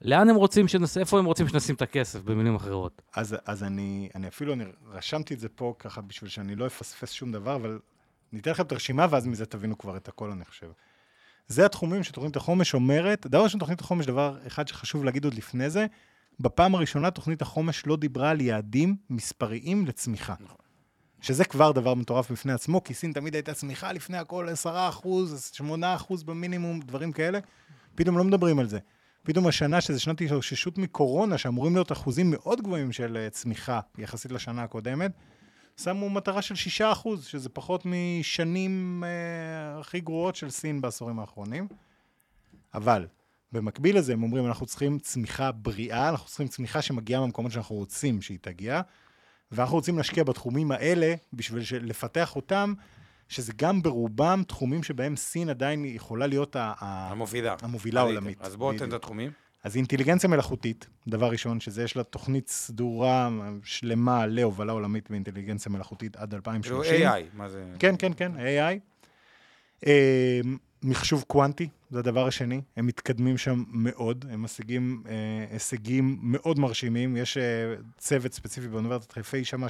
לאן 0.01 0.29
הם 0.29 0.35
רוצים 0.35 0.67
שנס... 0.67 0.97
איפה 0.97 1.19
הם 1.19 1.25
רוצים 1.25 1.47
שנשים 1.47 1.75
את 1.75 1.81
הכסף, 1.81 2.21
במילים 2.21 2.55
אחרות? 2.55 3.01
אז, 3.15 3.35
אז 3.45 3.63
אני, 3.63 4.09
אני 4.15 4.27
אפילו, 4.27 4.53
אני 4.53 4.63
רשמתי 4.91 5.33
את 5.33 5.39
זה 5.39 5.49
פה 5.49 5.73
ככה 5.79 6.01
בשביל 6.01 6.29
שאני 6.29 6.55
לא 6.55 6.67
אפספס 6.67 7.11
שום 7.11 7.31
דבר, 7.31 7.55
אבל 7.55 7.79
ניתן 8.33 8.51
לכם 8.51 8.63
את 8.63 8.71
הרשימה, 8.71 9.07
ואז 9.09 9.27
מזה 9.27 9.45
תבינו 9.45 9.77
כבר 9.77 9.97
את 9.97 10.07
הכל, 10.07 10.31
אני 10.31 10.45
חושב. 10.45 10.71
זה 11.47 11.65
התחומים 11.65 12.03
שתוכנית 12.03 12.35
החומש 12.35 12.73
אומרת, 12.73 13.27
דבר 13.27 13.43
ראשון, 13.43 13.59
תוכנית 13.59 13.81
החומש, 13.81 14.05
דבר 14.05 14.37
אחד 14.47 14.67
שחשוב 14.67 15.03
להגיד 15.03 15.25
עוד 15.25 15.33
לפני 15.33 15.69
זה, 15.69 15.85
בפעם 16.39 16.75
הראשונה 16.75 17.11
תוכנית 17.11 17.41
החומש 17.41 17.85
לא 17.85 17.95
דיברה 17.95 18.29
על 18.29 18.41
יעדים 18.41 18.95
מספריים 19.09 19.85
לצמיחה. 19.85 20.35
שזה 21.21 21.45
כבר 21.45 21.71
דבר 21.71 21.93
מטורף 21.93 22.31
בפני 22.31 22.53
עצמו, 22.53 22.83
כי 22.83 22.93
סין 22.93 23.13
תמיד 23.13 23.35
הייתה 23.35 23.53
צמיחה 23.53 23.91
לפני 23.91 24.17
הכל 24.17 24.49
10 24.49 24.89
אחוז, 24.89 25.51
8 25.53 25.95
אחוז 25.95 26.23
במינימום, 26.23 26.79
דברים 26.79 27.11
כאלה. 27.11 27.39
פתאום 27.95 28.17
לא 28.17 28.23
מדברים 28.23 28.59
על 28.59 28.67
זה. 28.67 28.79
פתאום 29.24 29.47
השנה, 29.47 29.82
שזה 29.82 29.99
שנת 29.99 30.22
התאוששות 30.22 30.78
מקורונה, 30.78 31.38
שאמורים 31.38 31.74
להיות 31.74 31.91
אחוזים 31.91 32.32
מאוד 32.32 32.61
גבוהים 32.61 32.91
של 32.91 33.17
אה, 33.17 33.30
צמיחה 33.30 33.80
יחסית 33.97 34.32
לשנה 34.32 34.63
הקודמת, 34.63 35.11
שמו 35.78 36.09
מטרה 36.09 36.41
של 36.41 36.55
6 36.55 36.82
אחוז, 36.82 37.26
שזה 37.26 37.49
פחות 37.49 37.84
משנים 37.86 39.03
אה, 39.03 39.80
הכי 39.80 39.99
גרועות 39.99 40.36
של 40.36 40.49
סין 40.49 40.82
בעשורים 40.82 41.19
האחרונים. 41.19 41.67
אבל 42.74 43.07
במקביל 43.51 43.97
לזה, 43.97 44.13
הם 44.13 44.24
אומרים, 44.24 44.45
אנחנו 44.45 44.65
צריכים 44.65 44.99
צמיחה 44.99 45.51
בריאה, 45.51 46.09
אנחנו 46.09 46.28
צריכים 46.28 46.47
צמיחה 46.47 46.82
שמגיעה 46.82 47.22
מהמקומות 47.22 47.51
שאנחנו 47.51 47.76
רוצים 47.76 48.22
שהיא 48.22 48.38
תגיע, 48.41 48.82
ואנחנו 49.51 49.76
רוצים 49.76 49.97
להשקיע 49.97 50.24
בתחומים 50.24 50.72
האלה 50.72 51.13
בשביל 51.34 51.63
לפתח 51.82 52.36
אותם, 52.36 52.74
שזה 53.32 53.53
גם 53.55 53.82
ברובם 53.82 54.43
תחומים 54.47 54.84
שבהם 54.84 55.15
סין 55.15 55.49
עדיין 55.49 55.86
יכולה 55.86 56.27
להיות 56.27 56.55
ה- 56.55 56.73
המובילה. 56.79 57.55
המובילה. 57.61 58.01
העולמית. 58.01 58.41
אז 58.41 58.55
בואו 58.55 58.77
תן 58.77 58.89
את. 58.89 58.93
התחומים. 58.93 59.32
אז 59.63 59.75
אינטליגנציה 59.75 60.29
מלאכותית, 60.29 60.88
דבר 61.07 61.29
ראשון, 61.32 61.59
שזה 61.59 61.84
יש 61.84 61.95
לה 61.95 62.03
תוכנית 62.03 62.49
סדורה, 62.49 63.29
שלמה 63.63 64.25
להובלה 64.25 64.71
עולמית 64.73 65.09
באינטליגנציה 65.09 65.71
מלאכותית 65.71 66.15
עד 66.15 66.29
כאילו 66.29 66.82
2030. 66.82 67.07
AI, 67.09 67.38
מה 67.38 67.49
זה? 67.49 67.63
כן, 67.79 67.95
כן, 67.99 68.11
כן, 68.17 68.32
AI. 68.38 68.79
אה, 69.88 70.41
מחשוב 70.84 71.23
קוונטי, 71.27 71.69
זה 71.91 71.99
הדבר 71.99 72.27
השני, 72.27 72.61
הם 72.77 72.86
מתקדמים 72.88 73.38
שם 73.38 73.63
מאוד, 73.67 74.25
הם 74.29 74.41
משיגים 74.41 75.03
אה, 75.09 75.13
הישגים 75.51 76.17
מאוד 76.21 76.59
מרשימים, 76.59 77.17
יש 77.17 77.38
אה, 77.38 77.43
צוות 77.97 78.34
ספציפי 78.34 78.67
באוניברסיטת 78.67 79.11
חיפה 79.11 79.43
שמה 79.43 79.67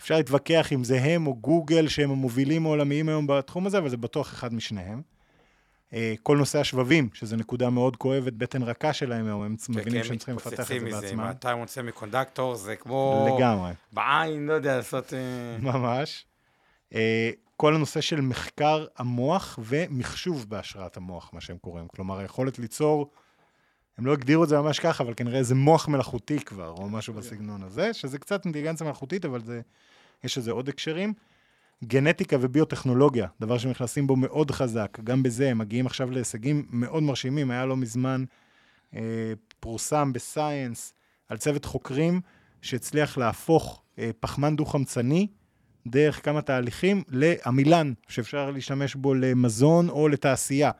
שאפשר 0.00 0.16
להתווכח 0.16 0.72
אם 0.72 0.84
זה 0.84 1.00
הם 1.02 1.26
או 1.26 1.36
גוגל 1.36 1.88
שהם 1.88 2.10
המובילים 2.10 2.66
העולמיים 2.66 3.08
היום 3.08 3.26
בתחום 3.26 3.66
הזה, 3.66 3.78
אבל 3.78 3.88
זה 3.88 3.96
בטוח 3.96 4.32
אחד 4.32 4.54
משניהם. 4.54 5.02
אה, 5.92 6.14
כל 6.22 6.36
נושא 6.36 6.58
השבבים, 6.58 7.08
שזו 7.14 7.36
נקודה 7.36 7.70
מאוד 7.70 7.96
כואבת, 7.96 8.32
בטן 8.32 8.62
רכה 8.62 8.92
שלהם 8.92 9.26
היום, 9.26 9.42
הם 9.42 9.56
כן, 9.56 9.72
מבינים 9.72 10.02
כי 10.02 10.08
שהם 10.08 10.16
צריכים 10.16 10.36
לפתח 10.36 10.52
את 10.52 10.56
זה 10.56 10.62
מתפוצצים 10.62 10.84
מזה, 10.84 11.00
בעצמם. 11.00 11.18
מהטיימון 11.18 11.66
סמי 11.66 11.92
קונדקטור 11.92 12.54
זה 12.54 12.76
כמו... 12.76 13.28
לגמרי. 13.36 13.72
בעין, 13.92 14.46
לא 14.46 14.52
יודע, 14.52 14.76
לעשות... 14.76 15.14
אה, 15.14 15.56
ממש. 15.72 16.26
אה, 16.94 17.30
כל 17.56 17.74
הנושא 17.74 18.00
של 18.00 18.20
מחקר 18.20 18.86
המוח 18.98 19.58
ומחשוב 19.62 20.46
בהשראת 20.48 20.96
המוח, 20.96 21.30
מה 21.32 21.40
שהם 21.40 21.58
קוראים. 21.58 21.88
כלומר, 21.88 22.18
היכולת 22.18 22.58
ליצור, 22.58 23.10
הם 24.00 24.06
לא 24.06 24.12
הגדירו 24.12 24.44
את 24.44 24.48
זה 24.48 24.60
ממש 24.60 24.78
ככה, 24.78 25.04
אבל 25.04 25.14
כנראה 25.16 25.42
זה 25.42 25.54
מוח 25.54 25.88
מלאכותי 25.88 26.38
כבר, 26.38 26.68
או 26.68 26.88
משהו 26.88 27.14
בסגנון 27.14 27.62
הזה, 27.62 27.94
שזה 27.94 28.18
קצת 28.18 28.44
אינטליגנציה 28.44 28.86
מלאכותית, 28.86 29.24
אבל 29.24 29.40
זה, 29.44 29.60
יש 30.24 30.38
לזה 30.38 30.50
עוד 30.50 30.68
הקשרים. 30.68 31.12
גנטיקה 31.84 32.36
וביוטכנולוגיה, 32.40 33.26
דבר 33.40 33.58
שנכנסים 33.58 34.06
בו 34.06 34.16
מאוד 34.16 34.50
חזק, 34.50 34.98
גם 35.04 35.22
בזה 35.22 35.50
הם 35.50 35.58
מגיעים 35.58 35.86
עכשיו 35.86 36.10
להישגים 36.10 36.66
מאוד 36.70 37.02
מרשימים. 37.02 37.50
היה 37.50 37.66
לא 37.66 37.76
מזמן 37.76 38.24
אה, 38.94 39.00
פורסם 39.60 40.12
בסייאנס 40.12 40.94
על 41.28 41.36
צוות 41.36 41.64
חוקרים 41.64 42.20
שהצליח 42.62 43.18
להפוך 43.18 43.82
אה, 43.98 44.10
פחמן 44.20 44.56
דו-חמצני 44.56 45.26
דרך 45.86 46.24
כמה 46.24 46.42
תהליכים 46.42 47.02
לעמילן, 47.08 47.92
שאפשר 48.08 48.50
להשתמש 48.50 48.94
בו 48.94 49.14
למזון 49.14 49.88
או 49.88 50.08
לתעשייה. 50.08 50.70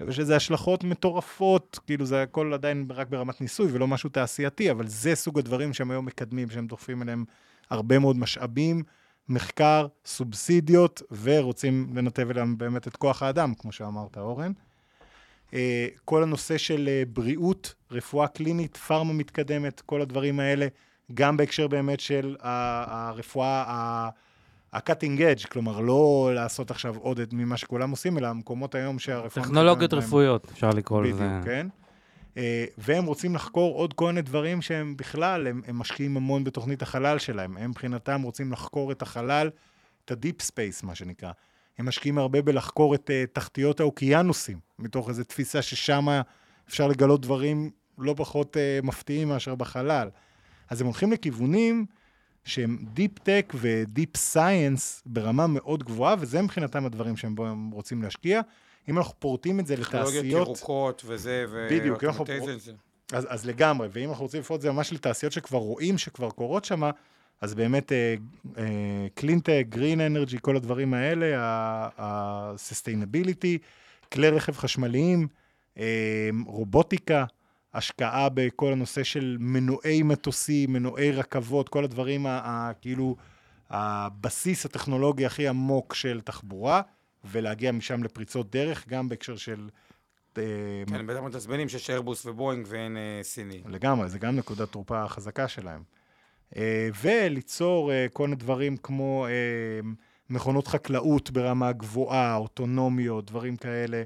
עכשיו, 0.00 0.10
יש 0.10 0.18
לזה 0.18 0.36
השלכות 0.36 0.84
מטורפות, 0.84 1.78
כאילו 1.86 2.06
זה 2.06 2.22
הכל 2.22 2.54
עדיין 2.54 2.86
רק 2.90 3.08
ברמת 3.08 3.40
ניסוי 3.40 3.68
ולא 3.72 3.88
משהו 3.88 4.10
תעשייתי, 4.10 4.70
אבל 4.70 4.86
זה 4.86 5.14
סוג 5.14 5.38
הדברים 5.38 5.72
שהם 5.72 5.90
היום 5.90 6.06
מקדמים, 6.06 6.50
שהם 6.50 6.66
דוחפים 6.66 7.02
אליהם 7.02 7.24
הרבה 7.70 7.98
מאוד 7.98 8.16
משאבים, 8.16 8.82
מחקר, 9.28 9.86
סובסידיות, 10.04 11.02
ורוצים 11.22 11.90
לנתב 11.94 12.30
אליהם 12.30 12.58
באמת 12.58 12.88
את 12.88 12.96
כוח 12.96 13.22
האדם, 13.22 13.54
כמו 13.54 13.72
שאמרת, 13.72 14.18
אורן. 14.18 14.52
אה, 15.54 15.86
כל 16.04 16.22
הנושא 16.22 16.58
של 16.58 16.88
אה, 16.88 17.02
בריאות, 17.12 17.74
רפואה 17.90 18.28
קלינית, 18.28 18.76
פארמה 18.76 19.12
מתקדמת, 19.12 19.80
כל 19.80 20.00
הדברים 20.00 20.40
האלה, 20.40 20.66
גם 21.14 21.36
בהקשר 21.36 21.68
באמת 21.68 22.00
של 22.00 22.36
הרפואה, 22.40 24.08
ה-cutting 24.72 25.18
edge, 25.18 25.48
כלומר, 25.48 25.80
לא 25.80 26.30
לעשות 26.34 26.70
עכשיו 26.70 26.96
עוד 26.96 27.20
את 27.20 27.32
ממה 27.32 27.56
שכולם 27.56 27.90
עושים, 27.90 28.18
אלא 28.18 28.26
המקומות 28.26 28.74
היום 28.74 28.98
שהרפואה... 28.98 29.44
טכנולוגיות. 29.46 29.94
רפואיות, 29.94 30.46
אפשר 30.52 30.70
לקרוא 30.70 31.02
לזה. 31.02 31.28
בדיוק, 31.28 31.44
כן. 31.44 31.66
אה, 32.36 32.64
והם 32.78 33.04
רוצים 33.04 33.34
לחקור 33.34 33.74
עוד 33.74 33.92
כל 33.92 34.06
מיני 34.06 34.22
דברים 34.22 34.62
שהם 34.62 34.96
בכלל, 34.96 35.46
הם, 35.46 35.60
הם 35.66 35.78
משקיעים 35.78 36.16
המון 36.16 36.44
בתוכנית 36.44 36.82
החלל 36.82 37.18
שלהם. 37.18 37.56
הם 37.56 37.70
מבחינתם 37.70 38.22
רוצים 38.22 38.52
לחקור 38.52 38.92
את 38.92 39.02
החלל, 39.02 39.50
את 40.04 40.10
ה-deep 40.10 40.42
space, 40.42 40.86
מה 40.86 40.94
שנקרא. 40.94 41.32
הם 41.78 41.88
משקיעים 41.88 42.18
הרבה 42.18 42.42
בלחקור 42.42 42.94
את 42.94 43.10
uh, 43.10 43.32
תחתיות 43.32 43.80
האוקיינוסים, 43.80 44.58
מתוך 44.78 45.08
איזו 45.08 45.24
תפיסה 45.24 45.62
ששם 45.62 46.06
אפשר 46.68 46.86
לגלות 46.88 47.20
דברים 47.20 47.70
לא 47.98 48.14
פחות 48.16 48.56
uh, 48.56 48.86
מפתיעים 48.86 49.28
מאשר 49.28 49.54
בחלל. 49.54 50.08
אז 50.68 50.80
הם 50.80 50.86
הולכים 50.86 51.12
לכיוונים 51.12 51.86
שהם 52.44 52.78
deep 52.94 53.18
tech 53.18 53.52
ו 53.60 53.71
deep 53.71 54.16
science 54.16 55.02
ברמה 55.06 55.46
מאוד 55.46 55.84
גבוהה, 55.84 56.14
וזה 56.18 56.42
מבחינתם 56.42 56.86
הדברים 56.86 57.16
שהם 57.16 57.34
הם 57.38 57.70
רוצים 57.70 58.02
להשקיע. 58.02 58.40
אם 58.88 58.98
אנחנו 58.98 59.14
פורטים 59.18 59.60
את 59.60 59.66
זה 59.66 59.76
טכנולוגיות 59.76 60.24
לתעשיות... 60.24 60.46
ירוקות 60.46 61.02
וזה, 61.06 61.44
ו... 61.50 61.68
בדיוק, 61.70 62.04
אנחנו. 62.04 62.24
אז, 63.12 63.26
אז 63.28 63.46
לגמרי, 63.46 63.88
ואם 63.92 64.08
אנחנו 64.08 64.24
רוצים 64.24 64.40
לפרוט 64.40 64.56
את 64.58 64.62
זה 64.62 64.72
ממש 64.72 64.92
לתעשיות 64.92 65.32
שכבר 65.32 65.58
רואים 65.58 65.98
שכבר 65.98 66.30
קורות 66.30 66.64
שם, 66.64 66.90
אז 67.40 67.54
באמת 67.54 67.92
קלינטק, 69.14 69.64
גרין 69.68 70.00
אנרגי, 70.00 70.36
כל 70.42 70.56
הדברים 70.56 70.94
האלה, 70.94 71.38
ה-sustainability, 71.98 73.58
כלי 74.12 74.28
רכב 74.28 74.52
חשמליים, 74.52 75.28
אה, 75.78 76.30
רובוטיקה, 76.46 77.24
השקעה 77.74 78.28
בכל 78.28 78.72
הנושא 78.72 79.02
של 79.02 79.36
מנועי 79.40 80.02
מטוסים, 80.02 80.72
מנועי 80.72 81.12
רכבות, 81.12 81.68
כל 81.68 81.84
הדברים, 81.84 82.26
כאילו, 82.80 83.16
הבסיס 83.70 84.66
הטכנולוגי 84.66 85.26
הכי 85.26 85.48
עמוק 85.48 85.94
של 85.94 86.20
תחבורה, 86.20 86.82
ולהגיע 87.24 87.72
משם 87.72 88.02
לפריצות 88.02 88.50
דרך, 88.50 88.88
גם 88.88 89.08
בהקשר 89.08 89.36
של... 89.36 89.68
אה, 90.38 90.42
כן, 90.86 91.06
בטח 91.06 91.20
מתעצבנים 91.20 91.68
שיש 91.68 91.90
איירבוס 91.90 92.26
ובואינג 92.26 92.66
ואין 92.68 92.96
אה, 92.96 93.20
סיני. 93.22 93.62
לגמרי, 93.66 94.08
זה 94.08 94.18
גם 94.18 94.36
נקודת 94.36 94.68
תורפה 94.68 95.08
חזקה 95.08 95.48
שלהם. 95.48 95.82
אה, 96.56 96.88
וליצור 97.02 97.92
כל 98.12 98.24
מיני 98.24 98.36
דברים 98.36 98.76
כמו 98.76 99.26
מכונות 100.30 100.66
חקלאות 100.66 101.30
ברמה 101.30 101.72
גבוהה, 101.72 102.36
אוטונומיות, 102.36 103.26
דברים 103.26 103.56
כאלה, 103.56 104.02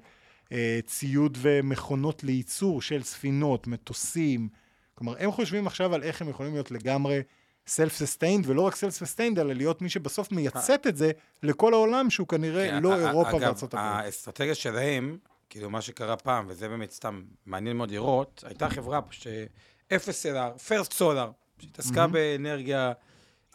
ציוד 0.87 1.39
ומכונות 1.41 2.25
לייצור 2.25 2.83
של 2.83 3.03
ספינות, 3.03 3.67
מטוסים. 3.67 4.49
כלומר, 4.95 5.15
הם 5.19 5.33
חושבים 5.33 5.67
עכשיו 5.67 5.95
על 5.95 6.03
איך 6.03 6.23
הם 6.23 6.29
יכולים 6.29 6.53
להיות 6.53 6.71
לגמרי 6.71 7.21
self-sustained, 7.69 8.43
ולא 8.47 8.61
רק 8.63 8.75
self-sustained, 8.75 9.41
אלא 9.41 9.53
להיות 9.53 9.83
מי 9.83 9.89
שבסוף 9.89 10.33
מייצאת 10.33 10.87
את 10.87 10.97
זה 10.97 11.11
לכל 11.43 11.75
העולם, 11.75 12.11
שהוא 12.11 12.29
כנראה 12.29 12.69
כן, 12.69 12.83
לא 12.83 12.95
א- 12.95 12.97
א- 12.97 13.09
אירופה 13.09 13.31
אגב, 13.31 13.41
וארצות 13.43 13.75
הברית. 13.75 14.05
האסטרטגיה 14.05 14.55
שלהם, 14.55 15.19
כאילו, 15.51 15.71
מה 15.71 15.81
שקרה 15.81 16.17
פעם, 16.17 16.45
וזה 16.49 16.69
באמת 16.69 16.91
סתם 16.91 17.23
מעניין 17.47 17.77
מאוד 17.77 17.91
לראות, 17.91 18.45
הייתה 18.47 18.69
חברה 18.71 19.01
שאפס 19.11 20.23
סלאר, 20.23 20.57
פרסט 20.59 20.93
סולאר, 20.93 21.31
שהתעסקה 21.59 22.05
Mhm. 22.05 22.09
באנרגיה 22.09 22.93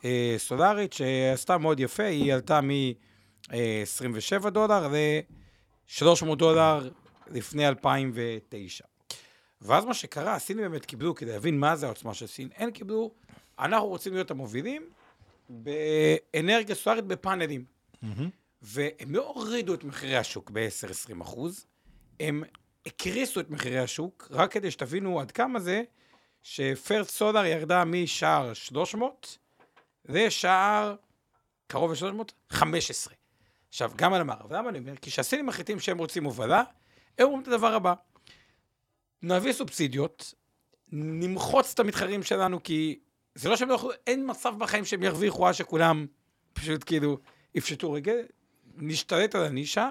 אה, 0.06 0.36
סולארית, 0.38 0.94
שעשתה 0.94 1.58
מאוד 1.58 1.80
יפה, 1.80 2.04
היא 2.04 2.34
עלתה 2.34 2.60
מ-27 2.62 3.54
דולר 4.50 4.88
ל-300 6.02 6.36
דולר 6.36 6.90
לפני 7.28 7.68
2009. 7.68 8.84
ואז 9.62 9.86
מה 9.86 9.94
שקרה, 9.94 10.36
הסינים 10.36 10.64
באמת 10.64 10.86
קיבלו, 10.86 11.16
כדי 11.16 11.32
להבין 11.32 11.60
מה 11.60 11.76
זה 11.76 11.86
העוצמה 11.86 12.14
של 12.14 12.28
סין, 12.28 12.50
הם 12.56 12.72
קיבלו, 12.72 13.12
אנחנו 13.60 13.88
רוצים 13.88 14.14
להיות 14.14 14.32
המובילים 14.32 14.90
באנרגיה 15.50 16.76
סולארית 16.76 17.06
בפאנלים. 17.06 17.66
והם 18.62 19.16
לא 19.16 19.28
הורידו 19.28 19.74
את 19.74 19.84
מחירי 19.84 20.18
השוק 20.18 20.50
ב-10-20 20.54 21.22
אחוז, 21.22 21.66
הם 22.20 22.44
הקריסו 22.86 23.40
את 23.40 23.50
מחירי 23.50 23.80
השוק, 23.80 24.28
רק 24.32 24.52
כדי 24.52 24.72
שתבינו 24.72 25.20
עד 25.20 25.32
כמה 25.32 25.60
זה, 25.60 25.84
שפרסט 26.42 27.10
סולאר 27.10 27.46
ירדה 27.46 27.86
משער 27.86 28.54
300 28.54 29.38
לשער 30.06 30.96
קרוב 31.68 31.92
ל-300, 31.92 32.24
15. 32.50 33.19
עכשיו, 33.70 33.92
גם 33.96 34.14
על 34.14 34.22
המערב. 34.22 34.54
למה 34.54 34.70
אני 34.70 34.80
אומר? 34.80 34.96
כי 34.96 35.12
כשהסינים 35.12 35.46
מחליטים 35.46 35.80
שהם 35.80 35.98
רוצים 35.98 36.24
הובלה, 36.24 36.64
הם 37.18 37.26
אומרים 37.26 37.42
את 37.42 37.48
הדבר 37.48 37.74
הבא, 37.74 37.94
נביא 39.22 39.54
סובסידיות, 39.54 40.34
נמחוץ 40.92 41.74
את 41.74 41.80
המתחרים 41.80 42.24
שלנו, 42.24 42.64
כי 42.64 43.00
זה 43.36 43.50
לא 43.50 43.58
שהם 43.58 43.70
לא 43.70 43.74
יכולים, 43.74 43.98
אין 44.08 44.30
מצב 44.30 44.54
בחיים 44.58 44.86
שהם 44.86 45.04
ירוויחו 45.04 45.48
עד 45.48 45.54
שכולם 45.54 46.06
פשוט 46.54 46.84
כאילו 46.86 47.18
יפשטו 47.56 47.92
רגל, 47.92 48.22
נשתלט 48.78 49.36
על 49.36 49.46
הנישה, 49.46 49.90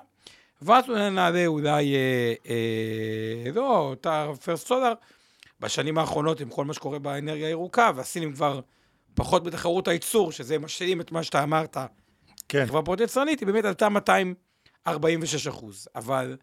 ואז 0.62 0.84
נעלה 0.88 1.46
אולי, 1.46 1.94
אה, 1.94 2.34
אה, 2.48 3.52
לא, 3.52 3.78
אותה 3.78 4.26
פרסט 4.44 4.66
סולאר, 4.66 4.92
בשנים 5.60 5.98
האחרונות 5.98 6.40
עם 6.40 6.50
כל 6.50 6.64
מה 6.64 6.74
שקורה 6.74 6.98
באנרגיה 6.98 7.46
הירוקה, 7.46 7.90
והסינים 7.94 8.32
כבר 8.32 8.60
פחות 9.14 9.44
בתחרות 9.44 9.88
הייצור, 9.88 10.32
שזה 10.32 10.58
משלים 10.58 11.00
את 11.00 11.12
מה 11.12 11.22
שאתה 11.22 11.42
אמרת, 11.42 11.76
כן. 12.48 12.66
חברה 12.66 12.82
פחות 12.82 13.00
יצרנית, 13.00 13.40
היא 13.40 13.46
באמת 13.46 13.64
עלתה 13.64 13.88
246 13.88 15.46
אחוז. 15.46 15.88
אבל 15.94 16.36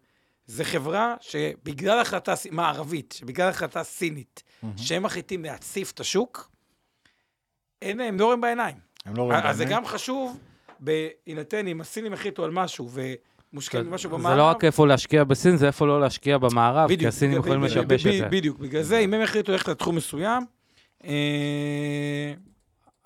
זו 0.46 0.64
חברה 0.64 1.14
שבגלל 1.20 1.98
החלטה 1.98 2.34
מערבית, 2.50 3.14
שבגלל 3.18 3.48
החלטה 3.48 3.82
סינית, 3.82 4.42
שהם 4.76 5.02
מחליטים 5.02 5.44
להציף 5.44 5.92
את 5.92 6.00
השוק, 6.00 6.50
אין 7.82 7.98
להם, 7.98 8.20
לא 8.20 8.24
רואים 8.24 8.40
בעיניים. 8.40 8.76
הם 9.06 9.16
לא 9.16 9.22
רואים 9.22 9.40
אז 9.44 9.56
זה 9.56 9.64
בעיניים. 9.64 9.84
גם 9.84 9.88
חשוב, 9.88 10.38
בהינתן 10.80 11.66
אם 11.66 11.80
הסינים 11.80 12.12
החליטו 12.12 12.44
על 12.44 12.50
משהו 12.50 12.90
ומושקעים 13.52 13.90
במשהו 13.90 14.10
במערב. 14.10 14.34
זה 14.34 14.38
לא 14.38 14.42
רק 14.42 14.64
איפה 14.64 14.86
להשקיע 14.86 15.24
בסין, 15.24 15.56
זה 15.56 15.66
איפה 15.66 15.86
לא 15.86 16.00
להשקיע 16.00 16.38
במערב, 16.38 16.96
כי 16.96 17.06
הסינים 17.06 17.38
יכולים 17.38 17.60
בדיוק, 17.60 17.76
לשבש 17.76 18.00
את 18.00 18.06
בדיוק, 18.06 18.22
זה. 18.24 18.28
בדיוק, 18.28 18.58
בגלל 18.58 18.82
זה, 18.82 18.98
אם 18.98 19.14
הם 19.14 19.22
החליטו 19.22 19.52
ללכת 19.52 19.68
לתחום 19.68 19.96
מסוים, 19.96 20.42
אה, 21.04 22.34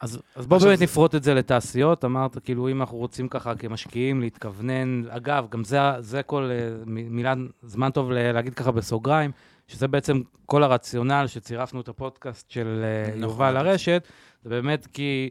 אז, 0.00 0.22
אז 0.36 0.46
בוא 0.46 0.58
באמת 0.58 0.80
נפרוט 0.80 1.14
את 1.14 1.22
זה 1.22 1.34
לתעשיות. 1.34 2.04
אמרת, 2.04 2.38
כאילו, 2.38 2.68
אם 2.68 2.80
אנחנו 2.80 2.96
רוצים 2.96 3.28
ככה 3.28 3.54
כמשקיעים 3.54 4.20
להתכוונן, 4.20 5.02
אגב, 5.08 5.46
גם 5.50 5.64
זה, 5.64 5.78
זה 5.98 6.22
כל 6.22 6.50
אה, 6.50 6.70
מילה, 6.86 7.34
זמן 7.62 7.90
טוב 7.90 8.10
להגיד 8.10 8.54
ככה 8.54 8.70
בסוגריים, 8.70 9.30
שזה 9.68 9.88
בעצם 9.88 10.20
כל 10.46 10.62
הרציונל 10.62 11.24
שצירפנו 11.26 11.80
את 11.80 11.88
הפודקאסט 11.88 12.50
של 12.50 12.84
אה, 12.84 13.08
נכון. 13.08 13.22
יובל 13.22 13.50
לרשת, 13.50 14.08
זה 14.44 14.50
באמת 14.50 14.86
כי 14.86 15.30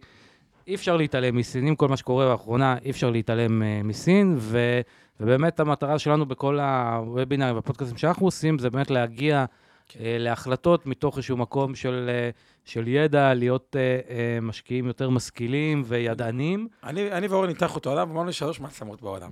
אי 0.68 0.76
אפשר 0.76 0.98
להתעלם 0.98 1.38
מסין, 1.38 1.68
עם 1.68 1.76
כל 1.76 1.88
מה 1.88 1.98
שקורה 1.98 2.32
לאחרונה, 2.32 2.76
אי 2.86 2.90
אפשר 2.90 3.10
להתעלם 3.10 3.64
אה, 3.64 3.82
מסין, 3.84 4.36
ו, 4.38 4.82
ובאמת 5.20 5.60
המטרה 5.60 6.00
שלנו 6.00 6.26
בכל 6.26 6.60
הוובינרים 6.60 7.56
והפודקאסטים 7.56 7.98
שאנחנו 7.98 8.28
עושים, 8.28 8.60
זה 8.60 8.70
באמת 8.70 8.92
להגיע 8.92 9.46
כן. 9.90 10.00
אה, 10.00 10.18
להחלטות 10.20 10.86
מתוך 10.86 11.18
איזשהו 11.18 11.38
מקום 11.38 11.76
של, 11.76 12.10
אה, 12.10 12.30
של 12.66 12.88
ידע, 12.88 13.34
להיות 13.34 13.76
אה, 13.76 14.42
משקיעים 14.42 14.88
יותר 14.88 15.10
משכילים 15.10 15.84
וידענים. 15.86 16.68
אני 16.84 17.12
אני 17.12 17.28
ואורן 17.28 17.48
ניתח 17.48 17.76
אותו 17.76 17.92
עליו, 17.92 18.08
אמרנו 18.12 18.34
שיש 18.34 18.60
מעצמות 18.60 19.02
בעולם. 19.02 19.32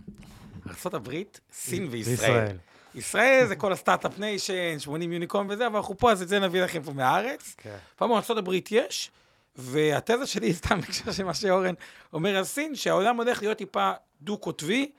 ארה"ב, 0.68 1.14
סין 1.52 1.88
וישראל. 1.92 2.58
ישראל 2.96 3.46
זה 3.48 3.56
כל 3.56 3.74
הסטארט-אפ 3.74 4.20
nation, 4.20 4.80
80 4.80 5.14
יוניקורן 5.14 5.48
וזה, 5.50 5.68
אבל 5.68 5.76
אנחנו 5.76 5.98
פה, 5.98 6.12
אז 6.12 6.22
את 6.22 6.28
זה 6.28 6.40
נביא 6.40 6.64
לכם 6.64 6.84
פה 6.84 6.94
מהארץ. 6.94 7.56
כן. 7.58 7.78
פעם 7.96 8.10
בארצות 8.10 8.38
הברית 8.38 8.70
יש, 8.72 9.12
והתזה 9.56 10.26
שלי, 10.26 10.54
סתם 10.60 10.82
בהקשר 10.82 11.12
של 11.12 11.24
מה 11.24 11.34
שאורן 11.34 11.74
אומר 12.14 12.38
על 12.38 12.44
סין, 12.44 12.76
שהעולם 12.76 13.18
הולך 13.18 13.42
להיות 13.42 13.58
טיפה 13.58 13.92
דו-קוטבי, 14.22 14.92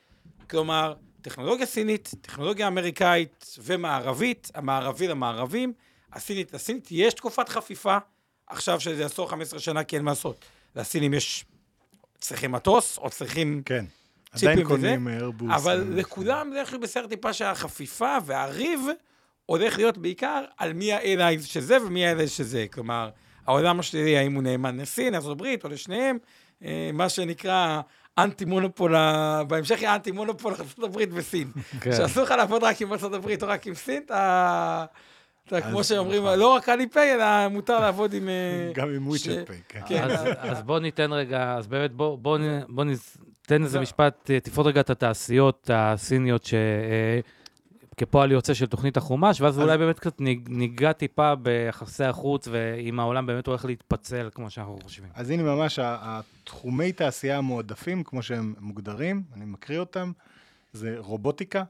כלומר, 0.51 0.94
טכנולוגיה 1.28 1.66
סינית, 1.66 2.14
טכנולוגיה 2.20 2.68
אמריקאית 2.68 3.56
ומערבית, 3.62 4.50
המערבי 4.55 5.09
למערבים, 5.09 5.72
הסינית 6.12 6.55
לסינית, 6.55 6.88
יש 6.90 7.14
תקופת 7.14 7.48
חפיפה, 7.48 7.98
עכשיו 8.46 8.80
שזה 8.80 9.06
עשור 9.06 9.30
15 9.30 9.60
שנה, 9.60 9.84
כי 9.84 9.96
אין 9.96 10.05
מה 10.05 10.10
לעשות. 10.10 10.44
לסינים 10.76 11.14
יש, 11.14 11.44
צריכים 12.18 12.52
מטוס, 12.52 12.98
או 12.98 13.10
צריכים 13.10 13.62
כן. 13.64 13.84
צ'יפים 14.34 14.48
עדיין 14.48 14.66
קונים 14.66 15.09
איירבוס. 15.09 15.50
אבל 15.55 15.80
אה, 15.80 15.96
לכולם 15.96 16.50
זה 16.52 16.56
הולך 16.56 16.74
בסרט 16.74 17.09
טיפה 17.09 17.32
שהחפיפה 17.32 18.16
והריב 18.26 18.80
הולך 19.46 19.76
להיות 19.76 19.98
בעיקר 19.98 20.44
על 20.56 20.72
מי 20.72 20.92
האלייז 20.92 21.46
שזה 21.46 21.82
ומי 21.82 22.06
האלייז 22.06 22.30
שזה. 22.30 22.66
כלומר, 22.72 23.10
העולם 23.46 23.80
השלישי, 23.80 24.18
האם 24.18 24.34
הוא 24.34 24.42
נאמן 24.42 24.80
ללארצות 24.80 25.14
הברית 25.14 25.64
או 25.64 25.68
לשניהם, 25.68 26.18
אה, 26.64 26.90
מה 26.92 27.09
שנקרא 27.09 27.80
אנטי 28.18 28.44
מונופול, 28.44 28.94
בהמשך 29.48 29.82
יהיה 29.82 29.94
אנטי 29.94 30.10
מונופול 30.10 30.52
ארצות 30.60 30.84
הברית 30.84 31.08
וסין. 31.12 31.50
כן. 31.80 31.92
שאסור 31.92 32.22
לך 32.22 32.30
לעבוד 32.30 32.64
רק 32.64 32.80
עם 32.82 32.92
ארצות 32.92 33.14
הברית 33.14 33.42
או 33.42 33.48
רק 33.48 33.66
עם 33.66 33.74
סין, 33.74 34.02
אתה... 34.06 34.84
אתה 35.48 35.60
כמו 35.60 35.80
אז 35.80 35.88
שאומרים, 35.88 36.22
נכון. 36.22 36.38
לא 36.38 36.54
רק 36.54 36.68
אליפיי, 36.68 37.14
אלא 37.14 37.48
מותר 37.48 37.80
לעבוד 37.80 38.12
עם... 38.14 38.28
אה, 38.28 38.70
גם 38.82 38.88
עם 38.94 39.06
וויצ'ט 39.08 39.24
פיי, 39.46 39.60
כן. 39.68 39.80
כן. 39.86 40.02
אז, 40.40 40.62
בוא 40.62 40.78
ניתן 40.78 41.12
רגע, 41.12 41.54
אז 41.58 41.66
באמת 41.66 41.92
בוא, 41.92 42.38
ניתן 42.84 43.62
איזה 43.62 43.68
זה- 43.68 43.80
משפט, 43.80 44.30
אה, 44.30 44.40
תפרוט 44.40 44.66
רגע 44.66 44.80
את 44.80 44.90
התעשיות 44.90 45.70
הסיניות 45.74 46.44
ש... 46.44 46.54
כפועל 47.98 48.32
יוצא 48.32 48.54
של 48.54 48.66
תוכנית 48.66 48.96
החומש, 48.96 49.40
ואז 49.40 49.54
אז- 49.54 49.60
אולי 49.60 49.78
באמת 49.78 49.98
קצת 49.98 50.20
ניג- 50.20 50.48
ניגע 50.48 50.92
טיפה 50.92 51.34
ביחסי 51.34 52.04
החוץ, 52.04 52.48
ואם 52.50 53.00
העולם 53.00 53.26
באמת 53.26 53.46
הולך 53.46 53.64
להתפצל, 53.64 54.28
כמו 54.34 54.50
שאנחנו 54.50 54.78
חושבים. 54.82 55.08
אז 55.14 55.30
הנה 55.30 55.42
ממש 55.42 55.78
התחומי 55.82 56.92
תעשייה 56.92 57.38
המועדפים, 57.38 58.04
כמו 58.04 58.22
שהם 58.22 58.54
מוגדרים, 58.60 59.22
אני 59.34 59.44
מקריא 59.44 59.78
אותם, 59.78 60.12
זה 60.72 60.94
רובוטיקה, 60.98 61.64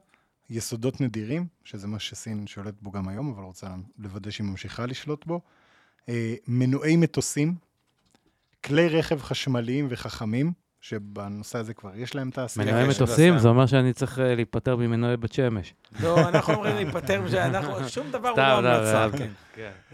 יסודות 0.49 1.01
נדירים, 1.01 1.47
שזה 1.63 1.87
מה 1.87 1.99
שסין 1.99 2.47
שולט 2.47 2.73
בו 2.81 2.91
גם 2.91 3.07
היום, 3.07 3.31
אבל 3.33 3.43
רוצה 3.43 3.67
לוודא 3.99 4.31
שהיא 4.31 4.47
ממשיכה 4.47 4.85
לשלוט 4.85 5.25
בו, 5.25 5.41
אה, 6.09 6.35
מנועי 6.47 6.95
מטוסים, 6.95 7.55
כלי 8.65 8.89
רכב 8.89 9.21
חשמליים 9.21 9.87
וחכמים, 9.89 10.53
שבנושא 10.81 11.59
הזה 11.59 11.73
כבר 11.73 11.89
יש 11.95 12.15
להם 12.15 12.29
תעשייה. 12.29 12.65
מנועי 12.65 12.85
כן, 12.85 12.93
של 12.93 13.03
מטוסים. 13.03 13.39
זה 13.39 13.47
אומר 13.47 13.65
שאני 13.65 13.93
צריך 13.93 14.19
אה, 14.19 14.35
להיפטר 14.35 14.75
ממנועי 14.75 15.17
בית 15.17 15.33
שמש. 15.33 15.73
לא, 15.99 16.19
אנחנו 16.29 16.53
אומרים 16.53 16.75
להיפטר 16.75 17.23
שום 17.87 18.11
דבר 18.11 18.29
הוא 18.29 18.37
לא 18.37 18.43
המלצה. 18.43 19.07
לא, 19.07 19.17
כן. 19.17 19.29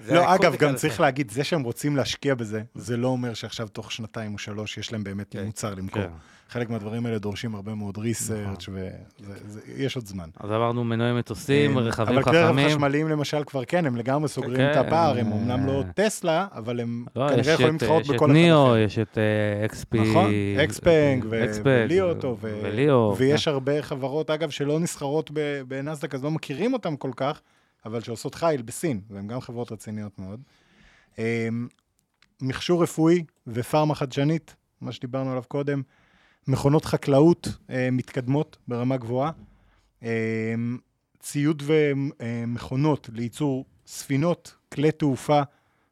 זה 0.01 0.15
לא, 0.15 0.35
אגב, 0.35 0.55
גם. 0.55 0.75
צריך 0.75 0.99
להגיד, 0.99 1.31
זה 1.31 1.43
שהם 1.43 1.63
רוצים 1.63 1.95
להשקיע 1.95 2.35
בזה, 2.35 2.63
זה 2.75 2.97
לא 2.97 3.07
אומר 3.07 3.33
שעכשיו 3.33 3.67
תוך 3.67 3.91
שנתיים 3.91 4.33
או 4.33 4.37
שלוש 4.37 4.77
יש 4.77 4.91
להם 4.91 5.03
באמת 5.03 5.27
כן. 5.29 5.43
מוצר 5.43 5.73
למכור. 5.73 6.03
כן. 6.49 6.53
חלק 6.53 6.69
מהדברים 6.69 7.05
האלה 7.05 7.19
דורשים 7.19 7.55
הרבה 7.55 7.75
מאוד 7.75 7.97
ריסרצ' 7.97 8.65
ויש 8.69 9.95
עוד 9.95 10.05
זמן. 10.05 10.29
אז 10.39 10.51
אמרנו 10.51 10.83
מנועי 10.83 11.13
מטוסים, 11.13 11.77
אה, 11.77 11.83
רכבים 11.83 12.17
אבל 12.17 12.23
כלי 12.23 12.37
רכב 12.39 12.47
חכמים. 12.47 12.69
חשמליים 12.69 13.09
למשל 13.09 13.43
כבר 13.43 13.65
כן, 13.65 13.85
הם 13.85 13.95
לגמרי 13.95 14.27
סוגרים 14.27 14.57
כן, 14.57 14.71
את 14.71 14.85
הפער, 14.85 15.19
הם 15.19 15.31
אה, 15.31 15.37
אמנם 15.37 15.65
לא 15.65 15.83
טסלה, 15.95 16.47
אבל 16.51 16.79
הם 16.79 17.05
לא, 17.15 17.25
יש 17.25 17.31
כנראה 17.31 17.53
יכולים 17.53 17.75
את, 17.75 17.81
להתחרות 17.81 18.01
יש 18.03 18.09
את 18.09 18.15
בכל 18.15 18.25
אחד 18.25 18.33
ניאו, 18.33 18.65
אחר. 18.65 18.77
יש 18.77 18.99
את 18.99 19.17
אה, 19.17 19.65
אקספי. 19.65 19.99
נכון, 19.99 20.31
אקספנג 20.63 21.25
וליאוטו, 21.63 22.37
וליאו. 22.41 23.15
ויש 23.17 23.47
הרבה 23.47 23.81
חברות, 23.81 24.29
אגב, 24.29 24.49
שלא 24.49 24.79
נסחרות 24.79 25.31
בנסדק, 25.67 26.15
אז 26.15 26.23
לא 26.23 26.31
מכירים 26.31 26.73
אותן 26.73 26.95
כל 26.99 27.11
כך, 27.15 27.41
אבל 27.85 28.01
שעושות 28.01 28.35
חייל 28.35 28.61
בסין, 28.61 29.01
והן 29.09 29.27
גם 29.27 29.41
חברות 29.41 29.71
רציניות 29.71 30.19
מאוד. 30.19 30.39
מכשור 32.41 32.83
רפואי 32.83 33.23
ופארמה 33.47 33.95
חדשנית, 33.95 34.55
מה 34.81 34.91
שדיברנו 34.91 35.31
עליו 35.31 35.43
קודם, 35.47 35.81
מכונות 36.47 36.85
חקלאות 36.85 37.47
אה, 37.69 37.89
מתקדמות 37.91 38.57
ברמה 38.67 38.97
גבוהה, 38.97 39.31
אמ, 40.03 40.07
ציוד 41.19 41.63
ומכונות 41.65 43.09
לייצור 43.13 43.65
ספינות, 43.87 44.55
כלי 44.73 44.91
תעופה, 44.91 45.41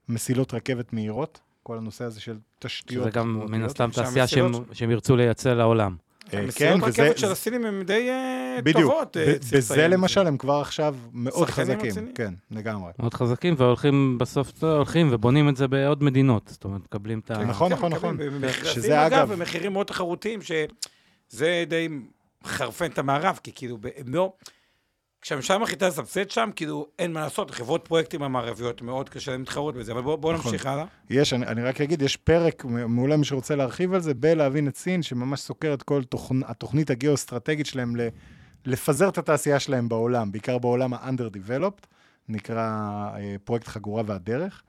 מסילות 0.10 0.54
רכבת 0.54 0.94
מהירות, 0.94 1.40
כל 1.64 1.78
הנושא 1.78 2.04
הזה 2.06 2.22
של 2.22 2.38
תשתיות. 2.60 3.04
שזה 3.04 3.12
גם 3.12 3.42
מן. 3.50 3.64
הסתם 3.64 3.90
תעשייה 3.94 4.28
שהם 4.28 4.52
שהם 4.72 4.92
ירצו 4.92 5.16
לייצא 5.16 5.54
לעולם. 5.54 5.96
אה, 6.34 6.40
המסילות 6.40 6.80
כן, 6.84 6.90
וזה- 6.90 7.04
רכבת 7.04 7.18
של 7.18 7.32
הסינים 7.32 7.66
הן 7.66 7.84
די 7.84 8.10
אה, 8.10 8.60
בדיוק, 8.64 8.92
טובות. 8.92 9.18
אה, 9.18 9.26
ב- 9.34 9.38
צריך 9.38 9.54
בזה. 9.54 9.88
למשל 9.88 10.28
הם 10.28 10.38
כבר 10.38 10.62
עכשיו 10.62 10.96
מאוד 11.14 11.50
חזקים. 11.50 11.90
רציניים. 11.92 12.14
כן, 12.16 12.34
לגמרי. 12.52 12.92
מאוד 13.00 13.14
חזקים, 13.14 13.56
והולכים 13.58 14.18
בסוף, 14.18 14.64
הולכים 14.64 15.08
ובונים 15.12 15.50
את 15.50 15.58
זה 15.58 15.68
בעוד 15.68 16.04
מדינות. 16.04 16.48
זאת 16.48 16.64
אומרת, 16.64 16.82
מקבלים 16.82 17.20
את 17.20 17.32
ה... 17.32 17.36
כן, 17.36 17.42
נכון, 17.48 17.70
כן, 17.70 17.76
נכון, 17.76 17.92
נכון. 17.92 18.18
שזה 18.64 19.06
אגב, 19.08 19.14
אגב- 19.20 19.34
במחירים 19.34 19.74
מאוד 19.74 19.86
תחרותיים, 19.88 20.40
שזה 20.42 21.64
די 21.68 21.88
מחרפן 22.46 22.86
את 22.86 23.00
המערב, 23.00 23.40
כי 23.44 23.52
כאילו, 23.56 23.78
הם 23.98 24.14
לא... 24.14 24.34
כשהממשלה 25.24 25.58
מחליטה 25.58 25.88
לסבסד 25.88 26.30
שם, 26.30 26.50
כאילו, 26.56 26.88
אין 27.00 27.14
מה 27.14 27.20
לעשות, 27.20 27.52
חברות 27.52 27.86
פרויקטים 27.88 28.24
המערביות 28.24 28.82
מאוד 28.82 29.10
קשה 29.10 29.32
להן 29.32 29.40
להתחרות 29.40 29.76
בזה, 29.76 29.92
אבל 29.92 30.02
בואו 30.02 30.18
בוא 30.18 30.34
נכון. 30.34 30.52
נמשיך 30.52 30.66
הלאה. 30.66 30.86
יש, 31.10 31.34
אני, 31.34 31.48
אני 31.48 31.62
רק 31.62 31.82
אגיד, 31.82 32.02
יש 32.02 32.18
פרק 32.18 32.66
מעולה, 32.66 33.18
מי 33.18 33.26
שרוצה 33.26 33.56
להרחיב 33.56 33.94
על 33.94 34.02
זה, 34.02 34.14
בלהבין 34.14 34.68
את 34.68 34.78
סין, 34.78 35.04
שממש 35.04 35.40
סוקר 35.40 35.74
את 35.74 35.84
כל 35.84 36.04
תוכנ... 36.04 36.40
התוכנית 36.46 36.90
הגיאו-אסטרטגית 36.90 37.66
שלהם 37.66 37.96
ל... 37.96 38.08
לפזר 38.66 39.10
את 39.10 39.18
התעשייה 39.18 39.60
שלהם 39.60 39.90
בעולם, 39.90 40.32
בעיקר 40.32 40.58
בעולם 40.58 40.94
ה-under-developed, 40.94 41.86
נקרא 42.30 42.70
אה, 43.16 43.36
פרויקט 43.44 43.68
חגורה 43.68 44.04
והדרך. 44.06 44.64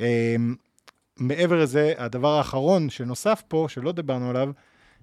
אה, 0.00 0.36
מעבר 1.16 1.62
לזה, 1.62 1.92
הדבר 1.98 2.38
האחרון 2.38 2.90
שנוסף 2.90 3.42
פה, 3.48 3.66
שלא 3.68 3.92
דיברנו 3.92 4.30
עליו, 4.30 4.50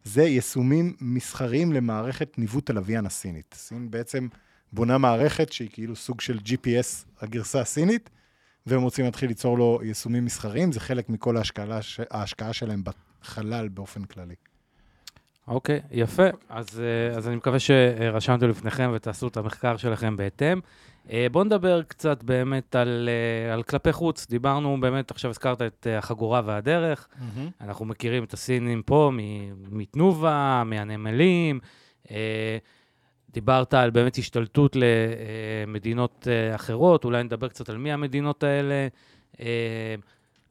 זה 0.03 0.23
יישומים 0.23 0.95
מסחריים 1.01 1.73
למערכת 1.73 2.37
ניווט 2.37 2.69
הלוויין 2.69 3.05
הסינית. 3.05 3.55
סין 3.57 3.91
בעצם 3.91 4.27
בונה 4.75 4.97
מערכת 4.97 5.51
שהיא 5.51 5.69
כאילו 5.71 5.95
סוג 5.95 6.21
של 6.21 6.37
GPS, 6.37 7.05
הגרסה 7.21 7.61
הסינית, 7.61 8.09
והם 8.65 8.81
רוצים 8.81 9.05
להתחיל 9.05 9.29
ליצור 9.29 9.57
לו 9.57 9.79
יישומים 9.83 10.25
מסחריים, 10.25 10.71
זה 10.71 10.79
חלק 10.79 11.09
מכל 11.09 11.37
ההשקעה, 11.37 11.79
ההשקעה 12.11 12.53
שלהם 12.53 12.83
בחלל 13.21 13.67
באופן 13.67 14.03
כללי. 14.03 14.35
אוקיי, 15.47 15.81
יפה. 15.91 16.23
אז, 16.49 16.81
אה, 16.81 17.17
אז 17.17 17.27
אני 17.27 17.35
מקווה 17.35 17.59
שרשמתם 17.59 18.49
לפניכם 18.49 18.91
ותעשו 18.93 19.27
את 19.27 19.37
המחקר 19.37 19.77
שלכם 19.77 20.17
בהתאם. 20.17 20.59
אה, 21.11 21.27
בואו 21.31 21.43
נדבר 21.43 21.83
קצת 21.83 22.23
באמת 22.23 22.75
על, 22.75 23.09
אה, 23.11 23.53
על 23.53 23.63
כלפי 23.63 23.91
חוץ. 23.93 24.27
דיברנו 24.29 24.81
באמת, 24.81 25.11
עכשיו 25.11 25.31
הזכרת 25.31 25.61
את 25.61 25.87
החגורה 25.97 26.41
והדרך. 26.45 27.07
אנחנו 27.61 27.85
מכירים 27.85 28.23
את 28.23 28.33
הסינים 28.33 28.81
פה 28.83 29.11
מתנובה, 29.71 30.63
מהנמלים. 30.65 31.59
דיברת 33.35 33.73
על 33.73 33.89
באמת 33.89 34.17
השתלטות 34.17 34.77
למדינות 35.65 36.27
אחרות, 36.55 37.05
אולי 37.05 37.23
נדבר 37.23 37.47
קצת 37.47 37.69
על 37.69 37.77
מי 37.77 37.91
המדינות 37.91 38.43
האלה. 38.43 38.87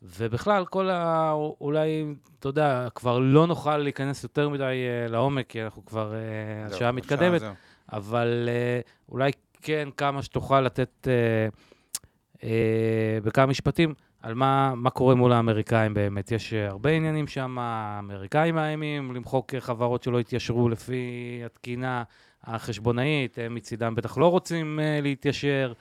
ובכלל, 0.03 0.65
כל 0.65 0.91
ה... 0.91 1.33
אולי, 1.61 2.05
אתה 2.39 2.49
יודע, 2.49 2.89
כבר 2.95 3.19
לא 3.19 3.47
נוכל 3.47 3.77
להיכנס 3.77 4.23
יותר 4.23 4.49
מדי 4.49 4.65
uh, 4.65 5.11
לעומק, 5.13 5.47
כי 5.49 5.63
אנחנו 5.63 5.85
כבר, 5.85 6.13
uh, 6.13 6.75
השעה 6.75 6.93
מתקדמת, 6.93 7.43
אבל 7.93 8.49
אולי 9.09 9.31
כן 9.63 9.89
כמה 9.97 10.23
שתוכל 10.23 10.61
לתת 10.61 11.09
בכמה 13.25 13.47
משפטים 13.47 13.95
על 14.23 14.35
מה, 14.35 14.75
מה 14.75 14.91
קורה 14.91 15.15
מול 15.15 15.33
האמריקאים 15.33 15.95
באמת. 15.95 16.33
יש 16.33 16.53
הרבה 16.53 16.91
עניינים 16.91 17.27
שם, 17.27 17.57
האמריקאים 17.61 18.55
מאיימים 18.55 19.15
למחוק 19.15 19.55
חברות 19.61 20.03
שלא 20.03 20.19
התיישרו 20.21 20.69
לפי 20.69 21.43
התקינה 21.47 22.03
החשבונאית, 22.47 23.39
הם 23.39 23.55
מצידם 23.55 23.95
בטח 23.95 24.19
לא 24.19 24.31
רוצים 24.31 24.79
uh, 24.79 25.03
להתיישר. 25.03 25.73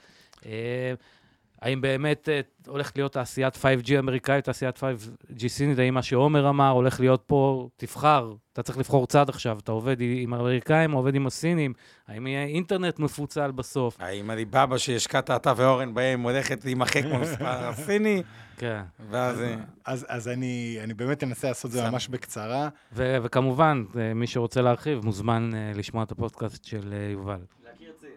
האם 1.63 1.81
באמת 1.81 2.29
uh, 2.29 2.69
הולכת 2.69 2.97
להיות 2.97 3.11
תעשיית 3.13 3.55
5G 3.55 3.99
אמריקאית, 3.99 4.45
תעשיית 4.45 4.77
5G 4.77 5.47
סינית, 5.47 5.79
האם 5.79 5.93
מה 5.93 6.01
שעומר 6.01 6.49
אמר 6.49 6.69
הולך 6.69 6.99
להיות 6.99 7.23
פה, 7.25 7.69
תבחר, 7.77 8.33
אתה 8.53 8.63
צריך 8.63 8.77
לבחור 8.77 9.07
צד 9.07 9.29
עכשיו, 9.29 9.59
אתה 9.59 9.71
עובד 9.71 9.97
עם 9.99 10.33
האמריקאים 10.33 10.91
עובד 10.91 11.15
עם 11.15 11.27
הסינים, 11.27 11.73
האם 12.07 12.27
יהיה 12.27 12.45
אינטרנט 12.45 12.99
מפוצל 12.99 13.51
בסוף? 13.51 13.97
האם 13.99 14.29
עליבאבא 14.29 14.77
שהשקעת 14.77 15.31
אתה 15.31 15.53
ואורן 15.57 15.93
בהם 15.93 16.21
הולכת 16.21 16.65
להימחק 16.65 17.05
במספר 17.05 17.45
הסיני? 17.69 18.23
כן. 18.57 18.81
ואז... 19.09 19.43
אז, 19.85 20.05
אז 20.09 20.27
אני, 20.27 20.77
אני 20.83 20.93
באמת 20.93 21.23
אנסה 21.23 21.47
לעשות 21.47 21.65
את 21.65 21.71
זה 21.71 21.89
ממש 21.89 22.07
בקצרה. 22.07 22.69
ו- 22.93 23.17
וכמובן, 23.23 23.83
אה, 23.99 24.13
מי 24.13 24.27
שרוצה 24.27 24.61
להרחיב, 24.61 25.05
מוזמן 25.05 25.51
לשמוע 25.75 26.03
את 26.03 26.11
הפודקאסט 26.11 26.65
של 26.65 26.93
יובל. 27.11 27.39
להכיר 27.63 27.91
את 27.95 27.99
סין. 28.01 28.09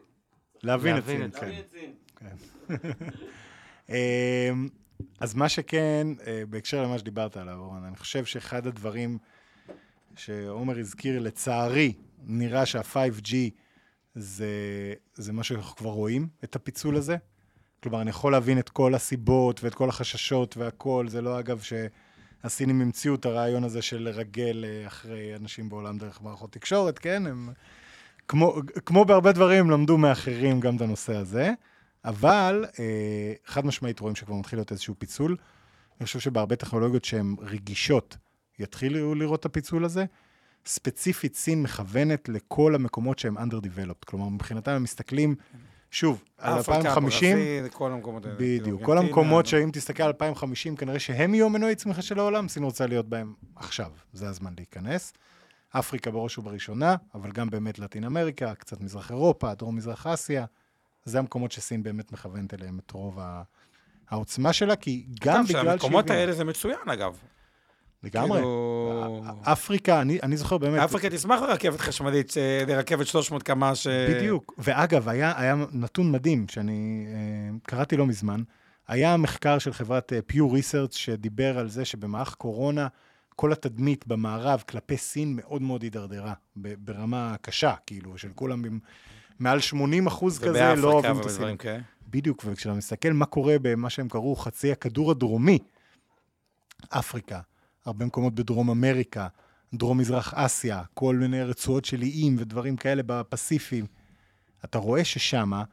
להבין 0.63 0.99
את 0.99 1.03
להבין 1.07 1.33
סין, 1.33 1.91
את 1.91 2.06
כן. 2.17 2.37
אמ, 3.89 4.69
אז 5.21 5.35
מה 5.35 5.49
שכן, 5.49 6.07
אה, 6.27 6.43
בהקשר 6.49 6.83
למה 6.83 6.99
שדיברת 6.99 7.37
עליו, 7.37 7.59
אורן, 7.59 7.85
אני 7.85 7.97
חושב 7.97 8.25
שאחד 8.25 8.67
הדברים 8.67 9.19
שעומר 10.17 10.79
הזכיר, 10.79 11.19
לצערי, 11.19 11.93
נראה 12.27 12.67
שה-5G 12.67 13.35
זה, 14.15 14.49
זה 15.15 15.33
מה 15.33 15.43
שאנחנו 15.43 15.77
כבר 15.77 15.91
רואים, 15.91 16.29
את 16.45 16.57
הפיצול 16.57 16.97
הזה. 16.97 17.17
כלומר, 17.83 18.01
אני 18.01 18.11
יכול 18.11 18.33
להבין 18.33 18.59
את 18.59 18.69
כל 18.69 18.95
הסיבות 18.95 19.65
ואת 19.65 19.75
כל 19.75 19.89
החששות 19.89 20.57
והכל, 20.57 21.07
זה 21.09 21.23
לא 21.23 21.39
אגב 21.39 21.61
שהסינים 21.61 22.81
המציאו 22.81 23.15
את 23.15 23.27
הרעיון 23.27 23.65
הזה 23.65 23.83
של 23.83 24.03
לרגל 24.03 24.65
אה, 24.65 24.87
אחרי 24.87 25.37
אנשים 25.37 25.69
בעולם 25.69 25.99
דרך 25.99 26.23
מערכות 26.23 26.53
תקשורת, 26.53 26.99
כן? 26.99 27.27
הם, 27.27 27.51
כמו, 28.29 28.57
כמו 28.87 29.05
בהרבה 29.05 29.33
דברים, 29.33 29.71
למדו 29.71 29.99
מאחרים 29.99 30.61
גם 30.61 30.77
את 30.77 30.81
הנושא 30.81 31.17
הזה. 31.17 31.53
אבל 32.05 32.65
אה, 32.79 33.33
חד 33.47 33.67
משמעית 33.67 34.01
רואים 34.01 34.17
שכבר 34.17 34.35
מתחיל 34.35 34.59
להיות 34.59 34.73
איזשהו 34.73 34.95
פיצול. 34.99 35.37
אני 36.01 36.07
חושב 36.07 36.19
שבהרבה 36.19 36.57
טכנולוגיות 36.57 37.05
שהן 37.05 37.37
רגישות, 37.41 38.17
יתחילו 38.59 39.15
לראות 39.15 39.41
את 39.41 39.45
הפיצול 39.45 39.85
הזה. 39.85 40.05
ספציפית, 40.67 41.37
סין 41.37 41.63
מכוונת 41.63 42.29
לכל 42.29 42.75
המקומות 42.75 43.19
שהם 43.19 43.39
underdeveloped. 43.39 44.05
כלומר, 44.07 44.29
מבחינתם 44.29 44.71
הם 44.71 44.83
מסתכלים, 44.83 45.35
שוב, 45.91 46.25
על 46.39 46.53
2050, 46.57 47.39
כל 47.73 47.93
המקומות 47.93 48.25
האלה. 48.25 48.37
בדיוק, 48.39 48.83
כל 48.83 48.99
המקומות 48.99 49.47
שאם 49.47 49.71
תסתכל 49.73 50.03
על 50.03 50.09
2050, 50.09 50.77
כנראה 50.77 50.99
שהם 50.99 51.35
יהיו 51.35 51.49
מנועי 51.49 51.75
צמיחה 51.75 52.03
של 52.03 52.19
העולם, 52.19 52.49
סין 52.49 52.63
רוצה 52.63 52.87
להיות 52.87 53.09
בהם 53.09 53.35
עכשיו, 53.57 53.91
זה 54.13 54.29
הזמן 54.29 54.53
להיכנס. 54.57 55.13
אפריקה 55.71 56.11
בראש 56.11 56.39
ובראשונה, 56.39 56.97
אבל 57.15 57.31
גם 57.31 57.51
באמת 57.51 57.79
לטין 57.79 58.05
אמריקה, 58.05 58.55
קצת 58.55 58.81
מזרח 58.81 59.11
אירופה, 59.11 59.55
דרום-מזרח 59.55 60.07
אסיה. 60.07 60.45
זה 61.07 61.19
המקומות 61.19 61.53
שסין 61.53 61.83
באמת 61.83 62.13
מכוונת 62.13 62.55
אליהם 62.55 62.79
את 62.87 62.91
רוב 62.91 63.19
ה... 63.21 63.43
העוצמה 64.11 64.53
שלה, 64.53 64.77
כי 64.77 65.07
גם 65.21 65.45
בגלל 65.45 65.63
שהמקומות 65.65 66.05
הבינה- 66.05 66.21
האלה 66.21 66.33
זה 66.33 66.45
מצוין, 66.45 66.79
אגב. 66.93 67.19
לגמרי. 68.03 68.39
כאילו- 68.39 69.23
אפריקה, 69.43 70.01
אני, 70.01 70.19
אני 70.23 70.37
זוכר 70.37 70.59
באמת... 70.59 70.81
אפריקה 70.81 71.11
תשמח 71.11 71.41
לרכבת 71.41 71.81
חשמלית, 71.81 72.35
אה, 72.37 72.65
לרכבת 72.69 73.07
300 73.07 73.43
קמ"ש. 73.43 73.87
אה, 73.87 74.07
בדיוק. 74.11 74.55
ואגב, 74.59 75.09
היה, 75.09 75.41
היה 75.41 75.55
נתון 75.73 76.13
מדהים 76.13 76.49
שאני 76.49 77.07
אה, 77.09 77.59
קראתי 77.63 77.97
לא 77.97 78.07
מזמן. 78.07 78.43
היה 78.89 79.17
מחקר 79.17 79.59
של 79.59 79.73
חברת 79.73 80.13
Pew 80.33 80.37
Research 80.37 80.93
שדיבר 80.93 81.59
על 81.59 81.69
זה 81.69 81.85
שבמערך 81.85 82.35
קורונה, 82.35 82.89
כל 83.37 83.53
התדמית 83.53 84.07
במערב 84.07 84.63
כלפי 84.69 84.97
סין 84.97 85.37
מאוד 85.37 85.63
מאוד 85.63 85.83
הידרדרה, 85.83 86.33
ברמה 86.57 87.37
קשה, 87.41 87.75
כאילו, 87.87 88.19
של 88.19 88.29
כולם 88.35 88.65
עם 88.65 88.79
מעל 89.39 89.61
80 89.61 90.07
אחוז 90.07 90.39
כזה 90.39 90.75
לא 90.77 90.87
ובאפריקה 90.89 90.89
אוהבים 90.89 91.21
את 91.21 91.27
הסינים. 91.27 91.57
כאלה. 91.57 91.83
בדיוק, 92.11 92.45
וכשאתה 92.47 92.75
מסתכל 92.75 93.13
מה 93.13 93.27
קורה 93.27 93.57
במה 93.63 93.91
שהם 93.91 94.09
קראו 94.09 94.37
חצי 94.37 94.73
הכדור 94.73 95.11
הדרומי, 95.11 95.59
אפריקה, 96.89 97.41
הרבה 97.85 98.07
מקומות 98.07 98.35
בדרום 98.35 98.71
אמריקה, 98.71 99.29
דרום-מזרח 99.75 100.35
אסיה, 100.35 100.83
כל 100.95 101.17
מיני 101.17 101.43
רצועות 101.43 101.85
של 101.85 102.03
איים 102.03 102.37
ודברים 102.39 102.77
כאלה 102.77 103.03
בפסיפי, 103.07 103.83
אתה 104.65 104.79
רואה 104.79 105.05
ששמה, 105.05 105.65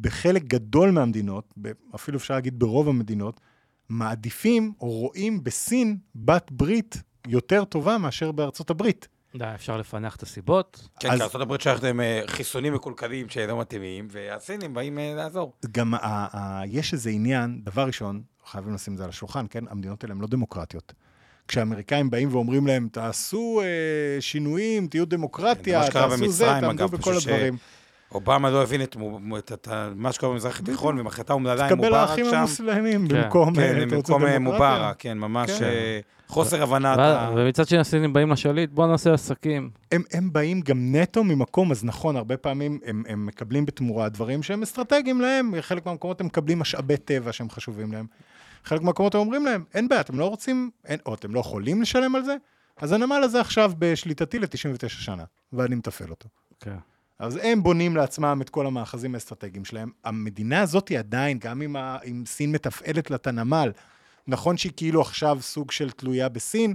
בחלק 0.00 0.42
גדול 0.42 0.90
מהמדינות, 0.90 1.54
אפילו 1.94 2.18
אפשר 2.18 2.34
להגיד 2.34 2.58
ברוב 2.58 2.88
המדינות, 2.88 3.40
מעדיפים 3.88 4.72
או 4.80 4.90
רואים 4.90 5.44
בסין 5.44 5.96
בת 6.14 6.50
ברית 6.50 7.02
יותר 7.26 7.64
טובה 7.64 7.98
מאשר 7.98 8.32
בארצות 8.32 8.70
הברית. 8.70 9.08
די, 9.36 9.44
אפשר 9.54 9.76
לפענח 9.76 10.16
את 10.16 10.22
הסיבות. 10.22 10.88
כן, 11.00 11.10
אז- 11.10 11.18
כי 11.22 11.36
ארה"ב 11.36 11.60
שייכת 11.60 11.82
להם 11.82 12.00
אה, 12.00 12.20
חיסונים 12.26 12.74
מקולקלים 12.74 13.28
שלא 13.28 13.60
מתאימים, 13.60 14.08
והסינים 14.10 14.74
באים 14.74 14.98
אה, 14.98 15.12
לעזור. 15.16 15.52
גם 15.72 15.94
יש 16.66 16.92
איזה 16.92 17.10
עניין, 17.10 17.60
דבר 17.64 17.82
ראשון, 17.86 18.22
חייבים 18.50 18.74
לשים 18.74 18.92
את 18.92 18.98
זה 18.98 19.04
על 19.04 19.10
השולחן, 19.10 19.46
כן? 19.50 19.64
המדינות 19.70 20.04
האלה 20.04 20.14
הן 20.14 20.20
לא 20.20 20.26
דמוקרטיות. 20.26 20.92
כשהאמריקאים 21.48 22.10
באים 22.10 22.28
ואומרים 22.34 22.66
להם, 22.66 22.88
תעשו 22.92 23.60
אה, 23.64 23.66
שינויים, 24.20 24.86
תהיו 24.86 25.06
דמוקרטיה, 25.06 25.82
כן, 25.84 25.90
תעשו 25.90 26.30
זה, 26.32 26.44
תעמדו 26.60 26.88
בכל 26.88 26.98
פשוט 27.10 27.22
ש- 27.22 27.26
הדברים. 27.26 27.56
אובמה 28.14 28.50
לא 28.50 28.62
הבין 28.62 28.82
את 28.82 28.96
את- 29.38 29.52
את 29.52 29.68
מה 29.96 30.12
שקורה 30.12 30.32
במזרח 30.32 30.60
התיכון, 30.60 30.98
ומחלטה 31.00 31.32
אומללה 31.32 31.62
עם 31.64 31.68
תקבל 31.70 31.84
מובארק 31.88 32.08
האחים 32.10 32.24
שם. 32.30 32.36
המוסלמים 32.36 33.08
כן. 33.08 33.22
במקום, 33.22 33.48
אה, 33.48 33.54
כן, 33.74 33.88
במקום 33.88 34.26
אה? 34.26 34.38
מובארק, 34.38 34.96
כן, 34.98 35.18
ממש 35.18 35.50
כן. 35.50 35.64
אה, 35.64 36.00
חוסר 36.28 36.62
הבנת 36.62 36.98
ו- 36.98 37.02
ה... 37.02 37.30
ומצד 37.36 37.68
שני 37.68 37.78
הסינים 37.78 38.12
באים 38.12 38.30
לשליט, 38.30 38.70
בואו 38.70 38.86
נעשה 38.86 39.14
עסקים. 39.14 39.70
הם, 39.92 40.02
הם 40.12 40.32
באים 40.32 40.60
גם 40.60 40.96
נטו 40.96 41.24
ממקום, 41.24 41.70
אז 41.70 41.84
נכון, 41.84 42.16
הרבה 42.16 42.36
פעמים 42.36 42.78
הם, 42.84 43.02
הם 43.08 43.26
מקבלים 43.26 43.66
בתמורה 43.66 44.08
דברים 44.08 44.42
שהם 44.42 44.62
אסטרטגיים 44.62 45.20
להם, 45.20 45.52
חלק 45.60 45.86
מהמקומות 45.86 46.20
הם 46.20 46.26
מקבלים 46.26 46.58
משאבי 46.58 46.96
טבע 46.96 47.32
שהם 47.32 47.50
חשובים 47.50 47.92
להם. 47.92 48.06
חלק 48.64 48.82
מהמקומות 48.82 49.14
הם 49.14 49.20
אומרים 49.20 49.44
להם, 49.44 49.64
אין 49.74 49.88
בעיה, 49.88 50.00
אתם 50.00 50.18
לא 50.18 50.26
רוצים, 50.28 50.70
אין, 50.86 50.98
או 51.06 51.14
אתם 51.14 51.34
לא 51.34 51.40
יכולים 51.40 51.82
לשלם 51.82 52.14
על 52.16 52.24
זה, 52.24 52.36
אז 52.80 52.92
הנמל 52.92 53.20
הזה 53.24 53.40
עכשיו 53.40 53.72
בשליטתי 53.78 54.38
ל-99 54.38 54.88
שנה, 54.88 55.24
ואני 55.52 55.74
מתפעל 55.74 56.10
אותו. 56.10 56.28
כן. 56.60 56.76
אז 57.22 57.38
הם 57.42 57.62
בונים 57.62 57.96
לעצמם 57.96 58.38
את 58.42 58.50
כל 58.50 58.66
המאחזים 58.66 59.14
האסטרטגיים 59.14 59.64
שלהם. 59.64 59.90
המדינה 60.04 60.60
הזאת 60.60 60.88
היא 60.88 60.98
עדיין, 60.98 61.38
גם 61.38 61.62
אם, 61.62 61.76
ה, 61.76 61.98
אם 62.04 62.22
סין 62.26 62.52
מתפעלת 62.52 63.10
לה 63.10 63.16
את 63.16 63.26
הנמל, 63.26 63.72
נכון 64.26 64.56
שהיא 64.56 64.72
כאילו 64.76 65.00
עכשיו 65.00 65.38
סוג 65.40 65.70
של 65.70 65.90
תלויה 65.90 66.28
בסין, 66.28 66.74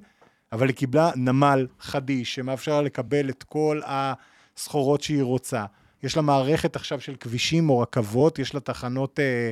אבל 0.52 0.68
היא 0.68 0.76
קיבלה 0.76 1.12
נמל 1.16 1.68
חדיש 1.80 2.36
שמאפשר 2.36 2.72
לה 2.72 2.82
לקבל 2.82 3.30
את 3.30 3.44
כל 3.44 3.82
הסחורות 3.86 5.02
שהיא 5.02 5.24
רוצה. 5.24 5.66
יש 6.04 6.16
לה 6.16 6.22
מערכת 6.22 6.76
עכשיו 6.76 7.02
של 7.02 7.16
כבישים 7.16 7.70
או 7.70 7.80
רכבות, 7.80 8.40
יש 8.40 8.54
לה 8.54 8.60
תחנות, 8.60 9.20
אה, 9.20 9.52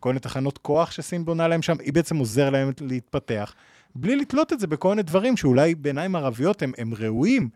כל 0.00 0.08
מיני 0.08 0.20
תחנות 0.20 0.58
כוח 0.58 0.90
שסין 0.90 1.24
בונה 1.24 1.48
להם 1.48 1.62
שם, 1.62 1.76
היא 1.80 1.92
בעצם 1.92 2.16
עוזר 2.16 2.50
להם 2.50 2.70
להתפתח, 2.80 3.54
בלי 3.94 4.16
לתלות 4.16 4.52
את 4.52 4.60
זה 4.60 4.66
בכל 4.66 4.88
מיני 4.88 5.02
דברים 5.02 5.36
שאולי 5.36 5.74
בעיניים 5.74 6.16
ערביות 6.16 6.62
הם, 6.62 6.72
הם 6.78 6.94
ראויים, 6.94 7.48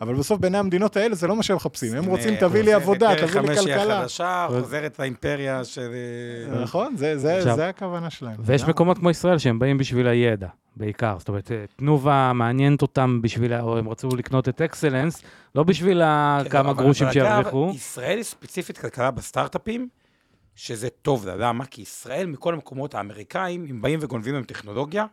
אבל 0.00 0.14
בסוף 0.14 0.40
בעיני 0.40 0.58
המדינות 0.58 0.96
האלה 0.96 1.14
זה 1.14 1.26
לא 1.26 1.36
מה 1.36 1.42
שהם 1.42 1.56
מחפשים, 1.56 1.94
הם 1.96 2.04
רוצים, 2.04 2.36
תביא 2.36 2.62
לי 2.62 2.72
עבודה, 2.72 3.14
דרך 3.14 3.30
תביא 3.30 3.40
לי 3.40 3.46
חמש 3.56 3.58
היא 3.66 3.74
כלכלה. 3.76 3.98
החדשה, 3.98 4.46
חוזרת 4.50 4.98
לאימפריה 4.98 5.64
של... 5.64 5.90
נכון, 6.62 6.96
זה, 6.96 7.18
זה, 7.18 7.36
עכשיו- 7.38 7.56
זה 7.56 7.68
הכוונה 7.68 8.10
שלהם. 8.10 8.36
ויש. 8.38 8.62
מקומות 8.64 8.98
כמו 8.98 9.10
ישראל 9.10 9.38
שהם 9.38 9.58
באים 9.58 9.78
בשביל 9.78 10.06
הידע, 10.08 10.48
בעיקר. 10.76 11.16
זאת 11.18 11.28
אומרת, 11.28 11.52
אה, 11.52 11.64
תנובה 11.76 12.32
מעניינת 12.34 12.82
אותם 12.82 13.22
בשביל, 13.22 13.54
או 13.54 13.78
הם 13.78 13.88
רצו 13.88 14.08
לקנות 14.16 14.48
את 14.48 14.60
אקסלנס, 14.62 15.22
לא 15.54 15.62
בשביל 15.62 16.02
כן, 16.42 16.48
כמה 16.50 16.70
אבל- 16.70 16.82
גרושים 16.82 17.06
שירוויחו. 17.12 17.72
ישראל 17.74 18.16
היא 18.16 18.24
ספציפית 18.24 18.78
כלכלה 18.78 19.10
בסטארט-אפים, 19.10 19.88
שזה 20.54 20.88
טוב 21.02 21.26
לה. 21.26 21.36
למה? 21.36 21.64
כי 21.66 21.82
ישראל, 21.82 22.26
מכל 22.26 22.54
המקומות 22.54 22.94
האמריקאים, 22.94 23.66
אם 23.70 23.82
באים 23.82 23.98
וגונבים 24.02 24.34
להם 24.34 24.44
טכנולוגיה, 24.44 25.06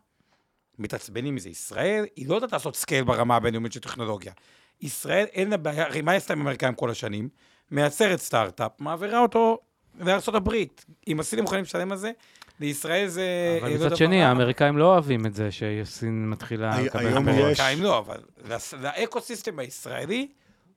מתעצבנים 0.80 1.36
מזה. 1.36 1.50
ישראל, 1.50 2.06
היא 2.16 2.30
לא 2.30 2.36
יודעת 2.36 2.54
לעשות 2.54 2.76
scale 2.76 3.04
ברמה 3.04 3.36
הבינלאומית 3.36 3.72
של 3.74 3.80
טכנולוגיה. 3.80 4.32
ישראל, 4.84 5.26
אין 5.34 5.50
לה 5.50 5.58
בעיה, 5.58 5.86
הרי 5.86 6.02
מה 6.02 6.12
היא 6.12 6.18
עשתה 6.18 6.34
עם 6.34 6.40
האמריקאים 6.40 6.74
כל 6.76 6.90
השנים? 6.90 7.30
מייצרת 7.72 8.20
סטארט-אפ, 8.20 8.72
מעבירה 8.80 9.20
אותו 9.20 9.58
לארה"ב. 10.00 10.54
אם 11.08 11.20
הסינים 11.20 11.44
מוכנים 11.44 11.64
לשלם 11.64 11.92
על 11.92 11.98
זה, 11.98 12.12
לישראל 12.60 13.08
זה... 13.08 13.24
אבל 13.62 13.74
מצד 13.76 13.96
שני. 13.96 14.24
האמריקאים 14.24 14.78
לא 14.78 14.86
אוהבים 14.86 15.26
את 15.26 15.34
זה 15.34 15.50
שסין 15.52 16.30
מתחילה 16.30 16.82
לקבל... 16.82 17.08
היום. 17.08 17.30
יש- 17.30 17.38
האמריקאים 17.38 17.84
לא, 17.84 17.98
אבל 18.00 18.18
לאקו-סיסטם 18.82 19.60
הישראלי, 19.60 20.28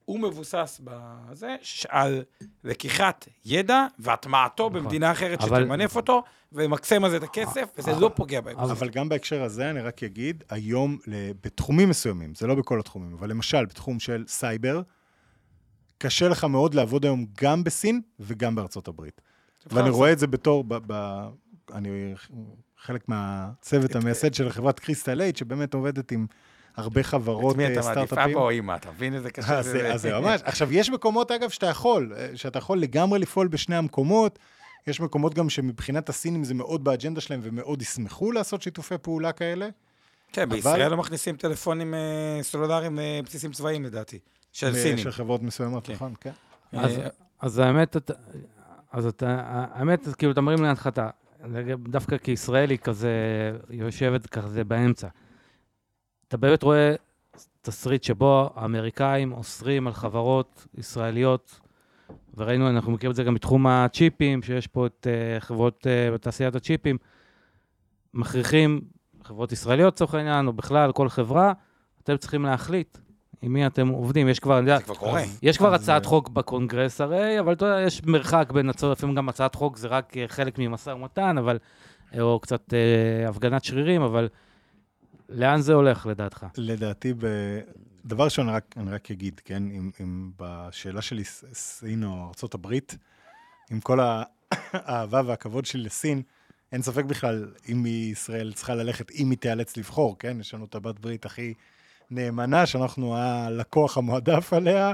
הוא 0.07 0.21
מבוסס 0.21 0.81
בזה, 0.85 1.57
על 1.89 2.23
לקיחת 2.65 3.29
ידע 3.45 3.87
והטמעתו 3.99 4.71
במדינה 4.71 5.13
אחרת 5.13 5.39
נכון. 5.39 5.51
אבל- 5.53 5.63
שתמנף 5.63 5.97
אותו, 5.97 6.23
ומקסם 6.53 7.05
על 7.05 7.11
זה 7.11 7.17
את 7.17 7.23
הכסף, 7.23 7.69
וזה 7.79 7.93
לא 8.01 8.11
פוגע 8.15 8.41
בהם. 8.41 8.59
אבל- 8.59 8.71
אבל 8.71 8.89
גם 8.89 9.09
בהקשר 9.09 9.43
הזה, 9.43 9.71
אני 9.71 9.81
רק 9.81 10.03
אגיד, 10.03 10.45
היום, 10.51 10.99
ל- 11.07 11.31
בתחומים 11.45 11.89
מסוימים, 11.89 12.35
זה 12.35 12.47
לא 12.47 12.55
בכל 12.55 12.81
התחומים, 12.81 13.15
אבל 13.15 13.31
למשל, 13.31 13.65
בתחום 13.65 14.01
של 14.01 14.25
סייבר, 14.29 14.83
קשה 15.99 16.29
לך 16.29 16.45
מאוד 16.45 16.75
לעבוד 16.75 17.05
היום 17.05 17.27
גם 17.41 17.65
בסין 17.65 18.01
וגם 18.21 18.55
בארצות 18.55 18.89
הברית. 18.89 19.21
ואני 19.67 19.91
רואה 19.91 20.13
את 20.13 20.19
זה 20.19 20.27
בתור, 20.27 20.65
ב, 20.65 20.75
ב, 20.87 21.23
אני 21.73 22.15
חלק 22.79 23.09
מהצוות 23.09 23.95
המייסד 23.97 24.35
של 24.35 24.51
חברת 24.51 24.81
קריסטל 24.81 25.21
אייד, 25.21 25.37
שבאמת 25.37 25.75
עובדת 25.75 26.13
עם 26.13 26.27
הרבה 26.77 27.03
חברות 27.03 27.53
את 27.53 27.57
מי 27.57 27.65
אה, 27.65 27.73
אתה 27.73 27.81
מעדיף, 27.81 27.93
סטארט-אפים. 27.93 28.37
אבא 28.37 28.45
או 28.45 28.53
אמא? 28.53 28.77
אתה 28.77 28.91
מבין 28.91 29.15
איזה 29.15 29.31
קשה 29.31 29.59
אז 29.59 29.65
זה? 29.67 29.95
אז 29.95 30.03
זה 30.03 30.19
ממש. 30.21 30.41
עכשיו, 30.45 30.73
יש 30.73 30.91
מקומות, 30.91 31.31
אגב, 31.31 31.51
שאתה 31.51 31.67
יכול, 31.67 32.13
אה, 32.17 32.29
שאתה 32.35 32.59
יכול 32.59 32.79
לגמרי 32.79 33.19
לפעול 33.19 33.49
בשני 33.49 33.77
המקומות. 33.77 34.39
יש 34.87 35.01
מקומות 35.01 35.35
גם 35.35 35.51
שמבחינת 35.51 36.09
הסינים 36.09 36.45
זה 36.45 36.55
מאוד 36.55 36.85
באג'נדה 36.85 37.21
שלהם, 37.21 37.41
ומאוד 37.43 37.83
ישמחו 37.83 38.33
לעשות 38.33 38.63
שיתופי 38.63 38.99
פעולה 39.03 39.33
כאלה. 39.33 39.69
כן, 40.33 40.49
בישראל 40.49 40.89
לא 40.89 40.97
מכניסים 40.97 41.37
טלפונים 41.37 41.95
אה, 41.95 42.43
סלולריים 42.43 42.99
לבסיסים 43.03 43.53
צבאיים, 43.53 43.85
לדעתי. 43.85 44.19
של 44.53 44.75
סינים. 44.75 44.99
של 44.99 45.11
חברות 45.11 45.43
מסוימות, 45.43 45.87
כן. 45.87 45.93
נכון, 45.93 46.15
כן. 46.21 46.31
אז, 46.73 46.99
אה, 46.99 47.09
אז 47.41 47.59
האמת, 47.59 47.97
אז 48.93 49.07
אתה, 49.07 49.43
האמת, 49.47 50.09
כאילו, 50.19 50.33
אתה 50.33 50.41
מרים 50.41 50.63
להנחתה. 50.63 51.09
דווקא 51.89 52.19
כי 52.19 52.31
ישראל 52.31 52.71
היא 52.71 52.79
כזה, 52.79 53.11
היא 53.69 53.81
יושבת 53.81 54.27
כזה 54.27 54.65
באמצע. 54.65 55.09
אתה 56.29 56.37
באמת 56.37 56.63
רואה 56.63 56.95
תסריט 57.63 58.03
שבו 58.03 58.51
האמריקאים 58.55 59.33
אוסרים 59.33 59.87
על 59.87 59.93
חברות 59.93 60.67
ישראליות, 60.75 61.61
וראינו, 62.35 62.71
אנחנו 62.71 62.93
מכירים 62.93 63.11
את 63.11 63.17
זה 63.17 63.25
גם 63.25 63.35
בתחום 63.35 63.67
הצ'יפים, 63.67 64.43
שיש 64.43 64.67
פה 64.67 64.87
את 64.87 65.07
uh, 65.07 65.41
חברות 65.41 65.87
uh, 65.87 66.15
בתעשיית 66.15 66.55
הצ'יפים, 66.55 66.99
מכריחים 68.15 68.81
חברות 69.25 69.53
ישראליות 69.53 69.95
לצורך 69.95 70.15
העניין, 70.15 70.47
או 70.47 70.53
בכלל 70.53 70.93
כל 70.93 71.09
חברה, 71.09 71.53
אתם 72.03 72.17
צריכים 72.17 72.43
להחליט 72.45 72.99
עם 73.43 73.53
מי 73.53 73.67
אתם 73.67 73.89
עובדים. 73.89 74.29
יש 74.29 74.39
כבר, 74.39 74.59
אני 74.59 74.71
יודע, 74.71 74.79
זה 74.79 74.85
כבר 74.85 74.95
קורה. 74.95 75.23
יש 75.43 75.59
כבר 75.59 75.75
הצעת 75.75 76.05
אה, 76.05 76.09
חוק 76.09 76.29
בקונגרס 76.29 77.01
הרי, 77.01 77.41
אבל 77.41 77.53
אתה 77.53 77.67
יודע, 77.67 77.81
יש 77.81 78.03
מרחק 78.05 78.53
בין 78.53 78.71
הצעות, 78.71 78.99
לפעמים 78.99 79.15
גם 79.15 79.29
הצעת 79.29 79.55
חוק 79.55 79.77
זה 79.77 79.89
רק 79.89 80.17
אה, 80.17 80.25
חלק 80.29 80.59
ממשא 80.59 80.91
ומתן, 80.91 81.39
אבל, 81.39 81.59
אה, 82.15 82.23
או 82.23 82.41
קצת 82.41 82.75
אה, 82.75 83.29
הפגנת 83.29 83.65
שרירים, 83.65 84.03
אבל 84.03 84.29
לאן 85.29 85.61
זה 85.61 85.73
הולך 85.73 86.07
לדעתך? 86.07 86.47
לדעתי, 86.57 87.13
ב... 87.13 87.27
דבר 88.05 88.25
ראשון, 88.25 88.49
רק, 88.49 88.75
אני 88.77 88.91
רק 88.91 89.11
אגיד, 89.11 89.41
כן, 89.45 89.63
אם, 89.71 89.91
אם 90.01 90.31
בשאלה 90.37 91.03
שלי 91.03 91.25
סין 91.53 92.05
או 92.05 92.33
ארה"ב, 92.43 92.75
עם 93.71 93.81
כל 93.81 93.99
האהבה 94.73 95.23
והכבוד 95.27 95.67
שלי 95.67 95.83
לסין, 95.83 96.23
אין 96.73 96.83
ספק 96.83 97.05
בכלל 97.05 97.53
אם 97.73 97.87
ישראל 97.87 98.53
צריכה 98.53 98.75
ללכת, 98.75 99.11
אם 99.11 99.31
היא 99.31 99.39
תיאלץ 99.39 99.77
לבחור, 99.77 100.19
כן? 100.19 100.37
יש 100.41 100.55
לנו 100.55 100.65
את 100.65 100.75
הבת 100.75 100.99
ברית 100.99 101.27
הכי 101.27 101.55
נאמנה, 102.11 102.67
שאנחנו 102.67 103.17
הלקוח 103.17 103.99
המועדף 103.99 104.53
עליה, 104.53 104.93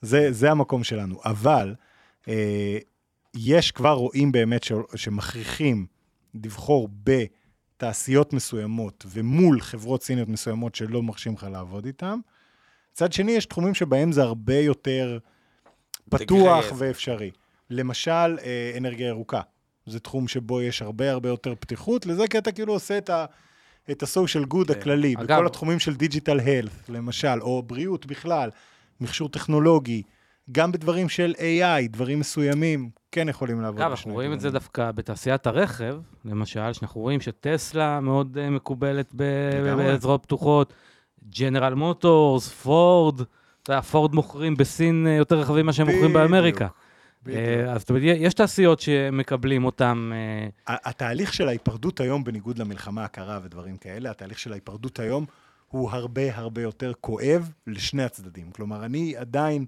זה, 0.00 0.32
זה 0.32 0.50
המקום 0.50 0.84
שלנו. 0.84 1.20
אבל 1.24 1.74
אה, 2.28 2.78
יש 3.34 3.70
כבר 3.70 3.92
רואים 3.92 4.32
באמת 4.32 4.64
ש, 4.64 4.72
שמכריחים 4.94 5.86
לבחור 6.34 6.88
בתעשיות 7.76 8.32
מסוימות 8.32 9.06
ומול 9.08 9.60
חברות 9.60 10.02
סיניות 10.02 10.28
מסוימות 10.28 10.74
שלא 10.74 11.02
מרשים 11.02 11.34
לך 11.34 11.46
לעבוד 11.52 11.86
איתן. 11.86 12.18
מצד 12.92 13.12
שני, 13.12 13.32
יש 13.32 13.46
תחומים 13.46 13.74
שבהם 13.74 14.12
זה 14.12 14.22
הרבה 14.22 14.58
יותר 14.58 15.18
פתוח 16.10 16.64
תגייס. 16.64 16.72
ואפשרי. 16.78 17.30
למשל, 17.70 18.10
אה, 18.44 18.74
אנרגיה 18.76 19.08
ירוקה. 19.08 19.40
זה 19.86 20.00
תחום 20.00 20.28
שבו 20.28 20.62
יש 20.62 20.82
הרבה 20.82 21.10
הרבה 21.10 21.28
יותר 21.28 21.54
פתיחות 21.60 22.06
לזה, 22.06 22.28
כי 22.28 22.38
אתה 22.38 22.52
כאילו 22.52 22.72
עושה 22.72 22.98
את 22.98 23.10
ה... 23.10 23.24
את 23.90 24.02
ה-social 24.02 24.54
good 24.54 24.66
כן. 24.72 24.78
הכללי, 24.78 25.14
אגב- 25.14 25.24
בכל 25.24 25.46
התחומים 25.46 25.78
של 25.78 25.94
דיג'יטל 25.94 26.40
health, 26.40 26.92
למשל, 26.92 27.40
או 27.40 27.62
בריאות 27.62 28.06
בכלל, 28.06 28.50
מכשור 29.00 29.28
טכנולוגי, 29.28 30.02
גם 30.52 30.72
בדברים 30.72 31.08
של 31.08 31.34
AI, 31.38 31.88
דברים 31.88 32.20
מסוימים, 32.20 32.90
כן 33.16 33.28
יכולים 33.28 33.60
לעבוד 33.60 33.80
בשני 33.80 33.90
אנחנו 33.90 34.12
רואים 34.12 34.32
את 34.32 34.40
זה. 34.40 34.50
דווקא 34.50 34.92
בתעשיית 34.92 35.46
הרכב, 35.46 35.96
למשל, 36.24 36.72
שאנחנו 36.72 37.00
רואים 37.00 37.20
שטסלה 37.20 38.00
מאוד 38.00 38.38
אה, 38.38 38.50
מקובלת 38.50 39.06
ב- 39.16 39.22
לגמרי. 39.64 39.96
בזרועות 39.96 40.22
פתוחות, 40.22 40.72
ג'נרל 41.38 41.74
מוטורס, 41.74 42.48
פורד, 42.48 43.20
אתה 43.62 43.72
יודע, 43.72 43.80
פורד 43.80 44.14
מוכרים 44.14 44.56
בסין 44.56 45.06
אה, 45.06 45.12
יותר 45.12 45.40
רכבים 45.40 45.62
ממה 45.62 45.72
שהם 45.72 45.86
מוכרים 45.86 46.12
באמריקה. 46.12 46.68
אה, 47.28 47.72
אז 47.72 47.80
זאת 47.80 47.90
אומרת, 47.90 48.02
יש 48.04 48.34
תעשיות 48.34 48.80
שמקבלים 48.80 49.64
אותם, 49.64 50.12
התהליך 50.66 51.34
של 51.34 51.48
ההיפרדות 51.48 52.00
היום, 52.00 52.24
בניגוד 52.24 52.58
למלחמה 52.58 53.04
הקרה 53.04 53.40
ודברים 53.42 53.76
כאלה, 53.76 54.10
התהליך 54.10 54.38
של 54.38 54.52
ההיפרדות 54.52 54.98
היום 54.98 55.26
הוא 55.68 55.90
הרבה 55.90 56.36
הרבה 56.36 56.62
יותר 56.62 56.92
כואב 57.00 57.52
לשני 57.66 58.02
הצדדים. 58.02 58.50
כלומר, 58.50 58.84
אני 58.84 59.16
עדיין, 59.16 59.66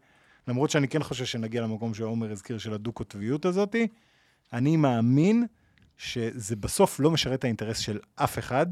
למרות 0.49 0.71
שאני 0.71 0.89
כן 0.89 1.03
חושב 1.03 1.25
שנגיע 1.25 1.63
למקום 1.63 1.95
שעומר 1.95 2.33
הזכיר 2.33 2.59
של 2.59 2.75
הדו-קוטביות 2.75 3.45
הזאתי, 3.45 3.87
אני 4.53 4.77
מאמין 4.77 5.47
שזה 5.97 6.57
בסוף 6.57 7.01
לא 7.01 7.11
משרת 7.11 7.39
את 7.39 7.45
האינטרס 7.45 7.79
של 7.79 7.99
אף 8.15 8.39
אחד, 8.39 8.67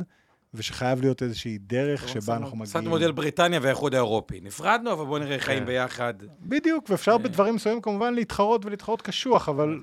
ושחייב 0.55 1.01
להיות 1.01 1.23
איזושהי 1.23 1.59
דרך 1.59 2.09
שבה 2.09 2.37
אנחנו 2.37 2.63
קצת 2.65 2.77
מגיעים. 2.77 2.91
מודל 2.91 3.13
בריטניה 3.13 3.61
והאיחוד 3.63 3.95
האירופי. 3.95 4.41
נפרדנו, 4.41 4.93
אבל 4.93 5.05
בואו 5.05 5.19
נראה 5.19 5.39
חיים 5.39 5.59
כן. 5.59 5.67
ביחד. 5.67 6.15
בדיוק, 6.41 6.91
ואפשר 6.91 7.19
בדברים 7.19 7.55
מסוימים 7.55 7.83
כמובן 7.83 8.15
להתחרות 8.15 8.67
ולהתחרות 8.67 9.03
קשוח, 9.03 9.49
אבל 9.49 9.81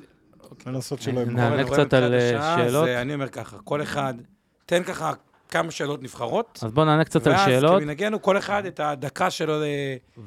לנסות 0.65 1.01
שלא 1.01 1.25
נענה 1.25 1.55
אני 1.55 1.63
רואה 1.63 1.85
קצת 1.85 1.93
על, 1.93 2.13
אה, 2.13 2.57
שאלות. 2.57 2.87
אני 2.87 3.13
אומר 3.13 3.29
ככה, 3.29 3.57
כל 3.57 3.81
אחד, 3.81 4.13
תן 4.65 4.83
ככה 4.83 5.13
כמה 5.49 5.71
שאלות 5.71 6.03
נבחרות. 6.03 6.59
אז 6.63 6.71
בואו 6.71 6.85
נענה 6.85 7.03
קצת 7.03 7.27
על 7.27 7.33
ואז 7.33 7.45
שאלות, 7.45 7.79
כמנהגנו, 7.81 8.21
כל 8.21 8.37
אחד 8.37 8.65
את 8.65 8.79
הדקה 8.79 9.29
שלו 9.29 9.53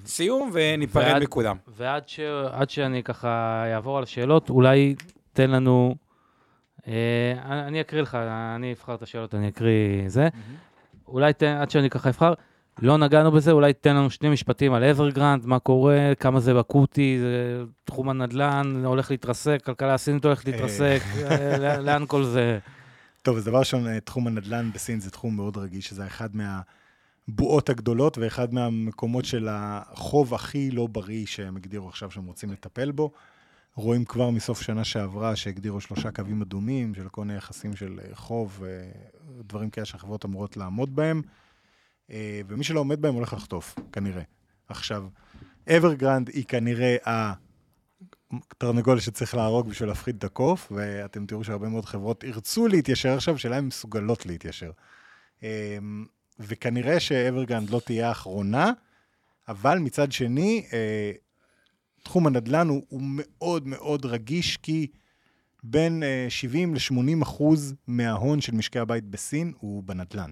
לסיום, 0.05 0.51
וניפרד 0.53 1.05
ועד- 1.05 1.23
מכולם. 1.23 1.57
ועד 1.77 2.09
ש... 2.09 2.21
שאני 2.69 3.03
ככה 3.03 3.29
אעבור 3.75 3.97
על 3.99 4.03
השאלות, 4.03 4.51
אולי 4.51 4.95
תן 5.33 5.51
לנו... 5.51 5.95
אה, 6.89 6.93
אני 7.67 7.81
אקריא 7.81 8.03
לך, 8.03 8.15
אני 8.57 8.73
אבחר 8.73 8.95
את 8.95 9.03
השאלות, 9.03 9.35
אני 9.35 9.49
אקריא 9.49 9.73
זה. 10.09 10.29
אולי 11.09 11.33
תן, 11.33 11.57
עד 11.61 11.71
שאני 11.71 11.91
ככה 11.91 12.09
אבחר, 12.09 12.33
לא 12.83 12.97
נגענו 12.99 13.33
בזה, 13.33 13.53
אולי 13.53 13.73
תן 13.73 13.97
לנו 13.97 14.11
שני 14.11 14.29
משפטים 14.29 14.73
על 14.75 14.85
אברגרנד, 14.85 15.47
מה 15.47 15.59
קורה, 15.59 16.13
כמה 16.21 16.41
זה 16.41 16.61
אקוטי, 16.61 17.19
זה 17.21 17.63
תחום 17.85 18.09
הנדל"ן 18.09 18.83
הולך 18.85 19.11
להתרסק, 19.11 19.63
כלכלה 19.65 19.95
הסינית 19.95 20.25
הולכת 20.25 20.45
להתרסק, 20.45 21.01
אה, 21.31 21.59
לא- 21.59 21.77
לאן 21.77 22.05
כל 22.07 22.25
זה? 22.25 22.59
טוב, 23.27 23.37
אז 23.37 23.45
דבר 23.45 23.59
ראשון, 23.59 23.87
אה, 23.87 24.01
תחום 24.01 24.27
הנדל"ן 24.27 24.71
בסין 24.75 25.01
זה 25.01 25.11
תחום 25.11 25.37
מאוד 25.37 25.57
רגיש, 25.57 25.87
שזה 25.87 26.07
אחד 26.07 26.29
מהבועות 26.37 27.69
הגדולות 27.69 28.19
ואחד 28.19 28.55
מהמקומות 28.55 29.25
של 29.25 29.49
החוב 29.51 30.35
הכי 30.35 30.71
לא 30.71 30.87
בריא 30.87 31.27
שהם 31.27 31.57
הגדירו 31.57 31.89
עכשיו 31.89 32.11
שהם 32.11 32.27
רוצים 32.27 32.53
לטפל 32.53 32.91
בו. 32.91 33.11
רואים 33.75 34.05
כבר 34.05 34.31
מסוף 34.31 34.63
שנה 34.63 34.85
שעברה 34.85 35.37
שהגדירו 35.37 35.81
שלושה 35.81 36.11
קווים 36.11 36.43
אדומים 36.43 36.95
של 36.95 37.09
כל 37.09 37.21
מיני 37.21 37.37
יחסים 37.39 37.77
של 37.77 38.01
אה, 38.05 38.15
חוב, 38.15 38.63
אה, 38.67 38.91
דברים 39.43 39.71
כאלה 39.71 39.85
שהחברות 39.85 40.25
אמורות 40.25 40.57
לעמוד 40.57 40.97
בהם, 40.97 41.23
ומי 42.49 42.65
שלא 42.65 42.81
עומד 42.81 43.01
בהם 43.01 43.15
הולך 43.15 43.33
לחטוף, 43.33 43.75
כנראה. 43.93 44.23
עכשיו, 44.69 45.07
אברגרנד 45.69 46.29
היא 46.29 46.45
כנראה 46.45 46.97
תרנגול 48.59 49.01
שצריך 49.01 49.35
להרוג 49.35 49.69
בשביל 49.69 49.89
להפחיד 49.89 50.17
את 50.17 50.25
הקוף, 50.25 50.73
ואתם 50.75 51.27
תראו 51.27 51.45
שהרבה 51.45 51.69
מאוד 51.69 51.85
חברות 51.85 52.25
ירצו 52.25 52.69
להתיישר 52.69 53.15
עכשיו, 53.15 53.39
שאלה 53.39 53.57
הן 53.57 53.65
מסוגלות 53.65 54.27
להתיישר. 54.27 54.71
אמ, 55.43 56.07
וכנראה 56.41 57.01
ש 57.01 57.15
אוורגרנד 57.15 57.71
לא 57.71 57.81
תהיה 57.85 58.09
האחרונה, 58.09 58.73
אבל 59.49 59.79
מצד 59.79 60.13
שני, 60.13 60.67
אה, 60.73 61.13
תחום 62.03 62.27
הנדל"ן 62.27 62.69
הוא, 62.69 62.83
הוא 62.89 63.01
מאוד 63.05 63.67
מאוד 63.67 64.07
רגיש, 64.07 64.57
כי 64.57 64.87
בין 65.63 66.03
70 66.29 66.75
ל-80 66.75 67.23
אחוז 67.23 67.75
מההון 67.87 68.41
של 68.41 68.55
משקי 68.55 68.79
הבית 68.79 69.05
בסין 69.05 69.53
הוא 69.59 69.83
בנדל"ן. 69.83 70.31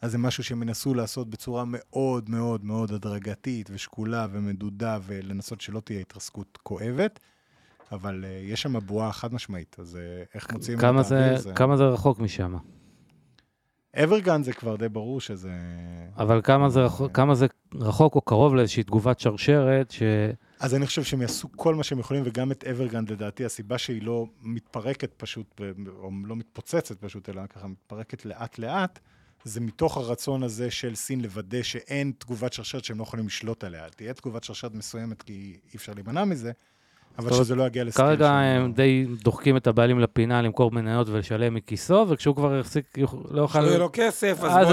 אז 0.00 0.12
זה 0.12 0.18
משהו 0.18 0.44
שהם 0.44 0.62
ינסו 0.62 0.94
לעשות 0.94 1.30
בצורה 1.30 1.64
מאוד 1.66 2.30
מאוד 2.30 2.64
מאוד 2.64 2.92
הדרגתית 2.92 3.70
ושקולה 3.72 4.26
ומדודה, 4.32 4.98
ולנסות 5.06 5.60
שלא 5.60 5.80
תהיה 5.80 6.00
התרסקות 6.00 6.58
כואבת, 6.62 7.20
אבל 7.92 8.24
uh, 8.24 8.52
יש 8.52 8.62
שם 8.62 8.78
בועה 8.78 9.12
חד 9.12 9.34
משמעית, 9.34 9.76
אז 9.78 9.94
uh, 9.94 10.28
איך 10.34 10.52
מוציאים 10.52 10.78
כמה 10.78 11.00
את 11.00 11.06
זה, 11.06 11.18
האוויר 11.18 11.38
זה... 11.38 11.52
כמה 11.52 11.76
זה 11.76 11.84
רחוק 11.84 12.18
משם? 12.18 12.56
אברגן 14.04 14.42
זה 14.42 14.52
כבר 14.52 14.76
די 14.76 14.88
ברור 14.88 15.20
שזה... 15.20 15.52
אבל 16.16 16.40
כמה 16.44 16.68
זה, 16.68 16.80
רחוק, 16.80 17.12
כמה 17.12 17.34
זה 17.34 17.46
רחוק 17.74 18.14
או 18.14 18.20
קרוב 18.20 18.54
לאיזושהי 18.54 18.82
תגובת 18.82 19.20
שרשרת, 19.20 19.90
ש... 19.90 20.02
אז 20.60 20.74
אני 20.74 20.86
חושב 20.86 21.04
שהם 21.04 21.22
יעשו 21.22 21.48
כל 21.56 21.74
מה 21.74 21.82
שהם 21.82 21.98
יכולים, 21.98 22.22
וגם 22.26 22.52
את 22.52 22.64
אברגן, 22.64 23.04
לדעתי, 23.08 23.44
הסיבה 23.44 23.78
שהיא 23.78 24.02
לא 24.02 24.26
מתפרקת 24.42 25.12
פשוט, 25.16 25.60
או 25.98 26.10
לא 26.24 26.36
מתפוצצת 26.36 27.00
פשוט, 27.00 27.28
אלא 27.28 27.46
ככה 27.46 27.66
מתפרקת 27.66 28.24
לאט-לאט, 28.24 29.00
זה 29.44 29.60
מתוך 29.60 29.96
הרצון 29.96 30.42
הזה 30.42 30.70
של 30.70 30.94
סין 30.94 31.20
לוודא 31.20 31.62
שאין 31.62 32.12
תגובת 32.18 32.52
שרשרת 32.52 32.84
שהם 32.84 32.98
לא 32.98 33.02
יכולים 33.02 33.26
לשלוט 33.26 33.64
עליה. 33.64 33.88
תהיה 33.96 34.14
תגובת 34.14 34.44
שרשרת 34.44 34.74
מסוימת, 34.74 35.22
כי 35.22 35.56
אי 35.72 35.76
אפשר 35.76 35.92
להימנע 35.94 36.24
מזה, 36.24 36.52
אבל 37.18 37.30
אומרת, 37.30 37.44
שזה 37.44 37.54
לא 37.54 37.64
יגיע 37.64 37.84
לסקייל. 37.84 38.08
כרגע 38.08 38.26
שם. 38.26 38.32
הם 38.32 38.72
די 38.72 39.06
דוחקים 39.22 39.56
את 39.56 39.66
הבעלים 39.66 40.00
לפינה 40.00 40.42
למכור 40.42 40.70
מניות 40.70 41.08
ולשלם 41.08 41.54
מכיסו, 41.54 42.06
וכשהוא 42.08 42.36
כבר 42.36 42.56
יחזיק, 42.60 42.98
לא 43.30 43.40
יוכל... 43.40 43.60
שלא 43.60 43.68
יהיה 43.68 43.78
לו 43.78 43.90
כסף, 43.92 44.38
אז 44.42 44.66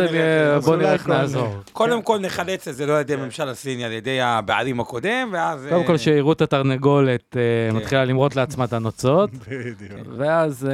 בוא 0.65 0.77
כל- 0.97 1.11
נעזור. 1.11 1.55
קודם 1.71 2.01
כל 2.01 2.19
נחלץ 2.19 2.67
את 2.67 2.75
זה 2.75 2.85
לא 2.85 2.95
על 2.95 3.01
ידי 3.01 3.13
הממשל 3.13 3.49
הסיני, 3.49 3.85
על 3.85 3.91
ידי 3.91 4.21
הבעלים 4.21 4.79
הקודם, 4.79 5.29
ואז... 5.31 5.67
קודם 5.69 5.85
כל 5.85 5.93
אה, 5.93 5.97
שיראו 5.97 6.31
את 6.31 6.41
התרנגולת 6.41 7.37
אה, 7.37 7.71
כן. 7.71 7.77
מתחילה 7.77 8.05
למרוט 8.05 8.35
לעצמה 8.35 8.65
את 8.65 8.73
הנוצות, 8.73 9.29
בדיוק, 9.47 10.07
ואז 10.17 10.65
אה, 10.65 10.71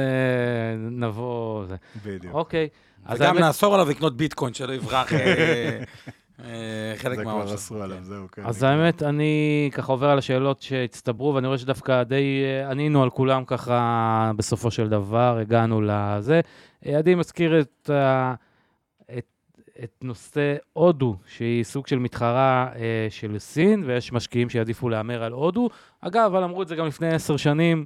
נבוא... 0.90 1.64
בדיוק. 2.04 2.34
אוקיי. 2.34 2.68
אז 3.04 3.20
וגם 3.20 3.38
נאסור 3.38 3.74
עליו 3.74 3.88
לקנות 3.88 4.16
ביטקוין, 4.16 4.54
שלא 4.54 4.72
יברח 4.72 5.12
אה, 5.12 5.18
אה, 6.44 6.92
חלק 6.96 7.16
זה 7.18 7.24
מהעושר. 7.24 7.46
כבר 7.46 7.54
אסרו 7.54 7.82
עליו, 7.82 7.98
זהו, 8.02 8.26
כן. 8.32 8.42
אז 8.44 8.62
האמת, 8.62 9.02
אני 9.02 9.70
ככה 9.72 9.92
עובר 9.92 10.08
על 10.08 10.18
השאלות 10.18 10.62
שהצטברו, 10.62 11.34
ואני 11.34 11.46
רואה 11.46 11.58
שדווקא 11.58 12.02
די 12.02 12.42
אה, 12.44 12.70
ענינו 12.70 13.02
על 13.02 13.10
כולם 13.10 13.44
ככה 13.44 14.32
בסופו 14.36 14.70
של 14.70 14.88
דבר, 14.88 15.38
הגענו 15.40 15.80
לזה. 15.80 16.40
עדי 16.84 17.14
מזכיר 17.14 17.60
את, 17.60 17.90
את 19.84 19.90
נושא 20.02 20.56
הודו, 20.72 21.16
שהיא 21.26 21.64
סוג 21.64 21.86
של 21.86 21.98
מתחרה 21.98 22.68
אה, 22.76 23.06
של 23.10 23.38
סין, 23.38 23.84
ויש 23.86 24.12
משקיעים 24.12 24.50
שיעדיפו 24.50 24.88
להמר 24.88 25.22
על 25.22 25.32
הודו. 25.32 25.68
אגב, 26.00 26.22
אבל 26.24 26.44
אמרו 26.44 26.62
את 26.62 26.68
זה 26.68 26.76
גם 26.76 26.86
לפני 26.86 27.08
עשר 27.08 27.36
שנים, 27.36 27.84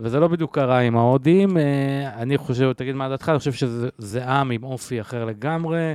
וזה 0.00 0.20
לא 0.20 0.28
בדיוק 0.28 0.54
קרה 0.54 0.78
עם 0.78 0.96
ההודים. 0.96 1.56
אה, 1.58 1.62
אני 2.22 2.38
חושב, 2.38 2.72
תגיד 2.72 2.94
מה 2.94 3.08
דעתך, 3.08 3.28
אני 3.28 3.38
חושב 3.38 3.52
שזה 3.52 3.88
זה 3.98 4.24
עם 4.26 4.50
עם 4.50 4.64
אופי 4.64 5.00
אחר 5.00 5.24
לגמרי. 5.24 5.92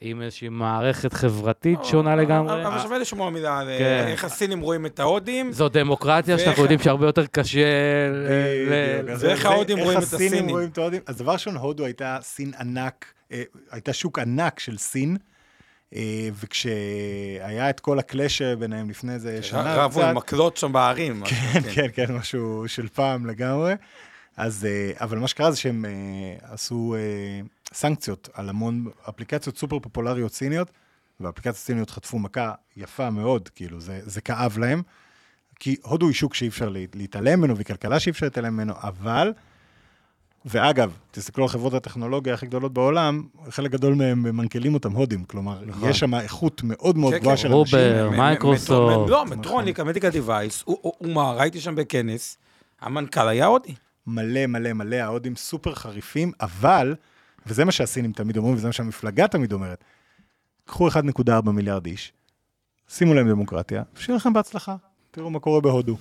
עם 0.00 0.22
איזושהי 0.22 0.48
מערכת 0.48 1.12
חברתית 1.12 1.78
שונה 1.84 2.16
לגמרי. 2.16 2.66
אבל 2.66 2.78
שווה 2.78 2.98
לשמוע 2.98 3.30
מילה 3.30 3.58
על 3.58 3.68
אה, 3.68 3.78
כן. 3.78 4.04
איך 4.08 4.24
הסינים 4.24 4.60
רואים 4.60 4.86
את 4.86 5.00
ההודים. 5.00 5.52
זו 5.52 5.68
דמוקרטיה 5.68 6.34
ואיך- 6.34 6.44
שאנחנו 6.44 6.62
יודעים 6.62 6.78
שהרבה 6.80 7.06
יותר 7.06 7.26
קשה 7.26 7.60
ואיך 8.68 9.42
זה- 9.42 9.48
ההודים 9.48 9.78
רואים 9.78 9.98
את 9.98 10.02
איך 10.02 10.12
הסינים 10.12 10.32
הסינים? 10.32 10.50
רואים 10.50 10.68
את 10.68 10.78
ההודים? 10.78 11.00
אז 11.06 11.16
דבר 11.18 11.32
ראשון, 11.32 11.56
הודו 11.56 11.84
הייתה 11.84 12.18
סין 12.22 12.52
ענק, 12.60 13.04
אה, 13.32 13.42
הייתה 13.70 13.92
שוק 13.92 14.18
ענק 14.18 14.58
של 14.60 14.78
סין, 14.78 15.16
אה, 15.16 15.35
וכשהיה 16.34 17.70
את 17.70 17.80
כל 17.80 17.98
הקלאש 17.98 18.42
ביניהם 18.42 18.90
לפני 18.90 19.12
איזה 19.14 19.42
שנה, 19.42 19.74
רבו 19.76 19.98
קצת- 20.00 20.08
עם 20.08 20.16
מקלות 20.16 20.56
שם 20.56 20.72
בערים. 20.72 21.22
כן, 21.24 21.60
כן, 21.74 21.86
כן, 21.94 22.14
משהו 22.14 22.64
של 22.66 22.88
פעם 22.88 23.26
לגמרי. 23.26 23.74
אז, 24.36 24.64
אה, 24.66 25.04
אבל 25.04 25.18
מה 25.18 25.28
שקרה 25.28 25.50
זה 25.50 25.56
שהם 25.56 25.84
אה, 25.84 25.90
עשו 26.52 26.94
אה, 26.98 27.40
סנקציות 27.74 28.28
על 28.34 28.48
המון 28.48 28.84
אפליקציות 29.08 29.58
סופר 29.58 29.78
פופולריות 29.78 30.32
סיניות, 30.32 30.70
והאפליקציות 31.20 31.56
סיניות 31.56 31.90
חטפו 31.90 32.18
מכה 32.18 32.52
יפה 32.76 33.10
מאוד, 33.10 33.48
כאילו, 33.48 33.80
זה, 33.80 34.00
זה 34.04 34.20
כאב 34.20 34.58
להם. 34.58 34.82
כי 35.60 35.76
הודו 35.82 36.06
היא 36.06 36.14
שוק 36.14 36.34
שאי 36.34 36.48
אפשר 36.48 36.68
לה- 36.68 36.80
להתעלם 36.94 37.38
ממנו, 37.40 37.54
והיא 37.56 37.66
כלכלה 37.66 38.00
שאי 38.00 38.10
אפשר 38.12 38.26
להתעלם 38.26 38.54
ממנו, 38.54 38.74
אבל, 38.82 39.32
ואגב, 40.46 40.96
תסתכלו 41.10 41.44
על 41.44 41.48
חברות 41.48 41.74
הטכנולוגיה 41.74 42.34
הכי 42.34 42.46
גדולות 42.46 42.72
בעולם, 42.72 43.22
חלק 43.50 43.70
גדול 43.70 43.94
מהם 43.94 44.22
ממנכ"לים 44.22 44.74
אותם 44.74 44.92
הודים, 44.92 45.24
כלומר, 45.24 45.64
נכון. 45.66 45.88
יש 45.88 45.98
שם 45.98 46.14
איכות 46.14 46.62
מאוד 46.64 46.98
מאוד 46.98 47.12
כן, 47.12 47.18
גבוהה 47.18 47.36
כן. 47.36 47.42
של 47.42 47.52
אנשים. 47.52 47.78
רובר, 47.78 48.10
מייקרוסופט. 48.10 49.10
לא, 49.10 49.24
מדטרוניק, 49.24 49.80
ה 49.80 49.84
medical 49.84 50.08
device, 50.08 50.62
הוא 50.66 51.14
מה, 51.14 51.32
ראיתי 51.32 51.60
שם 51.60 51.74
בכנס, 51.74 52.38
המנכ"ל 52.80 53.28
היה 53.28 53.46
הודי. 53.46 53.74
מלא 54.06 54.46
מלא 54.46 54.72
מלא, 54.72 54.96
ההודים 54.96 55.36
סופר 55.36 55.74
חריפים, 55.74 56.32
אבל, 56.40 56.94
וזה 57.46 57.64
מה 57.64 57.72
שהסינים 57.72 58.12
תמיד 58.12 58.36
אומרים, 58.36 58.54
וזה 58.54 58.66
מה 58.66 58.72
שהמפלגה 58.72 59.28
תמיד 59.28 59.52
אומרת, 59.52 59.84
קחו 60.64 60.88
1.4 60.88 61.50
מיליארד 61.50 61.86
איש, 61.86 62.12
שימו 62.88 63.14
להם 63.14 63.28
דמוקרטיה, 63.28 63.82
ושיהיה 63.96 64.16
לכם 64.16 64.32
בהצלחה. 64.32 64.76
תראו 65.16 65.30
מה 65.30 65.38
קורה 65.38 65.60
בהודו. 65.60 65.96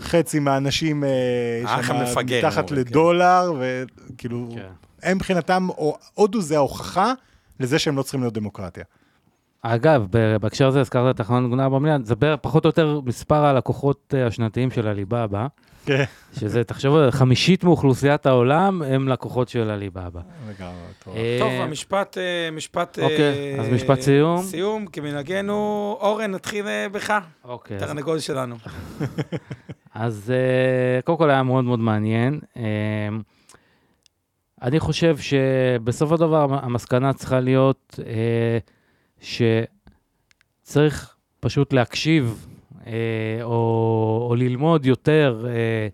חצי 0.00 0.38
מהאנשים 0.38 1.04
אה, 1.04 1.82
שם 1.82 1.96
מתחת 2.38 2.68
כן. 2.68 2.74
לדולר, 2.74 3.52
וכאילו, 3.60 4.48
כן. 4.54 4.68
הם 5.02 5.16
מבחינתם, 5.16 5.68
או- 5.70 5.98
הודו 6.14 6.40
זה 6.40 6.56
ההוכחה 6.56 7.12
לזה 7.60 7.78
שהם 7.78 7.96
לא 7.96 8.02
צריכים 8.02 8.20
להיות 8.20 8.34
דמוקרטיה. 8.34 8.84
אגב, 9.66 10.06
ב- 10.10 10.36
בהקשר 10.36 10.66
הזה 10.66 10.80
הזכרת 10.80 11.14
את 11.14 11.20
תחנות 11.20 11.50
גונה 11.50 11.98
זה 12.02 12.16
בערך 12.16 12.40
פחות 12.42 12.64
או 12.64 12.68
יותר 12.68 13.00
מספר 13.04 13.44
הלקוחות 13.44 14.14
אה, 14.16 14.26
השנתיים 14.26 14.70
של 14.70 14.88
עליבאבא, 14.88 15.46
כן. 15.86 16.04
שזה, 16.38 16.64
תחשבו, 16.64 16.98
חמישית 17.10 17.64
מאוכלוסיית 17.64 18.26
העולם 18.26 18.82
הם 18.82 19.08
לקוחות 19.08 19.48
של 19.48 19.70
עליבאבא. 19.70 20.20
לגמרי, 20.48 20.74
טוב. 21.04 21.16
אה, 21.16 21.36
טוב, 21.40 21.52
המשפט, 21.52 22.18
אה, 22.18 22.50
משפט... 22.50 22.98
אוקיי, 22.98 23.60
אז 23.60 23.68
משפט 23.68 24.00
סיום. 24.00 24.42
סיום, 24.42 24.86
כמנהגנו. 24.86 25.96
אורן, 26.00 26.30
נתחיל 26.30 26.66
בך, 26.92 27.18
אוקיי, 27.44 27.78
תרנגול 27.78 28.18
שלנו. 28.18 28.56
אז 29.94 30.32
קודם 31.04 31.18
כל 31.18 31.30
היה 31.30 31.42
מאוד 31.42 31.64
מאוד 31.64 31.78
מעניין. 31.78 32.40
אני 34.62 34.80
חושב 34.80 35.16
שבסופו 35.18 36.16
של 36.16 36.20
דבר 36.20 36.46
המסקנה 36.62 37.12
צריכה 37.12 37.40
להיות 37.40 38.00
אה, 38.06 38.58
שצריך 39.20 41.14
פשוט 41.40 41.72
להקשיב 41.72 42.46
אה, 42.86 42.92
או, 43.42 44.26
או 44.30 44.34
ללמוד 44.34 44.86
יותר 44.86 45.46
אה, 45.48 45.88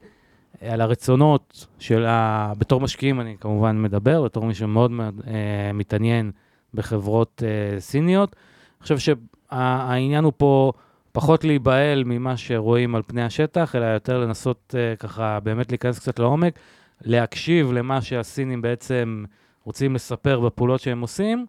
על 0.72 0.80
הרצונות 0.80 1.66
של 1.78 2.06
ה... 2.06 2.52
בתור 2.58 2.80
משקיעים 2.80 3.20
אני 3.20 3.36
כמובן 3.40 3.82
מדבר, 3.82 4.22
בתור 4.22 4.44
מי 4.44 4.54
שמאוד 4.54 4.90
מאוד 4.90 5.20
אה, 5.26 5.72
מתעניין 5.74 6.30
בחברות 6.74 7.42
אה, 7.46 7.80
סיניות. 7.80 8.36
אני 8.78 8.82
חושב 8.82 9.14
שהעניין 9.50 10.24
הוא 10.24 10.32
פה 10.36 10.72
פחות 11.12 11.44
להיבהל 11.44 12.04
ממה 12.04 12.36
שרואים 12.36 12.94
על 12.94 13.02
פני 13.06 13.22
השטח, 13.22 13.76
אלא 13.76 13.84
יותר 13.84 14.18
לנסות 14.18 14.74
אה, 14.78 14.96
ככה 14.96 15.40
באמת 15.40 15.70
להיכנס 15.70 15.98
קצת 15.98 16.18
לעומק, 16.18 16.58
להקשיב 17.02 17.72
למה 17.72 18.02
שהסינים 18.02 18.62
בעצם 18.62 19.24
רוצים 19.64 19.94
לספר 19.94 20.40
בפעולות 20.40 20.80
שהם 20.80 21.00
עושים, 21.00 21.46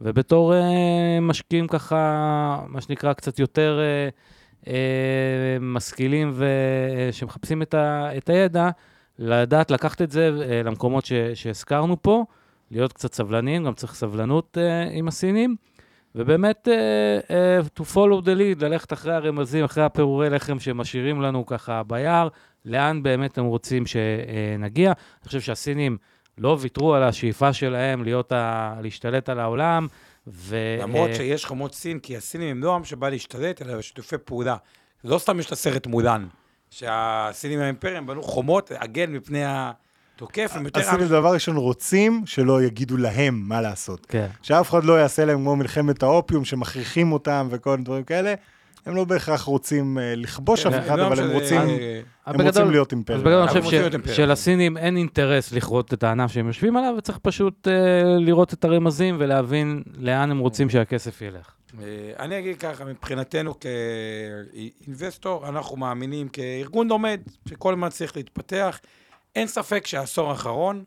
ובתור 0.00 0.54
אה, 0.54 1.18
משקיעים 1.20 1.68
ככה, 1.68 2.64
מה 2.68 2.80
שנקרא, 2.80 3.12
קצת 3.12 3.38
יותר 3.38 3.80
אה, 3.80 4.08
אה, 4.72 5.58
משכילים 5.60 6.34
ושמחפשים 6.34 7.62
את, 7.62 7.74
ה, 7.74 8.10
את 8.16 8.28
הידע, 8.28 8.70
לדעת 9.18 9.70
לקחת 9.70 10.02
את 10.02 10.10
זה 10.10 10.30
אה, 10.42 10.62
למקומות 10.64 11.06
ש, 11.06 11.12
שהזכרנו 11.12 12.02
פה, 12.02 12.24
להיות 12.70 12.92
קצת 12.92 13.14
סבלניים, 13.14 13.64
גם 13.64 13.74
צריך 13.74 13.94
סבלנות 13.94 14.58
אה, 14.60 14.82
עם 14.92 15.08
הסינים. 15.08 15.56
ובאמת, 16.14 16.68
uh, 16.68 17.26
uh, 17.26 17.80
to 17.80 17.94
follow 17.94 18.24
the 18.24 18.38
lead, 18.38 18.64
ללכת 18.64 18.92
אחרי 18.92 19.14
הרמזים, 19.14 19.64
אחרי 19.64 19.84
הפירורי 19.84 20.30
לחם 20.30 20.58
שמשאירים 20.58 21.20
לנו 21.20 21.46
ככה 21.46 21.82
ביער, 21.82 22.28
לאן 22.64 23.02
באמת 23.02 23.38
הם 23.38 23.44
רוצים 23.44 23.84
שנגיע. 23.86 24.92
אני 25.22 25.26
חושב 25.26 25.40
שהסינים 25.40 25.96
לא 26.40 26.56
ויתרו 26.60 26.94
על 26.94 27.02
השאיפה 27.02 27.52
שלהם 27.52 28.04
להיות 28.04 28.32
ה... 28.32 28.74
להשתלט 28.82 29.28
על 29.28 29.40
העולם, 29.40 29.86
ו... 30.26 30.56
למרות 30.80 31.10
שיש 31.14 31.44
חומות 31.44 31.74
סין, 31.74 31.98
כי 31.98 32.16
הסינים 32.16 32.48
הם 32.48 32.62
לא 32.62 32.74
עם 32.74 32.84
שבא 32.84 33.08
להשתלט, 33.08 33.62
אלא 33.62 33.78
בשיתופי 33.78 34.16
פעולה. 34.24 34.56
לא 35.04 35.18
סתם 35.18 35.40
יש 35.40 35.46
את 35.46 35.52
הסרט 35.52 35.86
מולן, 35.86 36.26
שהסינים 36.70 37.60
האימפריה, 37.60 37.98
הם 37.98 38.06
בנו 38.06 38.22
חומות 38.22 38.70
להגן 38.70 39.12
מפני 39.12 39.42
התוקף, 39.44 40.52
הם 40.54 40.64
יותר... 40.64 40.80
הסינים 40.80 41.08
דבר 41.08 41.32
ראשון 41.32 41.56
רוצים 41.56 42.22
שלא 42.26 42.62
יגידו 42.62 42.96
להם 42.96 43.42
מה 43.46 43.60
לעשות. 43.60 44.06
כן. 44.06 44.26
שאף 44.42 44.70
אחד 44.70 44.84
לא 44.84 45.00
יעשה 45.00 45.24
להם 45.24 45.38
כמו 45.38 45.56
מלחמת 45.56 46.02
האופיום, 46.02 46.44
שמכריחים 46.44 47.12
אותם 47.12 47.48
וכל 47.50 47.70
מיני 47.70 47.84
דברים 47.84 48.04
כאלה. 48.04 48.34
הם 48.86 48.94
לא 48.94 49.04
בהכרח 49.04 49.42
רוצים 49.42 49.98
אה, 49.98 50.14
לכבוש 50.16 50.66
אף 50.66 50.72
כן, 50.72 50.78
אחד, 50.78 50.98
לא 50.98 51.06
אבל 51.06 51.20
הם 51.20 51.30
רוצים, 51.30 51.60
אה, 51.60 52.00
הם 52.26 52.40
רוצים 52.40 52.70
להיות 52.70 52.92
אז 52.92 52.96
אימפריה. 52.96 53.18
בגדול 53.18 53.48
אני 53.48 53.62
חושב. 53.62 53.90
שלסינים 54.14 54.76
אין 54.76 54.96
אינטרס 54.96 55.52
לכרות 55.52 55.94
את 55.94 56.02
הענף 56.02 56.32
שהם 56.32 56.46
יושבים 56.46 56.76
עליו, 56.76 56.94
וצריך 56.98 57.18
פשוט 57.18 57.68
אה, 57.68 57.72
לראות 58.18 58.52
את 58.54 58.64
הרמזים 58.64 59.16
ולהבין 59.18 59.82
לאן 59.98 60.30
הם 60.30 60.38
רוצים 60.38 60.70
שהכסף 60.70 61.22
ילך. 61.22 61.54
אני 62.18 62.38
אגיד 62.38 62.58
ככה, 62.58 62.84
מבחינתנו 62.84 63.54
כאינבסטור, 63.60 65.48
אנחנו 65.48 65.76
מאמינים 65.76 66.28
כארגון 66.28 66.88
לומד, 66.88 67.20
שכל 67.48 67.72
הזמן 67.72 67.88
צריך 67.88 68.16
להתפתח. 68.16 68.80
אין 69.36 69.46
ספק 69.46 69.86
שהעשור 69.86 70.30
האחרון 70.30 70.84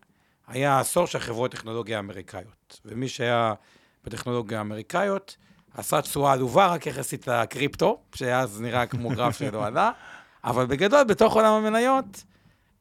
היה 0.47 0.73
העשור 0.73 1.07
של 1.07 1.19
חברות 1.19 1.51
טכנולוגיה 1.51 1.97
האמריקאיות. 1.97 2.81
ומי 2.85 3.07
שהיה 3.07 3.53
בטכנולוגיה 4.05 4.57
האמריקאיות, 4.57 5.37
עשה 5.77 6.01
תשואה 6.01 6.31
עלובה 6.33 6.67
רק 6.67 6.85
יחסית 6.87 7.27
לקריפטו, 7.27 7.99
שאז 8.15 8.61
נראה 8.61 8.85
כמו 8.85 9.09
גרף 9.09 9.37
שלא 9.37 9.65
עלה, 9.65 9.91
אבל 10.43 10.65
בגדול, 10.65 11.03
בתוך 11.03 11.33
עולם 11.35 11.53
המניות, 11.53 12.23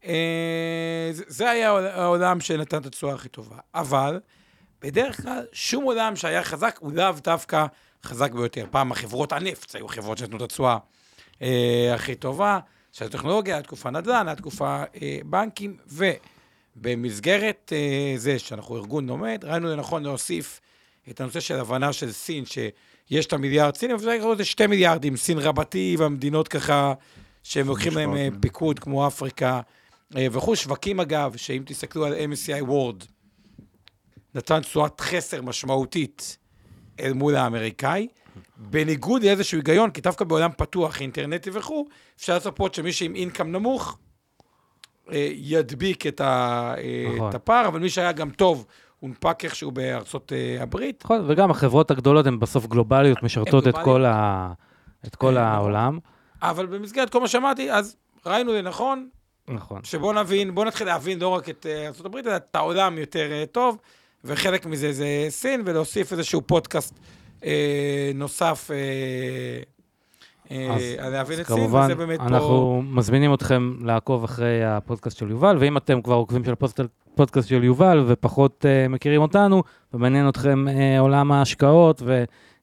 אה, 0.04 1.10
זה- 1.12 1.50
היה 1.50 1.70
העולם 1.70 2.40
שנתן 2.40 2.76
את 2.80 2.86
התשואה 2.86 3.14
הכי 3.14 3.28
טובה. 3.28 3.56
אבל, 3.74 4.20
בדרך 4.82 5.22
כלל, 5.22 5.44
שום 5.52 5.84
עולם 5.84 6.16
שהיה 6.16 6.44
חזק 6.44 6.76
הוא 6.80 6.92
לאו 6.92 7.12
דווקא 7.24 7.66
חזק 8.04 8.32
ביותר. 8.32 8.66
פעם 8.70 8.92
החברות 8.92 9.32
הנפט 9.32 9.74
היו 9.74 9.88
חברות 9.88 10.18
שנתנו 10.18 10.36
את 10.36 10.42
התשואה 10.42 10.78
אה, 11.42 11.92
הכי 11.94 12.14
טובה, 12.14 12.58
של 12.92 13.04
הטכנולוגיה, 13.04 13.54
היה 13.54 13.62
תקופה 13.62 13.90
נדל"ן, 13.90 14.28
היה 14.28 14.36
תקופה 14.36 14.82
אה, 15.02 15.18
בנקים, 15.24 15.76
ובמסגרת 16.76 17.72
אה, 17.76 18.14
זה 18.16 18.38
שאנחנו 18.38 18.76
ארגון 18.76 19.06
לומד, 19.06 19.44
ראינו 19.44 19.68
לנכון 19.68 20.02
להוסיף 20.02 20.60
את 21.10 21.20
הנושא 21.20 21.40
של 21.40 21.60
הבנה 21.60 21.92
של 21.92 22.12
סין, 22.12 22.44
שיש 22.46 23.26
את 23.26 23.32
המיליארד 23.32 23.76
סינים, 23.76 23.96
ואפשר 23.96 24.10
לקרוא 24.10 24.34
לזה 24.34 24.44
שתי 24.44 24.66
מיליארדים, 24.66 25.16
סין 25.16 25.38
רבתי, 25.38 25.96
והמדינות 25.98 26.48
ככה, 26.48 26.94
שהם 27.42 27.66
לוקחים 27.66 27.94
להם 27.94 28.10
אה, 28.10 28.14
מהם. 28.14 28.40
פיקוד, 28.40 28.78
כמו 28.78 29.06
אפריקה 29.06 29.60
אה, 30.16 30.26
וכו'. 30.32 30.56
שווקים, 30.56 31.00
אגב, 31.00 31.36
שאם 31.36 31.62
תסתכלו 31.66 32.06
על 32.06 32.14
MSCI 32.14 32.68
World, 32.68 33.06
נתן 34.34 34.60
תשואת 34.60 35.00
חסר 35.00 35.42
משמעותית 35.42 36.38
אל 37.00 37.12
מול 37.12 37.36
האמריקאי, 37.36 38.08
בניגוד 38.56 39.22
לאיזשהו 39.22 39.58
היגיון, 39.58 39.90
כי 39.90 40.00
דווקא 40.00 40.24
בעולם 40.24 40.50
פתוח, 40.56 41.00
אינטרנטי 41.00 41.50
וכו', 41.52 41.86
אפשר 42.16 42.36
לצפות 42.36 42.74
שמי 42.74 42.92
שעם 42.92 43.14
אינקאם 43.14 43.52
נמוך 43.52 43.98
אה, 45.12 45.28
ידביק 45.32 46.06
את, 46.06 46.20
ה, 46.20 46.74
נכון. 47.14 47.28
את 47.28 47.34
הפער, 47.34 47.68
אבל 47.68 47.80
מי 47.80 47.90
שהיה 47.90 48.12
גם 48.12 48.30
טוב, 48.30 48.66
הונפק 49.02 49.44
איכשהו 49.44 49.70
בארצות 49.70 50.32
אה, 50.32 50.62
הברית. 50.62 51.02
נכון, 51.04 51.24
וגם 51.26 51.50
החברות 51.50 51.90
הגדולות 51.90 52.26
הן 52.26 52.38
בסוף 52.38 52.66
גלובליות, 52.66 53.22
משרתות 53.22 53.68
את 53.68 53.74
כל. 53.84 54.04
ה... 54.04 54.52
את 55.06 55.16
כל 55.16 55.38
אה, 55.38 55.42
העולם. 55.42 55.98
אבל 56.42 56.66
במסגרת 56.66 57.10
כל 57.10 57.20
מה 57.20 57.28
שאמרתי, 57.28 57.72
אז 57.72 57.96
ראינו 58.26 58.52
לנכון 58.52 59.08
נכון. 59.48 59.84
שבוא 59.84 60.14
נבין, 60.14 60.54
בוא 60.54 60.64
נתחיל 60.64 60.86
להבין 60.86 61.18
לא 61.18 61.28
רק 61.28 61.48
את 61.48 61.66
אה, 61.66 61.86
ארצות 61.86 62.06
הברית, 62.06 62.26
אלא 62.26 62.36
את 62.36 62.56
העולם 62.56 62.98
יותר 62.98 63.44
טוב, 63.52 63.78
וחלק 64.24 64.66
מזה 64.66 64.92
זה 64.92 65.26
סין, 65.28 65.62
ולהוסיף 65.66 66.12
איזשהו 66.12 66.42
פודקאסט 66.46 66.94
אה, 67.44 68.10
נוסף 68.14 68.70
אה, 68.70 69.62
אז- 70.70 70.82
על 70.98 71.12
להבין 71.12 71.40
אז 71.40 71.40
את 71.40 71.46
סין, 71.46 71.74
וזה 71.74 71.94
באמת 71.94 72.18
פה... 72.18 72.24
אנחנו 72.26 72.82
מזמינים 72.82 73.34
אתכם 73.34 73.74
לעקוב 73.80 74.24
אחרי 74.24 74.64
הפודקאסט 74.64 75.18
של 75.18 75.30
יובל, 75.30 75.56
ואם 75.60 75.76
אתם 75.76 76.02
כבר 76.02 76.14
עוקבים 76.14 76.44
של 76.44 76.52
הפודקאסט 77.12 77.48
של 77.48 77.64
יובל 77.64 78.04
ופחות 78.06 78.64
uh, 78.64 78.88
מכירים 78.92 79.22
אותנו, 79.22 79.62
ומעניין 79.94 80.28
אתכם 80.28 80.64
uh, 80.68 81.00
עולם 81.00 81.32
ההשקעות 81.32 82.02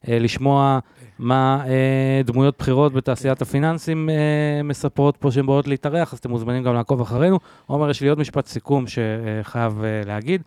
ולשמוע 0.06 0.78
מה 1.18 1.64
uh, 1.64 2.26
דמויות 2.26 2.54
בכירות 2.58 2.92
בתעשיית 2.92 3.42
הפיננסים 3.42 4.08
uh, 4.08 4.62
מספרות 4.62 5.16
פה 5.16 5.30
שהן 5.30 5.46
באות 5.46 5.68
להתארח, 5.68 6.12
אז 6.12 6.18
אתם 6.18 6.30
מוזמנים 6.30 6.62
גם 6.62 6.74
לעקוב 6.74 7.00
אחרינו. 7.00 7.38
עומר, 7.66 7.90
יש 7.90 8.00
לי 8.00 8.08
עוד 8.08 8.18
משפט 8.18 8.46
סיכום 8.46 8.84
שחייב 8.86 9.80
uh, 9.80 10.06
להגיד. 10.06 10.42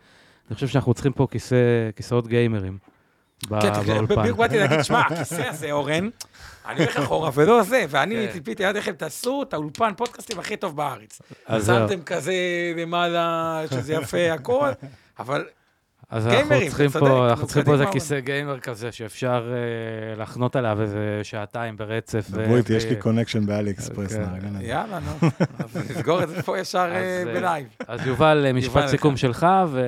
אני 0.50 0.56
חושב 0.56 0.68
שאנחנו 0.68 0.94
צריכים 0.94 1.12
פה 1.12 1.28
כיסא, 1.32 1.56
כיסאות 1.96 2.28
גיימרים 2.28 2.78
כן, 3.50 3.74
כן, 3.86 3.94
באולפן. 3.94 4.22
בדיוק 4.22 4.38
באתי 4.38 4.58
להגיד, 4.58 4.84
שמע, 4.84 5.00
הכיסא 5.00 5.44
הזה, 5.50 5.72
אורן, 5.72 6.10
אני 6.66 6.80
הולך 6.80 6.98
אחורה 7.04 7.30
ולא 7.34 7.64
זה, 7.64 7.86
ואני 7.90 8.16
כן. 8.16 8.34
ציפיתי 8.34 8.66
עד 8.66 8.76
איך 8.76 8.88
הם 8.88 8.96
תעשו 8.96 9.44
את 9.44 9.54
האולפן 9.54 9.94
פודקאסטים 9.98 10.40
הכי 10.40 10.58
טוב 10.58 10.78
בארץ. 10.78 11.22
אז 11.46 11.66
זהו. 11.66 11.90
שמתם 11.90 12.04
כזה 12.04 12.34
למעלה, 12.78 13.62
שזה 13.72 13.94
יפה 13.94 14.32
הכל, 14.36 14.70
אבל 15.20 15.46
אז 16.10 16.28
גיימרים, 16.28 16.52
אנחנו 16.52 16.68
צריכים 16.70 16.90
אתה 16.90 17.00
פה, 17.00 17.30
אנחנו 17.30 17.46
צריכים 17.48 17.64
פה 17.64 17.74
איזה 17.74 17.86
כיסא 17.92 18.20
גיימר 18.20 18.60
כזה 18.60 18.92
שאפשר 18.92 19.54
אה, 19.54 20.22
לחנות 20.22 20.56
עליו 20.56 20.82
איזה 20.82 21.20
שעתיים 21.24 21.78
ברצף. 21.78 22.30
דברו 22.30 22.54
ו- 22.54 22.58
איתי, 22.58 22.74
יש 22.74 22.86
לי 22.86 22.96
connection 22.96 23.46
באלי 23.46 23.72
אקספרס. 23.72 24.14
נארגן 24.14 24.56
את 24.56 24.62
זה. 24.62 24.68
יאללה, 24.68 25.00
נו, 25.00 25.30
אז 25.60 25.78
נסגור 25.92 26.24
את 26.24 26.30
זה 26.30 26.42
פה 26.42 26.60
ישר 26.60 26.80
אה, 26.92 26.96
אה, 26.96 27.24
בלייב. 27.26 27.68
אז 27.88 28.08
יובל, 28.08 28.44
אה, 28.46 28.54
משפט 28.54 28.88
סיכום 28.88 29.14
לך. 29.14 29.20
שלך, 29.20 29.48
ו... 29.68 29.82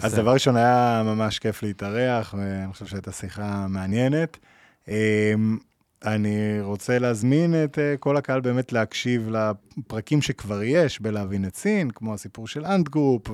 אז. 0.00 0.14
דבר 0.14 0.32
ראשון, 0.32 0.56
היה 0.56 1.02
ממש 1.04 1.38
כיף 1.38 1.62
להתארח, 1.62 2.34
ואני 2.38 2.72
חושב 2.72 2.86
שהייתה 2.86 3.12
שיחה 3.12 3.66
מעניינת. 3.68 4.38
אמ, 4.90 5.58
אני 6.04 6.60
רוצה 6.60 6.98
להזמין 6.98 7.54
את 7.64 7.78
אה, 7.78 7.94
כל 7.96 8.16
הקהל 8.16 8.40
באמת 8.40 8.72
להקשיב 8.72 9.28
לפרקים 9.30 10.22
שכבר 10.22 10.62
יש 10.62 11.00
בלהבין 11.00 11.44
את 11.44 11.56
סין, 11.56 11.90
כמו 11.90 12.14
הסיפור 12.14 12.48
של 12.48 12.64
אנט 12.64 12.88
גרופ, 12.88 13.26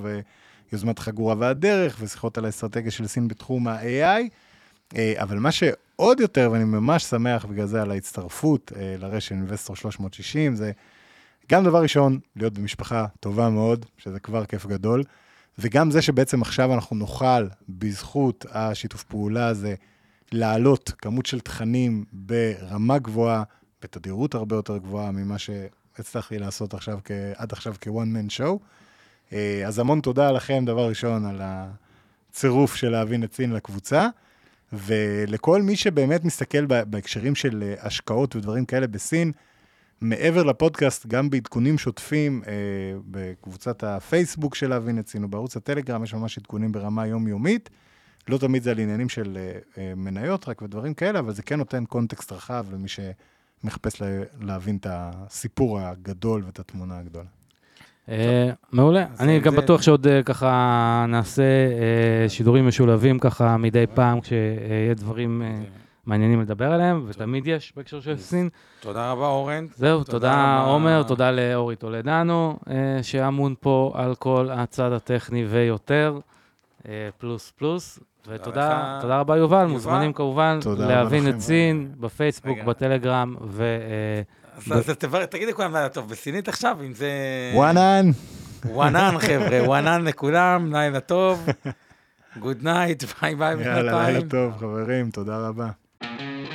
ויוזמת 0.73 0.99
חגורה 0.99 1.35
והדרך, 1.39 1.97
ושיחות 2.01 2.39
על 2.39 2.45
האסטרטגיה 2.45 2.91
של 2.91 3.07
סין 3.07 3.29
בתחום 3.29 3.69
ה-AI. 3.69 4.23
אה, 4.97 5.15
אבל 5.17 5.39
מה 5.39 5.53
שעוד 5.53 6.21
יותר, 6.21 6.49
ואני 6.53 6.65
ממש 6.65 7.05
שמח 7.05 7.45
בגלל 7.45 7.67
זה 7.67 7.83
על 7.83 7.91
ההצטרפות 7.91 8.73
אה, 8.77 8.95
לרשת 8.99 9.33
אינבסטור 9.33 9.77
360, 9.77 10.57
זה 10.57 10.73
גם 11.51 11.65
דבר 11.65 11.83
ראשון, 11.83 12.19
להיות 12.37 12.59
במשפחה 12.59 13.07
טובה 13.21 13.51
מאוד, 13.51 13.87
שזה 13.99 14.21
כבר 14.21 14.45
כיף 14.45 14.67
גדול. 14.67 15.03
וגם 15.59 15.91
זה 15.91 16.03
שבעצם 16.03 16.43
עכשיו 16.43 16.75
אנחנו 16.75 16.97
נוכל, 16.97 17.47
בזכות 17.69 18.47
השיתוף 18.51 19.03
פעולה 19.03 19.47
הזה, 19.47 19.75
להעלות 20.33 20.93
כמות 20.99 21.27
של 21.27 21.41
תכנים 21.41 22.05
ברמה 22.13 22.99
גבוהה, 22.99 23.43
בתדירות 23.83 24.35
הרבה 24.35 24.57
יותר 24.57 24.79
גבוהה 24.79 25.13
ממה 25.13 25.39
שהצלחתי 25.39 26.39
לעשות 26.39 26.75
עכשיו, 26.75 26.99
כ... 27.05 27.11
עד 27.37 27.53
עכשיו 27.53 27.75
כ-one 27.81 27.89
man 27.89 28.41
show. 28.41 28.59
אה, 29.33 29.63
אז 29.67 29.79
המון 29.79 30.01
תודה 30.01 30.33
לכם, 30.33 30.65
דבר 30.67 30.89
ראשון, 30.89 31.27
על 31.27 31.41
הצירוף 31.43 32.75
של 32.75 32.89
להבין 32.89 33.25
את 33.25 33.35
סין 33.35 33.53
לקבוצה, 33.53 34.09
ולכל 34.73 35.63
מי 35.63 35.77
שבאמת 35.77 36.25
מסתכל 36.25 36.67
בהקשרים 36.67 37.35
של 37.35 37.63
אה, 37.63 37.87
השקעות 37.87 38.37
ודברים 38.37 38.65
כאלה 38.65 38.87
בסין, 38.87 39.33
מעבר 40.01 40.43
לפודקאסט, 40.43 41.07
גם 41.07 41.31
בעדכונים 41.31 41.79
שוטפים 41.79 42.43
אה, 42.47 42.53
בקבוצת 43.11 43.85
הפייסבוק 43.85 44.55
של 44.55 44.69
להבין 44.69 44.99
את 44.99 45.09
סין 45.09 45.25
ובערוץ 45.25 45.57
הטלגרם, 45.57 46.05
יש 46.05 46.15
ממש 46.15 46.39
עדכונים 46.39 46.73
ברמה 46.73 47.07
יומיומית. 47.07 47.71
לא 48.29 48.39
תמיד 48.39 48.63
זה 48.63 48.71
על 48.71 48.79
עניינים 48.79 49.09
של 49.09 49.39
אה, 49.41 49.59
אה, 49.79 49.93
מניות 49.97 50.49
רק 50.49 50.63
ודברים 50.63 50.95
כאלה, 50.95 51.19
אבל 51.19 51.33
זה 51.33 51.43
כן 51.43 51.59
נותן 51.59 51.85
קונטקסט 51.85 52.33
רחב 52.33 52.67
למי 52.73 52.89
שמחפש 52.89 54.03
לה, 54.03 54.07
להבין 54.41 54.77
את 54.77 54.87
הסיפור 54.91 55.81
הגדול 55.81 56.43
ואת 56.47 56.59
התמונה 56.59 56.99
הגדולה. 56.99 57.29
אה, 58.09 58.51
מעולה. 58.73 59.07
אני 59.21 59.41
גם 59.41 59.57
בטוח 59.57 59.83
שעוד 59.83 60.07
ככה 60.25 61.05
נעשה 61.09 61.43
שידורים 62.29 62.69
משולבים 62.69 63.19
ככה 63.19 63.57
מדי 63.57 63.85
פעם, 63.95 64.21
כשיהיה 64.21 64.95
דברים 64.95 65.43
אה, 65.43 65.63
מעניינים 66.07 66.41
לדבר 66.41 66.73
עליהם, 66.73 67.05
ותמיד 67.07 67.47
יש 67.47 67.73
בהקשר 67.77 68.01
של 68.01 68.17
סין. 68.17 68.49
תודה 68.81 69.11
רבה, 69.11 69.27
אורן. 69.27 69.67
זהו, 69.75 70.05
תודה. 70.05 70.65
עומר, 70.67 71.03
תודה 71.03 71.31
לאורי 71.31 71.77
טולדנו, 71.77 72.59
שאמון 73.03 73.55
פה 73.61 73.93
על 73.95 74.15
כל 74.15 74.49
הצד 74.53 74.93
הטכני 74.93 75.47
ויותר, 75.47 76.19
פלוס 77.19 77.51
פלוס. 77.51 77.99
ותודה 78.29 78.69
לך. 78.69 79.03
תודה 79.03 79.19
רבה 79.21 79.37
יובל, 79.37 79.57
יובל. 79.59 79.73
מוזמנים 79.73 80.13
כמובן 80.13 80.59
להבין. 80.79 81.29
את 81.29 81.41
סין 81.41 81.89
בפייסבוק, 82.01 82.59
רגע. 82.59 82.65
בטלגרם, 82.65 83.35
ו... 83.49 83.63
אה, 83.63 84.23
אז 84.77 84.89
אז 84.91 84.97
תבר- 84.97 85.25
תגיד 85.27 85.49
לכולם 85.49 85.73
לילה 85.77 85.89
טוב 85.89 86.09
בסינית 86.09 86.49
עכשיו, 86.49 86.77
אם 86.87 86.93
זה... 86.93 87.11
וואנן! 87.55 88.11
וואנן, 88.65 89.15
חבר'ה, 89.19 89.61
וואנן 89.65 90.05
לכולם, 90.05 90.73
לילה 90.75 91.01
טוב. 91.01 91.47
Good 92.39 92.57
night, 92.63 93.05
bye 93.23 93.35
bye 93.35 93.53
יאללה, 93.53 93.83
לילה 93.83 94.07
בינתיים. 94.07 94.29
טוב, 94.29 94.53
חברים, 94.61 95.11
תודה 95.11 95.39
רבה. 95.49 95.69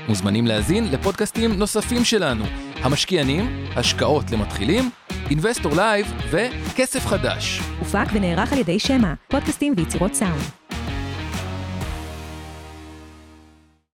מוזמנים 0.07 0.47
להאזין 0.47 0.91
לפודקאסטים 0.91 1.51
נוספים 1.53 2.03
שלנו, 2.03 2.45
המשקיענים, 2.81 3.65
השקעות 3.75 4.31
למתחילים, 4.31 4.89
אינבסטור 5.29 5.71
לייב 5.75 6.13
וכסף 6.29 7.05
חדש. 7.05 7.61
הופק 7.79 8.05
ונערך 8.13 8.53
על 8.53 8.59
ידי 8.59 8.79
שמע, 8.79 9.13
פודקאסטים 9.27 9.73
ויצירות 9.77 10.13
סאונד. 10.13 10.60